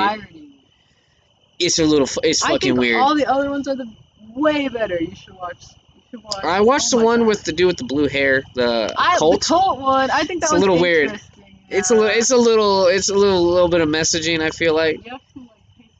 It's 1.58 1.78
a 1.78 1.84
little. 1.84 2.08
It's 2.22 2.42
I 2.42 2.48
fucking 2.50 2.72
think 2.72 2.78
weird. 2.80 3.00
all 3.00 3.14
the 3.14 3.26
other 3.26 3.50
ones 3.50 3.66
are 3.68 3.76
the 3.76 3.86
way 4.34 4.68
better. 4.68 4.98
You 5.00 5.14
should 5.14 5.34
watch. 5.34 5.56
You 5.94 6.02
should 6.10 6.22
watch. 6.22 6.44
I 6.44 6.60
watched 6.60 6.92
oh 6.92 6.98
the 6.98 7.04
one 7.04 7.20
God. 7.20 7.28
with 7.28 7.44
the 7.44 7.52
dude 7.52 7.66
with 7.68 7.76
the 7.78 7.84
blue 7.84 8.08
hair, 8.08 8.42
the 8.54 8.92
I, 8.96 9.16
cult. 9.18 9.40
The 9.40 9.46
cult 9.46 9.80
one. 9.80 10.10
I 10.10 10.24
think 10.24 10.40
that 10.42 10.46
It's 10.48 10.52
a 10.52 10.58
little 10.58 10.78
weird. 10.78 11.04
interesting, 11.12 11.44
It's 11.70 11.90
a 11.90 11.94
little. 11.94 12.10
It's 12.10 12.30
a 12.30 12.36
little. 12.36 12.86
It's 12.88 13.08
a 13.08 13.14
little. 13.14 13.42
Little 13.50 13.68
bit 13.68 13.80
of 13.80 13.88
messaging. 13.88 14.40
I 14.42 14.50
feel 14.50 14.74
like. 14.74 15.02
To 15.04 15.10
like 15.10 15.20
pay 15.20 15.24
so 15.34 15.40
much 15.40 15.50
attention. 15.74 15.90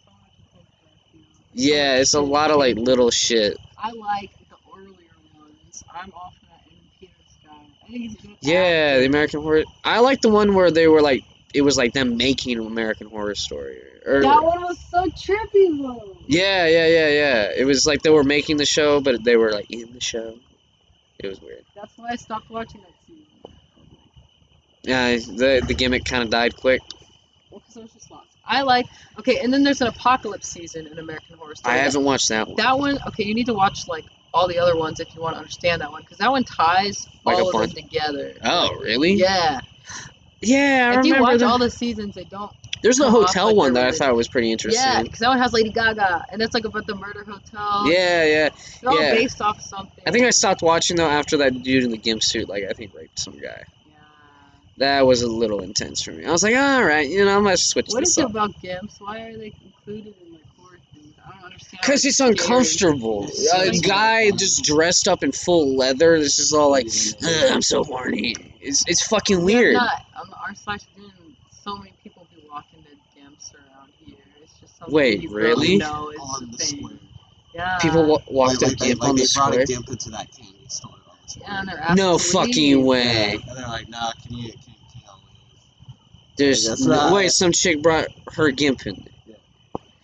I 1.13 1.13
feel. 1.13 1.23
Yeah, 1.55 1.97
it's 1.97 2.15
a 2.15 2.21
lot 2.21 2.51
of 2.51 2.59
like 2.59 2.77
little 2.77 3.11
shit. 3.11 3.57
I 3.79 3.93
like 3.93 4.31
the 4.51 4.57
earlier 4.77 4.93
ones. 5.39 5.85
I'm 5.91 6.13
off 6.13 6.35
that 6.43 6.71
in 6.71 6.77
Peter 7.01 7.13
Sky. 7.43 7.57
I 7.83 7.87
think 7.87 7.99
he's 8.03 8.15
a 8.15 8.27
good. 8.27 8.37
Yeah, 8.43 8.59
actor. 8.61 9.01
the 9.01 9.07
American 9.07 9.41
Horror. 9.43 9.65
I 9.85 10.01
like 10.01 10.21
the 10.21 10.29
one 10.29 10.55
where 10.55 10.71
they 10.71 10.87
were 10.87 11.01
like. 11.01 11.25
It 11.55 11.63
was 11.63 11.77
like 11.77 11.93
them 11.93 12.17
making 12.17 12.59
American 12.59 13.09
Horror 13.09 13.35
Story. 13.35 13.79
Or, 14.05 14.21
That 14.21 14.43
one 14.43 14.63
was 14.63 14.79
so 14.91 15.07
trippy 15.07 15.79
though. 15.81 16.17
Yeah, 16.27 16.67
yeah, 16.67 16.87
yeah, 16.87 17.09
yeah. 17.09 17.53
It 17.57 17.65
was 17.65 17.87
like 17.87 18.03
they 18.03 18.11
were 18.11 18.25
making 18.25 18.57
the 18.59 18.67
show, 18.67 19.01
but 19.01 19.25
they 19.25 19.37
were 19.37 19.53
like 19.53 19.71
in 19.71 19.93
the 19.93 20.01
show. 20.01 20.39
It 21.19 21.29
was 21.29 21.41
weird. 21.41 21.65
That's 21.75 21.97
why 21.97 22.11
I 22.11 22.17
stopped 22.17 22.51
watching 22.51 22.83
that 22.83 22.93
season. 23.07 23.25
Yeah, 24.83 25.17
the 25.17 25.65
the 25.67 25.75
gimmick 25.75 26.05
kind 26.05 26.23
of 26.23 26.31
died 26.31 26.57
quick. 26.57 26.81
Well, 27.51 27.61
because 27.61 27.77
I 27.77 27.81
was 27.81 27.93
just 27.93 28.11
lost. 28.11 28.29
I 28.45 28.63
like. 28.63 28.87
Okay, 29.19 29.39
and 29.39 29.53
then 29.53 29.65
there's 29.65 29.81
an 29.81 29.89
apocalypse 29.89 30.49
season 30.49 30.87
in 30.87 30.99
American 30.99 31.37
Horror 31.39 31.55
Story. 31.55 31.75
I 31.75 31.79
haven't 31.79 32.05
watched 32.05 32.29
that 32.29 32.47
one. 32.47 32.57
That 32.57 32.79
one, 32.79 32.99
okay, 33.09 33.25
you 33.25 33.35
need 33.35 33.47
to 33.47 33.55
watch 33.55 33.89
like 33.89 34.05
all 34.33 34.47
the 34.47 34.59
other 34.59 34.77
ones 34.77 35.01
if 35.01 35.15
you 35.15 35.23
want 35.23 35.35
to 35.35 35.39
understand 35.39 35.81
that 35.81 35.91
one, 35.91 36.03
because 36.03 36.19
that 36.19 36.31
one 36.31 36.45
ties 36.45 37.07
Like 37.25 37.39
all 37.39 37.49
of 37.63 37.71
them 37.71 37.71
together. 37.71 38.35
Oh, 38.45 38.77
really? 38.81 39.15
Yeah. 39.15 39.61
Yeah, 40.41 40.93
I 40.95 41.01
if 41.01 41.07
you 41.07 41.21
watch 41.21 41.41
that. 41.41 41.47
all 41.47 41.59
the 41.59 41.71
seasons, 41.71 42.15
they 42.15 42.25
don't. 42.25 42.53
There's 42.83 42.99
the 42.99 43.05
come 43.05 43.17
off 43.17 43.29
hotel 43.29 43.47
like 43.47 43.57
one 43.57 43.73
they're 43.73 43.85
that 43.91 43.95
I 43.95 43.97
thought 43.97 44.15
was 44.17 44.29
pretty 44.29 44.53
interesting. 44.53 44.81
Yeah, 44.83 44.99
interesting. 45.01 45.05
because 45.07 45.21
that 45.21 45.29
one 45.29 45.39
has 45.39 45.53
Lady 45.53 45.71
Gaga, 45.71 46.27
and 46.31 46.43
it's 46.43 46.53
like 46.55 46.65
about 46.67 46.87
the 46.87 46.95
murder 46.95 47.25
hotel. 47.25 47.91
Yeah, 47.91 48.25
yeah. 48.25 48.49
They're 48.83 48.91
all 48.91 49.01
yeah. 49.01 49.15
based 49.15 49.41
off 49.41 49.61
something. 49.63 50.05
I 50.07 50.11
think 50.11 50.27
I 50.27 50.31
stopped 50.31 50.61
watching 50.63 50.97
though 50.99 51.09
after 51.09 51.39
that 51.39 51.63
dude 51.63 51.85
in 51.85 51.91
the 51.91 51.97
gimp 51.97 52.23
suit, 52.23 52.49
like 52.49 52.65
I 52.69 52.75
think 52.75 52.95
raped 52.95 53.19
some 53.19 53.39
guy. 53.39 53.65
Yeah. 53.89 53.95
That 54.77 55.07
was 55.07 55.23
a 55.23 55.27
little 55.29 55.63
intense 55.63 56.03
for 56.03 56.13
me. 56.13 56.27
I 56.27 56.31
was 56.31 56.43
like, 56.43 56.55
all 56.55 56.85
right, 56.85 57.09
you 57.09 57.25
know, 57.25 57.35
I'm 57.37 57.45
gonna 57.45 57.57
switch 57.57 57.87
What 57.89 58.01
this 58.01 58.11
is 58.11 58.19
it 58.19 58.27
about 58.27 58.51
gimps? 58.63 59.01
Why 59.01 59.21
are 59.23 59.37
they 59.37 59.55
included 59.65 60.15
in 60.25 60.33
like 60.35 60.43
horror 60.59 60.79
things? 60.95 61.15
I 61.27 61.31
don't 61.31 61.45
understand. 61.45 61.79
because 61.81 62.05
it's 62.05 62.17
Scary. 62.19 62.31
uncomfortable. 62.33 63.25
It's 63.25 63.53
A 63.55 63.71
like- 63.71 63.83
guy 63.83 64.31
just 64.33 64.63
dressed 64.65 65.09
up 65.09 65.25
in 65.25 65.33
full 65.33 65.77
leather. 65.77 66.19
This 66.19 66.39
is 66.39 66.53
all 66.53 66.71
like, 66.71 66.87
"Ugh, 66.87 67.51
I'm 67.51 67.63
so 67.63 67.83
horny. 67.85 68.35
It's 68.61 68.85
it's 68.87 69.07
fucking 69.09 69.43
weird. 69.43 69.75
Not. 69.75 70.03
On 70.19 70.29
the 70.31 70.37
r 70.37 70.55
slash 70.55 70.81
din, 70.97 71.11
so 71.51 71.77
many 71.77 71.93
people 72.03 72.27
be 72.35 72.43
walking 72.51 72.81
dead 72.83 72.97
gimps 73.17 73.53
around 73.55 73.91
here. 74.05 74.17
It's 74.43 74.53
just 74.61 74.79
something 74.79 74.95
Wait, 74.95 75.23
you 75.23 75.31
really? 75.31 75.77
know 75.77 76.11
is 76.11 76.19
on 76.21 76.45
a 76.45 76.47
the 76.47 76.57
thing. 76.57 76.79
square. 76.79 76.99
Yeah. 77.55 77.79
People 77.81 78.07
wa- 78.07 78.19
walk 78.29 78.49
like, 78.51 78.59
their 78.59 78.69
like, 78.71 78.79
they- 78.79 78.87
gimp 78.89 79.01
like 79.01 79.09
on 79.11 79.17
they 79.17 79.23
the 79.23 79.33
brought 79.35 79.49
square. 79.51 79.63
a 79.63 79.67
gimp 79.67 79.89
into 79.89 80.11
that 80.11 80.31
candy 80.33 80.57
store 80.69 80.93
on 80.93 81.17
the 81.23 81.29
square. 81.31 81.49
Yeah, 81.51 81.61
and 81.61 81.69
they're 81.69 81.95
No 81.97 82.19
fucking 82.19 82.77
leave. 82.79 82.85
way. 82.85 83.33
And 83.49 83.57
they're 83.59 83.69
like, 83.69 83.89
nah, 83.89 84.13
can 84.23 84.37
you, 84.37 84.53
can, 84.53 84.61
can 84.63 84.75
y'all 85.05 85.17
leave? 85.17 85.97
There's 86.37 86.67
That's 86.69 86.85
no, 86.85 86.97
right. 87.05 87.13
wait, 87.13 87.33
some 87.33 87.53
chick 87.53 87.83
brought 87.83 88.09
her 88.35 88.51
gimp 88.51 88.87
in. 88.87 89.07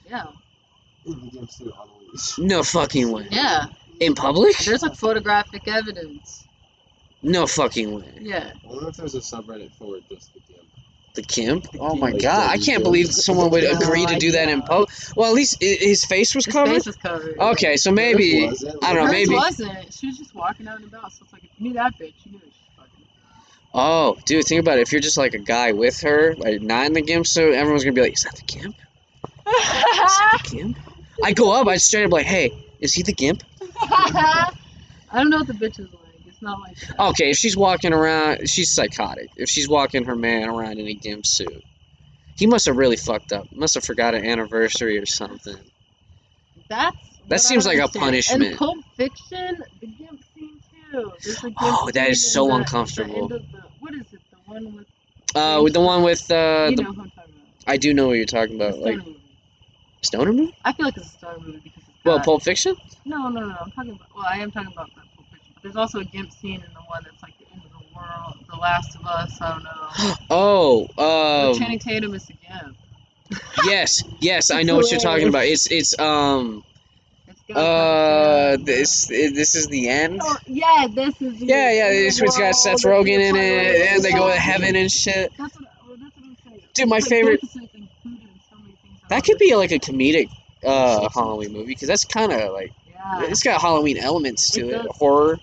Yeah. 0.08 0.26
In 1.06 1.20
the 1.20 1.26
gimp 1.30 1.50
suit 1.50 1.72
on 1.78 1.88
a 1.88 2.12
leash. 2.12 2.38
No 2.38 2.62
fucking 2.62 3.10
way. 3.10 3.26
Yeah. 3.30 3.66
In 4.00 4.14
public? 4.14 4.56
There's 4.58 4.82
like 4.82 4.94
photographic 4.96 5.68
evidence. 5.68 6.44
No 7.22 7.46
fucking 7.46 7.94
way. 7.94 8.12
Yeah. 8.20 8.50
I 8.64 8.66
wonder 8.66 8.88
if 8.88 8.96
there's 8.96 9.14
a 9.14 9.20
subreddit 9.20 9.72
for 9.74 9.96
just 10.10 10.34
the 10.34 10.40
gimp. 10.40 10.58
The 11.14 11.22
Gimp? 11.22 11.66
Oh 11.78 11.94
my 11.94 12.10
Like, 12.10 12.22
god, 12.22 12.48
I 12.48 12.54
can't 12.54 12.64
Gimp. 12.66 12.84
believe 12.84 13.12
someone 13.12 13.50
would 13.50 13.64
No 13.64 13.70
agree 13.72 14.06
to 14.06 14.16
do 14.18 14.32
that 14.32 14.48
in 14.48 14.60
idea. 14.62 14.66
public. 14.66 14.88
Well, 15.14 15.28
at 15.28 15.34
least 15.34 15.58
i- 15.62 15.66
his 15.80 16.04
face 16.06 16.34
was 16.34 16.46
His 16.46 16.54
covered? 16.54 16.72
face 16.72 16.86
was 16.86 16.96
covered. 16.96 17.36
Okay, 17.38 17.76
so 17.76 17.92
maybe. 17.92 18.46
Was 18.48 18.62
it? 18.62 18.74
I 18.82 18.94
don't 18.94 18.96
know, 18.96 19.02
Hers 19.02 19.12
maybe- 19.12 19.34
wasn't. 19.34 19.92
She 19.94 20.06
was 20.06 20.16
just 20.18 20.34
walking 20.34 20.66
out 20.68 20.76
and 20.78 20.86
about. 20.86 21.12
So 21.12 21.18
it's 21.24 21.32
like 21.34 21.44
if 21.44 21.50
you 21.58 21.68
knew 21.68 21.74
that 21.74 21.92
bitch, 21.98 22.14
you 22.24 22.32
knew 22.32 22.40
she's 22.42 22.52
fucking. 22.78 23.04
Oh, 23.74 24.16
dude, 24.24 24.46
think 24.46 24.60
about 24.60 24.78
it. 24.78 24.82
If 24.82 24.92
you're 24.92 25.02
just 25.02 25.18
like 25.18 25.34
a 25.34 25.38
guy 25.38 25.72
with 25.72 26.00
her, 26.00 26.34
like 26.38 26.62
not 26.62 26.86
in 26.86 26.94
the 26.94 27.02
Gimp 27.02 27.26
suit, 27.26 27.54
everyone's 27.54 27.84
gonna 27.84 27.92
be 27.94 28.00
like, 28.00 28.14
is 28.16 28.22
that 28.22 28.34
the 28.36 28.42
Gimp? 28.44 28.74
Is 28.74 29.52
that 29.68 30.40
the 30.44 30.56
Gimp? 30.56 30.78
I 31.22 31.32
go 31.34 31.52
up, 31.52 31.68
I 31.68 31.76
straight 31.76 32.04
up 32.06 32.10
like, 32.12 32.24
hey, 32.26 32.52
is 32.80 32.94
he 32.94 33.02
the 33.02 33.12
Gimp? 33.12 33.42
I 33.82 34.50
don't 35.12 35.28
know 35.28 35.38
what 35.38 35.46
the 35.46 35.52
bitch 35.52 35.78
is 35.78 35.88
like. 35.92 35.98
Not 36.42 36.60
like. 36.60 36.76
Okay, 37.12 37.30
if 37.30 37.36
she's 37.36 37.56
walking 37.56 37.92
around, 37.92 38.48
she's 38.48 38.70
psychotic. 38.74 39.28
If 39.36 39.48
she's 39.48 39.68
walking 39.68 40.04
her 40.04 40.16
man 40.16 40.48
around 40.48 40.78
in 40.78 40.86
a 40.88 40.94
Gimp 40.94 41.24
suit, 41.24 41.62
he 42.36 42.46
must 42.46 42.66
have 42.66 42.76
really 42.76 42.96
fucked 42.96 43.32
up. 43.32 43.46
Must 43.54 43.74
have 43.74 43.84
forgot 43.84 44.14
an 44.14 44.26
anniversary 44.26 44.98
or 44.98 45.06
something. 45.06 45.56
That's 46.68 46.96
That 47.28 47.40
seems 47.40 47.64
like 47.66 47.78
a 47.78 47.88
punishment. 47.88 48.42
And 48.42 48.56
Pulp 48.58 48.78
Fiction, 48.96 49.58
the 49.80 49.86
gimp 49.86 50.20
scene 50.34 50.58
too. 50.92 51.12
Gimp 51.40 51.56
Oh, 51.60 51.90
that 51.94 52.10
is 52.10 52.32
so 52.32 52.48
the- 52.48 52.54
uncomfortable. 52.54 53.28
The 53.28 53.34
end 53.36 53.44
of 53.44 53.52
the, 53.52 53.58
what 53.78 53.94
is 53.94 54.12
it? 54.12 54.20
The 54.30 54.38
one 54.44 54.74
with 54.74 54.86
Uh, 55.34 55.60
with 55.62 55.72
the 55.74 55.80
one 55.80 56.02
with 56.02 56.30
uh, 56.30 56.66
you 56.70 56.76
the, 56.76 56.82
know 56.82 56.92
who 56.92 57.02
I'm 57.02 57.10
talking 57.10 57.34
about. 57.34 57.46
I 57.66 57.76
do 57.76 57.94
know 57.94 58.08
what 58.08 58.14
you're 58.16 58.26
talking 58.26 58.56
about, 58.56 58.78
like 58.78 58.94
stoner 58.98 59.04
movie. 59.06 59.20
stoner 60.02 60.32
movie. 60.32 60.54
I 60.64 60.72
feel 60.72 60.86
like 60.86 60.96
it's 60.96 61.06
a 61.06 61.18
stoner 61.18 61.38
movie 61.38 61.60
because 61.62 61.82
it's 61.88 61.98
Well, 62.04 62.20
Pulp 62.20 62.42
Fiction. 62.42 62.74
no, 63.04 63.28
no, 63.28 63.40
no. 63.46 63.56
I'm 63.64 63.70
talking 63.70 63.92
about. 63.92 64.08
Well, 64.16 64.26
I 64.28 64.38
am 64.38 64.50
talking 64.50 64.72
about 64.72 64.90
there's 65.62 65.76
also 65.76 66.00
a 66.00 66.04
gimp 66.04 66.32
scene 66.32 66.54
in 66.66 66.72
the 66.74 66.80
one 66.86 67.02
that's 67.04 67.22
like 67.22 67.34
the 67.38 67.46
end 67.52 67.62
of 67.64 67.70
the 67.70 67.96
world, 67.96 68.36
The 68.50 68.56
Last 68.56 68.94
of 68.96 69.06
Us. 69.06 69.40
I 69.40 69.50
don't 69.50 69.64
know. 69.64 70.14
Oh, 70.30 71.48
um, 71.50 71.58
Channing 71.58 71.78
Tatum 71.78 72.14
is 72.14 72.24
the 72.26 72.34
gimp. 72.34 72.76
yes, 73.64 74.02
yes, 74.20 74.50
I 74.50 74.62
know 74.62 74.76
what 74.76 74.90
you're 74.90 75.00
talking 75.00 75.28
about. 75.28 75.44
It's 75.44 75.70
it's 75.70 75.98
um 75.98 76.62
It's 77.28 77.56
uh 77.56 78.56
this 78.60 79.06
this 79.06 79.54
is 79.54 79.68
the 79.68 79.88
end. 79.88 80.20
Oh, 80.22 80.36
yeah, 80.46 80.86
this 80.90 81.20
is. 81.22 81.38
the 81.40 81.46
Yeah, 81.46 81.72
yeah, 81.72 81.88
it's, 81.90 82.20
it's 82.20 82.36
got 82.38 82.54
Seth 82.54 82.82
Rogen 82.82 83.20
in 83.20 83.36
it, 83.36 83.88
and 83.92 84.02
they 84.02 84.12
go 84.12 84.28
to 84.28 84.34
heaven 84.36 84.76
and 84.76 84.90
shit. 84.90 85.32
That's 85.38 85.54
what, 85.54 85.64
well, 85.86 85.96
that's 85.98 86.16
what 86.16 86.26
I'm 86.26 86.36
saying. 86.44 86.62
Dude, 86.74 86.88
my 86.88 86.96
like 86.96 87.04
favorite- 87.04 87.42
like, 87.42 87.54
included 87.74 87.78
in 88.04 88.40
so 88.50 88.56
many 88.58 88.72
things 88.82 89.00
That 89.08 89.24
could 89.24 89.38
be 89.38 89.54
like 89.56 89.70
a 89.72 89.78
comedic 89.78 90.28
uh 90.64 91.08
Halloween 91.14 91.52
movie 91.52 91.66
because 91.68 91.88
that's 91.88 92.04
kind 92.04 92.32
of 92.32 92.52
like 92.52 92.72
Yeah. 92.88 93.24
it's 93.24 93.42
got 93.42 93.60
Halloween 93.62 93.96
elements 93.98 94.50
to 94.52 94.68
It 94.68 94.84
it, 94.84 94.90
horror. 94.90 95.38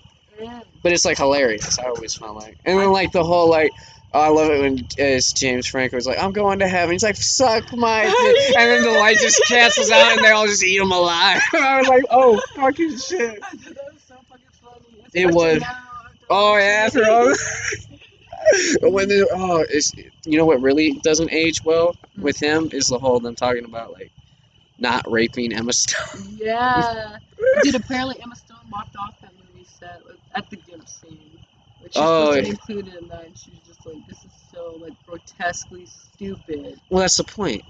But 0.82 0.92
it's 0.92 1.04
like 1.04 1.18
hilarious. 1.18 1.78
I 1.78 1.84
always 1.84 2.14
found 2.14 2.36
like, 2.36 2.58
and 2.64 2.78
then 2.78 2.90
like 2.90 3.12
the 3.12 3.24
whole 3.24 3.48
like. 3.48 3.70
Oh, 4.12 4.20
I 4.22 4.26
love 4.26 4.50
it 4.50 4.60
when 4.60 4.88
it's 4.98 5.32
James 5.32 5.68
Franco 5.68 5.94
was 5.94 6.04
like, 6.04 6.18
"I'm 6.18 6.32
going 6.32 6.58
to 6.58 6.66
heaven." 6.66 6.94
He's 6.94 7.04
like, 7.04 7.14
"Suck 7.14 7.72
my," 7.76 8.02
dick," 8.06 8.56
and 8.58 8.68
then 8.68 8.82
the 8.82 8.98
light 8.98 9.18
just 9.18 9.40
cancels 9.46 9.88
out, 9.88 10.16
and 10.16 10.24
they 10.24 10.30
all 10.30 10.46
just 10.46 10.64
eat 10.64 10.80
him 10.80 10.90
alive. 10.90 11.40
I 11.54 11.78
was 11.78 11.86
like, 11.86 12.02
"Oh, 12.10 12.40
fucking 12.56 12.98
shit!" 12.98 13.40
Was 13.40 14.02
so 14.08 14.16
fucking. 14.28 15.04
It 15.14 15.32
was. 15.32 15.62
Oh 16.28 16.56
yeah, 16.56 16.86
after 16.86 17.08
all. 17.08 17.32
when 18.82 19.08
they, 19.08 19.22
oh, 19.32 19.64
it's 19.68 19.92
you 20.24 20.38
know 20.38 20.44
what 20.44 20.60
really 20.60 20.94
doesn't 21.04 21.32
age 21.32 21.64
well 21.64 21.94
hmm. 22.16 22.22
with 22.22 22.38
him 22.38 22.68
is 22.72 22.86
the 22.86 22.98
whole 22.98 23.20
them 23.20 23.34
talking 23.34 23.64
about 23.64 23.92
like 23.92 24.10
not 24.78 25.10
raping 25.10 25.52
Emma 25.52 25.72
Stone. 25.72 26.36
Yeah. 26.36 27.18
Dude, 27.62 27.74
apparently 27.74 28.16
Emma 28.22 28.34
Stone 28.34 28.58
walked 28.72 28.96
off 28.96 29.20
that 29.20 29.32
movie 29.34 29.66
set 29.78 30.00
like, 30.06 30.16
at 30.34 30.48
the 30.50 30.56
gimp 30.56 30.88
scene. 30.88 31.18
Which 31.80 31.94
she's 31.94 32.02
Oh, 32.02 32.34
supposed 32.34 32.66
to 32.66 32.78
in 32.78 33.08
that, 33.08 33.24
and 33.24 33.38
she's 33.38 33.54
just 33.66 33.86
like, 33.86 34.06
this 34.06 34.18
is 34.18 34.30
so 34.52 34.76
like 34.80 34.92
grotesquely 35.06 35.86
stupid. 35.86 36.78
Well, 36.90 37.00
that's 37.00 37.16
the 37.16 37.24
point. 37.24 37.62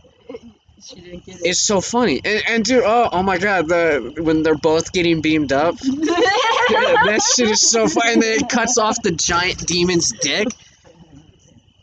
She 0.82 0.96
didn't 0.96 1.26
get 1.26 1.36
it. 1.36 1.42
It's 1.44 1.60
so 1.60 1.80
funny, 1.80 2.20
and, 2.24 2.42
and 2.48 2.64
dude, 2.64 2.82
oh, 2.84 3.08
oh 3.12 3.22
my 3.22 3.38
god, 3.38 3.68
the 3.68 4.14
when 4.22 4.42
they're 4.42 4.54
both 4.56 4.92
getting 4.92 5.20
beamed 5.20 5.52
up, 5.52 5.76
that 5.80 7.20
shit 7.36 7.50
is 7.50 7.60
so 7.60 7.86
funny. 7.86 8.14
And 8.14 8.22
then 8.22 8.40
it 8.40 8.48
cuts 8.48 8.78
off 8.78 9.00
the 9.02 9.12
giant 9.12 9.66
demon's 9.66 10.10
dick. 10.20 10.48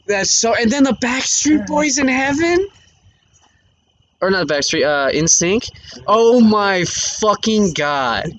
That's 0.07 0.31
so, 0.31 0.55
and 0.55 0.71
then 0.71 0.83
the 0.83 0.93
Backstreet 0.93 1.67
Boys 1.67 1.97
in 1.97 2.07
heaven, 2.07 2.67
or 4.21 4.31
not 4.31 4.47
Backstreet, 4.47 4.83
uh, 4.85 5.11
NSYNC. 5.11 5.69
Oh 6.07 6.39
my 6.41 6.83
fucking 6.85 7.73
god! 7.73 8.31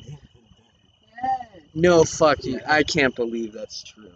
Yeah. 1.75 1.81
No 1.91 2.05
fucking, 2.05 2.61
I 2.67 2.83
can't 2.83 3.15
believe 3.15 3.53
that's 3.53 3.83
true. 3.83 4.11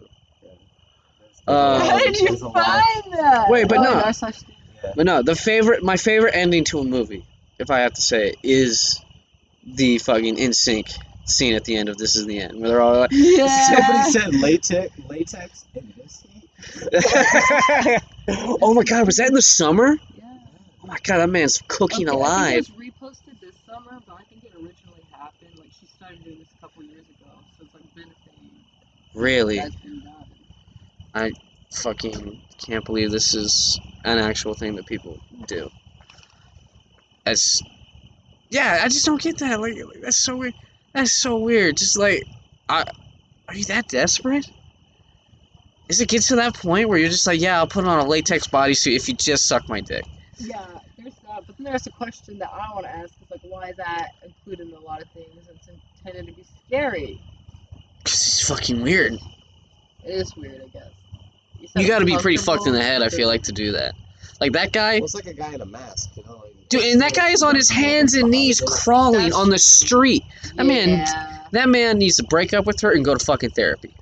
How 1.47 1.53
Uh, 1.53 1.99
did 1.99 2.19
you 2.19 2.27
there's 2.29 2.41
a 2.41 2.47
lot. 2.47 2.55
find 2.55 3.13
that? 3.13 3.49
Wait, 3.49 3.67
but 3.67 3.79
oh, 3.79 3.83
no. 3.83 3.93
R 4.01 4.13
slash 4.13 4.39
D. 4.39 4.55
But 4.95 5.05
no, 5.05 5.21
the 5.23 5.35
favorite, 5.35 5.83
my 5.83 5.97
favorite 5.97 6.31
ending 6.35 6.63
to 6.65 6.79
a 6.79 6.83
movie, 6.83 7.25
if 7.59 7.69
I 7.69 7.79
have 7.79 7.93
to 7.93 8.01
say, 8.01 8.29
it, 8.29 8.37
is 8.43 8.99
the 9.65 9.97
fucking 9.99 10.37
NSYNC 10.37 10.97
scene 11.25 11.55
at 11.55 11.63
the 11.65 11.75
end 11.77 11.89
of 11.89 11.97
This 11.97 12.15
Is 12.15 12.25
the 12.25 12.39
End, 12.39 12.59
where 12.59 12.69
they're 12.69 12.81
all 12.81 12.99
like, 12.99 13.09
Yeah. 13.11 13.47
Somebody 14.11 14.11
said 14.11 14.35
latex, 14.35 14.91
latex 15.09 15.65
in 15.75 15.93
this 15.97 16.23
oh 18.61 18.73
my 18.73 18.83
god, 18.83 19.05
was 19.05 19.17
that 19.17 19.27
in 19.27 19.33
the 19.33 19.41
summer? 19.41 19.97
Yeah. 20.15 20.23
Oh 20.83 20.87
my 20.87 20.97
god, 21.03 21.17
that 21.17 21.29
man's 21.29 21.61
cooking 21.67 22.07
Okay, 22.09 22.15
I 22.17 22.19
alive. 22.19 22.65
think 22.67 22.69
it 22.69 23.01
was 23.01 23.11
reposted 23.17 23.39
this 23.41 23.55
summer, 23.67 23.99
but 24.07 24.15
I 24.15 24.23
think 24.29 24.43
it 24.45 24.51
originally 24.55 25.03
happened. 25.11 25.51
Like 25.57 25.67
she 25.79 25.85
started 25.87 26.23
doing 26.23 26.39
this 26.39 26.47
a 26.57 26.61
couple 26.61 26.83
years 26.83 27.03
ago, 27.03 27.31
so 27.57 27.65
it's 27.65 27.73
like 27.73 27.95
been 27.95 28.03
a 28.03 28.29
thing 28.29 28.49
Really? 29.13 29.59
done. 31.13 31.33
Fucking 31.75 32.41
can't 32.65 32.85
believe 32.85 33.11
this 33.11 33.33
is 33.33 33.79
an 34.05 34.19
actual 34.19 34.53
thing 34.53 34.75
that 34.75 34.85
people 34.85 35.19
do. 35.47 35.71
That's 37.25 37.61
yeah, 38.49 38.81
I 38.83 38.87
just 38.87 39.05
don't 39.05 39.21
get 39.21 39.39
that. 39.39 39.59
Like, 39.59 39.75
like, 39.75 40.01
that's 40.01 40.23
so 40.23 40.37
weird. 40.37 40.53
That's 40.93 41.19
so 41.19 41.37
weird. 41.37 41.77
Just 41.77 41.97
like, 41.97 42.23
I 42.69 42.85
are 43.47 43.55
you 43.55 43.65
that 43.65 43.87
desperate? 43.87 44.49
Does 45.87 45.99
it 46.01 46.07
get 46.07 46.21
to 46.23 46.35
that 46.37 46.55
point 46.55 46.87
where 46.87 46.97
you're 46.97 47.09
just 47.09 47.27
like, 47.27 47.41
yeah, 47.41 47.57
I'll 47.57 47.67
put 47.67 47.85
on 47.85 47.99
a 47.99 48.07
latex 48.07 48.47
bodysuit 48.47 48.95
if 48.95 49.07
you 49.07 49.15
just 49.15 49.47
suck 49.47 49.67
my 49.67 49.81
dick? 49.81 50.05
Yeah, 50.37 50.65
there's 50.97 51.15
that, 51.27 51.45
but 51.45 51.57
then 51.57 51.65
there's 51.65 51.87
a 51.87 51.91
question 51.91 52.39
that 52.39 52.51
I 52.53 52.73
want 52.73 52.85
to 52.85 52.91
ask: 52.91 53.13
is 53.21 53.29
like, 53.31 53.41
why 53.43 53.69
is 53.69 53.77
that 53.77 54.09
included 54.23 54.67
in 54.67 54.73
a 54.73 54.79
lot 54.79 55.01
of 55.01 55.09
things? 55.09 55.47
It's 55.49 55.69
intended 56.05 56.27
to 56.27 56.33
be 56.33 56.45
scary. 56.67 57.19
Cause 58.05 58.13
it's 58.13 58.47
fucking 58.47 58.81
weird. 58.81 59.13
It 59.13 60.09
is 60.09 60.35
weird, 60.35 60.61
I 60.61 60.67
guess. 60.67 60.89
said 61.71 61.81
You 61.81 61.87
got 61.87 61.99
to 61.99 62.05
be 62.05 62.17
pretty 62.17 62.37
fucked 62.37 62.67
in 62.67 62.73
the 62.73 62.81
head. 62.81 63.01
I 63.01 63.09
feel 63.09 63.27
like 63.27 63.43
to 63.43 63.51
do 63.51 63.71
that. 63.73 63.95
Like 64.41 64.51
that 64.53 64.73
guy, 64.73 64.95
Well, 64.95 65.05
it's 65.05 65.15
like 65.15 65.27
a 65.27 65.33
guy 65.33 65.53
in 65.53 65.61
a 65.61 65.65
mask, 65.65 66.09
you 66.17 66.23
know. 66.23 66.41
Like, 66.43 66.67
dude, 66.69 66.83
and 66.83 67.01
that 67.01 67.13
guy 67.13 67.29
is 67.29 67.43
on 67.43 67.55
his 67.55 67.69
hands 67.69 68.13
and 68.15 68.29
knees 68.29 68.59
crawling 68.59 69.31
on 69.31 69.49
the 69.49 69.59
street. 69.59 70.23
I 70.57 70.63
mean, 70.63 70.89
Yeah. 70.89 71.29
That 71.51 71.69
man 71.69 71.99
needs 71.99 72.15
to 72.15 72.23
break 72.23 72.51
up 72.51 72.65
with 72.65 72.81
her 72.81 72.91
and 72.93 73.05
go 73.05 73.13
to 73.15 73.23
fucking 73.23 73.51
therapy. 73.51 73.93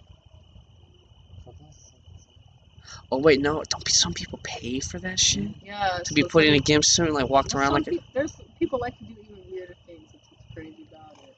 Oh 3.11 3.17
wait, 3.17 3.41
no, 3.41 3.61
don't 3.67 3.83
be. 3.83 3.91
Some 3.91 4.13
people 4.13 4.39
pay 4.41 4.79
for 4.79 4.97
that 4.99 5.19
shit 5.19 5.49
Yeah. 5.61 5.99
to 6.05 6.13
be 6.13 6.21
so 6.21 6.29
put 6.29 6.45
in 6.45 6.53
a 6.53 6.57
some- 6.57 6.63
gimp 6.63 6.85
suit 6.85 7.05
and 7.07 7.13
like 7.13 7.29
walked 7.29 7.53
well, 7.53 7.63
around 7.63 7.83
some 7.83 7.93
like. 7.95 8.01
A, 8.01 8.13
there's 8.13 8.33
people 8.57 8.79
like 8.79 8.97
to 8.99 9.03
do 9.03 9.11
even 9.21 9.51
weirder 9.51 9.75
things. 9.85 10.07
That's 10.13 10.25
what's 10.31 10.53
crazy 10.55 10.87
about 10.89 11.21
it. 11.23 11.35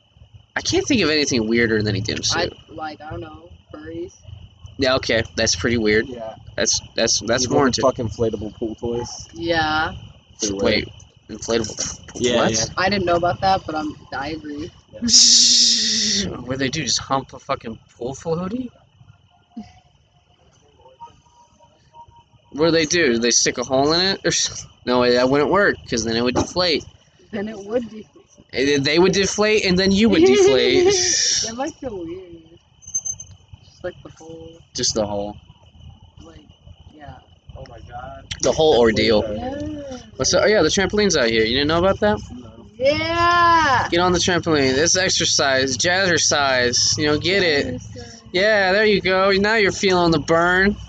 I 0.56 0.62
can't 0.62 0.88
think 0.88 1.02
of 1.02 1.10
anything 1.10 1.48
weirder 1.48 1.82
than 1.82 1.96
a 1.96 2.00
gimp 2.00 2.22
I 2.34 2.50
like 2.70 3.02
I 3.02 3.10
don't 3.10 3.22
know 3.22 3.50
furries. 3.74 4.14
Yeah, 4.78 4.96
okay, 4.96 5.24
that's 5.36 5.56
pretty 5.56 5.78
weird. 5.78 6.08
Yeah. 6.08 6.36
That's 6.56 6.82
that's 6.96 7.20
that's 7.22 7.44
People 7.44 7.56
with 7.56 7.60
warranted. 7.60 7.82
Fucking 7.82 8.08
inflatable 8.08 8.54
pool 8.56 8.76
toys. 8.76 9.28
Yeah, 9.34 9.94
everywhere. 10.44 10.66
Wait, 10.66 10.88
inflatable. 11.30 12.00
Yeah, 12.16 12.36
what? 12.38 12.52
yeah. 12.52 12.66
I 12.78 12.90
didn't 12.90 13.06
know 13.06 13.16
about 13.16 13.42
that, 13.42 13.66
but 13.66 13.76
I'm 13.76 13.96
I 14.16 14.30
agree. 14.30 14.70
what 14.92 16.52
do 16.52 16.58
they 16.58 16.70
do? 16.70 16.84
Just 16.84 17.00
hump 17.00 17.34
a 17.34 17.40
fucking 17.40 17.80
pool 17.98 18.14
floaty? 18.14 18.70
What 22.52 22.66
do 22.66 22.72
they 22.72 22.86
do? 22.86 23.14
Do 23.14 23.20
they 23.20 23.32
stick 23.32 23.58
a 23.58 23.64
hole 23.64 23.94
in 23.94 24.00
it? 24.02 24.22
Or 24.24 24.28
s- 24.28 24.68
no, 24.86 25.10
that 25.12 25.28
wouldn't 25.28 25.50
work 25.50 25.76
because 25.84 26.04
then 26.06 26.16
it 26.16 26.24
would 26.24 26.36
deflate. 26.36 26.86
Then 27.32 27.48
it 27.48 27.58
would 27.58 27.90
be. 27.90 28.06
And 28.54 28.86
They 28.86 29.00
would 29.00 29.14
deflate, 29.14 29.66
and 29.66 29.78
then 29.78 29.92
you 29.92 30.10
would 30.10 30.26
deflate. 30.26 30.86
That 31.44 31.56
might 31.56 31.74
feel 31.76 31.98
weird. 32.00 32.32
Just 33.66 33.84
like 33.84 33.96
the 34.04 34.12
whole 34.18 34.60
Just 34.74 34.94
the 34.94 35.06
whole, 35.06 35.38
like 36.22 36.40
yeah. 36.94 37.18
Oh 37.58 37.66
my 37.70 37.80
god. 37.80 38.26
the 38.42 38.52
whole 38.52 38.80
ordeal. 38.80 39.24
Yeah. 39.36 39.98
What's 40.16 40.34
up? 40.34 40.44
Oh 40.44 40.48
yeah, 40.48 40.62
the 40.62 40.70
trampoline's 40.70 41.18
out 41.18 41.30
here. 41.30 41.44
You 41.44 41.56
didn't 41.56 41.68
know 41.68 41.80
about 41.80 42.00
that? 42.00 42.20
No. 42.32 42.66
Yeah. 42.76 43.88
Get 43.92 44.00
on 44.00 44.14
the 44.14 44.20
trampoline. 44.20 44.74
This 44.76 44.96
exercise, 44.96 45.78
jazzercise. 45.78 46.98
You 46.98 47.08
know, 47.08 47.18
get 47.18 47.44
it. 47.44 47.82
Yeah, 48.32 48.72
there 48.72 48.86
you 48.86 49.02
go. 49.02 49.32
Now 49.32 49.56
you're 49.56 49.72
feeling 49.72 50.12
the 50.12 50.20
burn. 50.20 50.76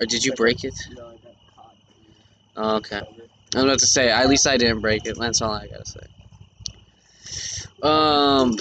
Or 0.00 0.06
did 0.06 0.24
you 0.24 0.32
break 0.32 0.64
it? 0.64 0.72
No, 0.96 1.08
I 1.08 1.10
got 1.12 1.20
caught. 1.54 1.74
Oh, 2.56 2.76
okay. 2.76 3.02
I 3.54 3.58
was 3.58 3.64
about 3.64 3.78
to 3.80 3.86
say, 3.86 4.10
at 4.10 4.28
least 4.28 4.46
I 4.46 4.56
didn't 4.56 4.80
break 4.80 5.06
it. 5.06 5.16
That's 5.18 5.42
all 5.42 5.52
I 5.52 5.66
gotta 5.66 5.84
say. 5.84 6.00
Um, 7.82 8.56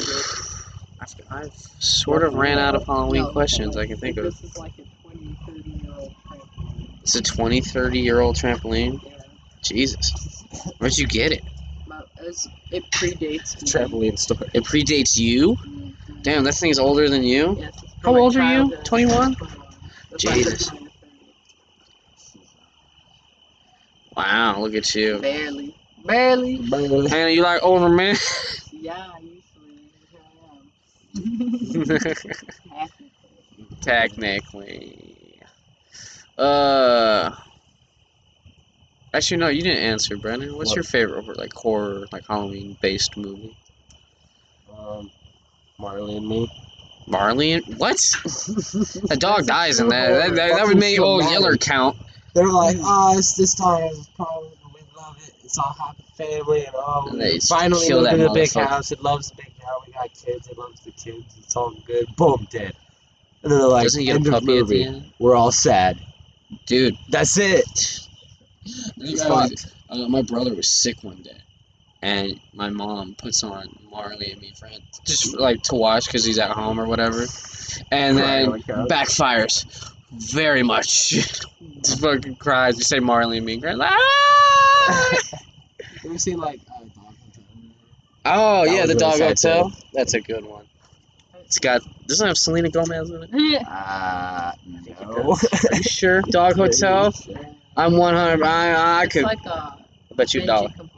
I've, 0.99 1.15
I've 1.31 1.53
sort 1.79 2.23
of 2.23 2.33
ran 2.33 2.57
out 2.57 2.75
of 2.75 2.85
Halloween 2.85 3.25
questions 3.31 3.77
I 3.77 3.85
can 3.85 3.97
think 3.97 4.17
of. 4.17 4.23
This 4.25 4.43
is 4.43 4.57
like 4.57 4.73
a 4.79 5.07
20, 5.07 5.35
30 5.45 5.69
year 5.69 5.91
old 5.93 6.11
trampoline. 6.27 7.01
It's 7.03 7.15
a 7.15 7.21
20, 7.21 7.61
30 7.61 7.99
year 7.99 8.19
old 8.19 8.35
trampoline. 8.35 8.99
Jesus. 9.61 10.45
Where'd 10.77 10.97
you 10.97 11.07
get 11.07 11.31
it? 11.31 11.43
It 12.71 12.89
predates 12.91 13.61
me. 13.61 13.69
Trampoline 13.69 14.17
store. 14.17 14.47
It 14.53 14.63
predates 14.63 15.17
you? 15.17 15.55
Mhm. 15.55 15.95
Damn, 16.23 16.43
that 16.43 16.55
thing's 16.55 16.79
older 16.79 17.09
than 17.09 17.23
you? 17.23 17.57
How 18.03 18.15
old 18.15 18.35
are 18.37 18.53
you? 18.53 18.75
21? 18.85 19.35
21. 19.35 19.35
That's 20.11 20.25
why 20.25 20.31
I 20.31 20.35
said 20.35 20.43
Jesus. 20.43 20.67
20 20.67 20.83
to 20.85 20.89
30. 20.89 20.99
Wow, 24.19 24.59
look 24.59 24.75
at 24.75 24.93
you. 24.95 25.17
Barely. 25.19 25.73
Barely. 26.03 26.57
And 27.09 27.33
you 27.33 27.41
like 27.41 27.63
older 27.63 27.87
men? 27.87 28.17
Yeah, 28.71 29.11
usually. 29.21 29.91
I 31.15 32.05
am. 32.77 32.87
Technically. 33.81 35.41
Uh. 36.37 37.31
Actually, 39.13 39.37
no, 39.37 39.47
you 39.47 39.61
didn't 39.61 39.83
answer, 39.83 40.17
Brennan. 40.17 40.55
What's 40.55 40.69
What? 40.69 40.75
your 40.75 40.83
favorite, 40.83 41.37
like, 41.37 41.51
horror, 41.53 42.07
like, 42.13 42.25
Halloween 42.27 42.77
based 42.81 43.17
movie? 43.17 43.53
Um, 44.77 45.11
Marley 45.77 46.15
and 46.17 46.27
me. 46.27 46.49
Marley 47.07 47.51
and. 47.53 47.77
What? 47.77 47.99
A 49.11 49.17
dog 49.17 49.45
dies 49.45 49.79
in 49.79 49.89
that. 49.89 50.09
That, 50.09 50.35
that, 50.35 50.55
that 50.57 50.67
would 50.67 50.77
make 50.77 50.99
old. 50.99 51.23
Yeller 51.23 51.57
count. 51.57 51.97
They're 52.33 52.51
like, 52.51 52.77
oh, 52.79 53.17
it's 53.17 53.33
this 53.33 53.55
time 53.55 53.83
it's 53.91 54.07
probably 54.15 54.49
we 54.73 54.81
love 54.97 55.17
it. 55.25 55.33
It's 55.43 55.57
all 55.57 55.75
happy 55.79 56.03
family 56.15 56.65
and 56.65 56.75
all. 56.75 57.09
And 57.09 57.19
they 57.19 57.25
We 57.29 57.33
just 57.35 57.49
finally 57.49 57.87
kill 57.87 58.01
live 58.01 58.19
in 58.19 58.25
a 58.27 58.33
big 58.33 58.53
house. 58.53 58.91
It 58.91 59.01
loves 59.01 59.29
the 59.29 59.35
big 59.37 59.53
house. 59.61 59.83
We 59.87 59.93
got 59.93 60.13
kids. 60.13 60.47
It 60.47 60.57
loves 60.57 60.81
the 60.81 60.91
kids. 60.91 61.35
It's 61.39 61.55
all 61.55 61.73
good. 61.85 62.05
Boom, 62.15 62.47
dead. 62.51 62.73
And 63.43 63.51
then 63.51 63.59
they're 63.59 63.67
like, 63.67 63.83
Doesn't 63.85 63.99
he 64.01 64.05
get 64.07 64.15
end 64.17 64.27
a 64.27 64.37
of 64.37 64.43
movie. 64.43 64.83
end? 64.83 65.11
We're 65.19 65.35
all 65.35 65.51
sad. 65.51 65.99
Dude. 66.65 66.95
That's 67.09 67.37
it. 67.37 67.63
It's 67.65 68.07
It's 68.97 69.23
fucked. 69.23 69.73
Uh, 69.89 70.07
my 70.07 70.21
brother 70.21 70.53
was 70.53 70.69
sick 70.69 70.97
one 71.03 71.21
day, 71.23 71.37
and 72.03 72.39
my 72.53 72.69
mom 72.69 73.15
puts 73.15 73.43
on 73.43 73.67
Marley 73.89 74.31
and 74.31 74.41
Me 74.41 74.53
friend 74.59 74.79
just 75.05 75.35
like 75.37 75.61
to 75.63 75.75
watch 75.75 76.05
because 76.05 76.23
he's 76.23 76.37
at 76.37 76.51
home 76.51 76.79
or 76.79 76.85
whatever, 76.85 77.25
and 77.91 78.17
then 78.17 78.45
on 78.49 78.51
the 78.59 78.63
couch. 78.63 78.87
backfires 78.87 79.91
very 80.11 80.63
much. 80.63 81.09
just 81.81 82.01
fucking 82.01 82.35
cries. 82.35 82.77
You 82.77 82.83
say 82.83 82.99
Marley 82.99 83.37
and 83.37 83.45
Me, 83.45 83.59
cries, 83.59 83.77
ah! 83.79 85.13
You 86.03 86.17
seen 86.17 86.37
like 86.37 86.59
uh, 86.69 86.79
Dog 86.79 86.89
Hunter? 86.95 87.41
oh 88.25 88.65
That 88.65 88.71
yeah, 88.73 88.81
was 88.81 88.87
the 88.89 88.95
really 88.95 88.99
Dog 88.99 89.13
sad, 89.17 89.27
Hotel. 89.29 89.73
That's 89.93 90.13
a 90.13 90.21
good 90.21 90.45
one. 90.45 90.65
It's 91.45 91.59
got 91.59 91.81
doesn't 92.07 92.25
it 92.25 92.29
have 92.29 92.37
Selena 92.37 92.69
Gomez 92.69 93.09
in 93.09 93.23
it. 93.23 93.63
Ah, 93.65 94.53
no. 94.65 95.33
Are 95.33 95.75
you 95.75 95.83
sure? 95.83 96.21
Dog 96.21 96.55
Hotel. 96.55 97.13
I'm 97.75 97.97
100. 97.97 98.43
I 98.45 99.01
I 99.01 99.03
It's 99.03 99.13
could 99.13 99.23
like 99.23 99.45
a 99.45 99.77
bet 100.15 100.33
you 100.33 100.41
a 100.43 100.45
dollar. 100.45 100.69
Capone. 100.69 100.89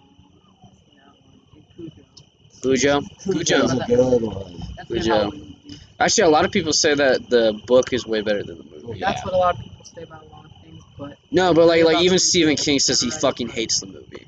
Cujo. 2.61 3.01
Cujo. 3.01 3.01
Cujo. 3.23 3.43
Cujo's 3.43 3.73
a 3.73 3.85
good 3.87 4.21
one. 4.21 4.55
Cujo. 4.87 5.11
a 5.11 5.15
Halloween 5.15 5.55
movie. 5.65 5.79
Actually, 5.99 6.23
a 6.23 6.29
lot 6.29 6.45
of 6.45 6.51
people 6.51 6.73
say 6.73 6.93
that 6.95 7.29
the 7.29 7.59
book 7.65 7.93
is 7.93 8.05
way 8.05 8.21
better 8.21 8.43
than 8.43 8.57
the 8.57 8.63
movie. 8.63 8.70
Yeah. 8.87 9.11
That's 9.11 9.23
what 9.25 9.33
a 9.33 9.37
lot 9.37 9.55
of 9.55 9.61
people 9.63 9.85
say 9.85 10.03
about 10.03 10.23
a 10.23 10.29
lot 10.29 10.45
of 10.45 10.51
things, 10.63 10.83
but 10.97 11.17
No, 11.31 11.53
but 11.53 11.65
like 11.67 11.83
like 11.85 12.01
even 12.03 12.19
Stephen 12.19 12.55
Stephen 12.55 12.55
King, 12.57 12.73
King 12.73 12.79
says 12.79 13.01
he 13.01 13.09
right. 13.09 13.19
fucking 13.21 13.49
hates 13.49 13.79
the 13.79 13.87
movie. 13.87 14.27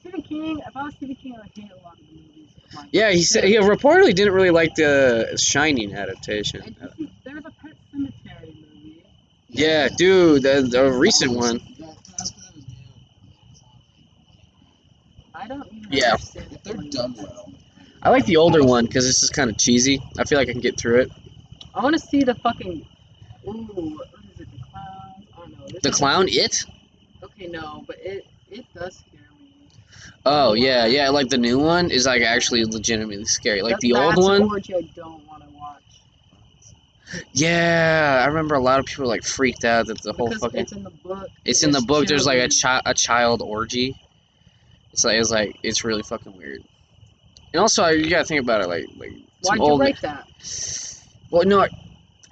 Stephen 0.00 0.22
King, 0.22 0.60
if 0.66 0.76
I 0.76 0.82
was 0.84 0.94
Stephen 0.94 1.16
King, 1.16 1.34
I 1.36 1.40
would 1.40 1.50
hate 1.54 1.70
a 1.70 1.82
lot 1.84 1.92
of 1.94 1.98
the 2.06 2.14
movies. 2.14 2.48
Like, 2.74 2.88
Yeah, 2.92 3.10
he 3.10 3.22
said 3.22 3.44
he 3.44 3.56
reportedly 3.56 4.14
didn't 4.14 4.32
really 4.34 4.50
like 4.50 4.74
the 4.74 5.36
Shining 5.38 5.94
adaptation. 5.94 6.62
And 6.62 6.76
this 6.76 6.98
is- 6.98 7.06
There's 7.24 7.38
a 7.44 7.50
Pet 7.50 7.72
Sematary 7.94 8.54
movie. 8.54 9.04
Yeah, 9.48 9.88
dude, 9.88 10.42
the, 10.42 10.62
the 10.70 10.90
recent 10.92 11.32
one. 11.36 11.60
I 15.34 15.46
don't 15.48 15.66
even 15.72 15.88
Yeah. 15.90 16.14
If 16.14 16.62
they're 16.62 16.74
the 16.74 16.88
done 16.90 17.14
well. 17.18 17.52
I 18.02 18.10
like 18.10 18.24
the 18.26 18.36
older 18.36 18.64
one 18.64 18.86
because 18.86 19.08
it's 19.08 19.20
just 19.20 19.32
kind 19.34 19.50
of 19.50 19.56
cheesy. 19.58 20.00
I 20.18 20.24
feel 20.24 20.38
like 20.38 20.48
I 20.48 20.52
can 20.52 20.60
get 20.60 20.78
through 20.78 21.00
it. 21.00 21.12
I 21.74 21.82
want 21.82 21.94
to 21.94 22.00
see 22.00 22.22
the 22.24 22.34
fucking. 22.34 22.86
Ooh, 23.46 23.50
what 23.96 24.08
is 24.34 24.40
it? 24.40 24.48
The 24.50 24.58
clown? 24.70 25.26
Oh, 25.36 25.40
don't 25.40 25.58
know. 25.58 25.78
The 25.82 25.90
clown, 25.90 26.26
it. 26.28 26.56
Okay, 27.22 27.46
no, 27.46 27.84
but 27.86 27.96
it 28.00 28.26
it 28.50 28.64
does 28.74 28.96
scare 28.96 29.20
me. 29.38 29.68
Oh 30.26 30.54
yeah, 30.54 30.86
yeah. 30.86 31.08
Like 31.10 31.28
the 31.28 31.38
new 31.38 31.58
one 31.58 31.90
is 31.90 32.06
like 32.06 32.22
actually 32.22 32.64
legitimately 32.64 33.24
scary. 33.24 33.62
Like 33.62 33.74
That- 33.74 33.80
the 33.80 33.94
old 33.94 34.16
one. 34.16 34.42
Orgy 34.42 34.74
I 34.74 34.82
don't 34.94 35.26
want 35.26 35.42
to 35.42 35.48
watch. 35.50 35.82
Yeah, 37.32 38.22
I 38.22 38.26
remember 38.28 38.54
a 38.54 38.60
lot 38.60 38.78
of 38.78 38.86
people 38.86 39.06
like 39.06 39.24
freaked 39.24 39.64
out 39.64 39.86
that 39.86 40.00
the 40.02 40.12
whole 40.12 40.28
because 40.28 40.42
fucking. 40.42 40.60
it's 40.60 40.72
in 40.72 40.84
the 40.84 40.90
book. 40.90 41.28
It's 41.44 41.62
in 41.62 41.70
the 41.70 41.78
there's 41.78 41.84
book. 41.86 42.06
There's 42.06 42.26
like 42.26 42.38
a 42.38 42.48
child 42.48 42.82
a 42.86 42.94
child 42.94 43.42
orgy. 43.42 43.96
It's 44.92 45.04
like 45.04 45.18
it's 45.18 45.30
like 45.30 45.56
it's 45.62 45.84
really 45.84 46.02
fucking 46.02 46.36
weird. 46.36 46.62
And 47.52 47.60
also, 47.60 47.86
you 47.88 48.08
gotta 48.08 48.24
think 48.24 48.42
about 48.42 48.60
it 48.62 48.68
like 48.68 48.86
like 48.96 49.12
Why'd 49.42 49.58
you 49.58 49.64
old 49.64 49.80
write 49.80 50.00
that? 50.02 50.28
Well, 51.30 51.44
no, 51.44 51.66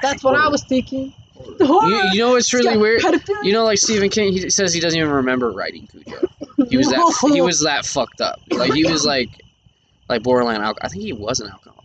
That's 0.03 0.23
what 0.25 0.37
I 0.37 0.49
was 0.49 0.63
thinking. 0.65 1.13
Horror. 1.35 1.57
The 1.59 1.67
horror. 1.67 1.89
you, 1.89 2.11
you 2.13 2.19
know 2.21 2.31
what's 2.33 2.53
really 2.53 2.77
weird? 2.77 3.01
pedophilia. 3.01 3.45
You 3.45 3.53
know, 3.53 3.65
like 3.65 3.79
Stephen 3.79 4.09
King, 4.11 4.33
he 4.33 4.51
says 4.51 4.75
he 4.75 4.81
doesn't 4.81 4.99
even 4.99 5.11
remember 5.13 5.51
writing 5.53 5.87
Cujo. 5.87 6.27
He 6.69 6.77
was 6.77 6.89
that 6.89 7.31
he 7.33 7.41
was 7.51 7.61
that 7.63 7.85
fucked 7.85 8.21
up. 8.21 8.41
Like 8.51 8.73
he 8.73 8.85
was 8.85 9.05
like 9.05 9.31
like 10.09 10.23
borderline 10.23 10.61
alcohol. 10.61 10.79
I 10.83 10.89
think 10.89 11.03
he 11.03 11.13
was 11.13 11.41
an 11.41 11.49
alcoholic. 11.49 11.79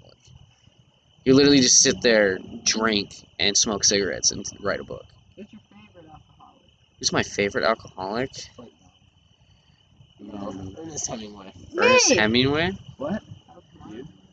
He 1.23 1.31
literally 1.31 1.59
just 1.59 1.81
sit 1.81 2.01
there, 2.01 2.37
drink, 2.63 3.11
and 3.39 3.55
smoke 3.55 3.83
cigarettes 3.83 4.31
and 4.31 4.45
write 4.59 4.79
a 4.79 4.83
book. 4.83 5.05
Who's 5.35 5.45
your 5.51 5.61
favorite 5.69 6.11
alcoholic? 6.11 6.61
Who's 6.99 7.13
my 7.13 7.23
favorite 7.23 7.63
alcoholic? 7.63 8.31
No, 10.19 10.53
Ernest 10.79 11.07
Hemingway. 11.07 11.53
Ernest 11.77 12.13
Hemingway. 12.13 12.71
What? 12.97 13.21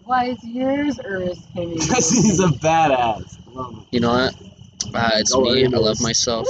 Why 0.05 0.24
is 0.26 0.39
yours 0.43 0.99
Ernest 1.05 1.45
Hemingway? 1.55 1.76
Because 1.87 2.11
he's 2.11 2.41
a 2.41 2.49
badass. 2.49 3.37
I 3.51 3.59
love 3.59 3.74
him. 3.74 3.86
You 3.90 4.01
know 4.01 4.11
what? 4.11 4.34
Uh, 4.94 5.11
it's 5.14 5.32
Go 5.32 5.42
me. 5.42 5.64
I 5.64 5.68
love 5.68 6.01
myself. 6.01 6.46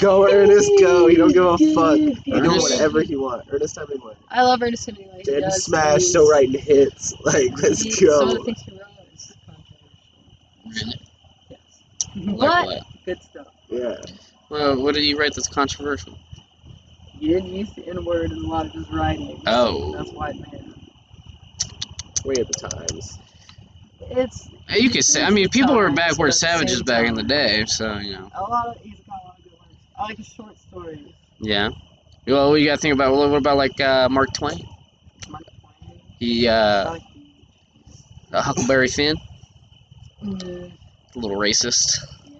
Go, 0.00 0.30
Ernest, 0.30 0.70
go. 0.80 1.06
He 1.08 1.16
don't 1.16 1.32
give 1.32 1.44
a 1.44 1.58
fuck. 1.74 1.96
He 1.98 2.14
do 2.14 2.34
Ernest- 2.34 2.70
whatever 2.70 3.02
he 3.02 3.16
want. 3.16 3.46
Ernest 3.50 3.76
Hemingway. 3.76 4.14
I 4.30 4.42
love 4.42 4.62
Ernest 4.62 4.86
Hemingway. 4.86 5.18
He 5.18 5.22
Dead 5.24 5.34
to 5.36 5.40
does 5.42 5.64
smash, 5.64 5.92
things- 5.98 6.08
still 6.08 6.28
writing 6.30 6.58
hits. 6.60 7.14
Like, 7.24 7.50
let's 7.62 7.82
he- 7.82 7.90
Some 7.92 8.28
of 8.28 8.28
the 8.30 8.36
go. 8.38 8.44
things 8.44 8.62
he 8.62 8.70
wrote 8.72 8.80
is 9.14 9.36
controversial. 9.46 9.90
Really? 10.66 11.00
Yes. 11.50 11.60
Like 12.16 12.38
What? 12.38 12.66
what? 12.66 12.82
Good 13.04 13.22
stuff. 13.22 13.46
Yeah. 13.68 13.96
Well, 14.48 14.82
what 14.82 14.94
did 14.94 15.04
he 15.04 15.14
write 15.14 15.34
that's 15.34 15.48
controversial? 15.48 16.16
He 17.18 17.28
didn't 17.28 17.52
use 17.52 17.70
the 17.74 17.86
N 17.88 18.04
word 18.04 18.32
in 18.32 18.38
a 18.44 18.46
lot 18.48 18.64
of 18.66 18.72
his 18.72 18.88
writing. 18.90 19.42
Oh. 19.46 19.92
That's 19.92 20.10
white 20.12 20.36
man. 20.36 20.74
Way 22.24 22.36
at 22.40 22.46
the 22.46 22.68
times. 22.68 23.18
It's 24.00 24.48
You 24.70 24.90
could 24.90 25.04
say. 25.04 25.22
I 25.24 25.30
mean, 25.30 25.48
people 25.48 25.74
were 25.74 25.90
backward 25.90 26.16
but 26.18 26.24
at 26.24 26.26
the 26.26 26.32
savages 26.32 26.82
back 26.82 27.06
in 27.06 27.14
the 27.14 27.22
day, 27.22 27.64
so 27.66 27.98
you 27.98 28.12
know. 28.12 28.30
a 28.34 28.42
lot 28.42 28.68
of 28.68 28.80
he's 28.82 29.00
got 29.00 29.22
a 29.22 29.26
lot 29.26 29.38
of 29.38 29.44
good 29.44 29.52
words. 29.52 29.74
I 29.98 30.02
like 30.04 30.16
his 30.16 30.26
short 30.28 30.58
stories. 30.58 31.00
Yeah. 31.40 31.70
Well, 32.26 32.56
you 32.58 32.66
gotta 32.66 32.80
think 32.80 32.94
about 32.94 33.14
what 33.14 33.34
about 33.36 33.56
like 33.56 33.80
uh, 33.80 34.08
Mark 34.10 34.32
Twain? 34.34 34.58
Mark 35.28 35.44
Twain. 35.60 36.00
He 36.18 36.46
uh, 36.48 36.90
like 36.92 37.02
Huckleberry 38.32 38.88
Finn, 38.88 39.16
the, 40.22 40.70
a 41.14 41.18
little 41.18 41.38
racist. 41.38 41.98
yeah. 42.24 42.38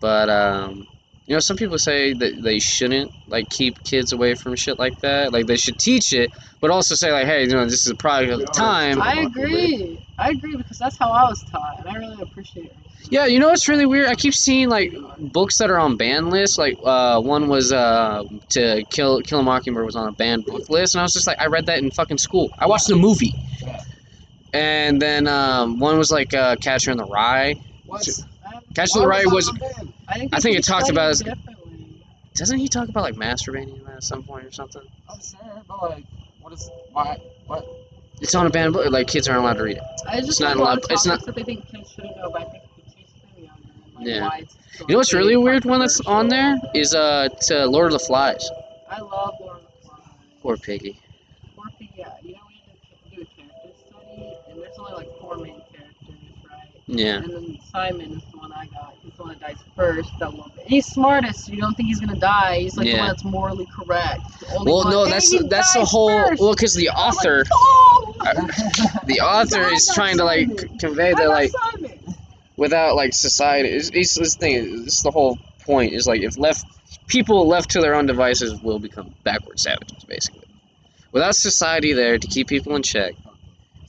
But 0.00 0.28
um, 0.28 0.86
you 1.26 1.34
know, 1.34 1.40
some 1.40 1.56
people 1.56 1.78
say 1.78 2.12
that 2.14 2.42
they 2.42 2.58
shouldn't 2.58 3.12
like 3.28 3.48
keep 3.48 3.82
kids 3.84 4.12
away 4.12 4.34
from 4.34 4.56
shit 4.56 4.78
like 4.78 5.00
that. 5.00 5.32
Like 5.32 5.46
they 5.46 5.56
should 5.56 5.78
teach 5.78 6.12
it, 6.12 6.30
but 6.60 6.70
also 6.70 6.94
say 6.94 7.12
like, 7.12 7.26
hey, 7.26 7.42
you 7.42 7.48
know, 7.50 7.64
this 7.64 7.86
is 7.86 7.88
a 7.88 7.94
product 7.94 8.32
of 8.32 8.40
the 8.40 8.46
time. 8.46 9.00
I 9.00 9.20
agree. 9.20 9.98
I 10.18 10.30
agree 10.30 10.56
because 10.56 10.78
that's 10.78 10.96
how 10.96 11.10
I 11.10 11.24
was 11.24 11.42
taught, 11.44 11.78
and 11.78 11.88
I 11.88 11.94
really 11.94 12.20
appreciate 12.20 12.66
it. 12.66 12.76
Yeah, 13.10 13.26
you 13.26 13.38
know 13.38 13.48
what's 13.48 13.68
really 13.68 13.86
weird? 13.86 14.08
I 14.08 14.14
keep 14.14 14.34
seeing 14.34 14.68
like 14.68 14.94
books 15.18 15.58
that 15.58 15.70
are 15.70 15.78
on 15.78 15.96
ban 15.96 16.30
lists. 16.30 16.58
Like 16.58 16.78
uh, 16.84 17.20
one 17.20 17.48
was 17.48 17.72
uh, 17.72 18.24
to 18.50 18.84
kill 18.90 19.20
Kill 19.22 19.40
a 19.40 19.42
Mockingbird 19.42 19.84
was 19.84 19.96
on 19.96 20.08
a 20.08 20.12
banned 20.12 20.44
book 20.46 20.68
list, 20.70 20.94
and 20.94 21.00
I 21.00 21.04
was 21.04 21.12
just 21.12 21.26
like, 21.26 21.40
I 21.40 21.46
read 21.46 21.66
that 21.66 21.78
in 21.78 21.90
fucking 21.90 22.18
school. 22.18 22.50
I 22.58 22.66
watched 22.66 22.88
the 22.88 22.96
movie. 22.96 23.34
Yeah. 23.60 23.80
And 24.54 25.00
then 25.00 25.26
um, 25.28 25.78
one 25.78 25.98
was 25.98 26.10
like 26.10 26.34
uh, 26.34 26.56
Catcher 26.56 26.90
in 26.90 26.98
the 26.98 27.04
Rye. 27.04 27.54
What? 27.86 28.06
Catcher 28.74 28.98
in 28.98 29.02
the 29.02 29.08
Rye 29.08 29.24
was 29.26 29.50
I 30.12 30.18
think, 30.18 30.34
I 30.34 30.40
think 30.40 30.56
it 30.58 30.64
talked 30.64 30.90
about 30.90 31.08
his- 31.08 31.22
doesn't 32.34 32.58
he 32.58 32.68
talk 32.68 32.88
about 32.88 33.02
like 33.02 33.14
masturbating 33.14 33.86
at 33.94 34.02
some 34.02 34.22
point 34.22 34.44
or 34.46 34.50
something? 34.52 34.82
I'm 35.08 35.20
sure, 35.20 35.62
but 35.68 35.90
like, 35.90 36.04
what 36.40 36.52
is 36.52 36.70
why? 36.92 37.18
What? 37.46 37.64
It's 38.20 38.34
on 38.34 38.46
a 38.46 38.50
banned 38.50 38.72
book. 38.74 38.90
Like 38.90 39.06
kids 39.06 39.26
aren't 39.28 39.42
allowed 39.42 39.54
to 39.58 39.62
read 39.64 39.76
it. 39.78 39.82
I 40.06 40.16
just 40.20 40.28
It's 40.32 40.40
not 40.40 40.56
allowed- 40.56 40.80
it's 40.90 41.06
not- 41.06 41.24
that 41.26 41.34
they 41.34 41.42
think 41.42 41.66
kids 41.68 41.90
shouldn't 41.92 42.16
know, 42.16 42.30
but 42.30 42.42
I 42.42 42.44
think 42.44 42.62
if 42.78 42.98
you 42.98 43.04
them 43.34 43.44
younger, 43.44 43.98
like, 43.98 44.06
Yeah. 44.06 44.20
why 44.28 44.38
it's 44.42 44.56
You 44.80 44.86
know 44.88 44.96
what's 44.98 45.12
really 45.12 45.36
weird 45.36 45.64
one 45.64 45.80
that's 45.80 46.00
on 46.02 46.28
there 46.28 46.56
is 46.74 46.94
uh 46.94 47.28
to 47.48 47.66
Lord 47.66 47.86
of 47.86 47.92
the 48.00 48.04
Flies. 48.06 48.48
I 48.90 49.00
love 49.00 49.34
Lord 49.40 49.58
of 49.58 49.62
the 49.82 49.88
Flies. 49.88 49.98
Poor 50.42 50.56
piggy. 50.56 50.98
Poor 51.56 51.66
pig, 51.78 51.88
yeah. 51.96 52.08
You 52.22 52.32
know, 52.32 52.38
we 52.48 52.62
had 52.66 53.10
to 53.10 53.16
do 53.16 53.22
a 53.22 53.24
character 53.36 53.68
study, 53.88 54.36
and 54.50 54.62
there's 54.62 54.78
only 54.78 54.92
like 54.92 55.18
four 55.20 55.36
main 55.36 55.60
characters, 55.72 56.16
right? 56.50 56.68
Yeah. 56.86 57.16
And 57.16 57.30
then 57.34 57.58
Simon 57.70 58.12
is 58.12 58.22
the 58.30 58.38
one 58.38 58.52
I 58.52 58.66
got. 58.66 58.91
He's 59.04 59.12
the 59.14 59.22
one 59.22 59.28
that 59.32 59.40
dies 59.40 59.56
first. 59.76 60.10
That 60.20 60.32
one. 60.32 60.50
He's 60.66 60.86
smartest. 60.86 61.48
You 61.48 61.60
don't 61.60 61.74
think 61.76 61.88
he's 61.88 62.00
gonna 62.00 62.18
die. 62.18 62.60
He's 62.60 62.76
like 62.76 62.86
the 62.86 62.98
one 62.98 63.08
that's 63.08 63.24
morally 63.24 63.66
correct. 63.66 64.20
Well, 64.64 64.64
one- 64.84 64.90
no, 64.92 65.02
and 65.04 65.12
that's 65.12 65.30
that's 65.48 65.74
the 65.74 65.84
whole. 65.84 66.08
first. 66.28 66.40
Well, 66.40 66.54
because 66.54 66.74
the 66.74 66.90
I'm 66.90 66.96
like, 66.96 67.06
author, 67.16 67.44
"Oh!" 67.52 68.14
the 69.06 69.20
author 69.24 69.62
is 69.72 69.90
trying 69.94 70.18
to 70.18 70.24
like 70.24 70.48
Simon. 70.48 70.78
convey 70.78 71.12
that 71.14 71.28
like 71.28 71.50
Simon. 71.50 71.98
without 72.56 72.94
like 72.96 73.12
society 73.14 73.68
is 73.70 73.90
it's 73.92 74.14
this 74.18 74.36
thing 74.36 74.84
this 74.84 75.02
the 75.02 75.10
whole 75.10 75.38
point 75.64 75.92
is 75.92 76.06
like 76.06 76.20
if 76.22 76.38
left 76.38 76.64
people 77.08 77.46
left 77.48 77.70
to 77.70 77.80
their 77.80 77.94
own 77.94 78.06
devices 78.06 78.60
will 78.62 78.78
become 78.78 79.12
backward 79.24 79.58
savages 79.58 80.04
basically 80.04 80.44
without 81.12 81.34
society 81.34 81.92
there 81.92 82.18
to 82.18 82.26
keep 82.28 82.48
people 82.48 82.74
in 82.76 82.82
check 82.82 83.14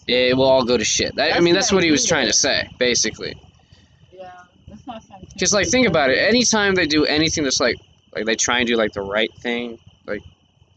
it 0.07 0.35
will 0.35 0.45
all 0.45 0.63
go 0.65 0.77
to 0.77 0.83
shit 0.85 1.15
that, 1.15 1.35
i 1.35 1.39
mean 1.39 1.53
that's 1.53 1.71
what 1.71 1.83
he 1.83 1.91
was 1.91 2.05
trying 2.05 2.27
to 2.27 2.33
say 2.33 2.67
basically 2.79 3.35
Yeah, 4.11 4.31
that's 4.69 4.85
not 4.87 5.01
scientific. 5.03 5.22
Because 5.33 5.53
like 5.53 5.67
think 5.67 5.87
about 5.87 6.09
it. 6.09 6.17
Anytime 6.17 6.75
they 6.75 6.85
do 6.85 7.05
anything 7.05 7.43
that's 7.43 7.59
like 7.59 7.77
like 8.15 8.25
they 8.25 8.35
try 8.35 8.59
and 8.59 8.67
do 8.67 8.75
like 8.75 8.93
the 8.93 9.01
right 9.01 9.33
thing 9.39 9.79
like 10.05 10.21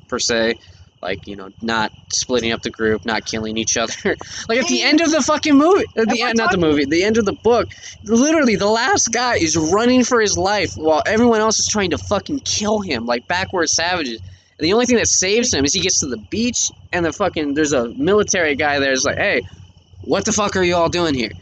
per 0.09 0.19
se 0.19 0.55
like 1.03 1.27
you 1.27 1.37
know 1.37 1.51
not 1.61 1.93
splitting 2.13 2.53
up 2.53 2.63
the 2.63 2.71
group 2.71 3.05
not 3.05 3.25
killing 3.27 3.57
each 3.59 3.77
other 3.77 3.95
like 4.49 4.59
at 4.59 4.67
the 4.69 4.83
end 4.83 5.01
of 5.01 5.11
the 5.11 5.21
fucking 5.23 5.55
movie 5.57 5.85
at 5.97 6.09
the 6.09 6.23
end 6.23 6.37
not 6.37 6.51
the 6.51 6.59
movie 6.59 6.85
the 6.87 7.05
end 7.05 7.19
of 7.19 7.25
the 7.25 7.35
book 7.45 7.69
literally 8.05 8.57
the 8.57 8.67
last 8.67 9.09
guy 9.13 9.37
is 9.37 9.57
running 9.57 10.03
for 10.03 10.21
his 10.21 10.39
life 10.39 10.73
while 10.77 11.03
everyone 11.07 11.41
else 11.41 11.59
is 11.59 11.67
trying 11.67 11.91
to 11.91 11.99
fucking 11.99 12.41
kill 12.41 12.81
him 12.81 13.05
like 13.07 13.27
backward 13.29 13.69
savages. 13.69 14.21
And 14.59 14.65
the 14.65 14.73
only 14.73 14.87
thing 14.87 14.97
that 14.97 15.07
saves 15.07 15.53
him 15.53 15.67
is 15.67 15.75
he 15.75 15.81
gets 15.81 16.01
to 16.01 16.07
the 16.07 16.17
beach 16.31 16.71
and 16.93 17.05
the 17.05 17.13
fucking 17.13 17.53
there's 17.55 17.75
a 17.75 17.89
military 17.91 18.55
guy 18.55 18.79
there 18.79 18.93
is 18.93 19.05
like 19.05 19.19
hey 19.19 19.43
what 20.01 20.25
the 20.25 20.33
fuck 20.33 20.57
are 20.57 20.63
you 20.63 20.75
all 20.75 20.89
doing 20.89 21.15
here 21.15 21.33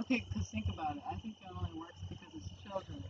Okay, 0.00 0.24
because 0.32 0.48
think 0.48 0.66
about 0.68 0.96
it. 0.96 1.02
I 1.08 1.14
think 1.16 1.36
it 1.40 1.48
only 1.56 1.78
works 1.78 1.94
because 2.08 2.34
it's 2.34 2.48
children. 2.66 3.04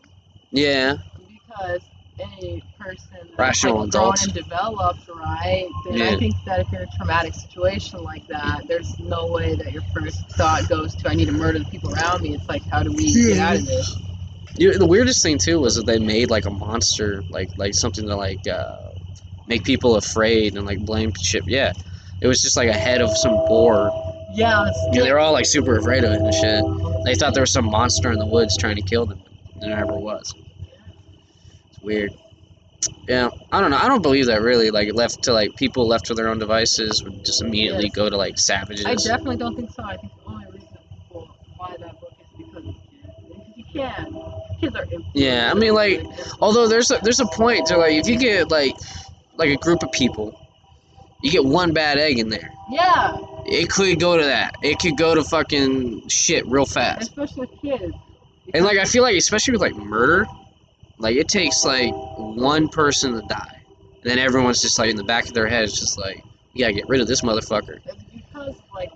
Yeah 0.53 0.97
Because 1.29 1.81
any 2.19 2.63
person 2.79 3.19
that's 3.23 3.39
Rational 3.39 3.79
like 3.81 3.89
adults. 3.89 4.25
and 4.25 4.35
developed, 4.35 5.09
right? 5.09 5.67
Then 5.87 5.97
Yeah. 5.99 6.11
I 6.11 6.17
think 6.19 6.35
that 6.47 6.61
if 6.61 6.67
you're 6.73 6.83
in 6.83 6.89
a 6.89 6.97
traumatic 6.97 7.35
situation 7.35 8.03
like 8.03 8.27
that, 8.29 8.67
there's 8.69 8.99
no 8.99 9.27
way 9.27 9.55
that 9.55 9.73
your 9.73 9.83
first 9.95 10.31
thought 10.33 10.69
goes 10.69 10.95
to 10.97 11.09
I 11.09 11.15
need 11.15 11.27
to 11.27 11.33
murder 11.33 11.59
the 11.61 11.65
people 11.67 11.93
around 11.95 12.23
me. 12.23 12.35
It's 12.35 12.49
like 12.49 12.63
how 12.71 12.83
do 12.83 12.93
we 12.93 13.13
get 13.13 13.39
out 13.39 13.57
of 13.57 13.67
this? 13.67 13.97
You 14.59 14.73
know, 14.73 14.79
the 14.79 14.87
weirdest 14.87 15.23
thing 15.23 15.39
too 15.39 15.61
was 15.61 15.77
that 15.77 15.87
they 15.87 15.99
made 15.99 16.31
like 16.31 16.45
a 16.47 16.51
monster, 16.51 17.25
like 17.29 17.51
like 17.57 17.75
something 17.75 18.07
to 18.07 18.17
like 18.17 18.47
uh, 18.47 18.77
make 19.47 19.65
people 19.65 19.97
afraid 19.97 20.57
and 20.57 20.67
like 20.67 20.81
blame 20.81 21.13
shit. 21.19 21.45
Yeah, 21.47 21.73
it 22.21 22.27
was 22.27 22.43
just 22.43 22.57
like 22.57 22.69
a 22.69 22.75
head 22.75 23.01
of 23.01 23.17
some 23.17 23.35
boar. 23.47 23.91
Yeah, 24.35 24.65
Yeah, 24.93 25.03
they 25.03 25.13
were 25.13 25.19
all 25.19 25.33
like 25.33 25.47
super 25.47 25.77
afraid 25.77 26.05
of 26.05 26.13
it 26.13 26.21
and 26.21 26.35
shit. 26.35 26.63
They 27.05 27.15
thought 27.15 27.35
there 27.35 27.43
was 27.43 27.53
some 27.53 27.67
monster 27.67 28.13
in 28.13 28.19
the 28.19 28.27
woods 28.27 28.57
trying 28.57 28.77
to 28.77 28.83
kill 28.83 29.07
them. 29.07 29.21
There 29.61 29.79
ever 29.79 29.93
was. 29.95 30.35
It's 31.71 31.83
weird. 31.83 32.13
Yeah, 33.07 33.29
I 33.53 33.61
don't 33.61 33.71
know. 33.71 33.77
I 33.77 33.89
don't 33.89 34.03
believe 34.03 34.27
that 34.27 34.41
really. 34.41 34.71
Like 34.71 34.93
left 34.95 35.23
to 35.25 35.33
like 35.33 35.55
people 35.57 35.87
left 35.87 36.07
to 36.07 36.15
their 36.15 36.29
own 36.29 36.39
devices 36.39 37.03
would 37.05 37.25
just 37.25 37.43
immediately 37.43 37.85
Yes. 37.85 37.95
go 37.95 38.09
to 38.09 38.17
like 38.17 38.39
savages. 38.39 38.87
I 38.87 38.95
definitely 38.95 39.37
don't 39.37 39.55
think 39.57 39.71
so. 39.73 39.83
I 39.85 39.97
think 39.99 40.13
the 40.25 40.31
only 40.31 40.47
reason 40.47 40.69
that 40.73 40.83
people 41.09 41.29
buy 41.59 41.77
that 41.79 42.01
book 42.01 42.13
is 42.21 42.47
because 42.47 42.65
it's 42.65 42.79
kids. 43.27 43.57
You 43.57 43.65
can. 43.73 44.23
Kids 44.61 44.77
are. 44.77 44.87
Yeah, 45.15 45.51
I 45.51 45.55
mean, 45.55 45.75
like, 45.75 46.05
Although 46.41 46.69
there's 46.69 46.91
a, 46.91 46.99
there's 47.03 47.21
a 47.21 47.27
point 47.27 47.67
to 47.67 47.77
like 47.77 47.93
if 47.95 48.07
you 48.09 48.19
get 48.19 48.51
like 48.51 48.75
like 49.37 49.51
a 49.51 49.57
group 49.57 49.83
of 49.83 49.93
people, 49.93 50.39
you 51.23 51.31
get 51.31 51.45
one 51.45 51.73
bad 51.75 51.99
egg 51.99 52.19
in 52.19 52.29
there. 52.31 52.51
Yeah, 52.71 53.19
It 53.47 53.69
could 53.69 53.99
go 54.01 54.17
to 54.17 54.25
that. 54.25 54.55
It 54.63 54.79
could 54.79 54.97
go 54.97 55.15
to 55.15 55.23
fucking 55.25 56.09
shit 56.09 56.47
real 56.47 56.65
fast. 56.67 57.03
especially 57.11 57.47
with 57.47 57.61
kids. 57.61 57.95
And 58.55 58.65
like 58.65 58.79
I 58.79 58.85
feel 58.85 59.03
like 59.03 59.17
especially 59.17 59.53
with 59.53 59.61
like 59.61 59.77
murder, 59.77 60.27
like 60.99 61.17
it 61.17 61.29
takes 61.29 61.65
like 61.65 61.93
one 61.93 62.69
person 62.69 63.13
to 63.13 63.23
die, 63.29 63.63
and 64.03 64.11
then 64.11 64.19
everyone's 64.19 64.61
just 64.61 64.79
like 64.79 64.91
in 64.91 64.97
the 64.97 65.05
back 65.05 65.27
of 65.27 65.35
their 65.35 65.47
head, 65.47 65.65
it's 65.65 65.79
just 65.79 65.99
like 65.99 66.25
you 66.53 66.65
gotta 66.65 66.75
get 66.75 66.89
rid 66.89 67.01
of 67.01 67.07
this 67.07 67.23
motherfucker. 67.23 67.81
Because 68.15 68.57
like. 68.75 68.91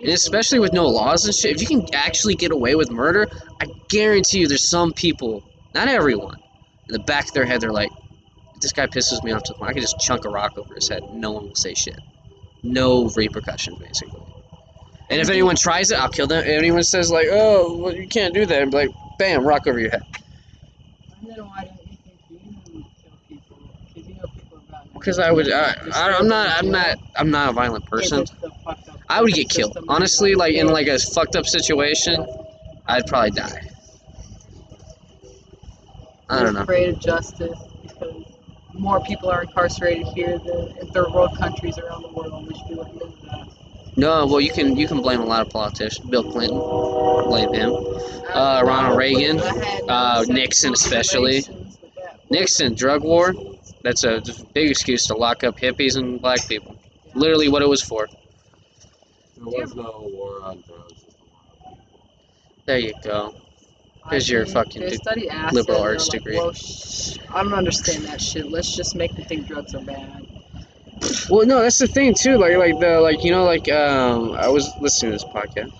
And 0.00 0.12
especially 0.12 0.58
with 0.58 0.74
no 0.74 0.86
laws 0.86 1.24
and 1.24 1.34
shit, 1.34 1.56
if 1.56 1.62
you 1.62 1.66
can 1.66 1.94
actually 1.94 2.34
get 2.34 2.52
away 2.52 2.74
with 2.74 2.90
murder, 2.90 3.26
I 3.58 3.66
guarantee 3.88 4.40
you 4.40 4.48
there's 4.48 4.68
some 4.68 4.92
people, 4.92 5.42
not 5.74 5.88
everyone, 5.88 6.36
in 6.88 6.92
the 6.92 6.98
back 6.98 7.28
of 7.28 7.32
their 7.32 7.46
head 7.46 7.62
they're 7.62 7.72
like, 7.72 7.90
this 8.60 8.72
guy 8.72 8.86
pisses 8.86 9.24
me 9.24 9.32
off 9.32 9.44
to 9.44 9.54
the 9.54 9.58
point 9.58 9.70
I 9.70 9.72
can 9.72 9.80
just 9.80 9.98
chunk 9.98 10.26
a 10.26 10.28
rock 10.28 10.58
over 10.58 10.74
his 10.74 10.90
head. 10.90 11.02
No 11.12 11.30
one 11.30 11.44
will 11.44 11.54
say 11.54 11.72
shit. 11.72 11.98
No 12.62 13.08
repercussions, 13.16 13.78
basically. 13.78 14.20
And 15.10 15.20
if 15.20 15.28
anyone 15.28 15.56
tries 15.56 15.90
it, 15.90 15.98
I'll 15.98 16.08
kill 16.08 16.26
them. 16.26 16.42
If 16.44 16.48
anyone 16.48 16.82
says 16.82 17.10
like, 17.10 17.28
oh, 17.30 17.76
well, 17.76 17.94
you 17.94 18.08
can't 18.08 18.34
do 18.34 18.46
that, 18.46 18.62
I'm 18.62 18.70
like, 18.70 18.90
bam, 19.18 19.44
rock 19.44 19.66
over 19.66 19.78
your 19.78 19.90
head. 19.90 20.02
Because 24.94 25.18
I 25.18 25.30
would, 25.30 25.52
I, 25.52 25.74
I, 25.92 26.16
I'm 26.18 26.28
not, 26.28 26.48
I'm 26.58 26.70
not, 26.70 26.98
I'm 27.16 27.30
not 27.30 27.50
a 27.50 27.52
violent 27.52 27.84
person. 27.84 28.24
I 29.08 29.20
would 29.20 29.34
get 29.34 29.50
killed. 29.50 29.76
Honestly, 29.88 30.34
like 30.34 30.54
in 30.54 30.66
like 30.68 30.86
a 30.86 30.98
fucked 30.98 31.36
up 31.36 31.46
situation, 31.46 32.24
I'd 32.86 33.06
probably 33.06 33.32
die. 33.32 33.60
I 36.30 36.42
don't 36.42 36.54
know. 36.54 36.62
Afraid 36.62 36.88
of 36.88 37.00
justice 37.00 37.58
because 37.82 38.24
more 38.72 39.00
people 39.02 39.30
are 39.30 39.42
incarcerated 39.42 40.06
here 40.14 40.38
than 40.38 40.74
in 40.80 40.86
third 40.88 41.12
world 41.12 41.36
countries 41.38 41.76
around 41.78 42.02
the 42.02 42.08
world. 42.08 42.48
We 42.48 42.54
should 42.54 42.68
be 42.68 42.74
looking 42.74 42.98
that. 42.98 43.48
No, 43.96 44.26
well 44.26 44.40
you 44.40 44.50
can 44.50 44.76
you 44.76 44.88
can 44.88 45.00
blame 45.00 45.20
a 45.20 45.24
lot 45.24 45.46
of 45.46 45.52
politicians. 45.52 46.08
Bill 46.10 46.24
Clinton, 46.30 46.58
blame 46.58 47.52
him. 47.52 47.72
Uh, 48.34 48.62
Ronald 48.64 48.98
Reagan, 48.98 49.40
uh, 49.88 50.24
Nixon 50.28 50.72
especially. 50.72 51.42
relations 51.42 51.78
with 51.80 51.94
that. 51.96 52.18
Nixon 52.30 52.74
drug 52.74 53.02
war. 53.04 53.32
That's 53.84 54.02
a 54.04 54.22
big 54.54 54.70
excuse 54.70 55.06
to 55.06 55.14
lock 55.16 55.44
up 55.44 55.58
hippies 55.58 55.96
and 55.96 56.20
black 56.20 56.46
people. 56.48 56.76
Literally 57.14 57.48
what 57.48 57.62
it 57.62 57.68
was 57.68 57.82
for. 57.82 58.08
There 59.36 59.44
was 59.44 59.74
no 59.76 60.08
war 60.12 60.42
on 60.42 60.62
drugs. 60.66 61.04
just 61.04 61.18
a 61.18 61.22
war 61.22 61.66
on 61.66 61.76
people. 61.76 62.62
There 62.66 62.78
you 62.78 62.94
go. 63.04 63.34
Here's 64.10 64.28
I 64.30 64.32
your 64.34 64.44
mean, 64.44 64.54
fucking 64.54 64.82
they 64.82 64.96
study 64.96 65.30
acid, 65.30 65.54
liberal 65.54 65.80
arts 65.82 66.08
like, 66.08 66.22
degree. 66.22 66.36
Well, 66.36 66.52
sh- 66.52 67.16
I 67.30 67.42
don't 67.42 67.54
understand 67.54 68.04
that 68.06 68.20
shit. 68.20 68.46
Let's 68.50 68.74
just 68.74 68.96
make 68.96 69.14
them 69.14 69.24
think 69.26 69.46
drugs 69.46 69.74
are 69.74 69.84
bad. 69.84 70.26
Well, 71.28 71.46
no, 71.46 71.62
that's 71.62 71.78
the 71.78 71.86
thing 71.86 72.14
too. 72.14 72.38
Like, 72.38 72.56
like 72.56 72.78
the 72.78 73.00
like 73.00 73.24
you 73.24 73.30
know, 73.30 73.44
like 73.44 73.70
um, 73.70 74.32
I 74.32 74.48
was 74.48 74.70
listening 74.80 75.12
to 75.12 75.16
this 75.18 75.24
podcast, 75.24 75.72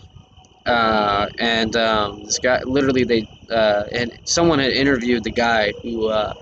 uh, 0.66 1.28
and 1.38 1.76
um, 1.76 2.24
this 2.24 2.38
guy 2.38 2.62
literally 2.64 3.04
they 3.04 3.28
uh, 3.50 3.84
and 3.92 4.12
someone 4.24 4.58
had 4.58 4.72
interviewed 4.72 5.24
the 5.24 5.30
guy 5.30 5.72
who 5.82 6.08
uh, 6.08 6.34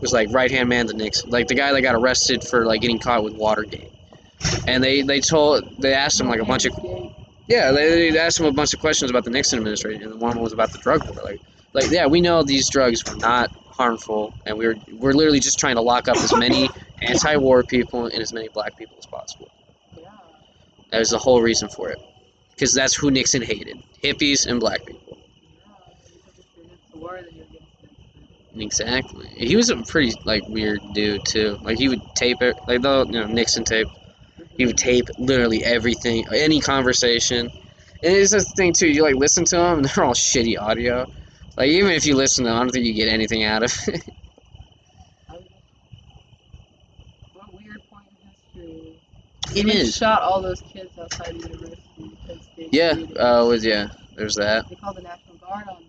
was 0.00 0.12
like 0.12 0.32
right 0.32 0.50
hand 0.50 0.68
man 0.68 0.86
to 0.86 0.94
Nixon, 0.94 1.30
like 1.30 1.48
the 1.48 1.54
guy 1.54 1.72
that 1.72 1.82
got 1.82 1.94
arrested 1.94 2.44
for 2.44 2.64
like 2.64 2.80
getting 2.80 2.98
caught 2.98 3.24
with 3.24 3.34
Watergate, 3.34 3.92
and 4.66 4.82
they 4.82 5.02
they 5.02 5.20
told 5.20 5.64
they 5.78 5.92
asked 5.94 6.20
him 6.20 6.28
like 6.28 6.40
a 6.40 6.44
bunch 6.44 6.64
of 6.66 6.72
yeah 7.48 7.72
they, 7.72 8.10
they 8.10 8.18
asked 8.18 8.38
him 8.40 8.46
a 8.46 8.52
bunch 8.52 8.72
of 8.74 8.80
questions 8.80 9.10
about 9.10 9.24
the 9.24 9.30
Nixon 9.30 9.58
administration, 9.58 10.02
and 10.02 10.20
one 10.20 10.40
was 10.40 10.52
about 10.52 10.72
the 10.72 10.78
drug 10.78 11.04
war, 11.08 11.22
like 11.24 11.40
like 11.72 11.90
yeah 11.90 12.06
we 12.06 12.20
know 12.20 12.42
these 12.42 12.68
drugs 12.70 13.02
were 13.04 13.16
not 13.16 13.50
harmful, 13.76 14.34
and 14.46 14.56
we 14.56 14.68
we're 14.68 14.76
we're 14.92 15.12
literally 15.12 15.40
just 15.40 15.58
trying 15.58 15.76
to 15.76 15.82
lock 15.82 16.08
up 16.08 16.16
as 16.16 16.34
many 16.36 16.68
anti-war 17.02 17.62
people 17.62 18.06
and 18.06 18.20
as 18.20 18.32
many 18.32 18.48
black 18.48 18.76
people 18.76 18.96
as 18.98 19.06
possible. 19.06 19.50
Yeah. 19.96 20.10
That 20.90 20.98
was 20.98 21.10
the 21.10 21.18
whole 21.18 21.42
reason 21.42 21.68
for 21.68 21.90
it. 21.90 21.98
Because 22.50 22.72
that's 22.72 22.94
who 22.94 23.10
Nixon 23.10 23.42
hated 23.42 23.76
hippies 24.02 24.46
and 24.46 24.58
black 24.60 24.84
people. 24.86 25.18
Exactly. 28.58 29.28
He 29.36 29.56
was 29.56 29.68
a 29.68 29.76
pretty 29.76 30.14
like 30.24 30.48
weird 30.48 30.80
dude 30.94 31.24
too. 31.26 31.58
Like 31.62 31.78
he 31.78 31.88
would 31.88 32.00
tape 32.14 32.40
it, 32.40 32.56
like 32.66 32.80
the 32.80 33.04
you 33.06 33.20
know 33.20 33.26
Nixon 33.26 33.64
tape. 33.64 33.88
He 34.56 34.64
would 34.64 34.78
tape 34.78 35.08
literally 35.18 35.62
everything, 35.64 36.24
any 36.34 36.60
conversation. 36.60 37.50
And 38.02 38.14
it's 38.14 38.32
just 38.32 38.48
the 38.48 38.54
thing 38.54 38.72
too. 38.72 38.88
You 38.88 39.02
like 39.02 39.16
listen 39.16 39.44
to 39.46 39.56
them, 39.56 39.78
and 39.78 39.84
they're 39.88 40.04
all 40.04 40.14
shitty 40.14 40.58
audio. 40.60 41.06
Like 41.56 41.68
even 41.68 41.90
if 41.92 42.04
you 42.06 42.14
listen 42.16 42.44
to 42.44 42.50
them, 42.50 42.56
I 42.58 42.60
don't 42.62 42.70
think 42.70 42.84
you 42.86 42.92
get 42.94 43.08
anything 43.08 43.44
out 43.44 43.62
of 43.62 43.72
it. 43.88 44.02
What 47.32 47.52
weird 47.54 47.80
point 47.90 48.04
in 48.10 48.62
history. 48.62 49.00
It 49.50 49.56
Even 49.56 49.76
is. 49.76 49.96
shot 49.96 50.22
all 50.22 50.42
those 50.42 50.60
kids 50.72 50.90
outside 50.98 51.34
the 51.40 51.48
university 51.48 51.82
because 52.26 52.46
they 52.56 52.68
Yeah. 52.72 52.92
created- 52.94 53.18
Uh. 53.18 53.44
Was 53.48 53.64
yeah. 53.64 53.88
There's 54.16 54.34
that. 54.36 54.68
They 54.68 54.74
called 54.76 54.96
the 54.96 55.02
National 55.02 55.36
Guard 55.36 55.68
on 55.68 55.74
them. 55.82 55.84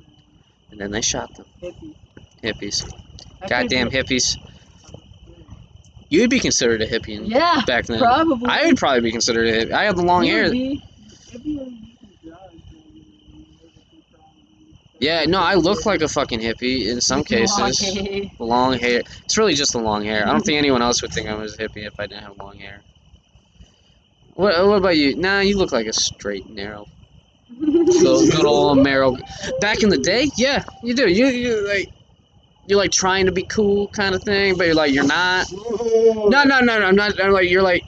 And 0.71 0.79
then 0.79 0.91
they 0.91 1.01
shot 1.01 1.33
them. 1.35 1.45
Hippies. 1.61 1.95
Hippies. 2.43 2.91
Goddamn 3.49 3.89
hippies. 3.89 4.37
You'd 6.09 6.29
be 6.29 6.39
considered 6.39 6.81
a 6.81 6.87
hippie 6.87 7.27
Yeah. 7.27 7.61
back 7.67 7.85
then. 7.87 7.99
Probably. 7.99 8.49
I 8.49 8.65
would 8.67 8.77
probably 8.77 9.01
be 9.01 9.11
considered 9.11 9.47
a 9.47 9.65
hippie. 9.65 9.71
I 9.73 9.83
had 9.85 9.95
the 9.97 10.03
long 10.03 10.23
You 10.23 10.33
hair. 10.33 10.51
be. 10.51 10.83
If 11.33 11.45
you 11.45 11.57
were 11.57 11.63
using 11.65 11.77
drugs, 12.23 12.51
then 12.71 12.81
you 12.93 13.03
would 13.33 14.03
probably- 14.13 14.77
Yeah, 14.99 15.25
no, 15.25 15.39
I 15.39 15.53
look 15.55 15.85
like 15.85 16.01
a 16.01 16.07
fucking 16.07 16.39
hippie 16.39 16.87
in 16.87 17.01
some 17.01 17.23
cases. 17.23 17.59
Okay. 17.59 18.31
The 18.37 18.43
long 18.43 18.79
hair. 18.79 19.03
It's 19.23 19.37
really 19.37 19.53
just 19.53 19.73
the 19.73 19.79
long 19.79 20.03
hair. 20.03 20.27
I 20.27 20.31
don't 20.31 20.41
think 20.41 20.57
anyone 20.57 20.81
else 20.81 21.01
would 21.01 21.13
think 21.13 21.27
I 21.27 21.35
was 21.35 21.53
a 21.53 21.57
hippie 21.57 21.85
if 21.85 21.99
I 21.99 22.07
didn't 22.07 22.23
have 22.23 22.37
long 22.37 22.57
hair. 22.57 22.81
What, 24.33 24.67
what 24.67 24.77
about 24.77 24.97
you? 24.97 25.15
Nah, 25.15 25.39
you 25.39 25.57
look 25.57 25.71
like 25.71 25.87
a 25.87 25.93
straight, 25.93 26.47
narrow, 26.49 26.85
good, 27.59 28.31
good 28.31 28.45
old 28.45 28.79
narrow. 28.79 29.15
Back 29.61 29.81
in 29.81 29.89
the 29.89 29.97
day, 29.97 30.29
yeah, 30.37 30.63
you 30.83 30.93
do. 30.93 31.09
You, 31.09 31.27
you 31.27 31.67
like, 31.67 31.89
you're 32.67 32.77
like 32.77 32.91
trying 32.91 33.25
to 33.25 33.31
be 33.31 33.43
cool, 33.43 33.87
kind 33.87 34.13
of 34.13 34.23
thing, 34.23 34.55
but 34.55 34.67
you're 34.67 34.75
like 34.75 34.93
you're 34.93 35.07
not. 35.07 35.47
No, 35.51 36.43
no, 36.43 36.59
no, 36.59 36.61
no. 36.61 36.85
I'm 36.85 36.95
not. 36.95 37.19
I'm 37.19 37.31
like 37.31 37.49
you're 37.49 37.63
like, 37.63 37.83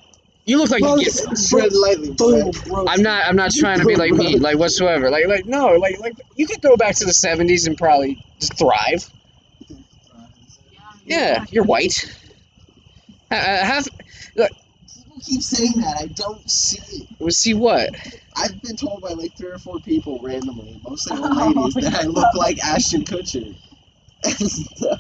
you 0.50 0.58
look 0.58 0.72
like 0.72 0.82
you 0.82 1.00
get. 1.04 1.14
Tread 1.50 1.74
lightly, 1.74 2.12
Boom, 2.12 2.52
bro. 2.52 2.62
bro. 2.66 2.86
I'm 2.88 3.02
not. 3.02 3.26
I'm 3.28 3.36
not 3.36 3.52
trying 3.52 3.80
to 3.80 3.86
be 3.86 3.96
like 3.96 4.12
me, 4.12 4.38
like 4.38 4.58
whatsoever. 4.58 5.10
Like, 5.10 5.28
like 5.28 5.46
no, 5.46 5.68
like, 5.76 6.00
like 6.00 6.16
you 6.36 6.48
could 6.48 6.62
go 6.62 6.76
back 6.76 6.96
to 6.96 7.06
the 7.06 7.12
'70s 7.12 7.68
and 7.68 7.78
probably 7.78 8.24
just 8.40 8.58
thrive. 8.58 9.10
Yeah, 11.06 11.46
you're 11.50 11.64
white. 11.64 11.94
Uh, 13.32 13.36
uh, 13.36 13.64
have 13.64 13.88
People 14.96 15.20
keep 15.22 15.42
saying 15.42 15.74
that. 15.78 15.98
I 16.02 16.08
don't 16.08 16.50
see 16.50 17.02
it. 17.04 17.08
we'll 17.20 17.30
see 17.32 17.54
what. 17.54 17.90
I've 18.36 18.62
been 18.62 18.76
told 18.76 19.02
by 19.02 19.10
like 19.10 19.38
three 19.38 19.50
or 19.52 19.58
four 19.60 19.80
people 19.80 20.20
randomly, 20.22 20.80
mostly 20.88 21.18
old 21.18 21.28
Oh, 21.32 21.48
ladies, 21.56 21.74
that 21.76 21.94
I 21.94 22.08
look 22.08 22.34
like 22.36 22.58
Ashton 22.64 23.04
Kutcher. 23.04 23.56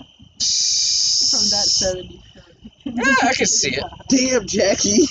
From 1.29 1.45
that 1.49 1.67
70s 1.67 2.21
show. 2.33 2.41
Yeah, 2.85 3.15
I 3.21 3.33
can 3.33 3.45
see 3.45 3.75
it. 3.75 3.83
Damn, 4.09 4.47
Jackie. 4.47 5.05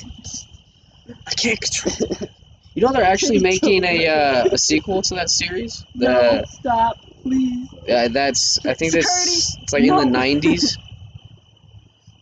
I 1.38 1.40
can't 1.42 1.60
control. 1.60 2.18
It. 2.28 2.30
You 2.74 2.82
know 2.86 2.92
they're 2.92 3.02
actually 3.04 3.40
making 3.40 3.82
a 3.84 4.06
uh, 4.06 4.44
a 4.52 4.58
sequel 4.58 5.02
to 5.02 5.14
that 5.16 5.30
series. 5.30 5.84
No, 5.94 6.42
stop, 6.46 6.96
please. 7.22 7.68
uh, 7.90 8.08
that's 8.08 8.60
I 8.64 8.74
think 8.74 8.92
that's 8.92 9.58
it's 9.62 9.72
like 9.72 9.82
in 9.82 9.96
the 9.96 10.04
'90s. 10.04 10.78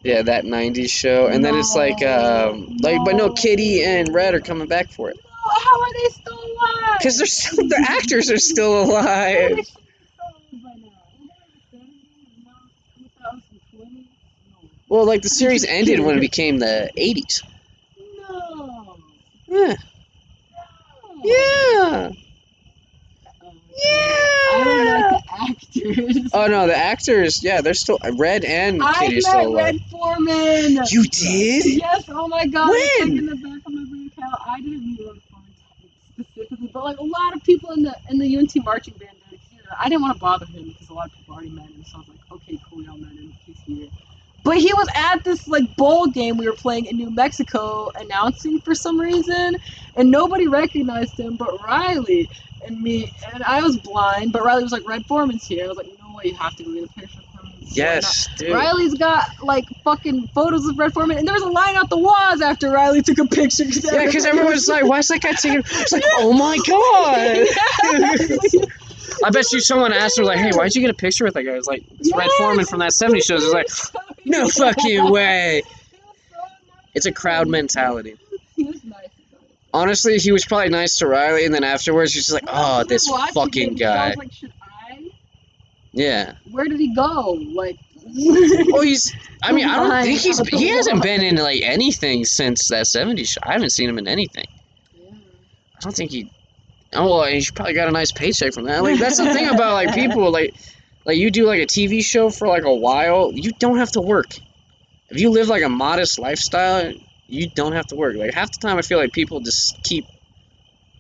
Yeah, 0.04 0.22
that 0.22 0.44
'90s 0.44 0.88
show, 0.88 1.26
and 1.26 1.44
then 1.44 1.56
it's 1.56 1.74
like 1.74 2.00
um 2.04 2.76
like 2.80 3.00
but 3.04 3.16
no, 3.16 3.26
No. 3.26 3.32
Kitty 3.32 3.82
and 3.82 4.14
Red 4.14 4.34
are 4.34 4.40
coming 4.40 4.68
back 4.68 4.88
for 4.88 5.10
it 5.10 5.16
No, 5.16 5.60
how 5.60 5.80
are 5.82 5.92
they 5.92 6.08
still 6.14 6.38
alive? 6.38 6.98
because 7.00 7.18
they're 7.18 7.26
still 7.26 7.68
the 7.68 7.86
actors 7.88 8.30
are 8.30 8.38
still 8.38 8.82
alive. 8.84 9.56
they 9.56 9.62
still 9.62 9.82
alive 10.22 10.62
by 10.62 10.70
now? 10.78 10.92
They're 11.18 11.26
in 11.26 11.50
the 11.52 11.76
70s, 11.76 12.44
now 12.44 12.52
2020? 12.96 14.06
Well, 14.88 15.04
like 15.06 15.22
the 15.22 15.28
series 15.28 15.64
ended 15.64 15.98
when 16.00 16.16
it 16.18 16.20
became 16.20 16.58
the 16.60 16.88
'80s. 16.96 17.42
Yeah. 19.56 19.76
Yeah. 21.24 22.10
I 24.46 24.64
don't 24.64 24.84
like 24.84 25.08
the 25.08 25.22
actors. 25.40 26.32
Oh 26.32 26.46
no, 26.48 26.66
the 26.66 26.76
actors, 26.76 27.40
yeah, 27.42 27.60
they're 27.62 27.74
still 27.74 27.98
Red 28.18 28.44
and 28.44 28.80
I 28.80 28.92
Kitty's 28.98 29.24
met 29.24 29.34
still 29.34 29.46
alive. 29.48 29.74
Red 29.74 29.80
Foreman. 29.90 30.78
You 30.92 31.04
did? 31.04 31.66
Yes. 31.66 32.04
Oh 32.08 32.28
my 32.28 32.46
God. 32.46 32.70
It's 32.70 32.98
When? 33.00 33.10
like 33.10 33.18
in 33.18 33.26
the 33.26 33.36
back 33.36 33.62
of 33.66 33.72
my 33.72 33.84
brain. 33.84 34.10
I 34.46 34.60
didn't 34.60 34.84
meet 34.86 35.00
Red 35.00 35.16
Foreman 35.30 35.54
specifically, 36.20 36.70
but 36.72 36.84
like 36.84 36.98
a 36.98 37.04
lot 37.04 37.34
of 37.36 37.42
people 37.44 37.72
in 37.72 37.82
the 37.82 37.96
in 38.10 38.18
the 38.18 38.36
UNT 38.38 38.52
marching 38.64 38.94
band 38.94 39.18
did. 39.30 39.40
I 39.80 39.88
didn't 39.88 40.02
want 40.02 40.14
to 40.14 40.20
bother 40.20 40.46
him 40.46 40.68
because 40.68 40.88
a 40.90 40.94
lot 40.94 41.06
of 41.06 41.12
people 41.14 41.34
already 41.34 41.50
met 41.50 41.66
him. 41.66 41.84
So 41.84 41.98
I 41.98 42.00
was 42.00 42.08
like, 42.08 42.20
okay, 42.32 42.58
cool, 42.70 42.82
y'all 42.82 42.98
met 42.98 43.12
him. 43.12 43.34
He's 43.46 43.60
here. 43.66 43.88
But 44.46 44.58
he 44.58 44.72
was 44.72 44.86
at 44.94 45.24
this 45.24 45.48
like 45.48 45.74
bowl 45.74 46.06
game 46.06 46.36
we 46.36 46.46
were 46.46 46.54
playing 46.54 46.86
in 46.86 46.96
New 46.96 47.10
Mexico 47.10 47.90
announcing 47.96 48.60
for 48.60 48.76
some 48.76 48.98
reason, 48.98 49.56
and 49.96 50.08
nobody 50.08 50.46
recognized 50.46 51.18
him 51.18 51.34
but 51.34 51.48
Riley 51.64 52.28
and 52.64 52.80
me. 52.80 53.12
And 53.34 53.42
I 53.42 53.60
was 53.60 53.76
blind, 53.76 54.30
but 54.30 54.44
Riley 54.44 54.62
was 54.62 54.70
like, 54.70 54.86
"Red 54.86 55.04
Foreman's 55.06 55.44
here." 55.44 55.64
I 55.64 55.68
was 55.68 55.76
like, 55.76 55.88
"No 55.98 56.14
way, 56.14 56.26
you 56.26 56.36
have 56.36 56.54
to 56.54 56.62
go 56.62 56.74
get 56.74 56.84
a 56.84 57.00
picture 57.00 57.18
of 57.18 57.40
him." 57.40 57.66
So 57.66 57.82
Yes, 57.82 58.28
dude. 58.38 58.52
Riley's 58.52 58.94
got 58.94 59.24
like 59.42 59.64
fucking 59.82 60.28
photos 60.32 60.64
of 60.68 60.78
Red 60.78 60.94
Foreman, 60.94 61.18
and 61.18 61.26
there 61.26 61.34
was 61.34 61.42
a 61.42 61.48
line 61.48 61.74
out 61.74 61.90
the 61.90 61.98
walls 61.98 62.40
after 62.40 62.70
Riley 62.70 63.02
took 63.02 63.18
a 63.18 63.26
picture. 63.26 63.64
Cause 63.64 63.84
Yeah, 63.92 64.04
because 64.04 64.24
everyone's 64.24 64.68
like, 64.68 64.84
why 64.84 65.00
is 65.00 65.08
that 65.08 65.22
guy 65.22 65.32
taking? 65.32 65.58
It's 65.58 65.90
like, 65.90 66.04
oh 66.18 66.32
my 66.32 66.56
god. 66.68 68.68
I 69.24 69.30
bet 69.30 69.50
you 69.52 69.60
someone 69.60 69.92
asked 69.92 70.18
her 70.18 70.24
like, 70.24 70.38
hey, 70.38 70.50
why'd 70.52 70.74
you 70.74 70.80
get 70.80 70.90
a 70.90 70.94
picture 70.94 71.24
with 71.24 71.34
that 71.34 71.42
guy? 71.44 71.52
It's 71.52 71.66
like, 71.66 71.84
it's 71.98 72.14
Red 72.14 72.28
Foreman 72.38 72.64
from 72.66 72.80
that 72.80 72.92
'70s 72.92 73.24
show. 73.24 73.36
It's 73.36 73.52
like, 73.52 73.68
no 74.24 74.48
fucking 74.48 75.10
way. 75.10 75.62
It's 76.94 77.06
a 77.06 77.12
crowd 77.12 77.48
mentality. 77.48 78.16
He 78.54 78.64
was 78.64 78.82
nice. 78.84 79.08
Honestly, 79.74 80.16
he 80.18 80.32
was 80.32 80.46
probably 80.46 80.70
nice 80.70 80.96
to 80.98 81.06
Riley, 81.06 81.44
and 81.44 81.54
then 81.54 81.62
afterwards, 81.62 82.14
he's 82.14 82.26
just 82.26 82.32
like, 82.32 82.44
oh, 82.48 82.84
this 82.84 83.06
fucking 83.34 83.72
him, 83.72 83.76
so 83.78 83.84
I 83.84 83.88
guy. 83.94 84.08
was 84.08 84.16
like, 84.16 84.32
should 84.32 84.52
I? 84.62 85.10
Yeah. 85.92 86.34
Where 86.50 86.64
did 86.64 86.80
he 86.80 86.94
go? 86.94 87.32
Like, 87.54 87.76
Well, 88.06 88.82
he's. 88.82 89.14
I 89.42 89.52
mean, 89.52 89.66
I 89.68 89.76
don't 89.76 90.02
think 90.04 90.20
he's. 90.20 90.38
He 90.48 90.68
hasn't 90.68 91.02
been 91.02 91.22
in 91.22 91.36
like 91.36 91.60
anything 91.62 92.24
since 92.24 92.68
that 92.68 92.86
'70s 92.86 93.28
show. 93.28 93.40
I 93.42 93.52
haven't 93.52 93.70
seen 93.70 93.88
him 93.88 93.98
in 93.98 94.06
anything. 94.08 94.46
I 95.04 95.80
don't 95.80 95.94
think 95.94 96.12
he. 96.12 96.30
Oh, 96.96 97.18
well, 97.18 97.24
he's 97.26 97.50
probably 97.50 97.74
got 97.74 97.88
a 97.88 97.92
nice 97.92 98.10
paycheck 98.12 98.52
from 98.54 98.64
that. 98.64 98.82
Like 98.82 98.98
that's 98.98 99.18
the 99.18 99.32
thing 99.32 99.48
about 99.48 99.74
like 99.74 99.94
people 99.94 100.30
like, 100.30 100.54
like 101.04 101.16
you 101.18 101.30
do 101.30 101.46
like 101.46 101.60
a 101.60 101.66
TV 101.66 102.02
show 102.02 102.30
for 102.30 102.48
like 102.48 102.64
a 102.64 102.74
while. 102.74 103.30
You 103.34 103.52
don't 103.58 103.78
have 103.78 103.92
to 103.92 104.00
work. 104.00 104.34
If 105.10 105.20
you 105.20 105.30
live 105.30 105.48
like 105.48 105.62
a 105.62 105.68
modest 105.68 106.18
lifestyle, 106.18 106.92
You 107.28 107.48
don't 107.50 107.72
have 107.72 107.86
to 107.86 107.96
work. 107.96 108.16
Like 108.16 108.34
half 108.34 108.50
the 108.52 108.58
time, 108.66 108.78
I 108.78 108.82
feel 108.82 108.98
like 108.98 109.12
people 109.12 109.40
just 109.40 109.82
keep 109.82 110.06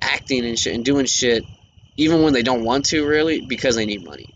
acting 0.02 0.44
and 0.44 0.58
shit 0.58 0.74
and 0.74 0.84
doing 0.84 1.06
shit, 1.06 1.44
even 1.96 2.22
when 2.22 2.32
they 2.32 2.42
don't 2.42 2.64
want 2.64 2.86
to, 2.86 3.06
really, 3.06 3.40
because 3.40 3.76
they 3.76 3.86
need 3.86 4.04
money, 4.04 4.26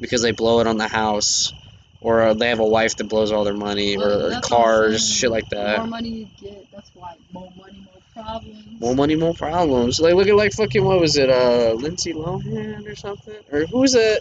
because 0.00 0.22
they 0.22 0.32
blow 0.32 0.60
it 0.60 0.66
on 0.66 0.78
the 0.78 0.88
house, 0.88 1.52
or 2.00 2.34
they 2.34 2.48
have 2.48 2.60
a 2.60 2.66
wife 2.66 2.96
that 2.96 3.04
blows 3.08 3.30
all 3.30 3.44
their 3.44 3.54
money, 3.54 3.96
Well, 3.96 4.06
or 4.06 4.30
that's 4.30 4.50
what 4.50 4.58
I'm 4.58 4.62
cars, 4.64 5.08
shit 5.08 5.30
like 5.30 5.48
The 5.50 5.56
that. 5.56 5.78
more 5.78 5.86
money 5.86 6.08
you 6.08 6.28
get, 6.40 6.66
that's 6.72 6.90
why 6.94 7.14
more 7.32 7.50
money, 7.56 7.83
problems. 8.14 8.80
More 8.80 8.94
money, 8.94 9.16
more 9.16 9.34
problems. 9.34 10.00
Like 10.00 10.14
look 10.14 10.28
at 10.28 10.36
like 10.36 10.52
fucking 10.52 10.84
what 10.84 11.00
was 11.00 11.16
it? 11.16 11.30
Uh, 11.30 11.72
Lindsay 11.74 12.12
Lohan 12.12 12.90
or 12.90 12.94
something, 12.96 13.34
or 13.52 13.66
who 13.66 13.78
was 13.80 13.94
it? 13.94 14.20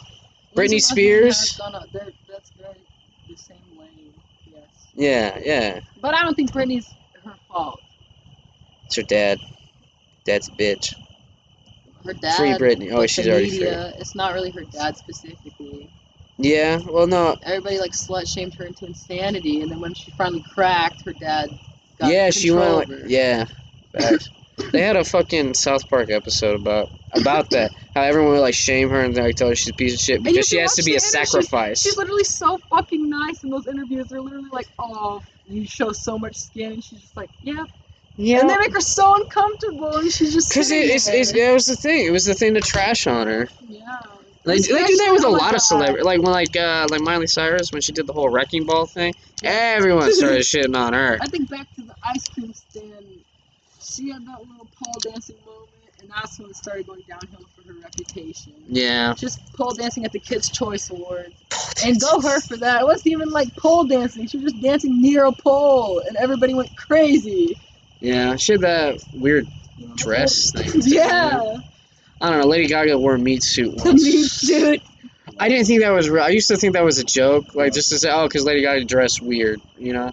Britney 0.55 0.79
Spears? 0.79 1.39
has 1.39 1.57
gone 1.57 1.75
out 1.75 1.91
there- 1.91 2.09
That's 2.29 2.51
very 2.51 2.75
the 3.29 3.35
same 3.35 3.57
lane. 3.79 4.13
Yes. 4.45 4.63
Yeah, 4.93 5.39
yeah. 5.43 5.79
But 6.01 6.13
I 6.13 6.21
don't 6.23 6.35
think 6.35 6.51
Britney's 6.51 6.87
her 7.23 7.33
fault. 7.47 7.79
It's 8.85 8.95
her 8.95 9.01
dad. 9.03 9.39
Dad's 10.25 10.47
a 10.49 10.51
bitch. 10.51 10.93
Her 12.05 12.13
dad. 12.13 12.35
Free 12.37 12.51
Britney. 12.51 12.91
Oh, 12.91 13.05
she's 13.07 13.27
already 13.27 13.49
free. 13.49 13.67
It's 13.67 14.13
not 14.15 14.33
really 14.33 14.51
her 14.51 14.63
dad 14.65 14.97
specifically. 14.97 15.89
Yeah. 16.37 16.79
Well, 16.87 17.07
no. 17.07 17.35
Everybody 17.43 17.79
like 17.79 17.91
slut 17.91 18.31
shamed 18.31 18.53
her 18.55 18.65
into 18.65 18.85
insanity, 18.85 19.61
and 19.61 19.71
then 19.71 19.79
when 19.79 19.93
she 19.93 20.11
finally 20.11 20.43
cracked, 20.53 21.01
her 21.05 21.13
dad. 21.13 21.49
Got 21.99 22.11
yeah, 22.11 22.29
she 22.29 22.51
went. 22.51 22.89
Like, 22.89 22.99
yeah. 23.07 23.45
Facts. 23.97 24.29
they 24.71 24.81
had 24.81 24.95
a 24.95 25.03
fucking 25.03 25.53
South 25.53 25.89
Park 25.89 26.09
episode 26.09 26.59
about 26.59 26.89
about 27.13 27.49
that. 27.51 27.71
How 27.95 28.01
everyone 28.01 28.31
would 28.33 28.41
like 28.41 28.53
shame 28.53 28.89
her 28.89 29.01
and 29.01 29.15
like 29.15 29.35
tell 29.35 29.49
her 29.49 29.55
she's 29.55 29.69
a 29.69 29.73
piece 29.73 29.93
of 29.93 29.99
shit 29.99 30.23
because 30.23 30.47
she 30.47 30.57
has 30.57 30.75
to 30.75 30.83
be 30.83 30.95
a 30.95 30.99
sacrifice. 30.99 31.81
She's 31.81 31.97
literally 31.97 32.23
so 32.23 32.57
fucking 32.69 33.09
nice 33.09 33.43
in 33.43 33.49
those 33.49 33.67
interviews. 33.67 34.07
They're 34.09 34.21
literally 34.21 34.49
like, 34.51 34.67
"Oh, 34.79 35.21
you 35.47 35.65
show 35.65 35.91
so 35.91 36.17
much 36.17 36.35
skin," 36.35 36.73
and 36.73 36.83
she's 36.83 37.01
just 37.01 37.17
like, 37.17 37.29
"Yeah." 37.41 37.65
yeah. 38.15 38.39
And 38.41 38.49
they 38.49 38.57
make 38.57 38.73
her 38.73 38.81
so 38.81 39.15
uncomfortable, 39.15 39.97
and 39.97 40.11
she's 40.11 40.33
just 40.33 40.49
Because 40.49 40.71
it, 40.71 40.85
it's, 40.85 41.07
it's, 41.07 41.31
it 41.31 41.53
was 41.53 41.65
the 41.65 41.75
thing. 41.75 42.05
It 42.05 42.11
was 42.11 42.25
the 42.25 42.33
thing 42.33 42.53
to 42.55 42.61
trash 42.61 43.07
on 43.07 43.27
her. 43.27 43.49
yeah. 43.67 43.99
They, 44.45 44.57
they 44.57 44.85
do 44.85 44.97
that 44.97 45.09
with 45.13 45.23
a 45.23 45.29
lot 45.29 45.51
of 45.51 45.55
uh, 45.55 45.59
celebrities. 45.59 46.03
Like 46.05 46.21
when 46.21 46.33
like 46.33 46.57
uh, 46.57 46.87
like 46.89 46.99
Miley 46.99 47.27
Cyrus 47.27 47.71
when 47.71 47.81
she 47.81 47.93
did 47.93 48.07
the 48.07 48.13
whole 48.13 48.27
wrecking 48.29 48.65
ball 48.65 48.85
thing, 48.85 49.13
everyone 49.41 50.11
started 50.11 50.41
shitting 50.41 50.75
on 50.77 50.91
her. 50.93 51.17
I 51.21 51.27
think 51.27 51.49
back 51.49 51.73
to 51.75 51.81
the 51.81 51.95
ice 52.03 52.27
cream 52.27 52.53
stand. 52.53 53.23
She 53.83 54.09
had 54.09 54.25
that 54.27 54.39
little 54.39 54.67
pole 54.81 54.93
dancing 55.01 55.35
moment, 55.45 55.69
and 56.01 56.09
that's 56.09 56.39
when 56.39 56.49
it 56.49 56.55
started 56.55 56.87
going 56.87 57.01
downhill 57.07 57.45
for 57.55 57.67
her 57.67 57.79
reputation. 57.79 58.53
Yeah. 58.67 59.13
Just 59.15 59.39
pole 59.53 59.73
dancing 59.73 60.05
at 60.05 60.11
the 60.11 60.19
Kids' 60.19 60.49
Choice 60.49 60.89
Awards, 60.89 61.33
and 61.85 61.99
go 61.99 62.21
her 62.21 62.39
for 62.41 62.57
that. 62.57 62.81
It 62.81 62.85
wasn't 62.85 63.07
even 63.07 63.29
like 63.29 63.55
pole 63.57 63.83
dancing; 63.85 64.27
she 64.27 64.37
was 64.37 64.51
just 64.53 64.63
dancing 64.63 65.01
near 65.01 65.25
a 65.25 65.31
pole, 65.31 66.01
and 66.07 66.15
everybody 66.17 66.53
went 66.53 66.75
crazy. 66.77 67.57
Yeah, 67.99 68.35
she 68.37 68.53
had 68.53 68.61
that 68.61 69.03
weird 69.13 69.47
dress 69.95 70.51
thing. 70.55 70.81
Yeah, 70.85 71.57
I 72.21 72.29
don't 72.29 72.39
know. 72.39 72.47
Lady 72.47 72.67
Gaga 72.67 72.97
wore 72.97 73.15
a 73.15 73.19
meat 73.19 73.43
suit 73.43 73.77
the 73.77 73.83
once. 73.83 74.03
meat 74.03 74.23
suit. 74.25 74.81
I 75.39 75.49
didn't 75.49 75.65
think 75.67 75.81
that 75.81 75.89
was 75.91 76.09
real. 76.09 76.23
I 76.23 76.29
used 76.29 76.47
to 76.49 76.57
think 76.57 76.73
that 76.73 76.83
was 76.83 76.99
a 76.99 77.03
joke, 77.03 77.55
like 77.55 77.73
just 77.73 77.89
to 77.89 77.97
say, 77.97 78.09
oh, 78.11 78.27
because 78.27 78.45
Lady 78.45 78.61
Gaga 78.61 78.85
dressed 78.85 79.21
weird, 79.21 79.61
you 79.77 79.93
know. 79.93 80.11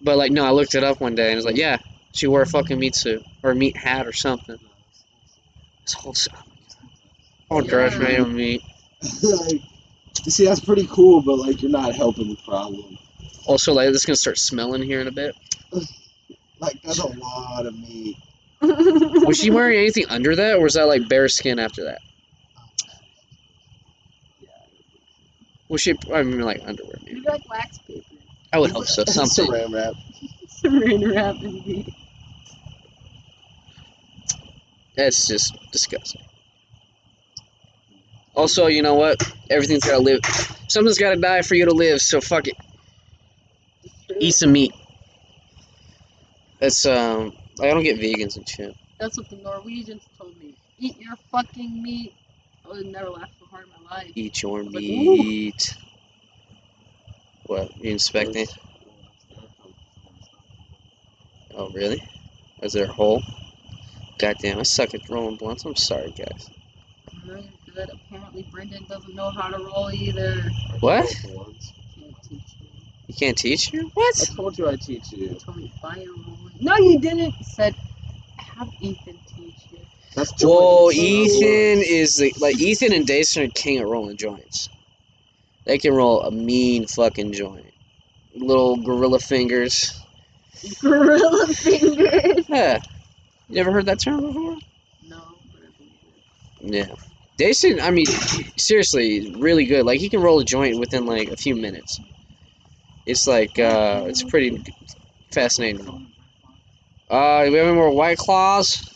But 0.00 0.16
like, 0.16 0.32
no, 0.32 0.44
I 0.44 0.50
looked 0.50 0.74
it 0.74 0.84
up 0.84 1.00
one 1.00 1.14
day 1.14 1.24
and 1.24 1.32
it 1.32 1.36
was 1.36 1.44
like, 1.44 1.56
yeah, 1.56 1.78
she 2.14 2.26
wore 2.26 2.42
a 2.42 2.46
fucking 2.46 2.78
meat 2.78 2.94
suit 2.94 3.22
or 3.42 3.50
a 3.50 3.54
meat 3.54 3.76
hat 3.76 4.06
or 4.06 4.12
something. 4.12 4.56
This 5.84 5.92
whole 5.94 6.12
s- 6.12 6.28
all 7.50 7.60
dress 7.60 7.92
Yeah. 7.92 7.98
made 7.98 8.18
of 8.20 8.30
meat. 8.32 8.62
like, 9.22 9.60
you 10.24 10.30
see, 10.30 10.44
that's 10.46 10.60
pretty 10.60 10.86
cool, 10.90 11.20
but 11.20 11.36
like, 11.36 11.60
you're 11.60 11.70
not 11.70 11.94
helping 11.94 12.28
the 12.30 12.36
problem. 12.46 12.96
Also, 13.46 13.74
like, 13.74 13.88
this 13.88 13.98
is 14.02 14.06
gonna 14.06 14.16
start 14.16 14.38
smelling 14.38 14.82
here 14.82 15.00
in 15.00 15.08
a 15.08 15.12
bit. 15.12 15.34
Like, 16.60 16.80
that's 16.82 17.00
a 17.00 17.08
lot 17.08 17.66
of 17.66 17.74
meat. 17.78 18.16
Was 18.62 19.36
she 19.36 19.50
wearing 19.50 19.76
anything 19.76 20.06
under 20.08 20.34
that, 20.36 20.54
or 20.54 20.62
was 20.62 20.74
that 20.74 20.84
like 20.84 21.08
bare 21.08 21.28
skin 21.28 21.58
after 21.58 21.84
that? 21.84 21.98
Was 25.68 25.82
she? 25.82 25.94
I 26.12 26.22
mean, 26.22 26.40
like 26.40 26.62
underwear. 26.64 26.94
Maybe. 27.04 27.16
Maybe 27.16 27.26
like 27.28 27.48
wax 27.50 27.78
paper. 27.86 28.02
I 28.52 28.58
would 28.60 28.70
hope 28.70 28.86
so. 28.86 29.04
Something. 29.04 29.46
Saran 29.50 29.74
wrap. 29.74 29.94
Saran 30.48 31.14
wrap 31.14 31.34
and 31.42 31.66
meat. 31.66 31.94
That's 34.96 35.26
just 35.26 35.56
disgusting. 35.72 36.22
Also, 38.34 38.66
you 38.66 38.82
know 38.82 38.94
what? 38.94 39.22
Everything's 39.50 39.84
gotta 39.84 40.02
live. 40.02 40.20
Something's 40.68 40.98
gotta 40.98 41.20
die 41.20 41.42
for 41.42 41.54
you 41.54 41.64
to 41.66 41.72
live. 41.72 42.00
So 42.00 42.20
fuck 42.20 42.48
it. 42.48 42.56
Eat 44.18 44.32
some 44.34 44.52
meat. 44.52 44.72
That's 46.60 46.84
um. 46.86 47.32
I 47.60 47.68
don't 47.68 47.84
get 47.84 48.00
vegans 48.00 48.36
and 48.36 48.48
shit. 48.48 48.74
That's 48.98 49.16
what 49.16 49.30
the 49.30 49.36
Norwegians 49.36 50.02
told 50.18 50.36
me. 50.40 50.54
Eat 50.78 50.98
your 50.98 51.14
fucking 51.30 51.82
meat. 51.82 52.14
I 52.64 52.68
would 52.68 52.86
never 52.86 53.10
laugh 53.10 53.28
so 53.38 53.46
hard 53.46 53.66
in 53.66 53.84
my 53.84 53.96
life. 53.96 54.10
Eat 54.14 54.42
your 54.42 54.64
was 54.64 54.66
like, 54.66 54.82
meat. 54.82 55.76
What? 57.46 57.76
You 57.76 57.92
inspecting? 57.92 58.46
Oh 61.54 61.68
really? 61.70 62.02
Is 62.62 62.72
there 62.72 62.86
a 62.86 62.92
hole? 62.92 63.22
Goddamn! 64.18 64.58
I 64.58 64.62
suck 64.62 64.94
at 64.94 65.08
rolling 65.08 65.36
blunts. 65.36 65.64
I'm 65.64 65.76
sorry, 65.76 66.10
guys. 66.10 66.50
No, 67.26 67.34
you're 67.34 67.74
good. 67.74 67.90
Apparently, 67.92 68.46
Brendan 68.50 68.84
doesn't 68.88 69.14
know 69.14 69.30
how 69.30 69.48
to 69.48 69.58
roll 69.62 69.90
either. 69.92 70.50
What? 70.80 71.06
Can't 71.06 72.22
teach 72.22 72.42
you. 72.60 72.68
You 73.08 73.14
can't 73.14 73.36
teach 73.36 73.72
you? 73.72 73.90
What? 73.94 74.30
I 74.30 74.34
told 74.34 74.58
you 74.58 74.68
I'd 74.68 74.80
teach 74.80 75.12
you. 75.12 75.28
You 75.28 75.34
told 75.34 75.56
me 75.56 75.72
fire 75.80 75.96
rolling. 75.96 76.52
No, 76.60 76.76
you 76.76 77.00
didn't. 77.00 77.34
You 77.38 77.44
said 77.44 77.74
have 78.36 78.68
Ethan 78.80 79.18
teach 79.36 79.54
you. 79.72 79.78
That's 80.14 80.32
Whoa. 80.42 80.90
Ethan 80.92 81.82
is 81.84 82.16
the 82.16 82.32
like 82.40 82.60
Ethan 82.60 82.92
and 82.92 83.06
Dason 83.06 83.42
are 83.44 83.48
king 83.48 83.78
at 83.78 83.86
rolling 83.86 84.16
joints. 84.16 84.68
They 85.66 85.78
can 85.78 85.92
roll 85.92 86.22
a 86.22 86.30
mean 86.30 86.86
fucking 86.86 87.32
joint. 87.32 87.72
Little 88.34 88.76
gorilla 88.76 89.18
fingers. 89.18 90.00
Gorilla 90.80 91.46
fingers. 91.48 92.48
Yeah. 92.48 92.80
You 93.54 93.60
ever 93.60 93.70
heard 93.70 93.86
that 93.86 94.00
term 94.00 94.20
before? 94.20 94.56
No. 95.04 95.22
Yeah. 96.60 96.86
Jason, 97.38 97.78
I 97.78 97.92
mean, 97.92 98.06
seriously, 98.56 99.32
really 99.36 99.64
good. 99.64 99.86
Like 99.86 100.00
he 100.00 100.08
can 100.08 100.20
roll 100.20 100.40
a 100.40 100.44
joint 100.44 100.80
within 100.80 101.06
like 101.06 101.28
a 101.28 101.36
few 101.36 101.54
minutes. 101.54 102.00
It's 103.06 103.28
like 103.28 103.56
uh, 103.60 104.06
it's 104.08 104.24
pretty 104.24 104.60
fascinating. 105.30 106.10
Uh, 107.08 107.44
do 107.44 107.52
we 107.52 107.58
have 107.58 107.68
any 107.68 107.76
more 107.76 107.92
white 107.92 108.18
claws? 108.18 108.92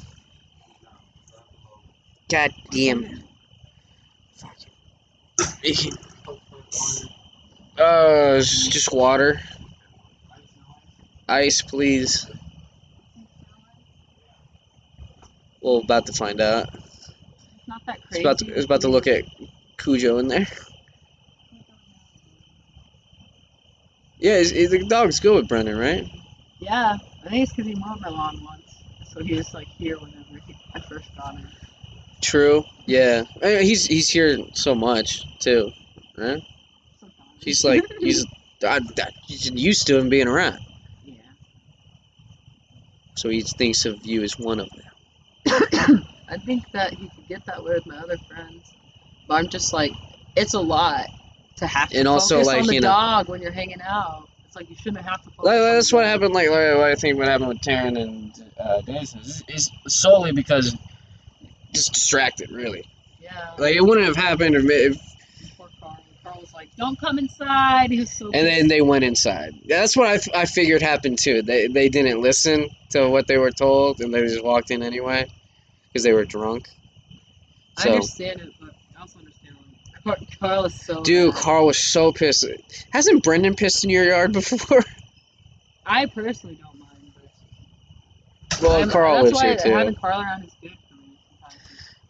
God 2.29 2.51
damn 2.73 3.05
it. 3.05 3.23
Fuck. 4.35 4.57
Uh, 7.79 8.39
just 8.39 8.93
water. 8.93 9.41
Ice, 11.29 11.63
please. 11.63 12.27
Well, 15.69 15.81
about 15.81 16.07
to 16.07 16.14
find 16.14 16.41
out. 16.41 16.66
It's 16.73 17.69
not 17.69 17.83
that 17.85 17.99
It's 18.11 18.21
about 18.21 18.39
to, 18.39 18.47
it's 18.55 18.64
about 18.64 18.81
to 18.81 18.89
look 18.89 19.07
at 19.07 19.25
Cujo 19.77 20.16
in 20.16 20.29
there. 20.29 20.47
Yeah, 24.19 24.37
is, 24.37 24.51
is 24.53 24.71
the 24.71 24.87
dog's 24.87 25.21
good 25.21 25.35
with 25.35 25.47
Brendan, 25.47 25.77
right? 25.77 26.07
Yeah, 26.59 26.97
I 27.23 27.29
think 27.29 27.43
it's 27.43 27.53
because 27.53 27.66
he 27.71 27.75
mowed 27.75 28.01
my 28.01 28.09
lawn 28.09 28.43
once, 28.43 28.83
so 29.12 29.23
he 29.23 29.35
was 29.35 29.53
like 29.53 29.66
here 29.66 29.99
whenever 29.99 30.39
he, 30.47 30.57
I 30.75 30.81
first 30.81 31.14
got 31.14 31.37
him. 31.37 31.47
True. 32.23 32.64
Yeah. 32.87 33.25
Eh, 33.43 33.61
He's 33.61 33.85
he's 33.85 34.09
here 34.09 34.39
so 34.55 34.75
much 34.75 35.23
too. 35.39 35.71
Right? 36.16 36.43
Sometimes. 36.99 37.45
He's 37.45 37.62
like 37.62 37.85
he's 38.01 38.25
I, 38.62 38.81
I, 38.99 39.11
he's 39.27 39.51
used 39.51 39.87
to 39.89 39.99
him 39.99 40.09
being 40.09 40.29
around, 40.29 40.61
yeah. 41.05 41.16
so 43.16 43.29
he 43.29 43.43
thinks 43.43 43.85
of 43.85 44.07
you 44.07 44.23
as 44.23 44.39
one 44.39 44.61
of 44.61 44.71
them. 44.71 44.88
I 46.28 46.36
think 46.36 46.70
that 46.72 46.92
he 46.94 47.09
could 47.09 47.28
get 47.28 47.44
that 47.46 47.62
way 47.64 47.74
with 47.74 47.86
my 47.86 47.96
other 47.99 48.18
friends, 48.18 48.72
but 49.26 49.34
I'm 49.34 49.49
just 49.49 49.72
like, 49.72 49.92
it's 50.36 50.55
a 50.55 50.61
lot 50.61 51.07
to 51.57 51.66
have 51.66 51.88
to 51.90 51.99
And 51.99 52.07
also, 52.09 52.36
focus 52.36 52.46
like, 52.46 52.61
on 52.61 52.66
the 52.66 52.74
you 52.74 52.80
know- 52.80 52.88
dog 52.88 53.28
when 53.28 53.40
you're 53.42 53.53
hanging 53.53 53.80
out. 53.82 54.28
It's 54.46 54.57
like 54.57 54.70
you 54.70 54.76
shouldn't 54.76 55.05
have 55.05 55.22
to. 55.24 55.30
Like, 55.42 55.59
that's 55.59 55.92
what 55.92 56.07
happened. 56.07 56.32
Like, 56.32 56.49
like, 56.49 56.74
what 56.76 56.84
I 56.84 56.94
think 56.94 57.18
what 57.18 57.28
happened 57.28 57.49
with 57.49 57.61
Taryn 57.61 58.01
and 58.01 58.32
uh, 58.59 58.80
is, 58.88 59.42
is 59.46 59.70
solely 59.86 60.32
because 60.32 60.74
just 61.74 61.92
distracted, 61.92 62.51
really. 62.51 62.84
Yeah. 63.20 63.51
Like 63.59 63.76
it 63.76 63.82
wouldn't 63.82 64.07
have 64.07 64.16
happened 64.16 64.55
if, 64.55 64.64
if 64.64 64.96
Poor 65.59 65.68
Carl. 65.80 65.99
Carl 66.24 66.40
was 66.40 66.55
like, 66.55 66.74
"Don't 66.76 66.99
come 66.99 67.18
inside." 67.18 67.90
He 67.90 68.01
was 68.01 68.11
so. 68.11 68.30
and 68.32 68.46
then 68.46 68.68
they 68.68 68.80
went 68.80 69.05
inside. 69.05 69.55
That's 69.66 69.94
what 69.94 70.07
I, 70.09 70.14
f- 70.14 70.34
I 70.34 70.46
figured 70.46 70.80
happened 70.80 71.18
too. 71.18 71.42
They 71.42 71.66
they 71.66 71.90
didn't 71.90 72.22
listen 72.22 72.70
to 72.90 73.07
what 73.11 73.26
they 73.26 73.36
were 73.36 73.51
told, 73.51 74.01
and 74.01 74.14
they 74.14 74.22
just 74.22 74.42
walked 74.42 74.70
in 74.70 74.82
anyway 74.82 75.26
because 75.99 76.05
they 76.05 76.12
were 76.12 76.24
drunk. 76.24 76.68
I 77.76 77.88
understand 77.90 78.40
it, 78.40 78.55
but 78.61 78.70
I 78.96 79.01
also 79.01 79.18
understand 79.18 79.57
when 80.05 80.16
Carl 80.40 80.64
is 80.66 80.74
so. 80.80 81.03
dude, 81.03 81.34
mad. 81.34 81.42
Carl 81.42 81.66
was 81.66 81.78
so 81.78 82.12
pissed. 82.12 82.46
Hasn't 82.92 83.24
Brendan 83.24 83.57
pissed 83.57 83.82
in 83.82 83.90
your 83.90 84.05
yard 84.05 84.32
before? 84.32 84.84
I 85.86 86.07
personally 86.07 86.57
don't 86.57 86.78
mind, 86.78 87.12
but 87.14 88.62
Well, 88.62 88.76
I'm- 88.76 88.90
Carl 88.90 89.14
that's 89.14 89.24
lives 89.32 89.36
why 89.38 89.46
here 89.49 89.57
too. 89.57 89.70
Having 89.70 89.94
Carl 89.96 90.20
around 90.20 90.44
is 90.44 90.57
good 90.62 90.70
for 90.88 90.94
me 90.94 91.18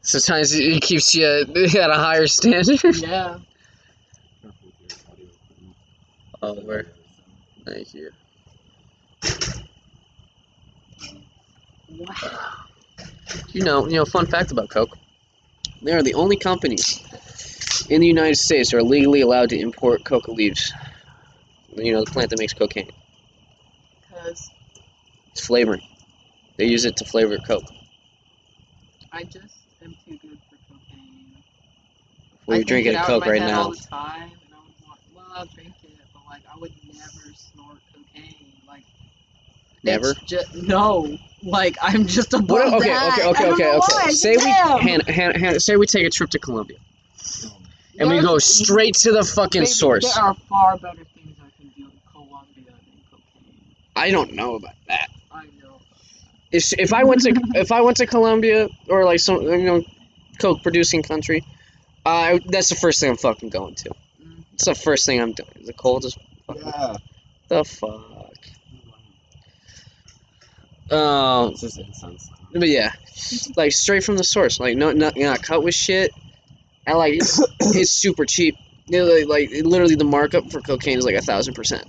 Sometimes 0.03 0.55
it 0.55 0.82
keeps 0.82 1.14
you 1.14 1.24
at 1.78 1.91
a 1.91 1.95
higher 1.95 2.26
standard. 2.26 2.80
Yeah. 2.97 3.39
Oh, 6.41 6.55
where? 6.55 6.86
Thank 7.66 7.95
you. 7.95 8.12
Wow. 11.89 12.68
You 13.53 13.62
know, 13.64 13.87
you 13.89 13.97
know, 13.97 14.05
fun 14.05 14.26
fact 14.26 14.53
about 14.53 14.68
Coke. 14.70 14.97
They 15.83 15.93
are 15.93 16.03
the 16.03 16.14
only 16.14 16.37
companies 16.37 17.01
in 17.89 18.01
the 18.01 18.07
United 18.07 18.37
States 18.37 18.70
that 18.70 18.79
are 18.79 18.83
legally 18.83 19.20
allowed 19.20 19.51
to 19.51 19.59
import 19.59 20.05
coca 20.05 20.31
leaves. 20.33 20.72
You 21.76 21.93
know, 21.93 22.05
the 22.05 22.11
plant 22.11 22.31
that 22.31 22.39
makes 22.39 22.53
cocaine. 22.55 22.91
Because 24.01 24.51
It's 25.33 25.47
flavoring. 25.47 25.83
They 26.57 26.66
use 26.66 26.85
it 26.85 26.97
to 26.97 27.05
flavor 27.05 27.39
Coke. 27.39 27.70
I 29.12 29.24
just 29.24 29.59
am 29.83 29.95
too 30.05 30.18
good 30.18 30.39
for 30.51 30.57
cocaine. 30.68 31.37
Well, 32.47 32.57
I 32.57 32.59
you're 32.59 32.64
drinking 32.64 32.97
a 32.97 33.05
Coke 33.05 33.26
right 33.26 33.41
now. 33.41 33.62
All 33.62 33.70
the 33.70 33.76
time, 33.76 34.22
and 34.22 34.55
I 34.55 34.59
would 34.59 34.74
want, 34.87 35.01
well, 35.14 35.26
I'll 35.35 35.47
drink 35.47 35.74
it, 35.85 35.91
but 36.12 36.22
like 36.29 36.43
I 36.53 36.59
would 36.59 36.72
never 36.93 37.35
snort 37.35 37.79
cocaine. 37.95 38.53
Like 38.66 38.85
Never. 39.91 40.11
It's 40.11 40.20
just 40.22 40.55
no. 40.55 41.18
Like 41.43 41.76
I'm 41.80 42.07
just 42.07 42.34
a 42.34 42.39
What, 42.39 42.74
okay, 42.74 42.89
that. 42.89 43.12
okay, 43.12 43.28
okay, 43.28 43.51
okay, 43.53 43.68
okay. 43.68 43.78
why, 43.78 44.11
Say 44.11 44.36
we. 44.36 44.43
Hannah, 44.43 45.12
Hannah, 45.12 45.39
Hannah, 45.39 45.61
say 45.61 45.76
we 45.76 45.86
take 45.86 46.05
a 46.07 46.11
trip 46.11 46.30
to 46.30 46.39
Colombia 46.39 46.78
and 47.99 48.11
we 48.11 48.20
go 48.20 48.39
straight 48.39 48.95
to 48.95 49.12
the 49.12 49.24
fucking 49.24 49.62
Baby, 49.62 49.70
source. 49.70 50.14
There 50.14 50.24
are 50.24 50.34
far 50.34 50.76
better 50.78 51.05
things 51.14 51.36
I 51.41 51.51
can 51.61 51.68
do 51.76 51.84
in 51.84 51.91
Colombia 52.11 52.64
than 52.64 52.74
cocaine. 53.11 53.74
I 53.97 54.11
don't 54.11 54.32
know 54.34 54.55
about 54.57 54.74
that. 54.89 55.11
I 55.32 55.45
know. 55.62 55.78
If, 56.51 56.72
if 56.78 56.93
I 56.93 57.05
went 57.05 57.22
to 57.22 57.34
if 57.55 57.72
I 57.72 57.80
went 57.82 57.99
to 57.99 58.07
Colombia 58.07 58.68
or 58.89 59.05
like 59.05 59.20
some 59.20 59.43
you 59.43 59.59
know 59.64 59.82
coke 60.41 60.62
producing 60.62 61.03
country, 61.03 61.45
uh, 62.07 62.39
that's 62.47 62.68
the 62.68 62.76
first 62.76 63.01
thing 63.01 63.11
I'm 63.11 63.16
fucking 63.16 63.51
going 63.51 63.74
to. 63.76 63.91
It's 64.55 64.64
the 64.64 64.74
first 64.74 65.07
thing 65.07 65.20
I'm 65.20 65.32
doing. 65.32 65.49
The 65.64 65.72
coldest. 65.72 66.18
Yeah. 66.55 66.97
The 67.49 67.64
fuck. 67.64 68.18
Um, 70.91 71.51
It's 71.51 71.61
just 71.61 71.78
incense. 71.78 72.30
but 72.53 72.68
yeah, 72.68 72.93
like 73.57 73.72
straight 73.72 74.05
from 74.05 74.16
the 74.16 74.24
source. 74.24 74.59
Like 74.59 74.76
no, 74.76 74.93
not 74.93 75.16
not 75.16 75.43
cut 75.43 75.62
with 75.62 75.74
shit, 75.74 76.12
I 76.86 76.95
like 76.95 77.14
it's, 77.14 77.39
it's 77.61 77.91
super 77.91 78.24
cheap. 78.24 78.57
You 78.86 79.01
know, 79.01 79.12
like, 79.12 79.28
like 79.28 79.64
literally 79.64 79.97
the 79.97 80.05
markup 80.05 80.51
for 80.51 80.61
cocaine 80.61 80.97
is 80.99 81.05
like 81.05 81.14
a 81.14 81.20
thousand 81.20 81.55
percent. 81.55 81.86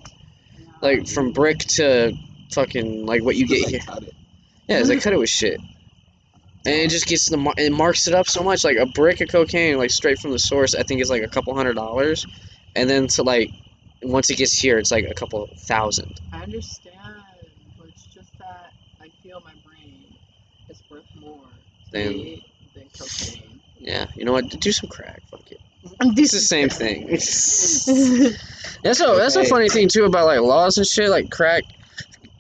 Like 0.81 1.07
from 1.07 1.31
brick 1.31 1.59
to 1.59 2.13
fucking 2.51 3.05
like 3.05 3.23
what 3.23 3.35
you 3.35 3.47
get 3.47 3.69
here. 3.69 3.79
Cut 3.79 4.03
it. 4.03 4.13
Yeah, 4.67 4.83
they 4.83 4.99
cut 4.99 5.13
it 5.13 5.19
with 5.19 5.29
shit. 5.29 5.59
And 6.65 6.75
it 6.75 6.89
just 6.89 7.07
gets 7.07 7.29
the 7.29 7.53
it 7.57 7.71
marks 7.71 8.07
it 8.07 8.13
up 8.13 8.27
so 8.27 8.43
much. 8.43 8.65
Like 8.65 8.77
a 8.77 8.85
brick 8.85 9.21
of 9.21 9.29
cocaine, 9.29 9.77
like 9.77 9.91
straight 9.91 10.19
from 10.19 10.31
the 10.31 10.39
source, 10.39 10.75
I 10.75 10.83
think 10.83 11.01
is 11.01 11.09
like 11.09 11.23
a 11.23 11.27
couple 11.27 11.55
hundred 11.55 11.75
dollars, 11.75 12.25
and 12.75 12.89
then 12.89 13.07
to 13.07 13.23
like 13.23 13.49
once 14.03 14.29
it 14.29 14.35
gets 14.35 14.57
here, 14.57 14.77
it's 14.77 14.91
like 14.91 15.05
a 15.09 15.13
couple 15.13 15.47
thousand. 15.57 16.19
I 16.33 16.43
understand, 16.43 16.95
but 17.77 17.87
it's 17.87 18.05
just 18.07 18.37
that 18.39 18.73
I 19.01 19.09
feel 19.23 19.41
my 19.45 19.53
brain 19.65 20.13
is 20.69 20.81
worth 20.91 21.03
more 21.19 21.39
Than- 21.91 22.41
than 22.75 22.85
cocaine. 22.97 23.61
Yeah, 23.79 24.07
you 24.15 24.25
know 24.25 24.33
what? 24.33 24.49
Do 24.49 24.71
some 24.71 24.89
crack. 24.89 25.21
Fuck 25.29 25.51
it. 25.51 25.59
It's 26.01 26.31
the 26.31 26.39
same 26.39 26.69
thing. 26.69 27.07
that's 28.83 28.99
a 29.01 29.05
that's 29.15 29.35
a 29.37 29.45
funny 29.45 29.69
thing 29.69 29.87
too 29.87 30.03
about 30.05 30.25
like 30.25 30.41
laws 30.41 30.77
and 30.77 30.85
shit. 30.85 31.09
Like 31.09 31.29
crack, 31.31 31.63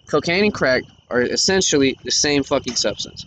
cocaine 0.07 0.43
and 0.45 0.53
crack 0.53 0.83
are 1.09 1.21
essentially 1.21 1.97
the 2.03 2.11
same 2.11 2.43
fucking 2.43 2.75
substance. 2.75 3.25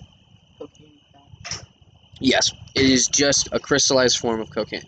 Yes, 2.20 2.52
it 2.74 2.84
is 2.84 3.06
just 3.08 3.48
a 3.52 3.58
crystallized 3.58 4.18
form 4.18 4.40
of 4.40 4.50
cocaine. 4.50 4.82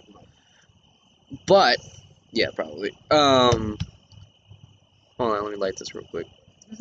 But 1.46 1.78
yeah, 2.30 2.48
probably. 2.54 2.92
Um, 3.10 3.76
hold 5.18 5.32
on, 5.32 5.42
let 5.44 5.50
me 5.52 5.56
light 5.56 5.74
this 5.78 5.94
real 5.94 6.04
quick. 6.04 6.26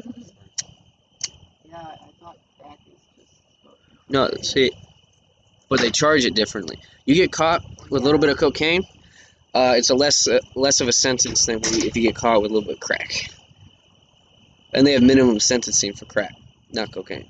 Yeah, 1.66 1.78
I 1.80 1.98
thought 2.22 2.38
crack 2.60 2.78
is 2.86 3.00
just. 3.18 3.32
smoking. 3.64 3.98
No, 4.14 4.30
see, 4.44 4.72
but 5.70 5.82
they 5.82 5.90
charge 5.90 6.24
it 6.24 6.36
differently. 6.36 6.78
You 7.06 7.16
get 7.16 7.32
caught 7.32 7.64
with 7.90 8.04
a 8.04 8.06
little 8.06 8.20
bit 8.20 8.30
of 8.30 8.38
cocaine, 8.38 8.84
uh, 9.56 9.74
it's 9.76 9.90
a 9.90 9.96
less 9.96 10.28
uh, 10.28 10.40
less 10.54 10.82
of 10.82 10.88
a 10.88 10.92
sentence 10.92 11.48
than 11.48 11.62
if 11.64 11.96
you 11.96 12.04
get 12.04 12.16
caught 12.16 12.42
with 12.42 12.52
a 12.52 12.54
little 12.54 12.68
bit 12.68 12.76
of 12.76 12.80
crack. 12.80 13.32
And 14.72 14.86
they 14.86 14.94
have 14.94 15.02
minimum 15.02 15.40
sentencing 15.40 15.94
for 15.94 16.06
crack, 16.06 16.36
not 16.72 16.92
cocaine, 16.92 17.30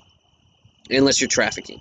unless 0.90 1.22
you're 1.22 1.28
trafficking. 1.28 1.80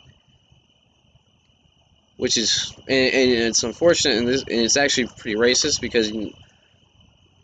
Which 2.15 2.37
is, 2.37 2.73
and, 2.87 3.13
and 3.13 3.31
it's 3.31 3.63
unfortunate, 3.63 4.17
and, 4.17 4.27
this, 4.27 4.41
and 4.43 4.61
it's 4.61 4.77
actually 4.77 5.07
pretty 5.07 5.35
racist 5.35 5.81
because 5.81 6.09
you, 6.09 6.31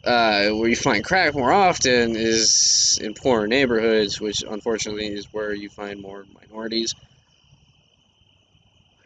uh, 0.05 0.49
where 0.49 0.70
you 0.70 0.76
find 0.76 1.03
crack 1.03 1.34
more 1.34 1.51
often 1.51 2.16
is 2.16 2.99
in 3.01 3.14
poorer 3.14 3.47
neighborhoods, 3.47 4.22
which 4.22 4.43
unfortunately 4.47 5.07
is 5.07 5.28
where 5.34 5.53
you 5.53 5.70
find 5.70 6.01
more 6.01 6.26
minorities. 6.34 6.95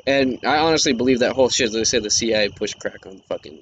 And 0.06 0.40
I 0.46 0.58
honestly 0.58 0.94
believe 0.94 1.20
that 1.20 1.34
whole 1.34 1.50
shit. 1.50 1.72
They 1.72 1.84
say 1.84 2.00
the 2.00 2.10
CIA 2.10 2.50
pushed 2.50 2.80
crack 2.80 3.06
on 3.06 3.20
fucking 3.30 3.58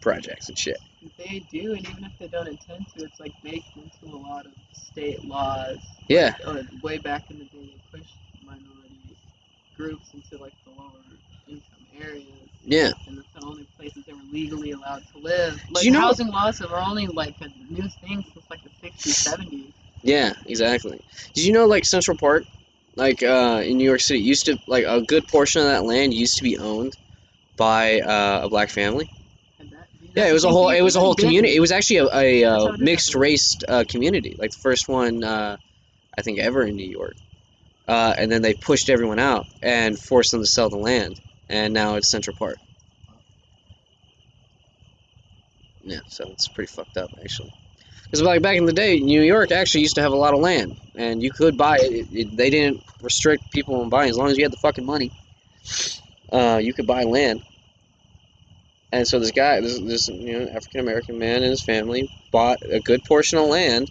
projects 0.00 0.48
and 0.48 0.58
shit. 0.58 0.78
They 1.18 1.44
do, 1.50 1.72
and 1.72 1.80
even 1.88 2.04
if 2.04 2.12
they 2.18 2.28
don't 2.28 2.48
intend 2.48 2.86
to, 2.96 3.04
it's 3.04 3.20
like 3.20 3.32
baked 3.42 3.76
into 3.76 4.14
a 4.14 4.18
lot 4.18 4.46
of 4.46 4.52
state 4.72 5.24
laws. 5.24 5.78
Yeah, 6.08 6.34
Uh, 6.44 6.62
way 6.82 6.98
back 6.98 7.30
in 7.30 7.38
the 7.38 7.44
day, 7.44 7.50
they 7.92 7.98
pushed 7.98 8.14
minority 8.44 9.16
groups 9.76 10.08
into 10.14 10.42
like 10.42 10.52
the 10.64 10.70
lower 10.70 10.90
income 11.48 11.62
areas, 12.00 12.26
yeah. 12.64 12.90
and 13.06 13.18
that's 13.18 13.28
the 13.38 13.46
only 13.46 13.66
places 13.78 14.04
they 14.06 14.12
were 14.12 14.18
legally 14.32 14.72
allowed 14.72 15.02
to 15.12 15.18
live. 15.18 15.60
Like 15.70 15.84
you 15.84 15.90
know- 15.90 16.00
housing 16.00 16.28
laws 16.28 16.60
are 16.62 16.78
only 16.78 17.06
like 17.06 17.34
a 17.40 17.48
new 17.72 17.88
thing 18.00 18.24
since 18.32 18.50
like 18.50 18.60
the 18.62 18.70
60s, 18.86 19.28
70s. 19.28 19.72
Yeah, 20.02 20.32
exactly. 20.46 21.00
Did 21.34 21.44
you 21.44 21.52
know 21.52 21.66
like 21.66 21.84
Central 21.84 22.16
Park, 22.16 22.44
like 22.96 23.22
uh, 23.22 23.62
in 23.64 23.76
New 23.76 23.84
York 23.84 24.00
City, 24.00 24.20
used 24.20 24.46
to 24.46 24.58
like 24.66 24.84
a 24.86 25.02
good 25.02 25.28
portion 25.28 25.62
of 25.62 25.68
that 25.68 25.84
land 25.84 26.12
used 26.12 26.38
to 26.38 26.42
be 26.42 26.58
owned 26.58 26.94
by 27.56 28.00
uh, 28.00 28.40
a 28.44 28.48
black 28.48 28.70
family. 28.70 29.08
Yeah, 30.14 30.28
it 30.28 30.32
was 30.32 30.44
a 30.44 30.48
whole 30.48 30.70
it 30.70 30.80
was 30.80 30.96
a 30.96 31.00
whole 31.00 31.14
community. 31.14 31.54
It 31.54 31.60
was 31.60 31.72
actually 31.72 31.98
a, 31.98 32.06
a 32.06 32.42
how 32.42 32.68
uh, 32.68 32.76
mixed 32.78 33.14
race 33.14 33.54
uh, 33.68 33.84
community, 33.86 34.34
like 34.38 34.50
the 34.50 34.58
first 34.62 34.88
one 34.88 35.22
uh, 35.22 35.58
I 36.18 36.22
think 36.22 36.38
ever 36.38 36.62
in 36.62 36.74
New 36.74 36.88
York. 36.88 37.16
Uh, 37.86 38.14
and 38.16 38.32
then 38.32 38.42
they 38.42 38.54
pushed 38.54 38.88
everyone 38.88 39.18
out 39.18 39.46
and 39.62 39.96
forced 39.98 40.32
them 40.32 40.40
to 40.40 40.46
sell 40.46 40.70
the 40.70 40.78
land, 40.78 41.20
and 41.48 41.72
now 41.72 41.96
it's 41.96 42.10
Central 42.10 42.34
Park. 42.36 42.56
Yeah, 45.84 46.00
so 46.08 46.28
it's 46.32 46.48
pretty 46.48 46.72
fucked 46.72 46.96
up 46.96 47.10
actually. 47.22 47.52
Because 48.06 48.22
like 48.22 48.40
back 48.40 48.56
in 48.56 48.66
the 48.66 48.72
day, 48.72 49.00
New 49.00 49.20
York 49.20 49.50
actually 49.50 49.80
used 49.80 49.96
to 49.96 50.00
have 50.00 50.12
a 50.12 50.16
lot 50.16 50.32
of 50.32 50.40
land, 50.40 50.76
and 50.94 51.22
you 51.22 51.30
could 51.30 51.56
buy 51.56 51.76
it. 51.78 51.92
it, 51.92 52.06
it 52.12 52.36
they 52.36 52.50
didn't 52.50 52.82
restrict 53.02 53.50
people 53.52 53.80
from 53.80 53.90
buying 53.90 54.10
as 54.10 54.16
long 54.16 54.28
as 54.28 54.38
you 54.38 54.44
had 54.44 54.52
the 54.52 54.58
fucking 54.58 54.86
money. 54.86 55.10
Uh, 56.32 56.60
you 56.62 56.72
could 56.72 56.86
buy 56.86 57.02
land. 57.02 57.42
And 58.92 59.06
so 59.06 59.18
this 59.18 59.32
guy, 59.32 59.60
this 59.60 59.80
this 59.80 60.08
you 60.08 60.38
know 60.38 60.48
African 60.48 60.80
American 60.80 61.18
man 61.18 61.42
and 61.42 61.50
his 61.50 61.62
family 61.62 62.08
bought 62.30 62.58
a 62.70 62.78
good 62.78 63.04
portion 63.04 63.38
of 63.38 63.46
land, 63.46 63.90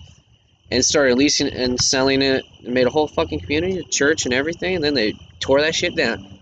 and 0.72 0.84
started 0.84 1.18
leasing 1.18 1.50
and 1.50 1.80
selling 1.80 2.22
it, 2.22 2.46
and 2.64 2.74
made 2.74 2.88
a 2.88 2.90
whole 2.90 3.08
fucking 3.08 3.42
community, 3.42 3.80
a 3.80 3.84
church 3.84 4.26
and 4.26 4.34
everything. 4.34 4.76
And 4.76 4.84
then 4.84 4.94
they 4.94 5.14
tore 5.42 5.60
that 5.62 5.76
shit 5.76 5.96
down. 5.96 6.40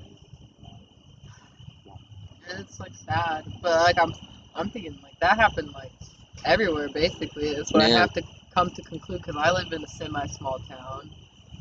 It's 2.59 2.79
like 2.79 2.93
sad, 2.93 3.45
but 3.61 3.81
like 3.81 3.97
I'm, 3.99 4.13
I'm 4.53 4.69
thinking 4.69 4.99
like 5.01 5.19
that 5.19 5.39
happened 5.39 5.71
like 5.73 5.91
everywhere 6.45 6.89
basically. 6.89 7.53
That's 7.53 7.71
what 7.71 7.83
I 7.83 7.89
have 7.89 8.13
to 8.13 8.23
come 8.53 8.69
to 8.71 8.81
conclude 8.81 9.21
because 9.21 9.35
I 9.35 9.51
live 9.51 9.71
in 9.73 9.83
a 9.83 9.87
semi-small 9.87 10.59
town. 10.59 11.09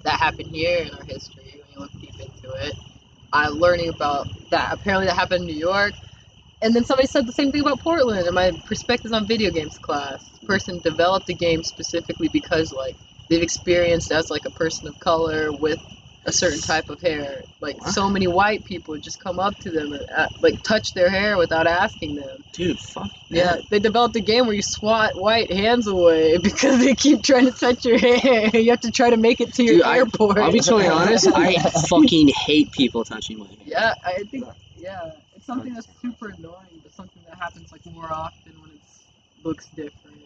That 0.03 0.19
happened 0.19 0.55
here 0.55 0.79
in 0.81 0.95
our 0.95 1.05
history 1.05 1.61
when 1.63 1.73
you 1.73 1.81
look 1.81 1.93
deep 2.01 2.15
into 2.21 2.55
it. 2.67 2.75
I'm 3.33 3.55
learning 3.55 3.89
about 3.89 4.29
that. 4.51 4.73
Apparently, 4.73 5.07
that 5.07 5.17
happened 5.17 5.43
in 5.43 5.47
New 5.47 5.59
York. 5.59 5.95
And 6.61 6.75
then 6.75 6.85
somebody 6.85 7.09
said 7.09 7.27
the 7.27 7.33
same 7.33 7.51
thing 7.51 7.63
about 7.63 7.81
Portland 7.81 8.27
in 8.27 8.35
my 8.35 8.53
perspectives 8.67 9.13
on 9.13 9.27
video 9.27 9.51
games 9.51 9.79
class. 9.79 10.29
This 10.29 10.39
person 10.41 10.79
developed 10.81 11.29
a 11.29 11.35
game 11.35 11.65
specifically 11.65 12.29
because 12.29 12.73
like 12.73 12.95
they've 13.29 13.43
experienced 13.43 14.13
as 14.13 14.31
like 14.31 14.45
a 14.45 14.51
person 14.51 14.87
of 14.87 14.99
color 15.01 15.51
with 15.51 15.81
a 16.25 16.33
certain 16.33 16.61
type 16.61 16.89
of 16.89 17.01
hair. 17.01 17.43
Like 17.61 17.83
so 17.89 18.09
many 18.09 18.27
white 18.27 18.65
people 18.65 18.97
just 18.99 19.19
come 19.21 19.39
up 19.41 19.57
to 19.61 19.71
them 19.71 19.93
and 19.93 20.05
uh, 20.15 20.29
like 20.41 20.63
touch 20.63 20.95
their 20.95 21.11
hair 21.11 21.37
without 21.37 21.67
asking 21.67 22.15
them. 22.17 22.45
Dude, 22.53 22.79
fuck. 22.79 23.11
Yeah, 23.29 23.57
they 23.71 23.79
developed 23.79 24.15
a 24.17 24.21
game 24.21 24.47
where 24.47 24.55
you 24.55 24.63
swat 24.63 25.17
white 25.17 25.51
hands 25.53 25.87
away 25.87 26.39
because 26.43 26.79
they 26.79 26.95
keep 26.95 27.23
trying 27.23 27.47
to 27.47 27.53
touch 27.53 27.85
your 27.85 27.99
hair. 27.99 28.51
You 28.55 28.71
have 28.71 28.81
to 28.81 28.91
try 28.91 29.11
to 29.11 29.17
make 29.17 29.41
it 29.41 29.55
to 29.55 29.65
your 29.65 29.77
Dude, 29.77 29.83
I- 29.85 29.97
airport. 29.99 30.39
I'll 30.39 30.53
be 30.53 30.61
totally 30.61 30.89
honest. 31.01 31.27
I 31.35 31.55
fucking 31.89 32.29
hate 32.29 32.71
people 32.73 33.05
touching 33.05 33.39
my 33.39 33.47
hair. 33.47 33.57
Yeah, 33.65 33.95
I 34.05 34.23
think 34.31 34.47
yeah, 34.77 35.13
it's 35.35 35.45
something 35.47 35.75
that's 35.75 35.89
super 36.01 36.29
annoying, 36.29 36.81
but 36.83 36.93
something 36.93 37.23
that 37.29 37.37
happens 37.39 37.73
like 37.73 37.85
more 37.87 38.13
often 38.13 38.53
when 38.61 38.71
it 38.71 38.81
looks 39.45 39.67
different. 39.69 40.19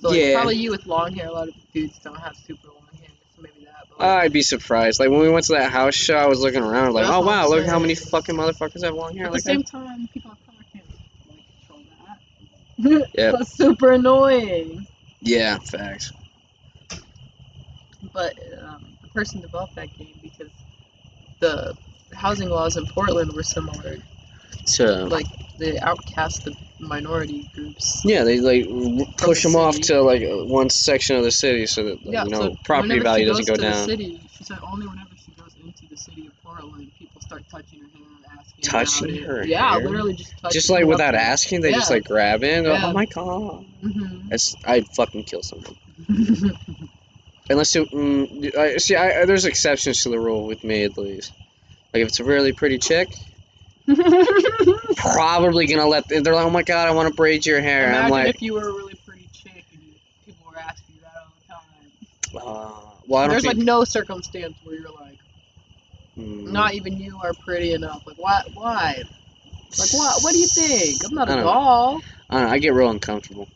So 0.00 0.10
like, 0.10 0.18
Yeah. 0.18 0.34
probably 0.34 0.56
you 0.56 0.70
with 0.70 0.86
long 0.86 1.12
hair. 1.14 1.28
A 1.28 1.32
lot 1.32 1.48
of 1.48 1.54
dudes 1.72 1.98
don't 1.98 2.14
have 2.20 2.36
super 2.36 2.68
long 2.68 2.86
hair, 3.00 3.08
so 3.34 3.42
maybe 3.42 3.64
that. 3.64 3.74
But 3.87 3.87
like, 3.87 3.87
I'd 3.98 4.32
be 4.32 4.42
surprised. 4.42 5.00
Like 5.00 5.10
when 5.10 5.20
we 5.20 5.28
went 5.28 5.46
to 5.46 5.54
that 5.54 5.72
house 5.72 5.94
show, 5.94 6.16
I 6.16 6.26
was 6.26 6.40
looking 6.40 6.62
around, 6.62 6.92
like, 6.92 7.04
That's 7.04 7.16
oh 7.16 7.20
wow, 7.20 7.48
look 7.48 7.66
how 7.66 7.78
many 7.78 7.94
fucking 7.94 8.34
motherfuckers 8.34 8.84
have 8.84 8.94
long 8.94 9.16
hair 9.16 9.26
at 9.26 9.32
the 9.32 9.36
like 9.36 9.42
same 9.42 9.58
that. 9.58 9.70
time, 9.70 10.08
people 10.12 10.30
of 10.32 10.38
color 10.46 10.64
can't 10.72 10.86
like 11.28 11.40
control 11.66 11.84
that. 12.88 13.08
Yep. 13.14 13.32
That's 13.38 13.56
super 13.56 13.92
annoying. 13.92 14.86
Yeah, 15.20 15.58
facts. 15.58 16.12
But 18.12 18.34
um, 18.62 18.96
the 19.02 19.08
person 19.08 19.40
developed 19.40 19.74
that 19.74 19.88
game 19.98 20.14
because 20.22 20.52
the 21.40 21.74
housing 22.14 22.48
laws 22.48 22.76
in 22.76 22.86
Portland 22.86 23.32
were 23.32 23.42
similar. 23.42 23.98
To 24.66 25.06
Like 25.06 25.26
they 25.58 25.78
outcast 25.78 26.44
the 26.44 26.54
minority 26.78 27.42
groups. 27.54 28.02
yeah, 28.04 28.24
they 28.24 28.40
like 28.40 28.64
push 29.16 29.42
the 29.42 29.48
them 29.48 29.56
off 29.56 29.78
to 29.80 30.02
like 30.02 30.22
one 30.24 30.70
section 30.70 31.16
of 31.16 31.24
the 31.24 31.30
city 31.30 31.66
so 31.66 31.84
that 31.84 32.04
like, 32.06 32.14
Yeah, 32.14 32.24
you 32.24 32.30
know 32.30 32.40
so 32.40 32.56
property 32.64 32.98
value 33.00 33.26
doesn't 33.26 33.46
go 33.46 33.56
down. 33.56 33.72
The 33.72 33.92
city, 33.92 34.18
she 34.36 34.44
said 34.44 34.58
only 34.62 34.86
whenever 34.86 35.10
she 35.16 35.32
goes 35.32 35.54
into 35.56 35.86
the 35.90 35.96
city 35.96 36.26
of 36.26 36.32
Portland, 36.44 36.90
people 36.98 37.20
start 37.20 37.42
touching 37.50 37.80
her 37.80 37.86
hair, 37.86 38.38
asking 38.38 38.62
Touching 38.62 39.10
about 39.10 39.22
it. 39.22 39.26
her 39.26 39.46
Yeah, 39.46 39.70
hair? 39.70 39.80
literally 39.80 40.14
just 40.14 40.32
touching. 40.38 40.52
Just 40.58 40.70
like 40.70 40.80
her 40.82 40.86
without 40.86 41.14
asking, 41.14 41.60
they 41.62 41.72
just 41.72 41.90
like 41.90 42.04
grab 42.04 42.44
it. 42.44 42.62
Go, 42.64 42.72
Yeah. 42.74 42.86
Oh 42.86 42.92
my 42.92 43.06
god, 43.06 43.64
Mhm. 43.82 44.28
that's 44.28 44.54
I'd 44.64 44.86
fucking 44.96 45.24
kill 45.24 45.42
someone. 45.42 45.74
Unless 47.50 47.76
it, 47.76 47.90
mm, 47.90 48.56
I, 48.56 48.76
see, 48.76 48.94
I- 48.94 49.24
there's 49.24 49.46
exceptions 49.46 50.02
to 50.02 50.10
the 50.10 50.20
rule 50.20 50.44
with 50.46 50.62
me 50.62 50.84
at 50.84 50.98
least. 50.98 51.32
Like 51.94 52.02
if 52.02 52.08
it's 52.08 52.20
a 52.20 52.24
really 52.24 52.52
pretty 52.52 52.76
chick, 52.78 53.08
probably 54.96 55.66
gonna 55.66 55.86
let. 55.86 56.08
They're 56.08 56.20
like, 56.22 56.44
oh 56.46 56.50
my 56.50 56.62
god, 56.62 56.88
I 56.88 56.92
want 56.92 57.08
to 57.08 57.14
braid 57.14 57.46
your 57.46 57.60
hair. 57.60 57.88
Imagine 57.88 58.04
I'm 58.04 58.10
like, 58.10 58.34
if 58.34 58.42
you 58.42 58.54
were 58.54 58.68
a 58.68 58.72
really 58.72 58.94
pretty 59.06 59.28
chick 59.32 59.64
and 59.72 59.82
people 60.26 60.46
were 60.46 60.58
asking 60.58 60.96
you 60.96 61.00
that 61.02 61.12
all 61.16 61.32
the 61.38 61.52
time. 61.52 62.46
uh, 62.46 62.80
well, 63.06 63.22
I 63.22 63.26
don't 63.26 63.30
There's 63.30 63.44
think. 63.44 63.56
like 63.56 63.64
no 63.64 63.84
circumstance 63.84 64.54
where 64.62 64.74
you're 64.74 64.90
like, 64.90 65.18
mm, 66.18 66.52
not 66.52 66.74
even 66.74 66.98
you 66.98 67.18
are 67.22 67.32
pretty 67.32 67.72
enough. 67.72 68.06
Like, 68.06 68.18
why? 68.18 68.42
Why? 68.54 69.02
Like, 69.78 69.92
what? 69.92 70.22
What 70.22 70.32
do 70.32 70.38
you 70.38 70.46
think? 70.46 71.04
I'm 71.04 71.14
not 71.14 71.28
a 71.30 71.36
doll. 71.42 72.00
I 72.30 72.34
don't 72.34 72.44
know. 72.44 72.52
I 72.52 72.58
get 72.58 72.74
real 72.74 72.90
uncomfortable. 72.90 73.48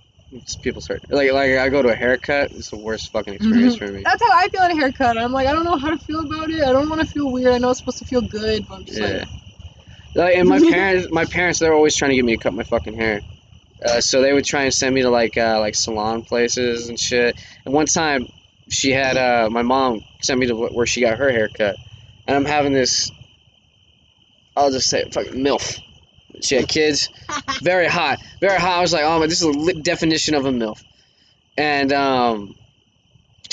People 0.62 0.80
start 0.80 1.02
like 1.10 1.30
like 1.30 1.50
I 1.58 1.68
go 1.68 1.82
to 1.82 1.90
a 1.90 1.94
haircut. 1.94 2.52
It's 2.52 2.70
the 2.70 2.78
worst 2.78 3.12
fucking 3.12 3.34
experience 3.34 3.76
for 3.76 3.88
me. 3.88 4.02
That's 4.02 4.22
how 4.22 4.30
I 4.32 4.48
feel 4.48 4.62
at 4.62 4.70
a 4.70 4.74
haircut. 4.74 5.18
I'm 5.18 5.30
like, 5.30 5.46
I 5.46 5.52
don't 5.52 5.64
know 5.64 5.76
how 5.76 5.90
to 5.90 5.98
feel 5.98 6.20
about 6.20 6.48
it. 6.48 6.62
I 6.62 6.72
don't 6.72 6.88
want 6.88 7.02
to 7.02 7.06
feel 7.06 7.30
weird. 7.30 7.52
I 7.52 7.58
know 7.58 7.68
it's 7.68 7.80
supposed 7.80 7.98
to 7.98 8.06
feel 8.06 8.22
good, 8.22 8.66
but 8.66 8.76
I'm 8.76 8.84
just 8.86 8.98
Yeah. 8.98 9.18
like, 9.18 9.28
Like, 10.14 10.36
and 10.36 10.48
my 10.48 10.58
parents, 10.70 11.08
my 11.10 11.24
parents, 11.24 11.58
they're 11.58 11.74
always 11.74 11.96
trying 11.96 12.10
to 12.10 12.16
get 12.16 12.24
me 12.24 12.36
to 12.36 12.42
cut 12.42 12.54
my 12.54 12.64
fucking 12.64 12.94
hair. 12.94 13.20
Uh, 13.84 14.00
so 14.00 14.20
they 14.20 14.32
would 14.32 14.44
try 14.44 14.62
and 14.62 14.72
send 14.72 14.94
me 14.94 15.02
to 15.02 15.10
like 15.10 15.36
uh, 15.36 15.58
like 15.58 15.74
salon 15.74 16.22
places 16.22 16.88
and 16.88 16.98
shit. 16.98 17.40
And 17.64 17.74
one 17.74 17.86
time, 17.86 18.28
she 18.68 18.92
had 18.92 19.16
uh, 19.16 19.50
my 19.50 19.62
mom 19.62 20.00
sent 20.20 20.38
me 20.38 20.46
to 20.46 20.54
where 20.54 20.86
she 20.86 21.00
got 21.00 21.18
her 21.18 21.30
hair 21.30 21.48
cut, 21.48 21.76
and 22.26 22.36
I'm 22.36 22.44
having 22.44 22.72
this. 22.72 23.10
I'll 24.56 24.70
just 24.70 24.88
say 24.88 25.00
it, 25.00 25.14
fucking 25.14 25.34
milf. 25.34 25.80
She 26.42 26.56
had 26.56 26.68
kids, 26.68 27.08
very 27.62 27.88
hot, 27.88 28.18
very 28.40 28.58
hot. 28.58 28.78
I 28.78 28.80
was 28.80 28.92
like, 28.92 29.04
oh 29.04 29.18
my, 29.18 29.26
this 29.26 29.42
is 29.42 29.68
a 29.68 29.72
definition 29.74 30.34
of 30.34 30.46
a 30.46 30.50
milf. 30.50 30.82
And 31.56 31.92
um, 31.92 32.54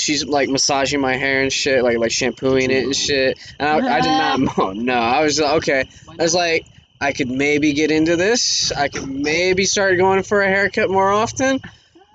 she's 0.00 0.24
like 0.24 0.48
massaging 0.48 1.00
my 1.00 1.16
hair 1.16 1.42
and 1.42 1.52
shit, 1.52 1.82
like 1.82 1.98
like 1.98 2.10
shampooing 2.10 2.70
it 2.70 2.84
and 2.84 2.96
shit. 2.96 3.38
And 3.58 3.68
I, 3.68 3.96
I 3.96 4.00
did 4.00 4.08
not. 4.08 4.58
Oh, 4.58 4.72
no, 4.72 4.94
I 4.94 5.22
was 5.22 5.40
like, 5.40 5.56
okay. 5.58 5.84
I 6.08 6.22
was 6.22 6.34
like, 6.34 6.66
I 7.00 7.12
could 7.12 7.30
maybe 7.30 7.72
get 7.72 7.90
into 7.90 8.16
this. 8.16 8.72
I 8.72 8.88
could 8.88 9.08
maybe 9.08 9.64
start 9.64 9.96
going 9.96 10.22
for 10.22 10.42
a 10.42 10.48
haircut 10.48 10.90
more 10.90 11.10
often. 11.10 11.60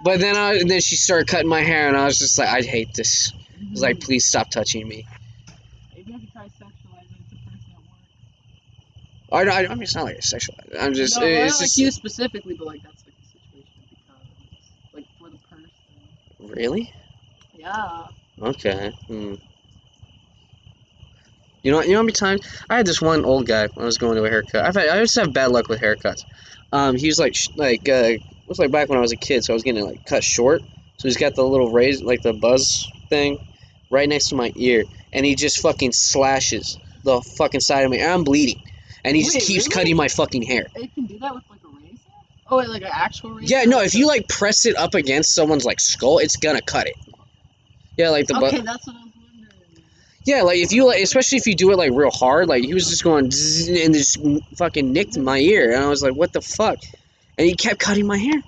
But 0.03 0.19
then 0.19 0.35
I 0.35 0.61
then 0.63 0.81
she 0.81 0.95
started 0.95 1.27
cutting 1.27 1.47
my 1.47 1.61
hair, 1.61 1.87
and 1.87 1.97
I 1.97 2.05
was 2.05 2.19
just 2.19 2.37
like, 2.37 2.49
I 2.49 2.61
hate 2.61 2.93
this. 2.93 3.31
I 3.33 3.71
was 3.71 3.81
like, 3.81 3.97
mm-hmm. 3.97 4.05
please 4.05 4.25
stop 4.25 4.51
touching 4.51 4.87
me. 4.87 5.07
I 5.91 5.95
could 5.95 6.31
try 6.31 6.45
sexualizing 6.45 7.17
it 7.17 7.29
to 7.29 7.35
person 7.49 7.73
at 9.31 9.45
work. 9.45 9.47
I, 9.47 9.65
I, 9.65 9.69
mean, 9.69 9.83
it's 9.83 9.95
not 9.95 10.03
like 10.03 10.17
a 10.17 10.21
sexual. 10.21 10.55
I'm 10.79 10.93
just. 10.93 11.19
no, 11.19 11.25
it's 11.25 11.53
not 11.53 11.59
like 11.59 11.59
just 11.65 11.77
you 11.77 11.89
specifically, 11.91 12.55
but 12.55 12.67
like 12.67 12.83
that's 12.83 13.03
like 13.05 13.15
the 13.19 13.27
situation 13.27 13.81
it 13.81 13.89
becomes. 13.89 14.93
Like 14.93 15.05
for 15.17 15.29
the 15.29 15.37
person. 15.49 16.55
really 16.55 16.93
Yeah. 17.65 18.03
okay. 18.41 18.91
Hmm. 19.07 19.35
You 21.63 21.71
know, 21.71 21.81
you 21.81 21.93
know 21.93 21.97
how 21.97 22.03
many 22.03 22.13
times 22.13 22.41
I 22.69 22.77
had 22.77 22.85
this 22.85 23.01
one 23.01 23.25
old 23.25 23.47
guy 23.47 23.65
when 23.73 23.83
I 23.83 23.85
was 23.85 23.97
going 23.97 24.15
to 24.17 24.23
a 24.23 24.29
haircut. 24.29 24.63
I've 24.63 24.75
had, 24.75 24.87
I 24.89 24.99
just 24.99 25.15
have 25.15 25.33
bad 25.33 25.49
luck 25.51 25.67
with 25.67 25.81
haircuts. 25.81 26.23
Um, 26.71 26.95
he 26.95 27.07
was 27.07 27.17
like, 27.17 27.35
sh- 27.35 27.49
like, 27.55 27.89
uh, 27.89 28.13
it 28.13 28.21
was 28.47 28.59
like 28.59 28.69
back 28.69 28.87
when 28.87 28.99
I 28.99 29.01
was 29.01 29.13
a 29.13 29.17
kid, 29.17 29.43
so 29.43 29.51
I 29.53 29.55
was 29.55 29.63
getting 29.63 29.83
like 29.83 30.05
cut 30.05 30.23
short. 30.23 30.61
So 30.97 31.07
he's 31.07 31.17
got 31.17 31.33
the 31.33 31.43
little 31.43 31.71
raise, 31.71 32.03
like 32.03 32.21
the 32.21 32.33
buzz 32.33 32.87
thing, 33.09 33.39
right 33.89 34.07
next 34.07 34.29
to 34.29 34.35
my 34.35 34.53
ear, 34.55 34.83
and 35.11 35.25
he 35.25 35.33
just 35.33 35.59
fucking 35.59 35.91
slashes 35.91 36.77
the 37.03 37.19
fucking 37.21 37.61
side 37.61 37.83
of 37.83 37.89
me. 37.89 38.03
I'm 38.03 38.23
bleeding, 38.23 38.61
and 39.03 39.15
he 39.15 39.23
just 39.23 39.41
keeps 39.41 39.67
cutting 39.67 39.95
my 39.95 40.07
fucking 40.07 40.43
hair. 40.43 40.67
You 40.75 40.87
can 40.89 41.05
do 41.07 41.17
that 41.19 41.33
with 41.33 41.43
like 41.49 41.61
a 41.63 41.67
razor? 41.67 41.97
Oh 42.49 42.57
wait, 42.57 42.69
like 42.69 42.83
an 42.83 42.89
actual 42.91 43.31
razor? 43.31 43.55
Yeah, 43.55 43.63
no, 43.65 43.81
if 43.81 43.95
you 43.95 44.05
like 44.05 44.27
press 44.27 44.67
it 44.67 44.77
up 44.77 44.93
against 44.93 45.33
someone's 45.33 45.65
like 45.65 45.79
skull, 45.79 46.19
it's 46.19 46.35
gonna 46.35 46.61
cut 46.61 46.87
it. 46.87 46.95
Yeah, 47.97 48.09
like 48.09 48.27
the 48.27 48.33
bu- 48.35 48.45
Okay, 48.45 48.61
that's 48.61 48.85
what 48.87 48.95
I 48.95 48.99
was 48.99 49.11
wondering. 49.15 49.83
Yeah, 50.25 50.41
like 50.41 50.57
if 50.57 50.71
you 50.71 50.85
like, 50.87 51.01
especially 51.01 51.37
if 51.37 51.47
you 51.47 51.55
do 51.55 51.71
it 51.71 51.77
like 51.77 51.91
real 51.93 52.11
hard, 52.11 52.47
like 52.47 52.63
he 52.63 52.73
was 52.73 52.89
just 52.89 53.03
going 53.03 53.31
zzz, 53.31 53.69
and 53.69 53.93
just 53.93 54.17
fucking 54.57 54.91
nicked 54.91 55.17
my 55.17 55.37
ear, 55.37 55.73
and 55.73 55.83
I 55.83 55.87
was 55.87 56.01
like, 56.01 56.15
what 56.15 56.33
the 56.33 56.41
fuck? 56.41 56.79
And 57.37 57.47
he 57.47 57.55
kept 57.55 57.79
cutting 57.79 58.07
my 58.07 58.17
hair. 58.17 58.41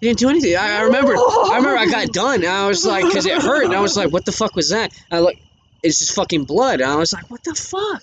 He 0.00 0.08
didn't 0.08 0.18
do 0.18 0.28
anything. 0.28 0.56
I, 0.56 0.78
I 0.78 0.80
remember, 0.82 1.14
I 1.16 1.54
remember, 1.56 1.78
I 1.78 1.86
got 1.86 2.08
done, 2.12 2.36
and 2.36 2.46
I 2.46 2.68
was 2.68 2.84
like, 2.84 3.06
because 3.06 3.24
it 3.24 3.40
hurt, 3.40 3.64
and 3.64 3.74
I 3.74 3.80
was 3.80 3.96
like, 3.96 4.12
what 4.12 4.24
the 4.26 4.32
fuck 4.32 4.54
was 4.54 4.70
that? 4.70 4.92
And 5.10 5.18
I 5.18 5.20
look, 5.20 5.36
it's 5.82 5.98
just 6.00 6.14
fucking 6.14 6.44
blood, 6.44 6.80
and 6.80 6.90
I 6.90 6.96
was 6.96 7.12
like, 7.12 7.30
what 7.30 7.42
the 7.44 7.54
fuck? 7.54 8.02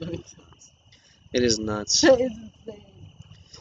It 1.34 1.42
is 1.42 1.58
nuts. 1.58 2.02
That 2.02 2.20
is 2.20 2.30
insane. 2.66 2.82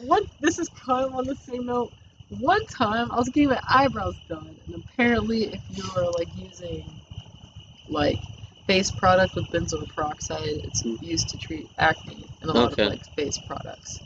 One, 0.01 0.23
this 0.41 0.59
is 0.59 0.67
kind 0.67 1.05
of 1.05 1.15
on 1.15 1.25
the 1.25 1.35
same 1.35 1.65
note. 1.67 1.93
One 2.39 2.65
time, 2.67 3.11
I 3.11 3.17
was 3.17 3.29
getting 3.29 3.49
my 3.49 3.61
eyebrows 3.69 4.15
done, 4.29 4.55
and 4.67 4.75
apparently, 4.75 5.45
if 5.45 5.61
you're 5.69 6.11
like 6.13 6.29
using 6.35 6.85
like 7.89 8.19
face 8.67 8.91
product 8.91 9.35
with 9.35 9.49
benzoyl 9.51 9.87
peroxide, 9.89 10.47
it's 10.63 10.85
used 11.01 11.29
to 11.29 11.37
treat 11.37 11.69
acne 11.77 12.29
and 12.41 12.49
a 12.49 12.53
lot 12.53 12.73
Okay. 12.73 12.83
of 12.83 12.85
like 12.85 13.01
face 13.17 13.37
products. 13.37 14.01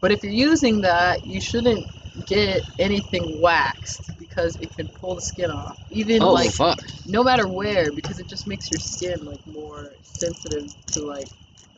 But 0.00 0.12
if 0.12 0.22
you're 0.22 0.32
using 0.32 0.80
that, 0.82 1.26
you 1.26 1.40
shouldn't 1.40 1.86
get 2.26 2.62
anything 2.78 3.40
waxed 3.40 4.18
because 4.18 4.56
it 4.56 4.74
can 4.76 4.88
pull 4.88 5.14
the 5.16 5.20
skin 5.20 5.50
off. 5.50 5.78
Even 5.90 6.22
Oh 6.22 6.32
like 6.32 6.50
fuck! 6.50 6.78
no 7.06 7.22
matter 7.22 7.46
where, 7.48 7.92
because 7.92 8.20
it 8.20 8.28
just 8.28 8.46
makes 8.46 8.70
your 8.70 8.80
skin 8.80 9.24
like 9.24 9.46
more 9.46 9.92
sensitive 10.02 10.68
to 10.92 11.02
like 11.02 11.28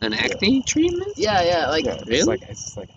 An 0.01 0.13
acne 0.15 0.63
treatment? 0.63 1.17
yeah, 1.17 1.43
yeah, 1.43 1.69
like 1.69 1.85
yeah, 1.85 1.97
it's 2.07 2.07
really? 2.07 2.27
like 2.27 2.43
it's 2.49 2.77
like 2.77 2.91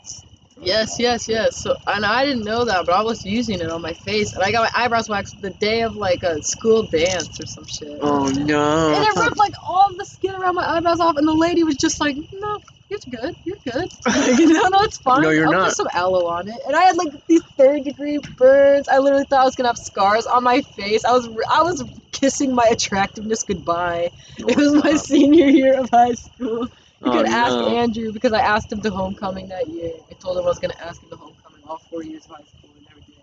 Yes, 0.63 0.99
yes, 0.99 1.27
yes. 1.27 1.57
So, 1.57 1.75
and 1.88 2.05
I 2.05 2.23
didn't 2.23 2.43
know 2.43 2.65
that, 2.65 2.85
but 2.85 2.93
I 2.93 3.01
was 3.01 3.25
using 3.25 3.59
it 3.61 3.69
on 3.71 3.81
my 3.81 3.93
face, 3.93 4.33
and 4.33 4.43
I 4.43 4.51
got 4.51 4.71
my 4.71 4.83
eyebrows 4.83 5.09
waxed 5.09 5.41
the 5.41 5.49
day 5.49 5.81
of 5.81 5.95
like 5.95 6.21
a 6.23 6.41
school 6.43 6.83
dance 6.83 7.39
or 7.39 7.47
some 7.47 7.65
shit. 7.65 7.97
Oh 8.01 8.27
no! 8.29 8.93
And 8.93 9.03
it 9.03 9.19
ripped 9.19 9.38
like 9.38 9.53
all 9.67 9.89
the 9.97 10.05
skin 10.05 10.35
around 10.35 10.55
my 10.55 10.67
eyebrows 10.77 10.99
off, 10.99 11.17
and 11.17 11.27
the 11.27 11.33
lady 11.33 11.63
was 11.63 11.77
just 11.77 11.99
like, 11.99 12.15
"No, 12.31 12.59
it's 12.91 13.05
good. 13.05 13.33
You're 13.43 13.57
good. 13.65 13.89
no, 14.07 14.67
no, 14.69 14.81
it's 14.83 14.99
fine. 14.99 15.23
No, 15.23 15.29
you're 15.31 15.47
I'll 15.47 15.51
not." 15.51 15.65
Put 15.69 15.77
some 15.77 15.88
aloe 15.93 16.27
on 16.27 16.47
it." 16.47 16.59
And 16.67 16.75
I 16.75 16.83
had 16.83 16.95
like 16.95 17.09
these 17.27 17.43
third 17.57 17.83
degree 17.83 18.19
burns. 18.38 18.88
I 18.88 18.99
literally 18.99 19.25
thought 19.25 19.41
I 19.41 19.45
was 19.45 19.55
gonna 19.55 19.69
have 19.69 19.77
scars 19.79 20.27
on 20.27 20.43
my 20.43 20.61
face. 20.61 21.03
I 21.05 21.11
was, 21.11 21.27
I 21.51 21.63
was 21.63 21.83
kissing 22.11 22.53
my 22.53 22.67
attractiveness 22.71 23.43
goodbye. 23.43 24.11
It 24.38 24.57
was 24.57 24.75
my 24.83 24.93
senior 24.93 25.47
year 25.47 25.79
of 25.79 25.89
high 25.89 26.13
school. 26.13 26.67
You 27.03 27.09
Oh, 27.11 27.17
could 27.17 27.25
ask 27.27 27.51
no. 27.55 27.67
Andrew 27.77 28.11
because 28.11 28.31
I 28.33 28.41
asked 28.41 28.71
him 28.71 28.81
to 28.81 28.91
homecoming 28.91 29.47
that 29.47 29.67
year. 29.67 29.93
I 30.09 30.13
told 30.15 30.37
him 30.37 30.43
I 30.43 30.47
was 30.47 30.59
gonna 30.59 30.75
ask 30.79 31.01
him 31.01 31.09
to 31.09 31.15
homecoming 31.15 31.61
all 31.67 31.79
four 31.89 32.03
years 32.03 32.25
of 32.25 32.31
high 32.31 32.43
school 32.43 32.69
and 32.77 32.85
never 32.85 32.99
did. 33.07 33.15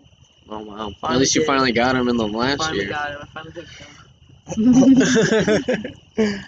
Oh 0.49 0.59
wow! 0.59 0.91
At 1.09 1.17
least 1.19 1.33
you 1.35 1.41
did. 1.41 1.47
finally 1.47 1.71
got 1.71 1.95
him 1.95 2.09
in 2.09 2.17
the 2.17 2.27
last 2.27 2.57
finally 2.57 2.79
year. 2.83 2.89
got 2.89 3.11
him. 3.11 3.19
I 3.21 3.25
finally 3.27 3.53
hooked 3.53 3.71
him. 3.77 3.95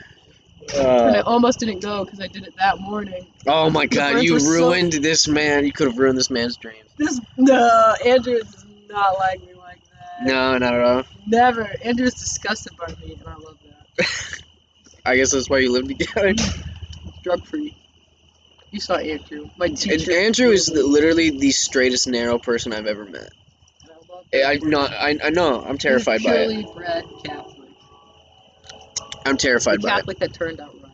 and 0.76 1.16
I 1.16 1.20
Uh, 1.20 1.24
almost 1.26 1.60
didn't 1.60 1.80
go 1.82 2.04
because 2.04 2.20
I 2.20 2.28
did 2.28 2.44
it 2.46 2.54
that 2.58 2.80
morning. 2.80 3.26
oh 3.48 3.70
my 3.70 3.86
The 3.88 3.96
god! 3.96 4.24
You 4.24 4.34
were 4.34 4.40
so- 4.40 4.50
ruined 4.70 4.94
this 4.94 5.28
man. 5.28 5.66
You 5.66 5.72
could 5.72 5.88
have 5.88 5.98
ruined 5.98 6.18
this 6.18 6.30
man's 6.30 6.58
dreams. 6.58 6.90
This 6.98 7.20
no, 7.38 7.96
Andrew 8.06 8.40
does 8.40 8.66
not 8.90 9.18
like 9.18 9.42
me 9.46 9.54
like 9.54 9.80
that. 9.86 10.26
No, 10.28 10.58
not 10.58 10.74
at 10.74 10.82
all. 10.82 11.04
Never. 11.28 11.72
Andrew 11.84 12.06
is 12.08 12.14
disgusted 12.16 12.74
by 12.78 12.94
me, 13.02 13.14
and 13.14 13.28
I 13.28 13.36
love 13.36 13.58
that. 13.98 14.42
I 15.06 15.16
guess 15.16 15.32
that's 15.32 15.50
why 15.50 15.60
you 15.60 15.72
live 15.72 15.88
together. 15.88 16.34
Drug 17.24 17.46
free. 17.46 17.76
You 18.72 18.80
saw 18.80 18.96
Andrew, 18.96 19.50
my 19.58 19.66
And 19.68 19.78
teacher. 19.78 20.14
Andrew 20.14 20.50
is 20.52 20.68
the, 20.68 20.84
literally 20.84 21.30
the 21.32 21.52
straightest, 21.52 22.08
narrow 22.08 22.40
person 22.40 22.74
I've 22.74 22.88
ever 22.88 23.06
met. 23.06 23.30
I 23.86 23.88
love 24.10 24.26
I, 24.34 24.38
that 24.38 24.46
I 24.46 24.60
for 24.60 24.66
no. 24.68 24.80
I, 24.82 25.18
I 25.24 25.30
know. 25.32 25.62
I'm 25.62 25.78
terrified 25.78 26.24
by 26.24 26.36
it. 26.38 26.48
purely 26.50 26.68
bred 26.74 27.06
Catholic. 27.26 27.70
I'm 29.26 29.38
The 29.38 29.38
terrified 29.38 29.82
by 29.82 29.90
it. 29.90 29.92
Catholic 29.98 30.20
that 30.20 30.34
turned 30.34 30.60
out 30.62 30.76
right. 30.82 30.92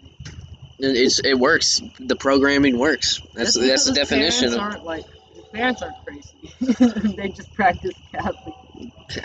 And 0.80 0.98
It's 0.98 1.20
it 1.20 1.36
works. 1.36 1.82
The 2.00 2.16
programming 2.16 2.78
works. 2.78 3.22
That's 3.34 3.54
Just 3.56 3.68
that's 3.68 3.86
the 3.86 3.92
his 3.92 3.98
definition. 4.00 4.50
Parents 4.50 4.56
Of, 4.56 4.60
aren't 4.60 4.86
like 4.86 5.06
his 5.34 5.46
parents 5.54 5.82
aren't 5.82 5.98
crazy. 6.06 7.14
they 7.18 7.30
just 7.30 7.54
practice 7.54 7.94
Catholic. 8.12 8.56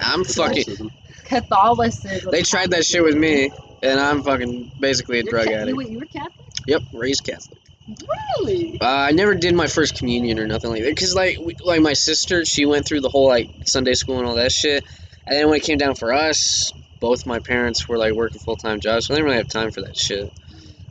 I'm 0.00 0.24
fucking. 0.24 0.64
Catholicism. 1.24 2.30
They 2.30 2.42
tried 2.42 2.70
that 2.70 2.84
shit 2.84 3.02
with 3.02 3.16
me, 3.16 3.50
and 3.82 4.00
I'm 4.00 4.22
fucking 4.22 4.72
basically 4.78 5.20
a 5.20 5.22
You're 5.24 5.30
drug 5.30 5.48
addict. 5.48 5.68
You, 5.68 5.76
wait, 5.76 5.90
you 5.90 5.98
were 5.98 6.06
Catholic? 6.06 6.32
Yep, 6.66 6.82
raised 6.92 7.24
Catholic. 7.24 7.58
Really? 8.38 8.78
Uh, 8.80 8.86
I 8.86 9.10
never 9.10 9.34
did 9.34 9.54
my 9.54 9.66
first 9.66 9.96
communion 9.96 10.38
or 10.38 10.46
nothing 10.46 10.70
like 10.70 10.82
that, 10.82 10.96
cause 10.96 11.14
like 11.14 11.38
we, 11.40 11.56
like 11.64 11.80
my 11.80 11.94
sister, 11.94 12.44
she 12.44 12.64
went 12.64 12.86
through 12.86 13.00
the 13.00 13.08
whole 13.08 13.26
like 13.26 13.50
Sunday 13.64 13.94
school 13.94 14.18
and 14.18 14.26
all 14.26 14.36
that 14.36 14.52
shit, 14.52 14.84
and 15.26 15.36
then 15.36 15.48
when 15.48 15.56
it 15.56 15.64
came 15.64 15.78
down 15.78 15.94
for 15.94 16.12
us, 16.12 16.72
both 17.00 17.26
my 17.26 17.40
parents 17.40 17.88
were 17.88 17.98
like 17.98 18.14
working 18.14 18.40
full 18.40 18.56
time 18.56 18.80
jobs, 18.80 19.06
so 19.06 19.12
they 19.12 19.18
didn't 19.18 19.26
really 19.26 19.38
have 19.38 19.48
time 19.48 19.72
for 19.72 19.82
that 19.82 19.96
shit, 19.96 20.32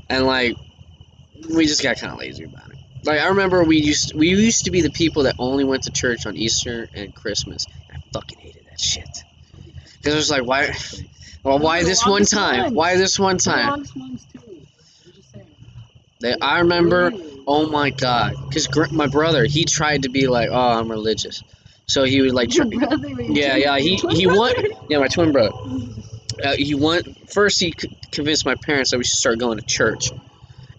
and 0.10 0.26
like 0.26 0.58
we 1.50 1.66
just 1.66 1.82
got 1.82 1.98
kind 1.98 2.12
of 2.12 2.20
lazy 2.20 2.44
about 2.44 2.70
it. 2.70 2.78
Like 3.04 3.20
I 3.20 3.28
remember 3.28 3.64
we 3.64 3.78
used 3.78 4.14
we 4.14 4.30
used 4.30 4.66
to 4.66 4.72
be 4.72 4.82
the 4.82 4.92
people 4.92 5.24
that 5.24 5.36
only 5.40 5.64
went 5.64 5.84
to 5.84 5.92
church 5.92 6.26
on 6.26 6.36
Easter 6.36 6.90
and 6.94 7.16
Christmas. 7.16 7.66
I 7.90 7.96
fucking 8.14 8.40
hated 8.40 8.66
that 8.70 8.80
shit. 8.80 9.10
Cause 10.04 10.14
it 10.14 10.18
was 10.18 10.32
like 10.32 10.46
why, 10.46 10.72
well 11.44 11.60
why 11.60 11.84
this 11.84 12.06
one 12.06 12.24
time? 12.24 12.62
ones. 12.64 12.74
Why 12.74 12.98
this 12.98 13.20
one 13.20 13.38
time? 13.38 13.70
longest 13.70 13.96
ones 13.96 14.26
too. 14.32 14.40
I'm 15.06 15.12
just 15.14 15.32
saying. 15.32 15.46
They, 16.22 16.36
I 16.42 16.60
remember. 16.60 17.12
Oh 17.48 17.70
my 17.70 17.90
god! 17.90 18.36
Because 18.48 18.68
gr- 18.68 18.92
my 18.92 19.08
brother, 19.08 19.46
he 19.46 19.66
tried 19.66 20.04
to 20.04 20.10
be 20.10 20.28
like, 20.28 20.50
oh, 20.52 20.80
I'm 20.80 20.90
religious, 20.90 21.42
so 21.88 22.04
he 22.04 22.22
would 22.22 22.34
like, 22.34 22.50
try- 22.50 22.66
brother, 22.66 23.10
yeah, 23.22 23.56
yeah. 23.56 23.80
He 23.80 23.96
he 23.96 24.28
want, 24.28 24.56
yeah, 24.90 25.00
my 25.00 25.08
twin 25.08 25.32
brother. 25.32 25.56
Uh, 26.44 26.54
he 26.58 26.76
want 26.76 27.30
first. 27.32 27.60
He 27.60 27.74
convinced 28.12 28.46
my 28.46 28.56
parents 28.56 28.92
that 28.92 28.98
we 28.98 29.04
should 29.04 29.18
start 29.18 29.40
going 29.40 29.58
to 29.58 29.66
church, 29.66 30.12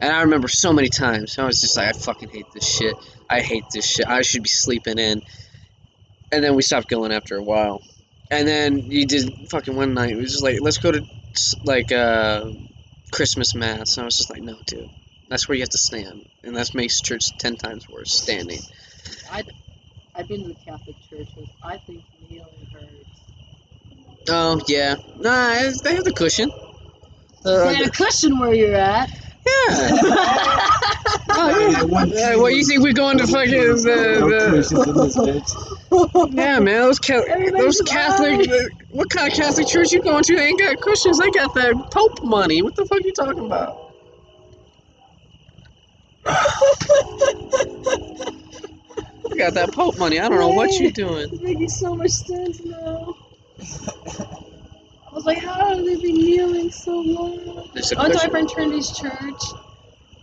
and 0.01 0.13
I 0.13 0.23
remember 0.23 0.49
so 0.49 0.73
many 0.73 0.89
times 0.89 1.39
I 1.39 1.45
was 1.45 1.61
just 1.61 1.77
like, 1.77 1.89
I 1.89 1.99
fucking 1.99 2.29
hate 2.29 2.47
this 2.55 2.65
shit. 2.65 2.95
I 3.29 3.41
hate 3.41 3.65
this 3.73 3.87
shit. 3.87 4.07
I 4.07 4.23
should 4.23 4.43
be 4.43 4.49
sleeping 4.49 4.99
in. 4.99 5.23
And 6.31 6.43
then 6.43 6.55
we 6.55 6.63
stopped 6.63 6.89
going 6.89 7.13
after 7.13 7.37
a 7.37 7.43
while, 7.43 7.83
and 8.33 8.49
then 8.49 8.91
he 8.91 9.05
did 9.05 9.31
fucking 9.51 9.77
one 9.77 9.95
night. 9.95 10.11
It 10.11 10.17
was 10.17 10.33
just 10.33 10.43
like, 10.43 10.59
let's 10.61 10.79
go 10.79 10.91
to 10.91 11.05
like 11.65 11.93
uh, 11.93 12.51
Christmas 13.13 13.55
mass. 13.55 13.97
And 13.97 14.03
I 14.03 14.05
was 14.07 14.17
just 14.17 14.31
like, 14.31 14.43
no, 14.43 14.57
dude. 14.67 14.89
That's 15.29 15.49
where 15.49 15.57
you 15.57 15.63
have 15.63 15.71
to 15.71 15.79
stand, 15.79 16.27
and 16.45 16.57
that 16.57 16.75
makes 16.75 17.01
church 17.01 17.23
ten 17.39 17.57
times 17.57 17.89
worse. 17.89 18.13
Standing. 18.13 18.61
I, 19.31 19.45
I've 20.15 20.29
been 20.29 20.43
to 20.43 20.49
the 20.49 20.57
Catholic 20.67 20.97
churches. 21.09 21.49
I 21.63 21.79
think 21.79 22.05
kneeling 22.29 22.67
hurts. 22.73 23.23
Oh 24.29 24.61
yeah, 24.69 24.97
nah, 25.19 25.71
they 25.83 25.95
have 25.95 26.05
the 26.05 26.13
cushion. 26.15 26.51
They 27.45 27.51
Uh, 27.51 27.75
had 27.75 27.87
a 27.87 27.91
cushion 27.91 28.39
where 28.39 28.53
you're 28.55 28.75
at. 28.75 29.11
Yeah. 29.47 29.91
Oh, 31.35 31.71
yeah. 31.71 32.35
Uh, 32.35 32.39
what 32.41 32.55
you 32.55 32.65
think 32.65 32.83
we're 32.83 32.93
going 32.93 33.19
to 33.19 33.27
fucking 33.27 33.51
the, 33.53 34.49
cushions 34.51 34.87
in 34.87 34.95
this 34.97 35.17
bitch. 35.17 35.51
the 35.91 36.29
yeah 36.33 36.59
man 36.61 36.83
those 36.83 36.99
ca- 36.99 37.25
those 37.57 37.81
Catholic 37.83 38.49
uh, 38.49 38.69
what 38.91 39.09
kind 39.11 39.33
of 39.33 39.39
Catholic 39.39 39.67
church 39.67 39.93
you 39.93 40.03
going 40.03 40.23
to? 40.25 40.37
They 40.37 40.47
ain't 40.49 40.61
got 40.61 40.81
cushions. 40.81 41.19
They 41.19 41.31
got 41.31 41.55
that 41.55 41.91
Pope 41.91 42.23
money. 42.23 42.63
What 42.63 42.77
the 42.77 42.85
fuck 42.85 43.03
you 43.05 43.13
talking 43.13 43.47
about? 43.47 43.79
You 49.31 49.39
got 49.39 49.55
that 49.55 49.73
Pope 49.73 49.99
money. 49.99 50.21
I 50.21 50.29
don't 50.29 50.39
know 50.39 50.51
what 50.51 50.79
you're 50.79 50.91
doing. 50.93 51.31
It's 51.33 51.41
making 51.41 51.69
so 51.69 51.95
much 51.95 52.11
sense 52.11 52.61
now. 52.65 53.17
I 55.13 55.15
was 55.15 55.27
like, 55.27 55.39
how 55.45 55.77
have 55.77 55.85
they 55.85 55.97
been 55.97 56.15
kneeling 56.15 56.71
so 56.71 56.99
long? 56.99 57.69
There's 57.75 57.93
a 57.93 57.99
I 57.99 58.05
went 58.05 58.15
to 58.15 58.19
my 58.25 58.31
friend 58.31 58.49
Trinity's 58.49 58.91
church, 58.99 59.43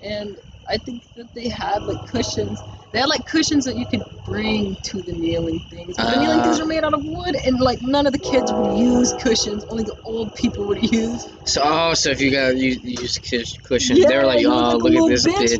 and 0.02 0.36
I 0.68 0.78
think 0.78 1.03
that 1.16 1.32
they 1.36 1.48
had 1.48 1.84
like 1.84 2.07
cushions. 2.07 2.60
They 2.91 2.98
had 2.98 3.07
like 3.07 3.24
cushions 3.28 3.66
that 3.66 3.78
you 3.78 3.86
could 3.86 4.02
bring 4.26 4.76
to 4.76 5.03
the 5.03 5.14
kneeling 5.14 5.60
things. 5.70 5.95
But 5.95 6.10
the 6.10 6.20
kneeling 6.20 6.40
Ah. 6.40 6.44
things 6.44 6.60
are 6.60 6.66
made 6.66 6.84
out 6.84 6.95
of 6.95 7.03
wood, 7.03 7.36
and 7.45 7.60
like 7.60 7.84
none 7.84 8.07
of 8.07 8.14
the 8.14 8.20
kids 8.20 8.52
would 8.52 8.80
use 8.80 9.14
cushions. 9.22 9.64
Only 9.70 9.84
the 9.84 9.95
old 10.06 10.34
people 10.34 10.66
would 10.66 10.91
use. 10.91 11.28
So 11.45 11.61
oh, 11.64 11.94
so 11.94 12.10
if 12.10 12.20
you 12.20 12.32
got 12.32 12.57
you, 12.57 12.80
use 12.82 13.20
cush- 13.20 13.57
cushion, 13.61 13.95
they 14.02 14.18
were 14.18 14.26
like, 14.26 14.44
oh, 14.44 14.78
look 14.78 14.91
look 14.91 15.11
at 15.11 15.22
this 15.22 15.28
bitch 15.28 15.53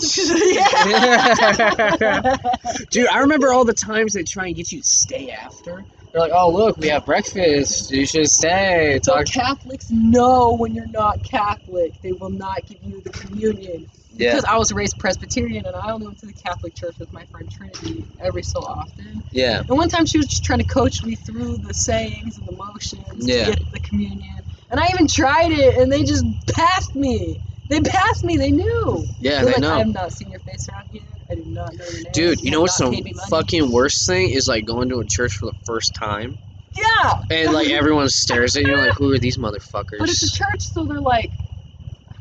bitch. 0.58 2.40
Dude, 2.90 3.08
I 3.10 3.20
remember 3.20 3.54
all 3.54 3.64
the 3.66 3.76
times 3.76 4.14
they 4.14 4.24
try 4.24 4.48
and 4.48 4.56
get 4.56 4.72
you 4.72 4.80
to 4.80 4.88
stay 4.88 5.30
after. 5.30 5.86
They're 6.12 6.22
like, 6.22 6.32
oh, 6.34 6.50
look, 6.52 6.78
we 6.78 6.88
have 6.90 7.06
breakfast. 7.06 7.92
You 7.92 8.06
should 8.06 8.28
stay. 8.28 9.00
So 9.04 9.16
Talk. 9.16 9.26
Catholics 9.26 9.92
know 9.92 10.56
when 10.56 10.74
you're 10.74 10.88
not 10.88 11.24
Catholic, 11.24 11.94
they 12.02 12.14
will 12.14 12.32
not 12.32 12.66
give 12.66 12.80
you 12.84 13.02
the 13.02 13.12
communion. 13.12 13.88
Yeah, 14.18 14.32
Because 14.32 14.46
I 14.46 14.58
was 14.58 14.72
raised 14.74 14.98
Presbyterian 14.98 15.66
and 15.68 15.76
I 15.76 15.92
only 15.92 16.08
went 16.08 16.20
to 16.20 16.26
the 16.26 16.34
Catholic 16.34 16.74
church 16.76 16.96
with 17.00 17.14
my 17.14 17.26
friend 17.26 17.50
Trinity 17.50 18.04
every 18.20 18.42
so 18.42 18.60
often. 18.60 19.24
yeah. 19.32 19.60
And 19.60 19.70
one 19.78 19.88
time 19.88 20.08
she 20.08 20.18
was 20.18 20.28
just 20.28 20.44
trying 20.44 20.60
to 20.60 20.66
coach 20.66 21.04
me 21.04 21.16
through 21.16 21.58
the 21.60 21.74
sayings 21.76 22.38
and 22.40 22.48
the 22.48 22.54
motions 22.54 23.28
Yeah. 23.28 23.46
to 23.46 23.52
get 23.52 23.72
the 23.72 23.80
communion. 23.80 24.40
And 24.72 24.80
I 24.80 24.88
even 24.90 25.08
tried 25.08 25.52
it 25.52 25.78
and 25.78 25.92
they 25.92 26.04
just 26.04 26.26
passed 26.48 26.96
me. 26.96 27.40
They 27.70 27.82
passed 27.82 28.24
me, 28.24 28.38
they 28.38 28.50
knew. 28.52 29.06
Yeah, 29.20 29.44
They're 29.44 29.46
they 29.46 29.52
like, 29.54 29.62
know. 29.62 29.76
I 29.76 29.78
have 29.80 29.94
not 29.94 30.12
seen 30.12 30.32
your 30.32 30.40
face 30.40 30.68
around 30.70 30.88
here. 30.92 31.02
I 31.32 31.36
do 31.36 31.44
not 31.46 31.74
know 31.76 31.86
your 31.86 31.94
name. 31.94 32.12
Dude, 32.14 32.42
you 32.42 32.52
know 32.52 32.62
what's 32.62 32.78
the 32.78 32.90
paid 32.90 33.04
me 33.06 33.14
money." 33.14 33.30
fucking 33.30 33.72
worst 33.72 34.06
thing 34.08 34.30
is 34.32 34.48
like 34.48 34.66
going 34.66 34.90
to 34.90 35.00
a 35.00 35.06
church 35.06 35.34
for 35.34 35.46
the 35.46 35.54
first 35.66 35.94
time 35.94 36.40
Yeah! 36.76 37.14
and 37.30 37.54
like 37.54 37.70
everyone 37.70 38.10
stares 38.10 38.56
at 38.56 38.64
you 38.64 38.76
like, 38.76 38.94
who 38.94 39.14
are 39.14 39.20
these 39.20 39.38
motherfuckers? 39.38 40.00
But 40.00 40.10
it's 40.10 40.24
a 40.24 40.36
church, 40.36 40.62
so 40.62 40.86
they're 40.86 41.00
like, 41.00 41.32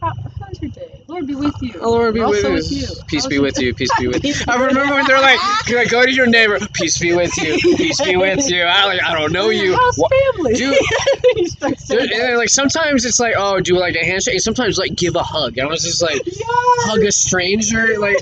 How, 0.01 0.13
how's 0.41 0.61
your 0.61 0.71
day? 0.71 1.05
Lord 1.09 1.27
be 1.27 1.35
with 1.35 1.55
you. 1.63 1.73
Oh, 1.81 1.91
Lord 1.91 2.15
be 2.15 2.21
with 2.21 2.45
Also 2.45 2.75
you. 2.75 2.87
Peace 3.09 3.23
How's 3.25 3.27
be 3.29 3.39
with 3.39 3.59
you. 3.59 3.75
Peace 3.75 3.91
be 3.99 4.09
with 4.09 4.23
you. 4.25 4.35
I 4.49 4.57
remember 4.57 4.95
when 4.95 5.07
they're 5.07 5.21
like, 5.21 5.41
like, 5.71 5.91
go 5.91 6.05
to 6.05 6.13
your 6.13 6.27
neighbor. 6.27 6.59
Peace 6.75 6.99
be 6.99 7.15
with 7.15 7.35
you. 7.39 7.57
Peace 7.77 8.01
be 8.03 8.17
with 8.17 8.49
you. 8.51 8.63
I 8.63 8.85
like, 8.85 9.03
I 9.03 9.19
don't 9.19 9.33
know 9.33 9.49
you. 9.49 9.75
How's 9.75 9.97
Wha- 9.97 10.09
family? 10.35 10.55
Dude. 10.55 10.77
and, 11.91 12.37
like 12.37 12.51
sometimes 12.51 13.05
it's 13.07 13.19
like, 13.19 13.35
oh, 13.39 13.61
do 13.61 13.77
like 13.79 13.95
a 13.97 14.05
handshake. 14.05 14.35
And 14.35 14.43
sometimes 14.43 14.77
like 14.79 14.95
give 14.95 15.17
a 15.17 15.23
hug. 15.23 15.59
I 15.59 15.67
was 15.67 15.83
just 15.83 16.03
like, 16.03 16.21
Yeah. 16.27 16.45
hug 16.83 17.03
a 17.03 17.11
stranger. 17.13 17.99
Like, 17.99 18.19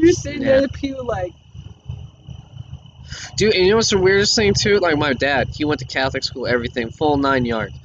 You're 0.00 0.12
sitting 0.12 0.42
Yeah. 0.42 0.56
in 0.56 0.62
the 0.62 0.68
pew 0.68 1.02
like, 1.06 1.34
dude, 3.36 3.54
and 3.54 3.64
you 3.64 3.70
know 3.70 3.76
what's 3.76 3.90
the 3.90 3.98
weirdest 3.98 4.34
thing 4.36 4.54
too? 4.58 4.78
Like 4.78 4.96
my 4.96 5.12
dad, 5.12 5.48
he 5.56 5.64
went 5.64 5.80
to 5.80 5.86
Catholic 5.86 6.24
school, 6.24 6.46
everything, 6.46 6.90
full 6.90 7.16
nine 7.16 7.44
yards. 7.44 7.78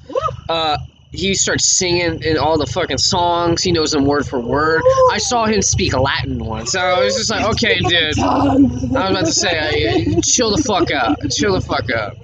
Uh, 0.48 0.78
he 1.12 1.34
starts 1.34 1.78
singing 1.78 2.22
in 2.24 2.38
all 2.38 2.58
the 2.58 2.66
fucking 2.66 2.98
songs. 2.98 3.62
He 3.64 3.72
knows 3.72 3.92
them 3.92 4.06
word 4.06 4.26
for 4.28 4.40
word. 4.40 4.82
I 5.12 5.18
saw 5.18 5.46
him 5.46 5.62
speak 5.62 5.98
Latin 5.98 6.44
once. 6.44 6.74
So 6.74 6.80
I 6.80 7.04
was 7.04 7.16
just 7.16 7.32
like, 7.32 7.46
okay, 7.52 7.80
dude. 7.88 8.20
I 8.20 8.56
was 8.58 8.84
about 8.92 9.26
to 9.26 9.32
say, 9.32 10.06
chill 10.24 10.52
the 10.56 10.62
fuck 10.64 10.92
out. 10.92 11.18
Chill 11.32 11.54
the 11.54 11.62
fuck 11.62 11.90
out. 11.90 12.18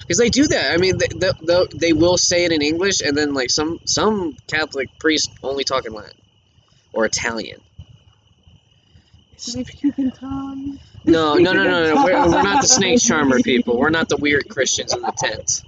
Because 0.00 0.18
they 0.18 0.28
do 0.30 0.46
that. 0.46 0.72
I 0.72 0.76
mean, 0.76 0.98
they, 0.98 1.08
they, 1.16 1.30
they, 1.42 1.64
they 1.74 1.92
will 1.92 2.16
say 2.16 2.44
it 2.44 2.52
in 2.52 2.62
English, 2.62 3.00
and 3.00 3.16
then 3.16 3.34
like 3.34 3.50
some 3.50 3.78
some 3.86 4.36
Catholic 4.46 4.88
priests 5.00 5.34
only 5.42 5.64
talk 5.64 5.84
in 5.84 5.92
Latin 5.92 6.12
or 6.92 7.04
Italian. 7.06 7.60
If 9.38 9.82
you 9.82 9.92
can 9.92 10.10
tongue. 10.10 10.78
No, 11.04 11.34
no, 11.34 11.52
no, 11.52 11.62
no, 11.64 11.94
no. 11.94 12.04
We're, 12.04 12.26
we're 12.28 12.42
not 12.42 12.62
the 12.62 12.68
snake 12.68 13.00
charmer 13.00 13.40
people. 13.40 13.78
We're 13.78 13.90
not 13.90 14.08
the 14.08 14.16
weird 14.16 14.48
Christians 14.48 14.92
in 14.94 15.02
the 15.02 15.12
tent. 15.16 15.62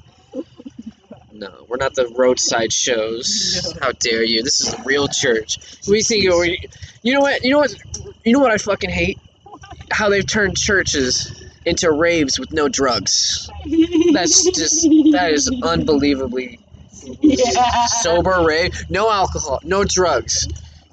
No, 1.33 1.65
we're 1.69 1.77
not 1.77 1.95
the 1.95 2.09
roadside 2.17 2.73
shows. 2.73 3.73
How 3.81 3.93
dare 3.93 4.25
you? 4.25 4.43
This 4.43 4.61
is 4.61 4.75
a 4.75 4.83
real 4.85 5.07
church. 5.07 5.59
We 5.87 6.03
think 6.03 6.25
you 6.25 6.31
know 6.31 7.21
what? 7.21 7.45
You 7.45 7.53
know 7.53 7.59
what? 7.61 7.75
You 8.25 8.33
know 8.33 8.41
what 8.41 8.51
I 8.51 8.59
fucking 8.59 8.91
hate? 8.91 9.19
How 9.93 10.09
they've 10.09 10.27
turned 10.27 10.57
churches 10.57 11.31
into 11.65 11.93
raves 11.93 12.39
with 12.41 12.53
no 12.53 12.69
drugs. 12.69 13.49
That's 14.13 14.45
just 14.51 14.83
that 15.13 15.31
is 15.33 15.49
unbelievably 15.63 16.59
Yeah. 17.21 17.87
sober 18.01 18.43
rave. 18.45 18.73
No 18.89 19.11
alcohol, 19.11 19.61
no 19.63 19.85
drugs, 19.85 20.49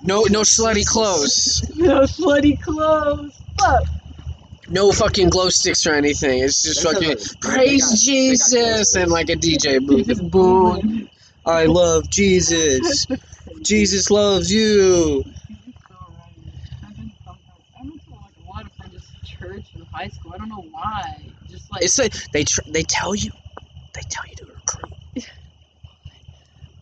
no 0.06 0.24
no 0.30 0.42
slutty 0.42 0.86
clothes, 0.86 1.62
No 1.76 2.02
slutty 2.02 2.60
clothes. 2.60 3.42
Fuck. 3.60 3.84
no 4.70 4.92
fucking 4.92 5.30
glow 5.30 5.50
sticks 5.50 5.86
or 5.86 5.94
anything. 5.94 6.40
It's 6.44 6.62
just 6.62 6.84
That's 6.84 6.94
fucking 6.96 7.18
how 7.18 7.52
praise 7.54 7.82
got- 7.82 8.00
they 8.00 8.36
got 8.38 8.50
glow 8.50 8.78
Jesus 8.78 8.96
and 8.96 9.12
like 9.12 9.30
a 9.30 9.36
DJ 9.36 9.86
booth. 9.86 10.32
Boom. 10.32 11.10
I 11.46 11.66
love 11.66 12.10
Jesus. 12.10 13.06
Jesus 13.62 14.10
loves 14.10 14.52
you. 14.52 15.24
I've 16.84 16.96
been 16.98 17.12
so- 17.26 17.38
I 17.80 17.84
went 17.84 18.04
to 18.06 18.10
like 18.12 18.34
a 18.38 18.50
lot 18.52 18.66
of 18.66 18.72
friends' 18.74 19.12
church 19.24 19.66
in 19.76 19.86
high 19.94 20.08
school. 20.10 20.34
I 20.34 20.38
don't 20.38 20.50
know 20.50 20.66
why. 20.72 21.24
Just 21.50 21.72
like, 21.72 21.84
It's 21.84 22.00
like 22.00 22.14
they 22.32 22.44
tr- 22.44 22.62
they 22.68 22.84
tell 22.84 23.14
you, 23.16 23.32
they 23.94 24.02
tell 24.10 24.24
you 24.28 24.36
to 24.38 24.45
recruit. 24.45 24.45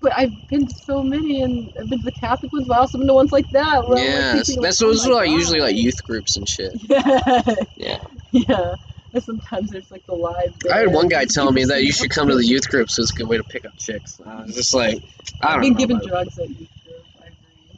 But 0.04 0.14
I've 0.18 0.34
been 0.50 0.68
to 0.68 0.74
so 0.86 1.04
many, 1.04 1.42
and 1.42 1.72
I've 1.82 1.90
been 1.90 2.00
to 2.00 2.06
the 2.06 2.12
Catholic 2.12 2.54
ones, 2.54 2.68
but 2.68 2.78
also 2.78 3.00
been 3.00 3.08
to 3.08 3.16
ones 3.16 3.32
like 3.32 3.50
that. 3.52 3.88
Where 3.88 4.00
I'm, 4.00 4.38
like, 4.38 4.38
that's 4.38 4.56
like, 4.58 4.78
those 4.80 5.08
oh 5.08 5.12
are 5.12 5.16
like 5.16 5.30
usually 5.32 5.62
like 5.62 5.76
youth 5.78 6.04
groups 6.04 6.38
and 6.38 6.48
shit. 6.48 6.74
Yeah. 6.90 7.42
Yeah. 7.78 8.00
Yeah. 8.32 8.76
And 9.14 9.24
sometimes 9.24 9.72
there's 9.72 9.92
like 9.92 10.06
the 10.08 10.16
live. 10.16 10.56
I 10.74 10.80
had 10.80 10.94
one 10.94 11.08
guy 11.08 11.26
telling 11.26 11.56
me 11.56 11.66
that 11.66 11.84
you 11.84 11.92
should 11.94 12.12
come 12.12 12.30
to 12.30 12.36
the 12.36 12.46
youth 12.46 12.70
groups. 12.70 13.00
It's 13.00 13.12
a 13.12 13.16
good 13.16 13.30
way 13.30 13.38
to 13.38 13.44
pick 13.44 13.66
up 13.66 13.74
chicks. 13.78 14.20
I 14.26 14.44
was 14.44 14.56
just 14.56 14.74
like, 14.74 15.04
I 15.42 15.50
I've 15.50 15.54
don't 15.54 15.62
been 15.62 15.76
given 15.76 15.98
it. 15.98 16.08
drugs 16.08 16.38
at 16.40 16.50
youth 16.50 16.70
group. 16.86 17.06
I 17.22 17.28
agree. 17.28 17.78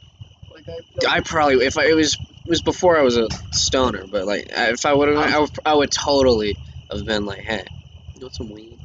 Like 0.50 0.66
I. 1.10 1.16
I 1.16 1.20
probably 1.20 1.64
if 1.66 1.78
I, 1.78 1.86
it 1.86 1.94
was 1.94 2.14
it 2.14 2.50
was 2.50 2.62
before 2.62 2.98
I 2.98 3.02
was 3.02 3.18
a 3.18 3.28
stoner, 3.52 4.06
but 4.06 4.26
like 4.26 4.46
if 4.50 4.86
I 4.86 4.94
would 4.94 5.08
have, 5.08 5.18
I 5.18 5.38
would, 5.38 5.50
I 5.66 5.74
would 5.74 5.90
totally 5.92 6.58
have 6.90 7.04
been 7.04 7.26
like, 7.26 7.42
hey, 7.42 7.64
You 8.14 8.22
want 8.22 8.34
some 8.34 8.50
weed? 8.50 8.75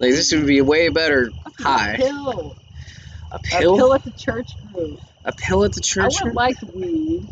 Like 0.00 0.12
this 0.12 0.32
would 0.34 0.46
be 0.46 0.58
a 0.60 0.64
way 0.64 0.90
better 0.90 1.32
A 1.64 1.80
pill. 1.80 2.56
A 3.32 3.40
A 3.52 3.62
pill? 3.62 3.76
pill 3.76 3.94
at 3.94 4.04
the 4.04 4.12
church 4.12 4.56
group. 4.72 5.00
A 5.24 5.32
pill 5.32 5.64
at 5.64 5.72
the 5.74 5.80
church. 5.82 6.04
I 6.04 6.08
church? 6.08 6.22
would 6.24 6.32
group? 6.32 6.34
like 6.34 6.58
weed. 6.74 7.28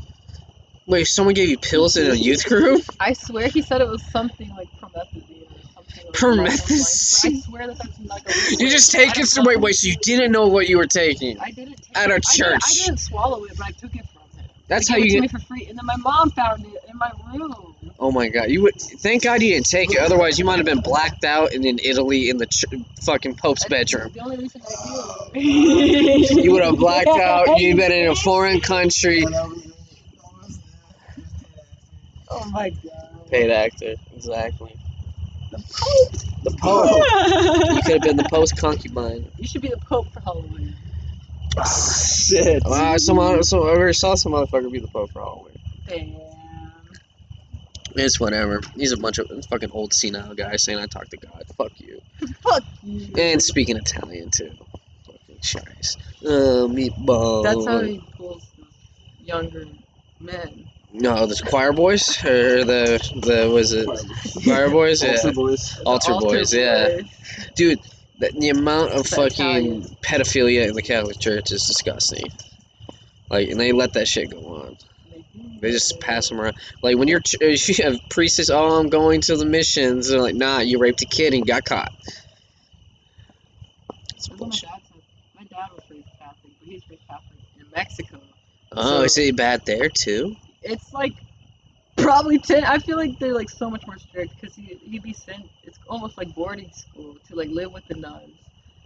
Wait, 0.86 1.06
someone 1.06 1.34
gave 1.34 1.48
you 1.50 1.58
pills 1.58 1.96
in 1.96 2.10
a 2.10 2.14
youth 2.14 2.44
group? 2.46 2.82
I 3.00 3.14
swear 3.14 3.48
he 3.48 3.62
said 3.62 3.80
it 3.82 3.88
was 3.88 4.04
something 4.04 4.50
like 4.56 4.70
promethazine 4.82 5.50
or 5.54 5.62
something. 5.74 6.04
Like 6.06 6.22
along 6.24 6.56
those. 6.56 6.68
Promethazine? 6.74 7.24
I 7.24 7.30
swear 7.44 7.68
that 7.68 7.78
that's 7.78 8.00
like 8.08 8.24
a 8.26 8.32
real 8.32 8.60
You 8.60 8.70
just. 8.70 8.92
I 8.94 9.14
taking 9.14 9.24
some. 9.26 9.44
Wait, 9.46 9.60
wait. 9.60 9.74
So 9.74 9.88
you 9.88 9.96
didn't 10.02 10.32
know 10.32 10.48
what 10.48 10.68
you 10.68 10.78
were 10.78 10.86
taking? 10.86 11.38
I 11.40 11.52
didn't 11.52 11.82
take 11.82 11.96
At 11.96 12.10
it. 12.10 12.18
a 12.18 12.20
I 12.28 12.36
didn't, 12.38 12.44
church. 12.44 12.62
I 12.64 12.74
didn't 12.74 13.00
swallow 13.00 13.44
it, 13.44 13.52
but 13.58 13.66
I 13.66 13.72
took 13.72 13.96
it 13.96 14.06
from 14.12 14.24
him. 14.36 14.46
That's 14.68 14.88
how 14.90 14.96
you 14.98 15.04
it 15.04 15.10
get. 15.10 15.22
me 15.22 15.28
for 15.28 15.40
free, 15.40 15.66
and 15.68 15.78
then 15.78 15.86
my 15.86 15.96
mom 15.98 16.30
found 16.32 16.66
it 16.66 16.80
in 16.88 16.98
my 16.98 17.12
room. 17.24 17.77
Oh 17.98 18.12
my 18.12 18.28
god! 18.28 18.50
You 18.50 18.62
would. 18.62 18.74
Thank 18.80 19.24
God 19.24 19.42
you 19.42 19.54
didn't 19.54 19.66
take 19.68 19.90
it. 19.92 19.98
Otherwise, 19.98 20.38
you 20.38 20.44
might 20.44 20.58
have 20.58 20.66
been 20.66 20.80
blacked 20.80 21.24
out 21.24 21.52
and 21.52 21.64
in 21.64 21.78
Italy 21.82 22.30
in 22.30 22.38
the 22.38 22.46
ch- 22.46 22.64
fucking 23.02 23.34
Pope's 23.34 23.64
bedroom. 23.66 24.10
The 24.14 24.20
only 24.20 24.36
reason 24.38 24.62
I 24.64 25.32
do. 25.34 25.40
You 26.42 26.52
would 26.52 26.62
have 26.64 26.76
blacked 26.76 27.08
out. 27.08 27.58
You'd 27.58 27.76
been 27.76 27.90
in 27.92 28.08
a 28.10 28.14
foreign 28.14 28.60
country. 28.60 29.24
Oh 32.30 32.50
my 32.50 32.70
god. 32.70 33.30
Paid 33.30 33.50
actor. 33.50 33.96
Exactly. 34.14 34.76
The 35.50 35.58
Pope. 35.58 36.20
The 36.42 36.50
Pope. 36.60 37.04
You 37.74 37.82
could 37.82 37.92
have 37.94 38.02
been 38.02 38.16
the 38.16 38.28
Pope's 38.30 38.52
concubine. 38.52 39.24
You 39.38 39.46
should 39.48 39.62
be 39.62 39.68
the 39.68 39.78
Pope 39.78 40.12
for 40.12 40.20
Halloween. 40.20 40.74
Shit. 41.66 42.62
Uh, 42.64 42.98
some, 42.98 43.42
some, 43.42 43.60
I 43.60 43.62
already 43.62 43.92
saw 43.94 44.14
some 44.14 44.32
motherfucker 44.32 44.70
be 44.70 44.78
the 44.80 44.88
Pope 44.88 45.10
for 45.12 45.22
Halloween. 45.22 45.54
Damn. 45.86 46.27
It's 47.94 48.20
whatever. 48.20 48.60
He's 48.76 48.92
a 48.92 48.96
bunch 48.96 49.18
of 49.18 49.28
fucking 49.50 49.70
old 49.72 49.92
senile 49.92 50.34
guys 50.34 50.62
saying 50.64 50.78
I 50.78 50.86
talk 50.86 51.08
to 51.08 51.16
God. 51.16 51.44
Fuck 51.56 51.72
you. 51.78 52.00
Fuck 52.42 52.64
you. 52.82 53.08
And 53.16 53.42
speaking 53.42 53.76
Italian 53.76 54.30
too. 54.30 54.52
Fucking 55.06 55.38
shies. 55.40 55.96
Uh, 56.24 56.66
meatball. 56.68 57.42
That's 57.42 57.66
how 57.66 57.80
he 57.80 58.02
pulls 58.16 58.46
the 58.56 58.64
younger 59.24 59.64
men. 60.20 60.66
No, 60.92 61.26
the 61.26 61.40
choir 61.48 61.72
boys 61.72 62.24
or 62.24 62.64
the 62.64 62.98
the 63.22 63.50
was 63.52 63.72
it 63.72 63.86
choir 64.44 64.70
boys? 64.70 65.02
Yeah, 65.02 65.12
Altar 65.12 65.32
boys. 65.32 65.76
The 65.76 65.82
Altar 65.84 66.14
boys, 66.20 66.54
yeah. 66.54 67.00
dude. 67.54 67.80
The, 68.20 68.32
the 68.32 68.48
amount 68.48 68.92
of 68.92 69.06
fucking 69.06 69.46
Italians. 69.46 69.94
pedophilia 70.02 70.68
in 70.68 70.74
the 70.74 70.82
Catholic 70.82 71.20
Church 71.20 71.52
is 71.52 71.64
disgusting. 71.66 72.24
Like, 73.30 73.48
and 73.48 73.60
they 73.60 73.70
let 73.70 73.92
that 73.92 74.08
shit 74.08 74.30
go 74.30 74.38
on. 74.56 74.76
They 75.60 75.70
just 75.70 76.00
pass 76.00 76.28
them 76.28 76.40
around. 76.40 76.56
Like 76.82 76.96
when 76.96 77.08
you're 77.08 77.22
if 77.40 77.68
you 77.78 77.84
have 77.84 77.96
priests, 78.10 78.50
oh, 78.50 78.78
I'm 78.78 78.88
going 78.88 79.20
to 79.22 79.36
the 79.36 79.46
missions. 79.46 80.08
They're 80.08 80.20
like, 80.20 80.34
nah, 80.34 80.60
you 80.60 80.78
raped 80.78 81.02
a 81.02 81.06
kid 81.06 81.34
and 81.34 81.46
got 81.46 81.64
caught. 81.64 81.92
That's 84.12 84.28
what 84.30 84.38
my 84.38 84.44
bullshit. 84.46 84.68
dad. 84.68 84.80
My 85.38 85.44
dad 85.44 85.68
was 85.74 85.82
raised 85.90 86.06
Catholic, 86.18 86.52
but 86.58 86.68
he's 86.68 86.82
raised 86.90 87.02
Catholic 87.08 87.38
in 87.58 87.66
Mexico. 87.74 88.20
Oh, 88.72 88.98
So- 88.98 89.02
is 89.04 89.18
it 89.18 89.36
bad 89.36 89.64
there 89.66 89.88
too? 89.88 90.36
It's 90.62 90.92
like 90.92 91.14
probably 91.96 92.38
ten. 92.38 92.64
I 92.64 92.78
feel 92.78 92.96
like 92.96 93.18
they're 93.18 93.34
like 93.34 93.50
so 93.50 93.70
much 93.70 93.86
more 93.86 93.98
strict 93.98 94.34
because 94.40 94.54
he 94.56 94.78
he'd 94.84 95.02
be 95.02 95.12
sent. 95.12 95.48
It's 95.62 95.78
almost 95.88 96.18
like 96.18 96.34
boarding 96.34 96.70
school 96.72 97.16
to 97.28 97.34
like 97.36 97.48
live 97.50 97.72
with 97.72 97.86
the 97.86 97.94
nuns. 97.94 98.34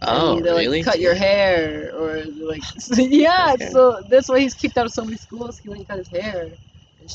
Oh, 0.05 0.39
they 0.41 0.51
really? 0.51 0.77
like 0.77 0.85
cut 0.85 0.99
your 0.99 1.15
hair 1.15 1.93
or 1.95 2.23
like 2.25 2.63
yeah. 2.97 3.53
Okay. 3.53 3.69
So 3.69 4.01
that's 4.09 4.29
why 4.29 4.39
he's 4.39 4.53
kicked 4.53 4.77
out 4.77 4.85
of 4.85 4.91
so 4.91 5.03
many 5.03 5.17
schools. 5.17 5.59
He 5.59 5.69
wouldn't 5.69 5.87
cut 5.87 5.97
his 5.97 6.09
hair. 6.09 6.51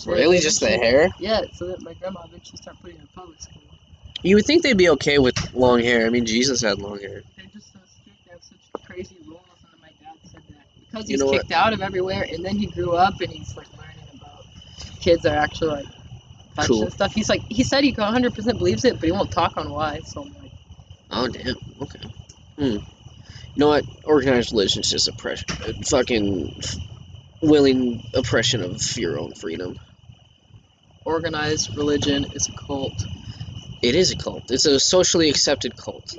Really, 0.07 0.39
just 0.39 0.61
the 0.61 0.69
hair? 0.69 1.11
Yeah. 1.21 1.43
So 1.53 1.67
that 1.69 1.83
my 1.83 1.95
grandma 1.95 2.21
eventually 2.27 2.59
started 2.59 2.81
putting 2.81 2.97
him 2.97 3.03
in 3.03 3.09
public 3.15 3.41
school. 3.41 3.63
You 4.23 4.37
would 4.37 4.45
think 4.47 4.63
they'd 4.63 4.77
be 4.77 4.89
okay 4.91 5.19
with 5.19 5.37
long 5.55 5.81
hair. 5.81 6.07
I 6.07 6.11
mean, 6.11 6.27
Jesus 6.27 6.61
had 6.61 6.79
long 6.79 7.01
hair. 7.01 7.23
They're 7.37 7.47
just 7.55 7.73
so 7.73 7.79
strict. 7.87 8.19
They 8.27 8.33
have 8.33 8.43
such 8.43 8.83
crazy 8.85 9.17
rules. 9.27 9.41
And 9.63 9.73
then 9.73 9.81
my 9.81 9.89
dad 10.01 10.19
said 10.25 10.43
that 10.51 10.67
because 10.81 11.09
You 11.09 11.15
he's 11.15 11.21
know 11.21 11.27
what? 11.27 11.43
kicked 11.43 11.53
out 11.53 11.73
of 11.73 11.81
everywhere, 11.81 12.27
and 12.31 12.45
then 12.45 12.57
he 12.57 12.67
grew 12.67 12.95
up 12.95 13.21
and 13.21 13.33
he's 13.33 13.57
like 13.57 13.69
learning 13.79 14.05
about 14.13 14.45
kids 15.01 15.25
are 15.25 15.37
actually 15.37 15.69
like 15.71 15.87
touched 16.57 16.69
Cool. 16.69 16.83
and 16.83 16.93
stuff. 16.93 17.15
He's 17.15 17.29
like 17.29 17.43
he 17.49 17.63
said 17.63 17.85
he 17.85 17.93
100 17.93 18.35
percent 18.35 18.59
believes 18.59 18.85
it, 18.85 18.95
but 18.95 19.05
he 19.05 19.13
won't 19.13 19.31
talk 19.31 19.57
on 19.57 19.71
why. 19.71 20.01
So 20.01 20.23
I'm 20.23 20.35
like, 20.43 20.51
Oh, 21.11 21.29
damn. 21.29 21.57
Okay. 21.81 22.01
Hmm. 22.59 22.65
You 22.65 22.81
know 23.57 23.69
what? 23.69 23.85
Organized 24.05 24.53
religion 24.53 24.81
is 24.81 24.91
just 24.91 25.09
oppression. 25.09 25.47
uh, 25.51 25.73
Fucking 25.85 26.61
willing 27.43 28.03
oppression 28.15 28.63
of 28.63 28.97
your 28.97 29.19
own 29.19 29.33
freedom. 29.35 29.79
organized 31.05 31.77
religion 31.77 32.27
is 32.35 32.49
a 32.49 32.53
cult. 32.53 32.93
It 33.83 33.95
is 33.95 34.11
a 34.11 34.17
cult. 34.17 34.51
It's 34.51 34.67
a 34.67 34.79
socially 34.81 35.31
accepted 35.31 35.77
cult. 35.77 36.15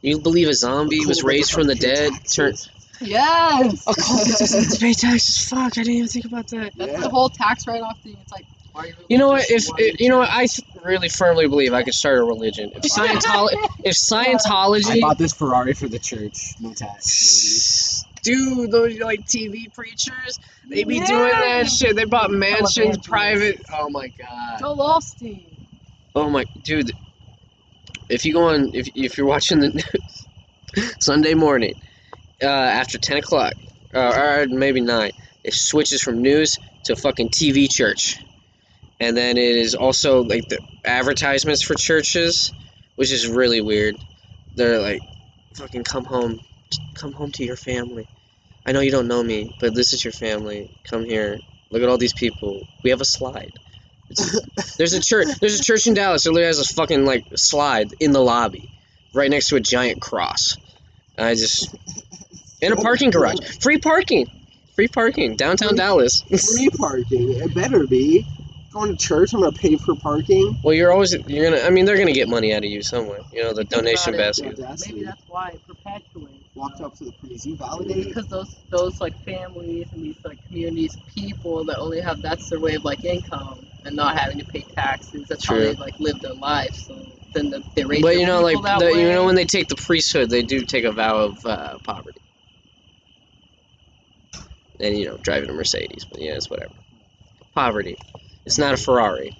You 0.00 0.20
believe 0.20 0.48
a 0.48 0.54
zombie 0.54 1.04
was 1.04 1.22
raised 1.24 1.52
from 1.52 1.66
the 1.66 1.74
dead? 1.74 2.12
Turn. 2.32 2.54
Yes. 3.00 3.86
A 3.86 3.94
cult 3.94 4.26
doesn't 4.26 4.80
pay 4.80 4.92
taxes. 4.92 5.48
Fuck! 5.48 5.76
I 5.78 5.82
didn't 5.82 5.94
even 5.94 6.08
think 6.08 6.24
about 6.24 6.46
that. 6.48 6.72
That's 6.76 6.92
Yeah. 6.92 7.00
the 7.00 7.08
whole 7.10 7.28
tax 7.28 7.66
write-off 7.66 8.00
thing. 8.02 8.16
It's 8.22 8.32
like, 8.32 8.44
are 8.44 8.57
you? 8.86 8.94
You 9.08 9.18
know 9.18 9.28
what? 9.28 9.42
If 9.42 9.50
religious? 9.50 9.70
Why 9.70 9.92
you 9.98 10.08
know 10.08 10.18
what, 10.18 10.30
I 10.30 10.46
really 10.82 11.08
firmly 11.08 11.48
believe 11.48 11.72
I 11.72 11.82
could 11.82 11.94
start 11.94 12.18
a 12.18 12.24
religion. 12.24 12.72
If 12.74 12.82
Scientology, 12.82 13.68
if 13.84 13.94
Scientology, 14.10 14.96
I 14.96 15.00
bought 15.00 15.18
this 15.18 15.32
Ferrari 15.32 15.74
for 15.74 15.88
the 15.88 15.98
church. 15.98 16.54
No 16.60 16.72
tax. 16.72 18.04
dude, 18.22 18.70
those 18.70 18.98
like 18.98 19.24
TV 19.26 19.72
preachers, 19.72 20.38
they 20.68 20.84
be 20.84 21.00
doing 21.00 21.30
that 21.30 21.68
shit. 21.68 21.96
They 21.96 22.04
bought 22.04 22.30
mansions, 22.30 22.98
private. 22.98 23.64
Oh 23.72 23.88
my 23.90 24.08
god. 24.08 24.60
Joel 24.60 24.76
Osteen. 24.76 25.44
Oh 26.14 26.30
my, 26.30 26.44
dude. 26.62 26.92
If 28.08 28.24
you 28.24 28.32
go 28.32 28.44
on, 28.44 28.74
if 28.74 28.88
if 28.94 29.18
you're 29.18 29.26
watching 29.26 29.60
the 29.60 29.68
news 29.68 30.94
Sunday 31.00 31.34
morning, 31.34 31.74
uh, 32.42 32.46
after 32.46 32.98
ten 32.98 33.18
o'clock, 33.18 33.54
uh, 33.94 34.12
or 34.16 34.46
maybe 34.48 34.80
nine, 34.80 35.12
it 35.44 35.54
switches 35.54 36.02
from 36.02 36.22
news 36.22 36.58
to 36.84 36.96
fucking 36.96 37.28
TV 37.28 37.70
church, 37.70 38.18
and 39.00 39.16
then 39.16 39.36
it 39.36 39.56
is 39.56 39.74
also 39.74 40.22
like 40.22 40.48
the 40.48 40.58
advertisements 40.84 41.62
for 41.62 41.74
churches, 41.74 42.52
which 42.96 43.12
is 43.12 43.28
really 43.28 43.60
weird. 43.60 43.96
They're 44.54 44.80
like, 44.80 45.02
fucking 45.54 45.84
come 45.84 46.04
home, 46.04 46.40
come 46.94 47.12
home 47.12 47.32
to 47.32 47.44
your 47.44 47.56
family. 47.56 48.08
I 48.66 48.72
know 48.72 48.80
you 48.80 48.90
don't 48.90 49.08
know 49.08 49.22
me, 49.22 49.54
but 49.60 49.74
this 49.74 49.92
is 49.92 50.04
your 50.04 50.12
family. 50.12 50.70
Come 50.84 51.04
here. 51.04 51.38
Look 51.70 51.82
at 51.82 51.88
all 51.88 51.98
these 51.98 52.12
people. 52.12 52.66
We 52.82 52.90
have 52.90 53.00
a 53.00 53.04
slide. 53.04 53.52
There's 54.78 54.94
a 54.94 55.00
church. 55.00 55.28
There's 55.40 55.60
a 55.60 55.62
church 55.62 55.86
in 55.86 55.94
Dallas. 55.94 56.26
It 56.26 56.32
literally 56.32 56.46
has 56.46 56.58
a 56.58 56.74
fucking 56.74 57.04
like 57.04 57.26
slide 57.36 57.94
in 58.00 58.12
the 58.12 58.20
lobby, 58.20 58.70
right 59.12 59.30
next 59.30 59.48
to 59.48 59.56
a 59.56 59.60
giant 59.60 60.00
cross. 60.00 60.56
And 61.16 61.26
I 61.26 61.34
just 61.34 61.74
in 62.60 62.72
a 62.72 62.76
parking 62.82 63.10
garage, 63.10 63.58
free 63.60 63.78
parking, 63.78 64.26
free 64.74 64.88
parking 64.88 65.36
downtown 65.36 65.76
Dallas. 65.76 66.22
Free 66.22 66.70
parking. 66.70 67.32
It 67.34 67.54
better 67.54 67.86
be. 67.86 68.26
Going 68.78 68.96
to 68.96 69.04
church, 69.04 69.32
I'm 69.34 69.40
gonna 69.40 69.50
pay 69.50 69.76
for 69.76 69.96
parking. 69.96 70.56
well, 70.62 70.72
you're 70.72 70.92
always 70.92 71.12
you're 71.26 71.50
gonna. 71.50 71.64
I 71.64 71.70
mean, 71.70 71.84
they're 71.84 71.98
gonna 71.98 72.12
get 72.12 72.28
money 72.28 72.54
out 72.54 72.58
of 72.58 72.70
you 72.70 72.80
somewhere. 72.80 73.18
You 73.32 73.42
know, 73.42 73.48
the 73.48 73.64
Think 73.64 73.72
about 73.72 73.82
donation 73.82 74.14
it. 74.14 74.18
basket. 74.18 74.58
Maybe 74.86 75.02
that's 75.02 75.24
why 75.26 75.48
it 75.48 75.60
perpetuates. 75.66 76.44
Walked 76.54 76.80
up 76.80 76.94
to 76.98 77.06
the 77.06 77.12
priest. 77.12 77.44
You 77.44 77.56
validate. 77.56 78.06
Because 78.06 78.28
those 78.28 78.60
those 78.70 79.00
like 79.00 79.20
families 79.24 79.88
and 79.92 80.04
these 80.04 80.24
like 80.24 80.38
communities, 80.46 80.96
people 81.12 81.64
that 81.64 81.78
only 81.78 82.00
have 82.00 82.22
that's 82.22 82.48
their 82.50 82.60
way 82.60 82.76
of 82.76 82.84
like 82.84 83.04
income 83.04 83.66
and 83.84 83.96
not 83.96 84.16
having 84.16 84.38
to 84.38 84.44
pay 84.44 84.60
taxes. 84.76 85.26
That's 85.28 85.44
how 85.44 85.56
True. 85.56 85.70
they 85.70 85.74
like 85.74 85.98
live 85.98 86.20
their 86.20 86.34
life. 86.34 86.74
So 86.74 87.04
then 87.34 87.50
the, 87.50 87.64
they 87.74 87.84
raise. 87.84 88.02
But 88.02 88.10
their 88.10 88.20
you 88.20 88.26
know, 88.26 88.42
like 88.42 88.58
people 88.58 88.62
that 88.62 88.78
the, 88.78 88.92
you 88.92 89.08
know, 89.08 89.24
when 89.24 89.34
they 89.34 89.44
take 89.44 89.66
the 89.66 89.74
priesthood, 89.74 90.30
they 90.30 90.42
do 90.42 90.60
take 90.60 90.84
a 90.84 90.92
vow 90.92 91.18
of 91.18 91.44
uh, 91.44 91.78
poverty, 91.78 92.20
and 94.78 94.96
you 94.96 95.06
know, 95.06 95.16
driving 95.16 95.50
a 95.50 95.52
Mercedes. 95.52 96.06
But 96.08 96.20
yeah, 96.20 96.34
it's 96.34 96.48
whatever. 96.48 96.74
Poverty. 97.56 97.96
It's 98.48 98.56
not 98.56 98.72
a 98.72 98.78
Ferrari. 98.78 99.36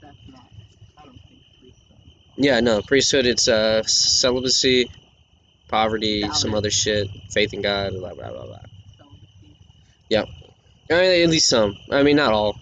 That's 0.00 0.16
not. 0.28 0.48
I 0.96 1.04
don't 1.04 1.20
think 1.28 1.42
priesthood. 1.60 1.98
Yeah, 2.38 2.60
no, 2.60 2.80
priesthood. 2.80 3.26
It's 3.26 3.48
uh 3.48 3.82
celibacy, 3.82 4.90
poverty, 5.68 6.26
some 6.32 6.54
other 6.54 6.70
shit, 6.70 7.06
faith 7.34 7.52
in 7.52 7.60
God, 7.60 7.92
blah 7.92 8.14
blah 8.14 8.30
blah 8.30 8.46
blah. 8.46 8.60
Celibacy. 8.96 9.56
I 10.90 10.94
mean, 10.94 11.22
at 11.24 11.28
least 11.28 11.50
some. 11.50 11.76
I 11.92 12.02
mean, 12.02 12.16
not 12.16 12.32
all. 12.32 12.58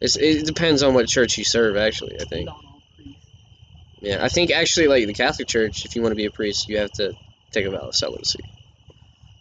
It's, 0.00 0.16
it 0.16 0.46
depends 0.46 0.82
on 0.82 0.94
what 0.94 1.06
church 1.06 1.36
you 1.36 1.44
serve. 1.44 1.76
Actually, 1.76 2.18
I 2.18 2.24
think. 2.24 2.46
Not 2.46 2.54
all 2.54 2.80
priests. 2.96 3.26
Yeah, 4.00 4.24
I 4.24 4.30
think 4.30 4.52
actually, 4.52 4.86
like 4.86 5.06
the 5.06 5.12
Catholic 5.12 5.48
Church, 5.48 5.84
if 5.84 5.94
you 5.94 6.00
want 6.00 6.12
to 6.12 6.16
be 6.16 6.24
a 6.24 6.30
priest, 6.30 6.66
you 6.70 6.78
have 6.78 6.92
to 6.92 7.12
take 7.50 7.66
a 7.66 7.70
vow 7.70 7.88
of 7.88 7.94
celibacy. 7.94 8.40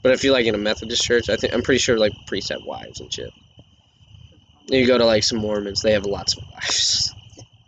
But 0.04 0.12
if 0.12 0.26
you're 0.26 0.34
like 0.34 0.46
in 0.46 0.56
a 0.56 0.58
Methodist 0.58 1.04
church, 1.04 1.30
I 1.30 1.38
think 1.38 1.54
I'm 1.54 1.62
pretty 1.62 1.80
sure 1.80 1.98
like 1.98 2.12
priests 2.28 2.50
have 2.50 2.66
wives 2.66 3.00
and 3.00 3.14
shit. 3.14 3.32
You 4.68 4.88
go 4.88 4.98
to 4.98 5.06
like 5.06 5.24
some 5.24 5.40
Mormons, 5.40 5.82
they 5.82 5.94
have 5.94 6.06
lots 6.06 6.36
of 6.38 6.44
wives. 6.52 7.14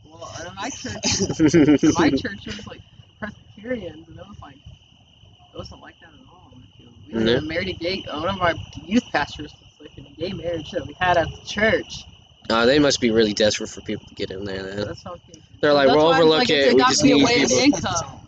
Well, 0.06 0.32
in 0.48 0.56
my 0.56 0.70
church, 0.70 1.84
my 1.98 2.10
church, 2.10 2.46
was 2.48 2.68
like 2.68 2.82
Presbyterians, 3.20 4.08
and 4.08 4.18
it 4.18 4.28
was 4.28 4.40
like, 4.42 4.56
it 4.56 5.58
wasn't 5.58 5.82
like 5.82 6.00
that 6.00 6.08
at 6.10 6.20
all. 6.32 6.52
Like, 6.56 6.90
we 7.14 7.24
No. 7.24 7.36
were 7.36 7.42
married 7.42 7.70
a 7.70 7.74
gay. 7.74 8.04
One 8.12 8.28
of 8.28 8.42
our 8.42 8.54
youth 8.86 9.04
pastors 9.12 9.54
was 9.54 9.88
like 9.88 9.98
in 9.98 10.06
a 10.08 10.10
gay 10.20 10.34
marriage 10.34 10.72
that 10.72 10.86
we 10.88 10.96
had 11.00 11.18
at 11.18 11.28
the 11.30 11.42
church. 11.46 12.04
Uh, 12.50 12.66
they 12.66 12.80
must 12.80 13.00
be 13.02 13.12
really 13.12 13.34
desperate 13.34 13.70
for 13.70 13.82
people 13.82 14.06
to 14.08 14.16
get 14.16 14.32
in 14.32 14.44
there. 14.46 14.64
Then 14.64 14.88
That's 14.88 15.04
how 15.04 15.14
I'm 15.14 15.20
they're 15.62 15.74
like, 15.74 15.90
we'll 15.90 16.08
overlook 16.08 16.40
like, 16.40 16.50
it. 16.50 16.74
We 16.74 16.80
just 16.82 17.02
to 17.02 17.04
be 17.04 17.12
a 17.12 17.16
need 17.16 17.28
people. 17.28 17.58
income. 17.60 18.28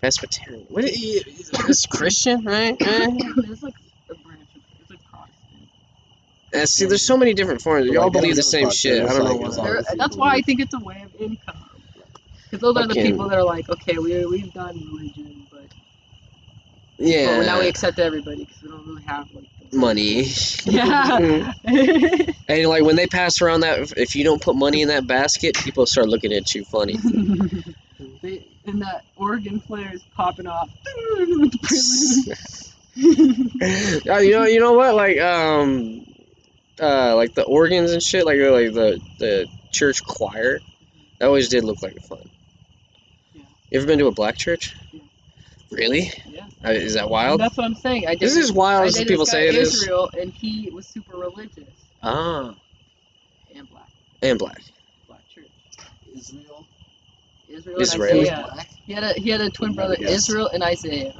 Presbyterian. 0.00 0.66
What? 0.68 0.84
Is, 0.84 1.50
it's 1.52 1.86
Christian, 1.86 2.42
right? 2.44 2.76
Like 2.80 3.74
a 4.10 4.14
branch 4.16 4.48
of 4.56 4.62
it's 4.80 4.90
like 4.90 5.04
Protestant. 5.04 5.68
Uh, 6.52 6.66
see, 6.66 6.86
there's 6.86 7.06
so 7.06 7.16
many 7.16 7.32
different 7.34 7.60
forms. 7.62 7.86
But, 7.86 7.92
You 7.92 8.00
all 8.00 8.06
like, 8.06 8.12
believe 8.14 8.36
the 8.36 8.42
same 8.42 8.70
shit. 8.70 9.02
I 9.04 9.12
don't 9.12 9.24
know 9.24 9.38
just 9.38 9.40
like, 9.40 9.48
as 9.48 9.56
why. 9.58 9.64
They're- 9.64 9.76
as 9.78 9.86
you 9.92 9.96
that's 9.98 10.16
why 10.16 10.34
I 10.34 10.40
think 10.42 10.60
it's 10.60 10.74
a 10.74 10.80
way 10.80 11.02
of 11.04 11.20
income. 11.20 11.56
Because 12.50 12.60
those 12.60 12.76
are 12.76 12.88
the 12.88 12.94
people 12.94 13.28
that 13.28 13.38
are 13.38 13.44
like, 13.44 13.68
okay, 13.68 13.98
we 13.98 14.26
we've 14.26 14.52
done 14.52 14.76
religion, 14.92 15.46
but 15.52 15.62
Yeah. 16.98 17.26
well, 17.38 17.46
now 17.46 17.60
we 17.60 17.68
accept 17.68 18.00
everybody 18.00 18.44
because 18.44 18.60
we 18.62 18.68
don't 18.70 18.84
really 18.86 19.02
have 19.04 19.28
like 19.32 19.44
money. 19.72 20.24
Yeah. 20.66 21.52
and 22.48 22.66
like 22.68 22.82
when 22.82 22.96
they 22.96 23.06
pass 23.06 23.40
around 23.40 23.60
that, 23.60 23.92
if 23.96 24.16
you 24.16 24.24
don't 24.24 24.42
put 24.42 24.56
money 24.56 24.82
in 24.82 24.88
that 24.88 25.06
basket, 25.06 25.54
people 25.54 25.86
start 25.86 26.08
looking 26.08 26.32
at 26.32 26.52
you 26.52 26.64
funny. 26.64 26.96
they, 28.20 28.42
and 28.66 28.82
that 28.82 29.04
organ 29.16 29.60
player 29.60 29.92
is 29.94 30.02
popping 30.16 30.48
off. 30.48 30.68
with 31.18 31.52
the 31.52 31.58
prelude. 32.96 34.08
Uh, 34.10 34.18
you 34.18 34.32
know, 34.32 34.44
you 34.44 34.58
know 34.58 34.72
what? 34.72 34.94
Like, 34.96 35.20
um, 35.20 36.04
uh, 36.80 37.16
like 37.16 37.34
the 37.34 37.44
organs 37.44 37.92
and 37.92 38.02
shit, 38.02 38.26
like 38.26 38.38
like 38.40 38.72
the 38.72 39.00
the 39.18 39.48
church 39.72 40.02
choir, 40.04 40.60
that 41.18 41.26
always 41.26 41.48
did 41.48 41.64
look 41.64 41.82
like 41.82 41.98
fun. 42.08 42.22
Yeah. 43.34 43.42
You 43.70 43.78
ever 43.78 43.86
been 43.86 43.98
to 44.00 44.06
a 44.06 44.12
black 44.12 44.36
church? 44.36 44.74
Yeah. 44.92 45.02
Really? 45.70 46.10
yeah. 46.26 46.46
Uh, 46.64 46.70
is 46.70 46.94
that 46.94 47.08
wild? 47.10 47.40
That's 47.40 47.56
what 47.56 47.64
I'm 47.64 47.74
saying. 47.74 48.06
I 48.08 48.16
This 48.16 48.36
is 48.36 48.52
wild 48.52 48.84
I 48.84 48.86
as 48.88 48.96
people 49.04 49.26
this 49.26 49.32
say 49.32 49.44
guy 49.44 49.48
it 49.48 49.56
is. 49.56 49.74
Israel, 49.74 50.10
and 50.20 50.32
he 50.32 50.70
was 50.72 50.86
super 50.86 51.16
religious 51.16 51.92
Ah, 52.02 52.54
and 53.54 53.68
black. 53.68 53.88
and 54.22 54.38
black. 54.38 54.60
Black 55.08 55.28
church. 55.28 55.50
Israel. 56.16 56.68
Israel 57.48 57.80
Israel. 57.80 58.10
and 58.20 58.20
Isaiah. 58.22 58.66
He 58.86 58.92
had 58.94 59.04
a 59.04 59.12
he 59.14 59.30
had 59.30 59.40
a 59.40 59.50
twin 59.50 59.72
brother, 59.74 59.96
Israel 60.00 60.50
and 60.52 60.62
Isaiah. 60.62 61.14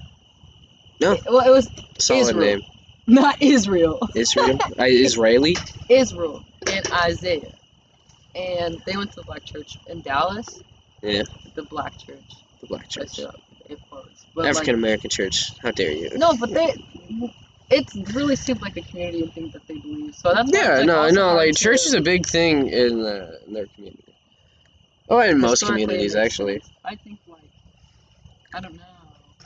No. 1.00 1.16
Well, 1.26 1.46
it 1.46 1.50
was 1.50 1.70
Solid 1.98 2.20
Israel. 2.20 2.46
name. 2.46 2.62
Not 3.10 3.42
Israel. 3.42 3.98
Israel. 4.14 4.58
I, 4.78 4.88
Israeli. 4.88 5.56
Israel 5.88 6.44
and 6.70 6.86
Isaiah. 6.92 7.52
And 8.34 8.80
they 8.86 8.96
went 8.96 9.10
to 9.10 9.16
the 9.16 9.24
black 9.24 9.44
church 9.44 9.78
in 9.88 10.00
Dallas. 10.02 10.62
Yeah. 11.02 11.22
The 11.54 11.62
black 11.64 11.98
church. 11.98 12.30
The 12.60 12.66
black 12.66 12.88
church. 12.88 13.10
said 13.10 13.30
it 13.68 13.78
was. 13.90 14.26
But 14.34 14.46
African 14.46 14.74
American 14.74 15.10
church. 15.10 15.52
How 15.62 15.70
dare 15.72 15.92
you? 15.92 16.10
No, 16.14 16.36
but 16.36 16.52
they. 16.52 16.74
It 17.70 17.88
really 18.14 18.36
seems 18.36 18.60
like 18.62 18.76
a 18.76 18.82
community 18.82 19.22
and 19.22 19.32
thing 19.32 19.50
that 19.50 19.66
they 19.68 19.78
believe. 19.78 20.14
So 20.14 20.32
that's 20.34 20.50
Yeah, 20.52 20.80
it's, 20.80 20.86
like, 20.88 21.14
no, 21.14 21.30
no. 21.30 21.34
Like 21.34 21.56
church 21.56 21.86
is 21.86 21.94
a 21.94 22.00
big 22.00 22.26
thing 22.26 22.68
in 22.68 23.00
uh, 23.00 23.30
in 23.46 23.52
their 23.52 23.66
community. 23.66 24.04
Oh, 25.08 25.20
in 25.20 25.40
most 25.40 25.66
communities 25.66 26.14
actually. 26.14 26.62
I 26.84 26.94
think 26.96 27.18
like 27.26 27.40
I 28.54 28.60
don't 28.60 28.76
know. 28.76 28.82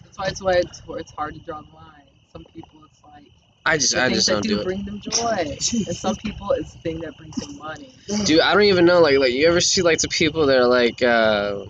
That's 0.02 0.18
why 0.18 0.26
it's 0.26 0.42
why 0.42 0.52
it's 0.54 0.82
it's 0.88 1.12
hard 1.12 1.34
to 1.34 1.40
draw 1.40 1.62
the 1.62 1.74
line. 1.74 2.08
Some 2.32 2.44
people 2.44 2.83
it's 2.83 2.83
like 2.83 2.83
I 3.66 3.78
just 3.78 3.94
the 3.94 4.00
I 4.02 4.08
just 4.10 4.28
that 4.28 4.34
don't 4.34 4.42
do 4.42 4.56
do 4.56 4.60
it. 4.60 4.64
bring 4.64 4.84
them 4.84 5.00
joy, 5.00 5.36
and 5.38 5.96
some 5.96 6.16
people 6.16 6.50
it's 6.52 6.72
the 6.74 6.80
thing 6.80 7.00
that 7.00 7.16
brings 7.16 7.36
them 7.36 7.56
money. 7.58 7.88
Dude, 8.26 8.40
I 8.40 8.52
don't 8.54 8.64
even 8.64 8.84
know. 8.84 9.00
Like, 9.00 9.18
like 9.18 9.32
you 9.32 9.46
ever 9.48 9.60
see 9.60 9.82
like 9.82 9.98
the 10.00 10.08
people 10.08 10.46
that 10.46 10.58
are 10.58 10.68
like, 10.68 11.02
uh, 11.02 11.64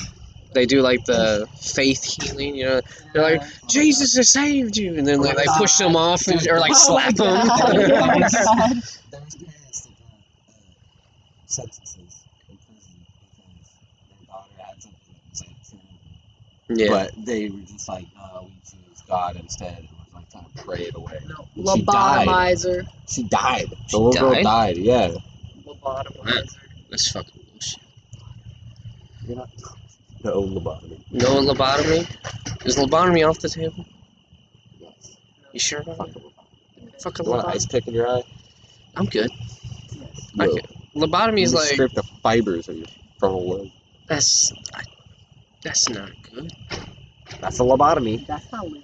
they 0.55 0.67
do 0.67 0.83
like 0.83 1.05
the 1.05 1.47
faith 1.61 2.05
healing. 2.05 2.57
You 2.57 2.67
know, 2.67 2.81
they're 3.13 3.23
like, 3.23 3.43
Yeah. 3.43 3.49
Jesus 3.71 4.15
has 4.17 4.31
saved 4.33 4.77
you, 4.77 4.97
and 4.97 5.07
then 5.07 5.21
like 5.21 5.37
they 5.37 5.47
push 5.59 5.77
them 5.79 5.97
off 5.97 6.27
and, 6.29 6.47
or 6.49 6.61
like 6.61 6.73
Oh 6.75 6.77
slap 6.77 7.15
my 7.15 7.15
them. 7.15 7.49
God. 7.49 7.77
Oh 7.93 8.07
my 8.07 8.21
God. 8.21 8.83
There's 9.13 9.37
parents 9.37 9.83
that 9.87 9.99
got 9.99 10.21
uh, 10.49 10.53
sentences 11.47 12.27
in 12.51 12.59
prison 12.67 13.07
because 13.21 13.81
their 14.09 14.19
daughter 14.27 14.55
had 14.59 14.83
something 14.83 15.15
that 15.15 15.31
was 15.31 15.43
like 15.43 15.57
true. 15.71 15.89
yeah. 16.77 16.89
But 16.89 17.27
they 17.27 17.51
were 17.51 17.61
just 17.61 17.89
like, 17.89 18.07
no, 18.17 18.51
we 18.51 18.61
choose 18.65 19.03
God 19.09 19.37
instead. 19.37 19.89
And 20.35 20.45
was 20.45 20.55
like 20.55 20.55
trying 20.55 20.55
to 20.55 20.65
pray 20.65 20.83
it 20.87 20.95
away. 20.95 21.21
No, 21.29 21.47
And 21.57 21.69
she 21.69 21.83
died. 21.83 22.29
lobotomizer. 22.29 22.87
She 23.09 23.23
died. 23.25 23.71
The 23.71 23.77
She 23.89 23.97
little 23.97 24.13
girl 24.13 24.33
died? 24.35 24.45
died, 24.45 24.77
yeah. 24.79 25.11
Lobotomizer. 25.67 26.49
That's 26.91 27.11
fucking 27.11 27.43
bullshit. 27.51 27.81
You're 29.27 29.37
not. 29.37 29.51
No 30.23 30.43
lobotomy. 30.43 31.01
No 31.11 31.41
lobotomy. 31.41 32.67
Is 32.67 32.77
lobotomy 32.77 33.29
off 33.29 33.39
the 33.41 33.49
table? 33.49 33.85
Yes. 34.81 35.17
You 35.53 35.61
sure 35.61 35.81
about 35.81 35.99
Fuck 35.99 36.09
it? 36.09 36.17
a 36.17 36.21
lobotomy. 36.21 37.03
Fucking 37.03 37.25
You 37.27 37.31
want 37.33 37.45
an 37.47 37.51
ice 37.53 37.67
pick 37.67 37.87
in 37.89 37.95
your 37.95 38.09
eye? 38.09 38.23
I'm 38.97 39.07
good. 39.07 39.31
Yes. 39.93 40.31
No. 40.35 40.45
Okay. 40.47 40.63
Lobotomy 40.97 41.43
is 41.43 41.53
like 41.53 41.65
strip 41.65 41.93
the 41.93 42.03
fibers 42.23 42.69
of 42.69 42.77
your 42.77 42.87
frontal 43.19 43.49
lobe. 43.49 43.71
that's 44.07 44.53
I, 44.75 44.83
that's 45.63 45.89
not 45.89 46.11
good. 46.33 46.53
That's 47.41 47.59
a 47.59 47.63
lobotomy. 47.65 48.25
That's 48.27 48.51
not 48.53 48.71
weird. 48.71 48.84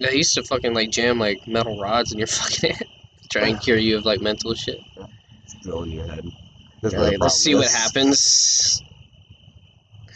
they 0.00 0.14
used 0.14 0.34
to 0.34 0.42
fucking 0.42 0.74
like 0.74 0.90
jam 0.90 1.18
like 1.18 1.46
metal 1.46 1.78
rods 1.80 2.12
in 2.12 2.18
your 2.18 2.26
fucking 2.26 2.72
head, 2.74 2.88
try 3.30 3.48
and 3.48 3.60
cure 3.60 3.76
you 3.76 3.96
of 3.98 4.04
like 4.04 4.20
mental 4.20 4.54
shit. 4.54 4.80
Drill 5.62 5.82
in 5.84 5.90
your 5.90 6.06
head. 6.06 6.24
That's 6.82 6.92
They're 6.94 7.00
where 7.02 7.10
the 7.10 7.16
like, 7.16 7.20
let's 7.20 7.34
see 7.36 7.54
what 7.54 7.60
what 7.60 7.66
is. 7.66 7.74
happens. 7.76 8.82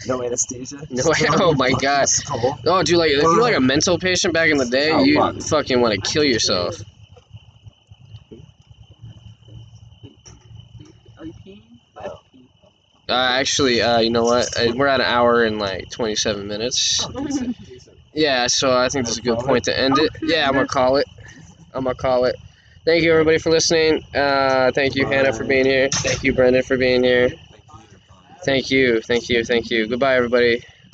No 0.07 0.23
anesthesia. 0.23 0.77
No, 0.91 0.97
Just 0.97 1.17
throw 1.27 1.37
oh 1.51 1.53
my 1.55 1.71
fucking 1.71 1.79
God. 1.81 2.09
skull. 2.09 2.59
Oh, 2.67 2.83
dude, 2.83 2.99
like 2.99 3.11
if 3.11 3.23
you're 3.23 3.41
like 3.41 3.57
a 3.57 3.61
mental 3.61 3.99
patient 3.99 4.35
back 4.35 4.51
in 4.51 4.59
the 4.59 4.67
day, 4.67 4.91
Oh, 4.93 5.03
you 5.03 5.15
fuck. 5.17 5.41
fucking 5.43 5.81
want 5.81 5.95
to 5.95 6.11
kill 6.11 6.25
yourself. 6.25 6.77
Are 11.19 11.25
you 11.27 11.33
peeing? 11.47 11.63
I 11.97 12.03
have 12.03 12.13
to 12.13 12.19
pee. 12.33 12.45
Uh, 13.09 13.13
actually, 13.13 13.81
uh, 13.83 13.99
you 14.01 14.11
know 14.11 14.25
what? 14.25 14.49
Uh, 14.59 14.73
we're 14.75 14.87
at 14.87 15.01
an 15.01 15.07
hour 15.07 15.45
and 15.45 15.59
like 15.59 15.91
27 15.91 16.47
minutes. 16.47 17.07
Yeah, 18.15 18.47
so 18.47 18.77
I 18.77 18.89
think 18.91 19.07
this 19.07 19.15
is 19.15 19.19
a 19.19 19.23
good 19.23 19.41
point 19.41 19.65
to 19.65 19.79
end 19.79 19.99
it. 19.99 20.13
Yeah, 20.23 20.49
I'm 20.49 20.55
gonna 20.55 20.69
call 20.69 20.97
it. 20.99 21.07
I'm 21.75 21.85
gonna 21.85 21.97
call 21.97 22.27
it. 22.27 22.37
Thank 22.87 23.03
you 23.05 23.13
everybody 23.13 23.39
for 23.39 23.51
listening. 23.51 24.05
Uh, 24.15 24.73
thank 24.73 24.97
you 24.97 25.07
Hannah 25.07 25.33
for 25.33 25.45
being 25.45 25.67
here. 25.67 25.89
Thank 25.91 26.23
you 26.25 26.33
Brendan 26.35 26.63
for 26.63 26.77
being 26.79 27.05
here. 27.05 27.31
Thank 28.45 28.71
you, 28.71 29.01
thank 29.03 29.29
you, 29.29 29.45
thank 29.45 29.71
you. 29.71 29.89
Goodbye 29.89 30.17
everybody. 30.17 30.63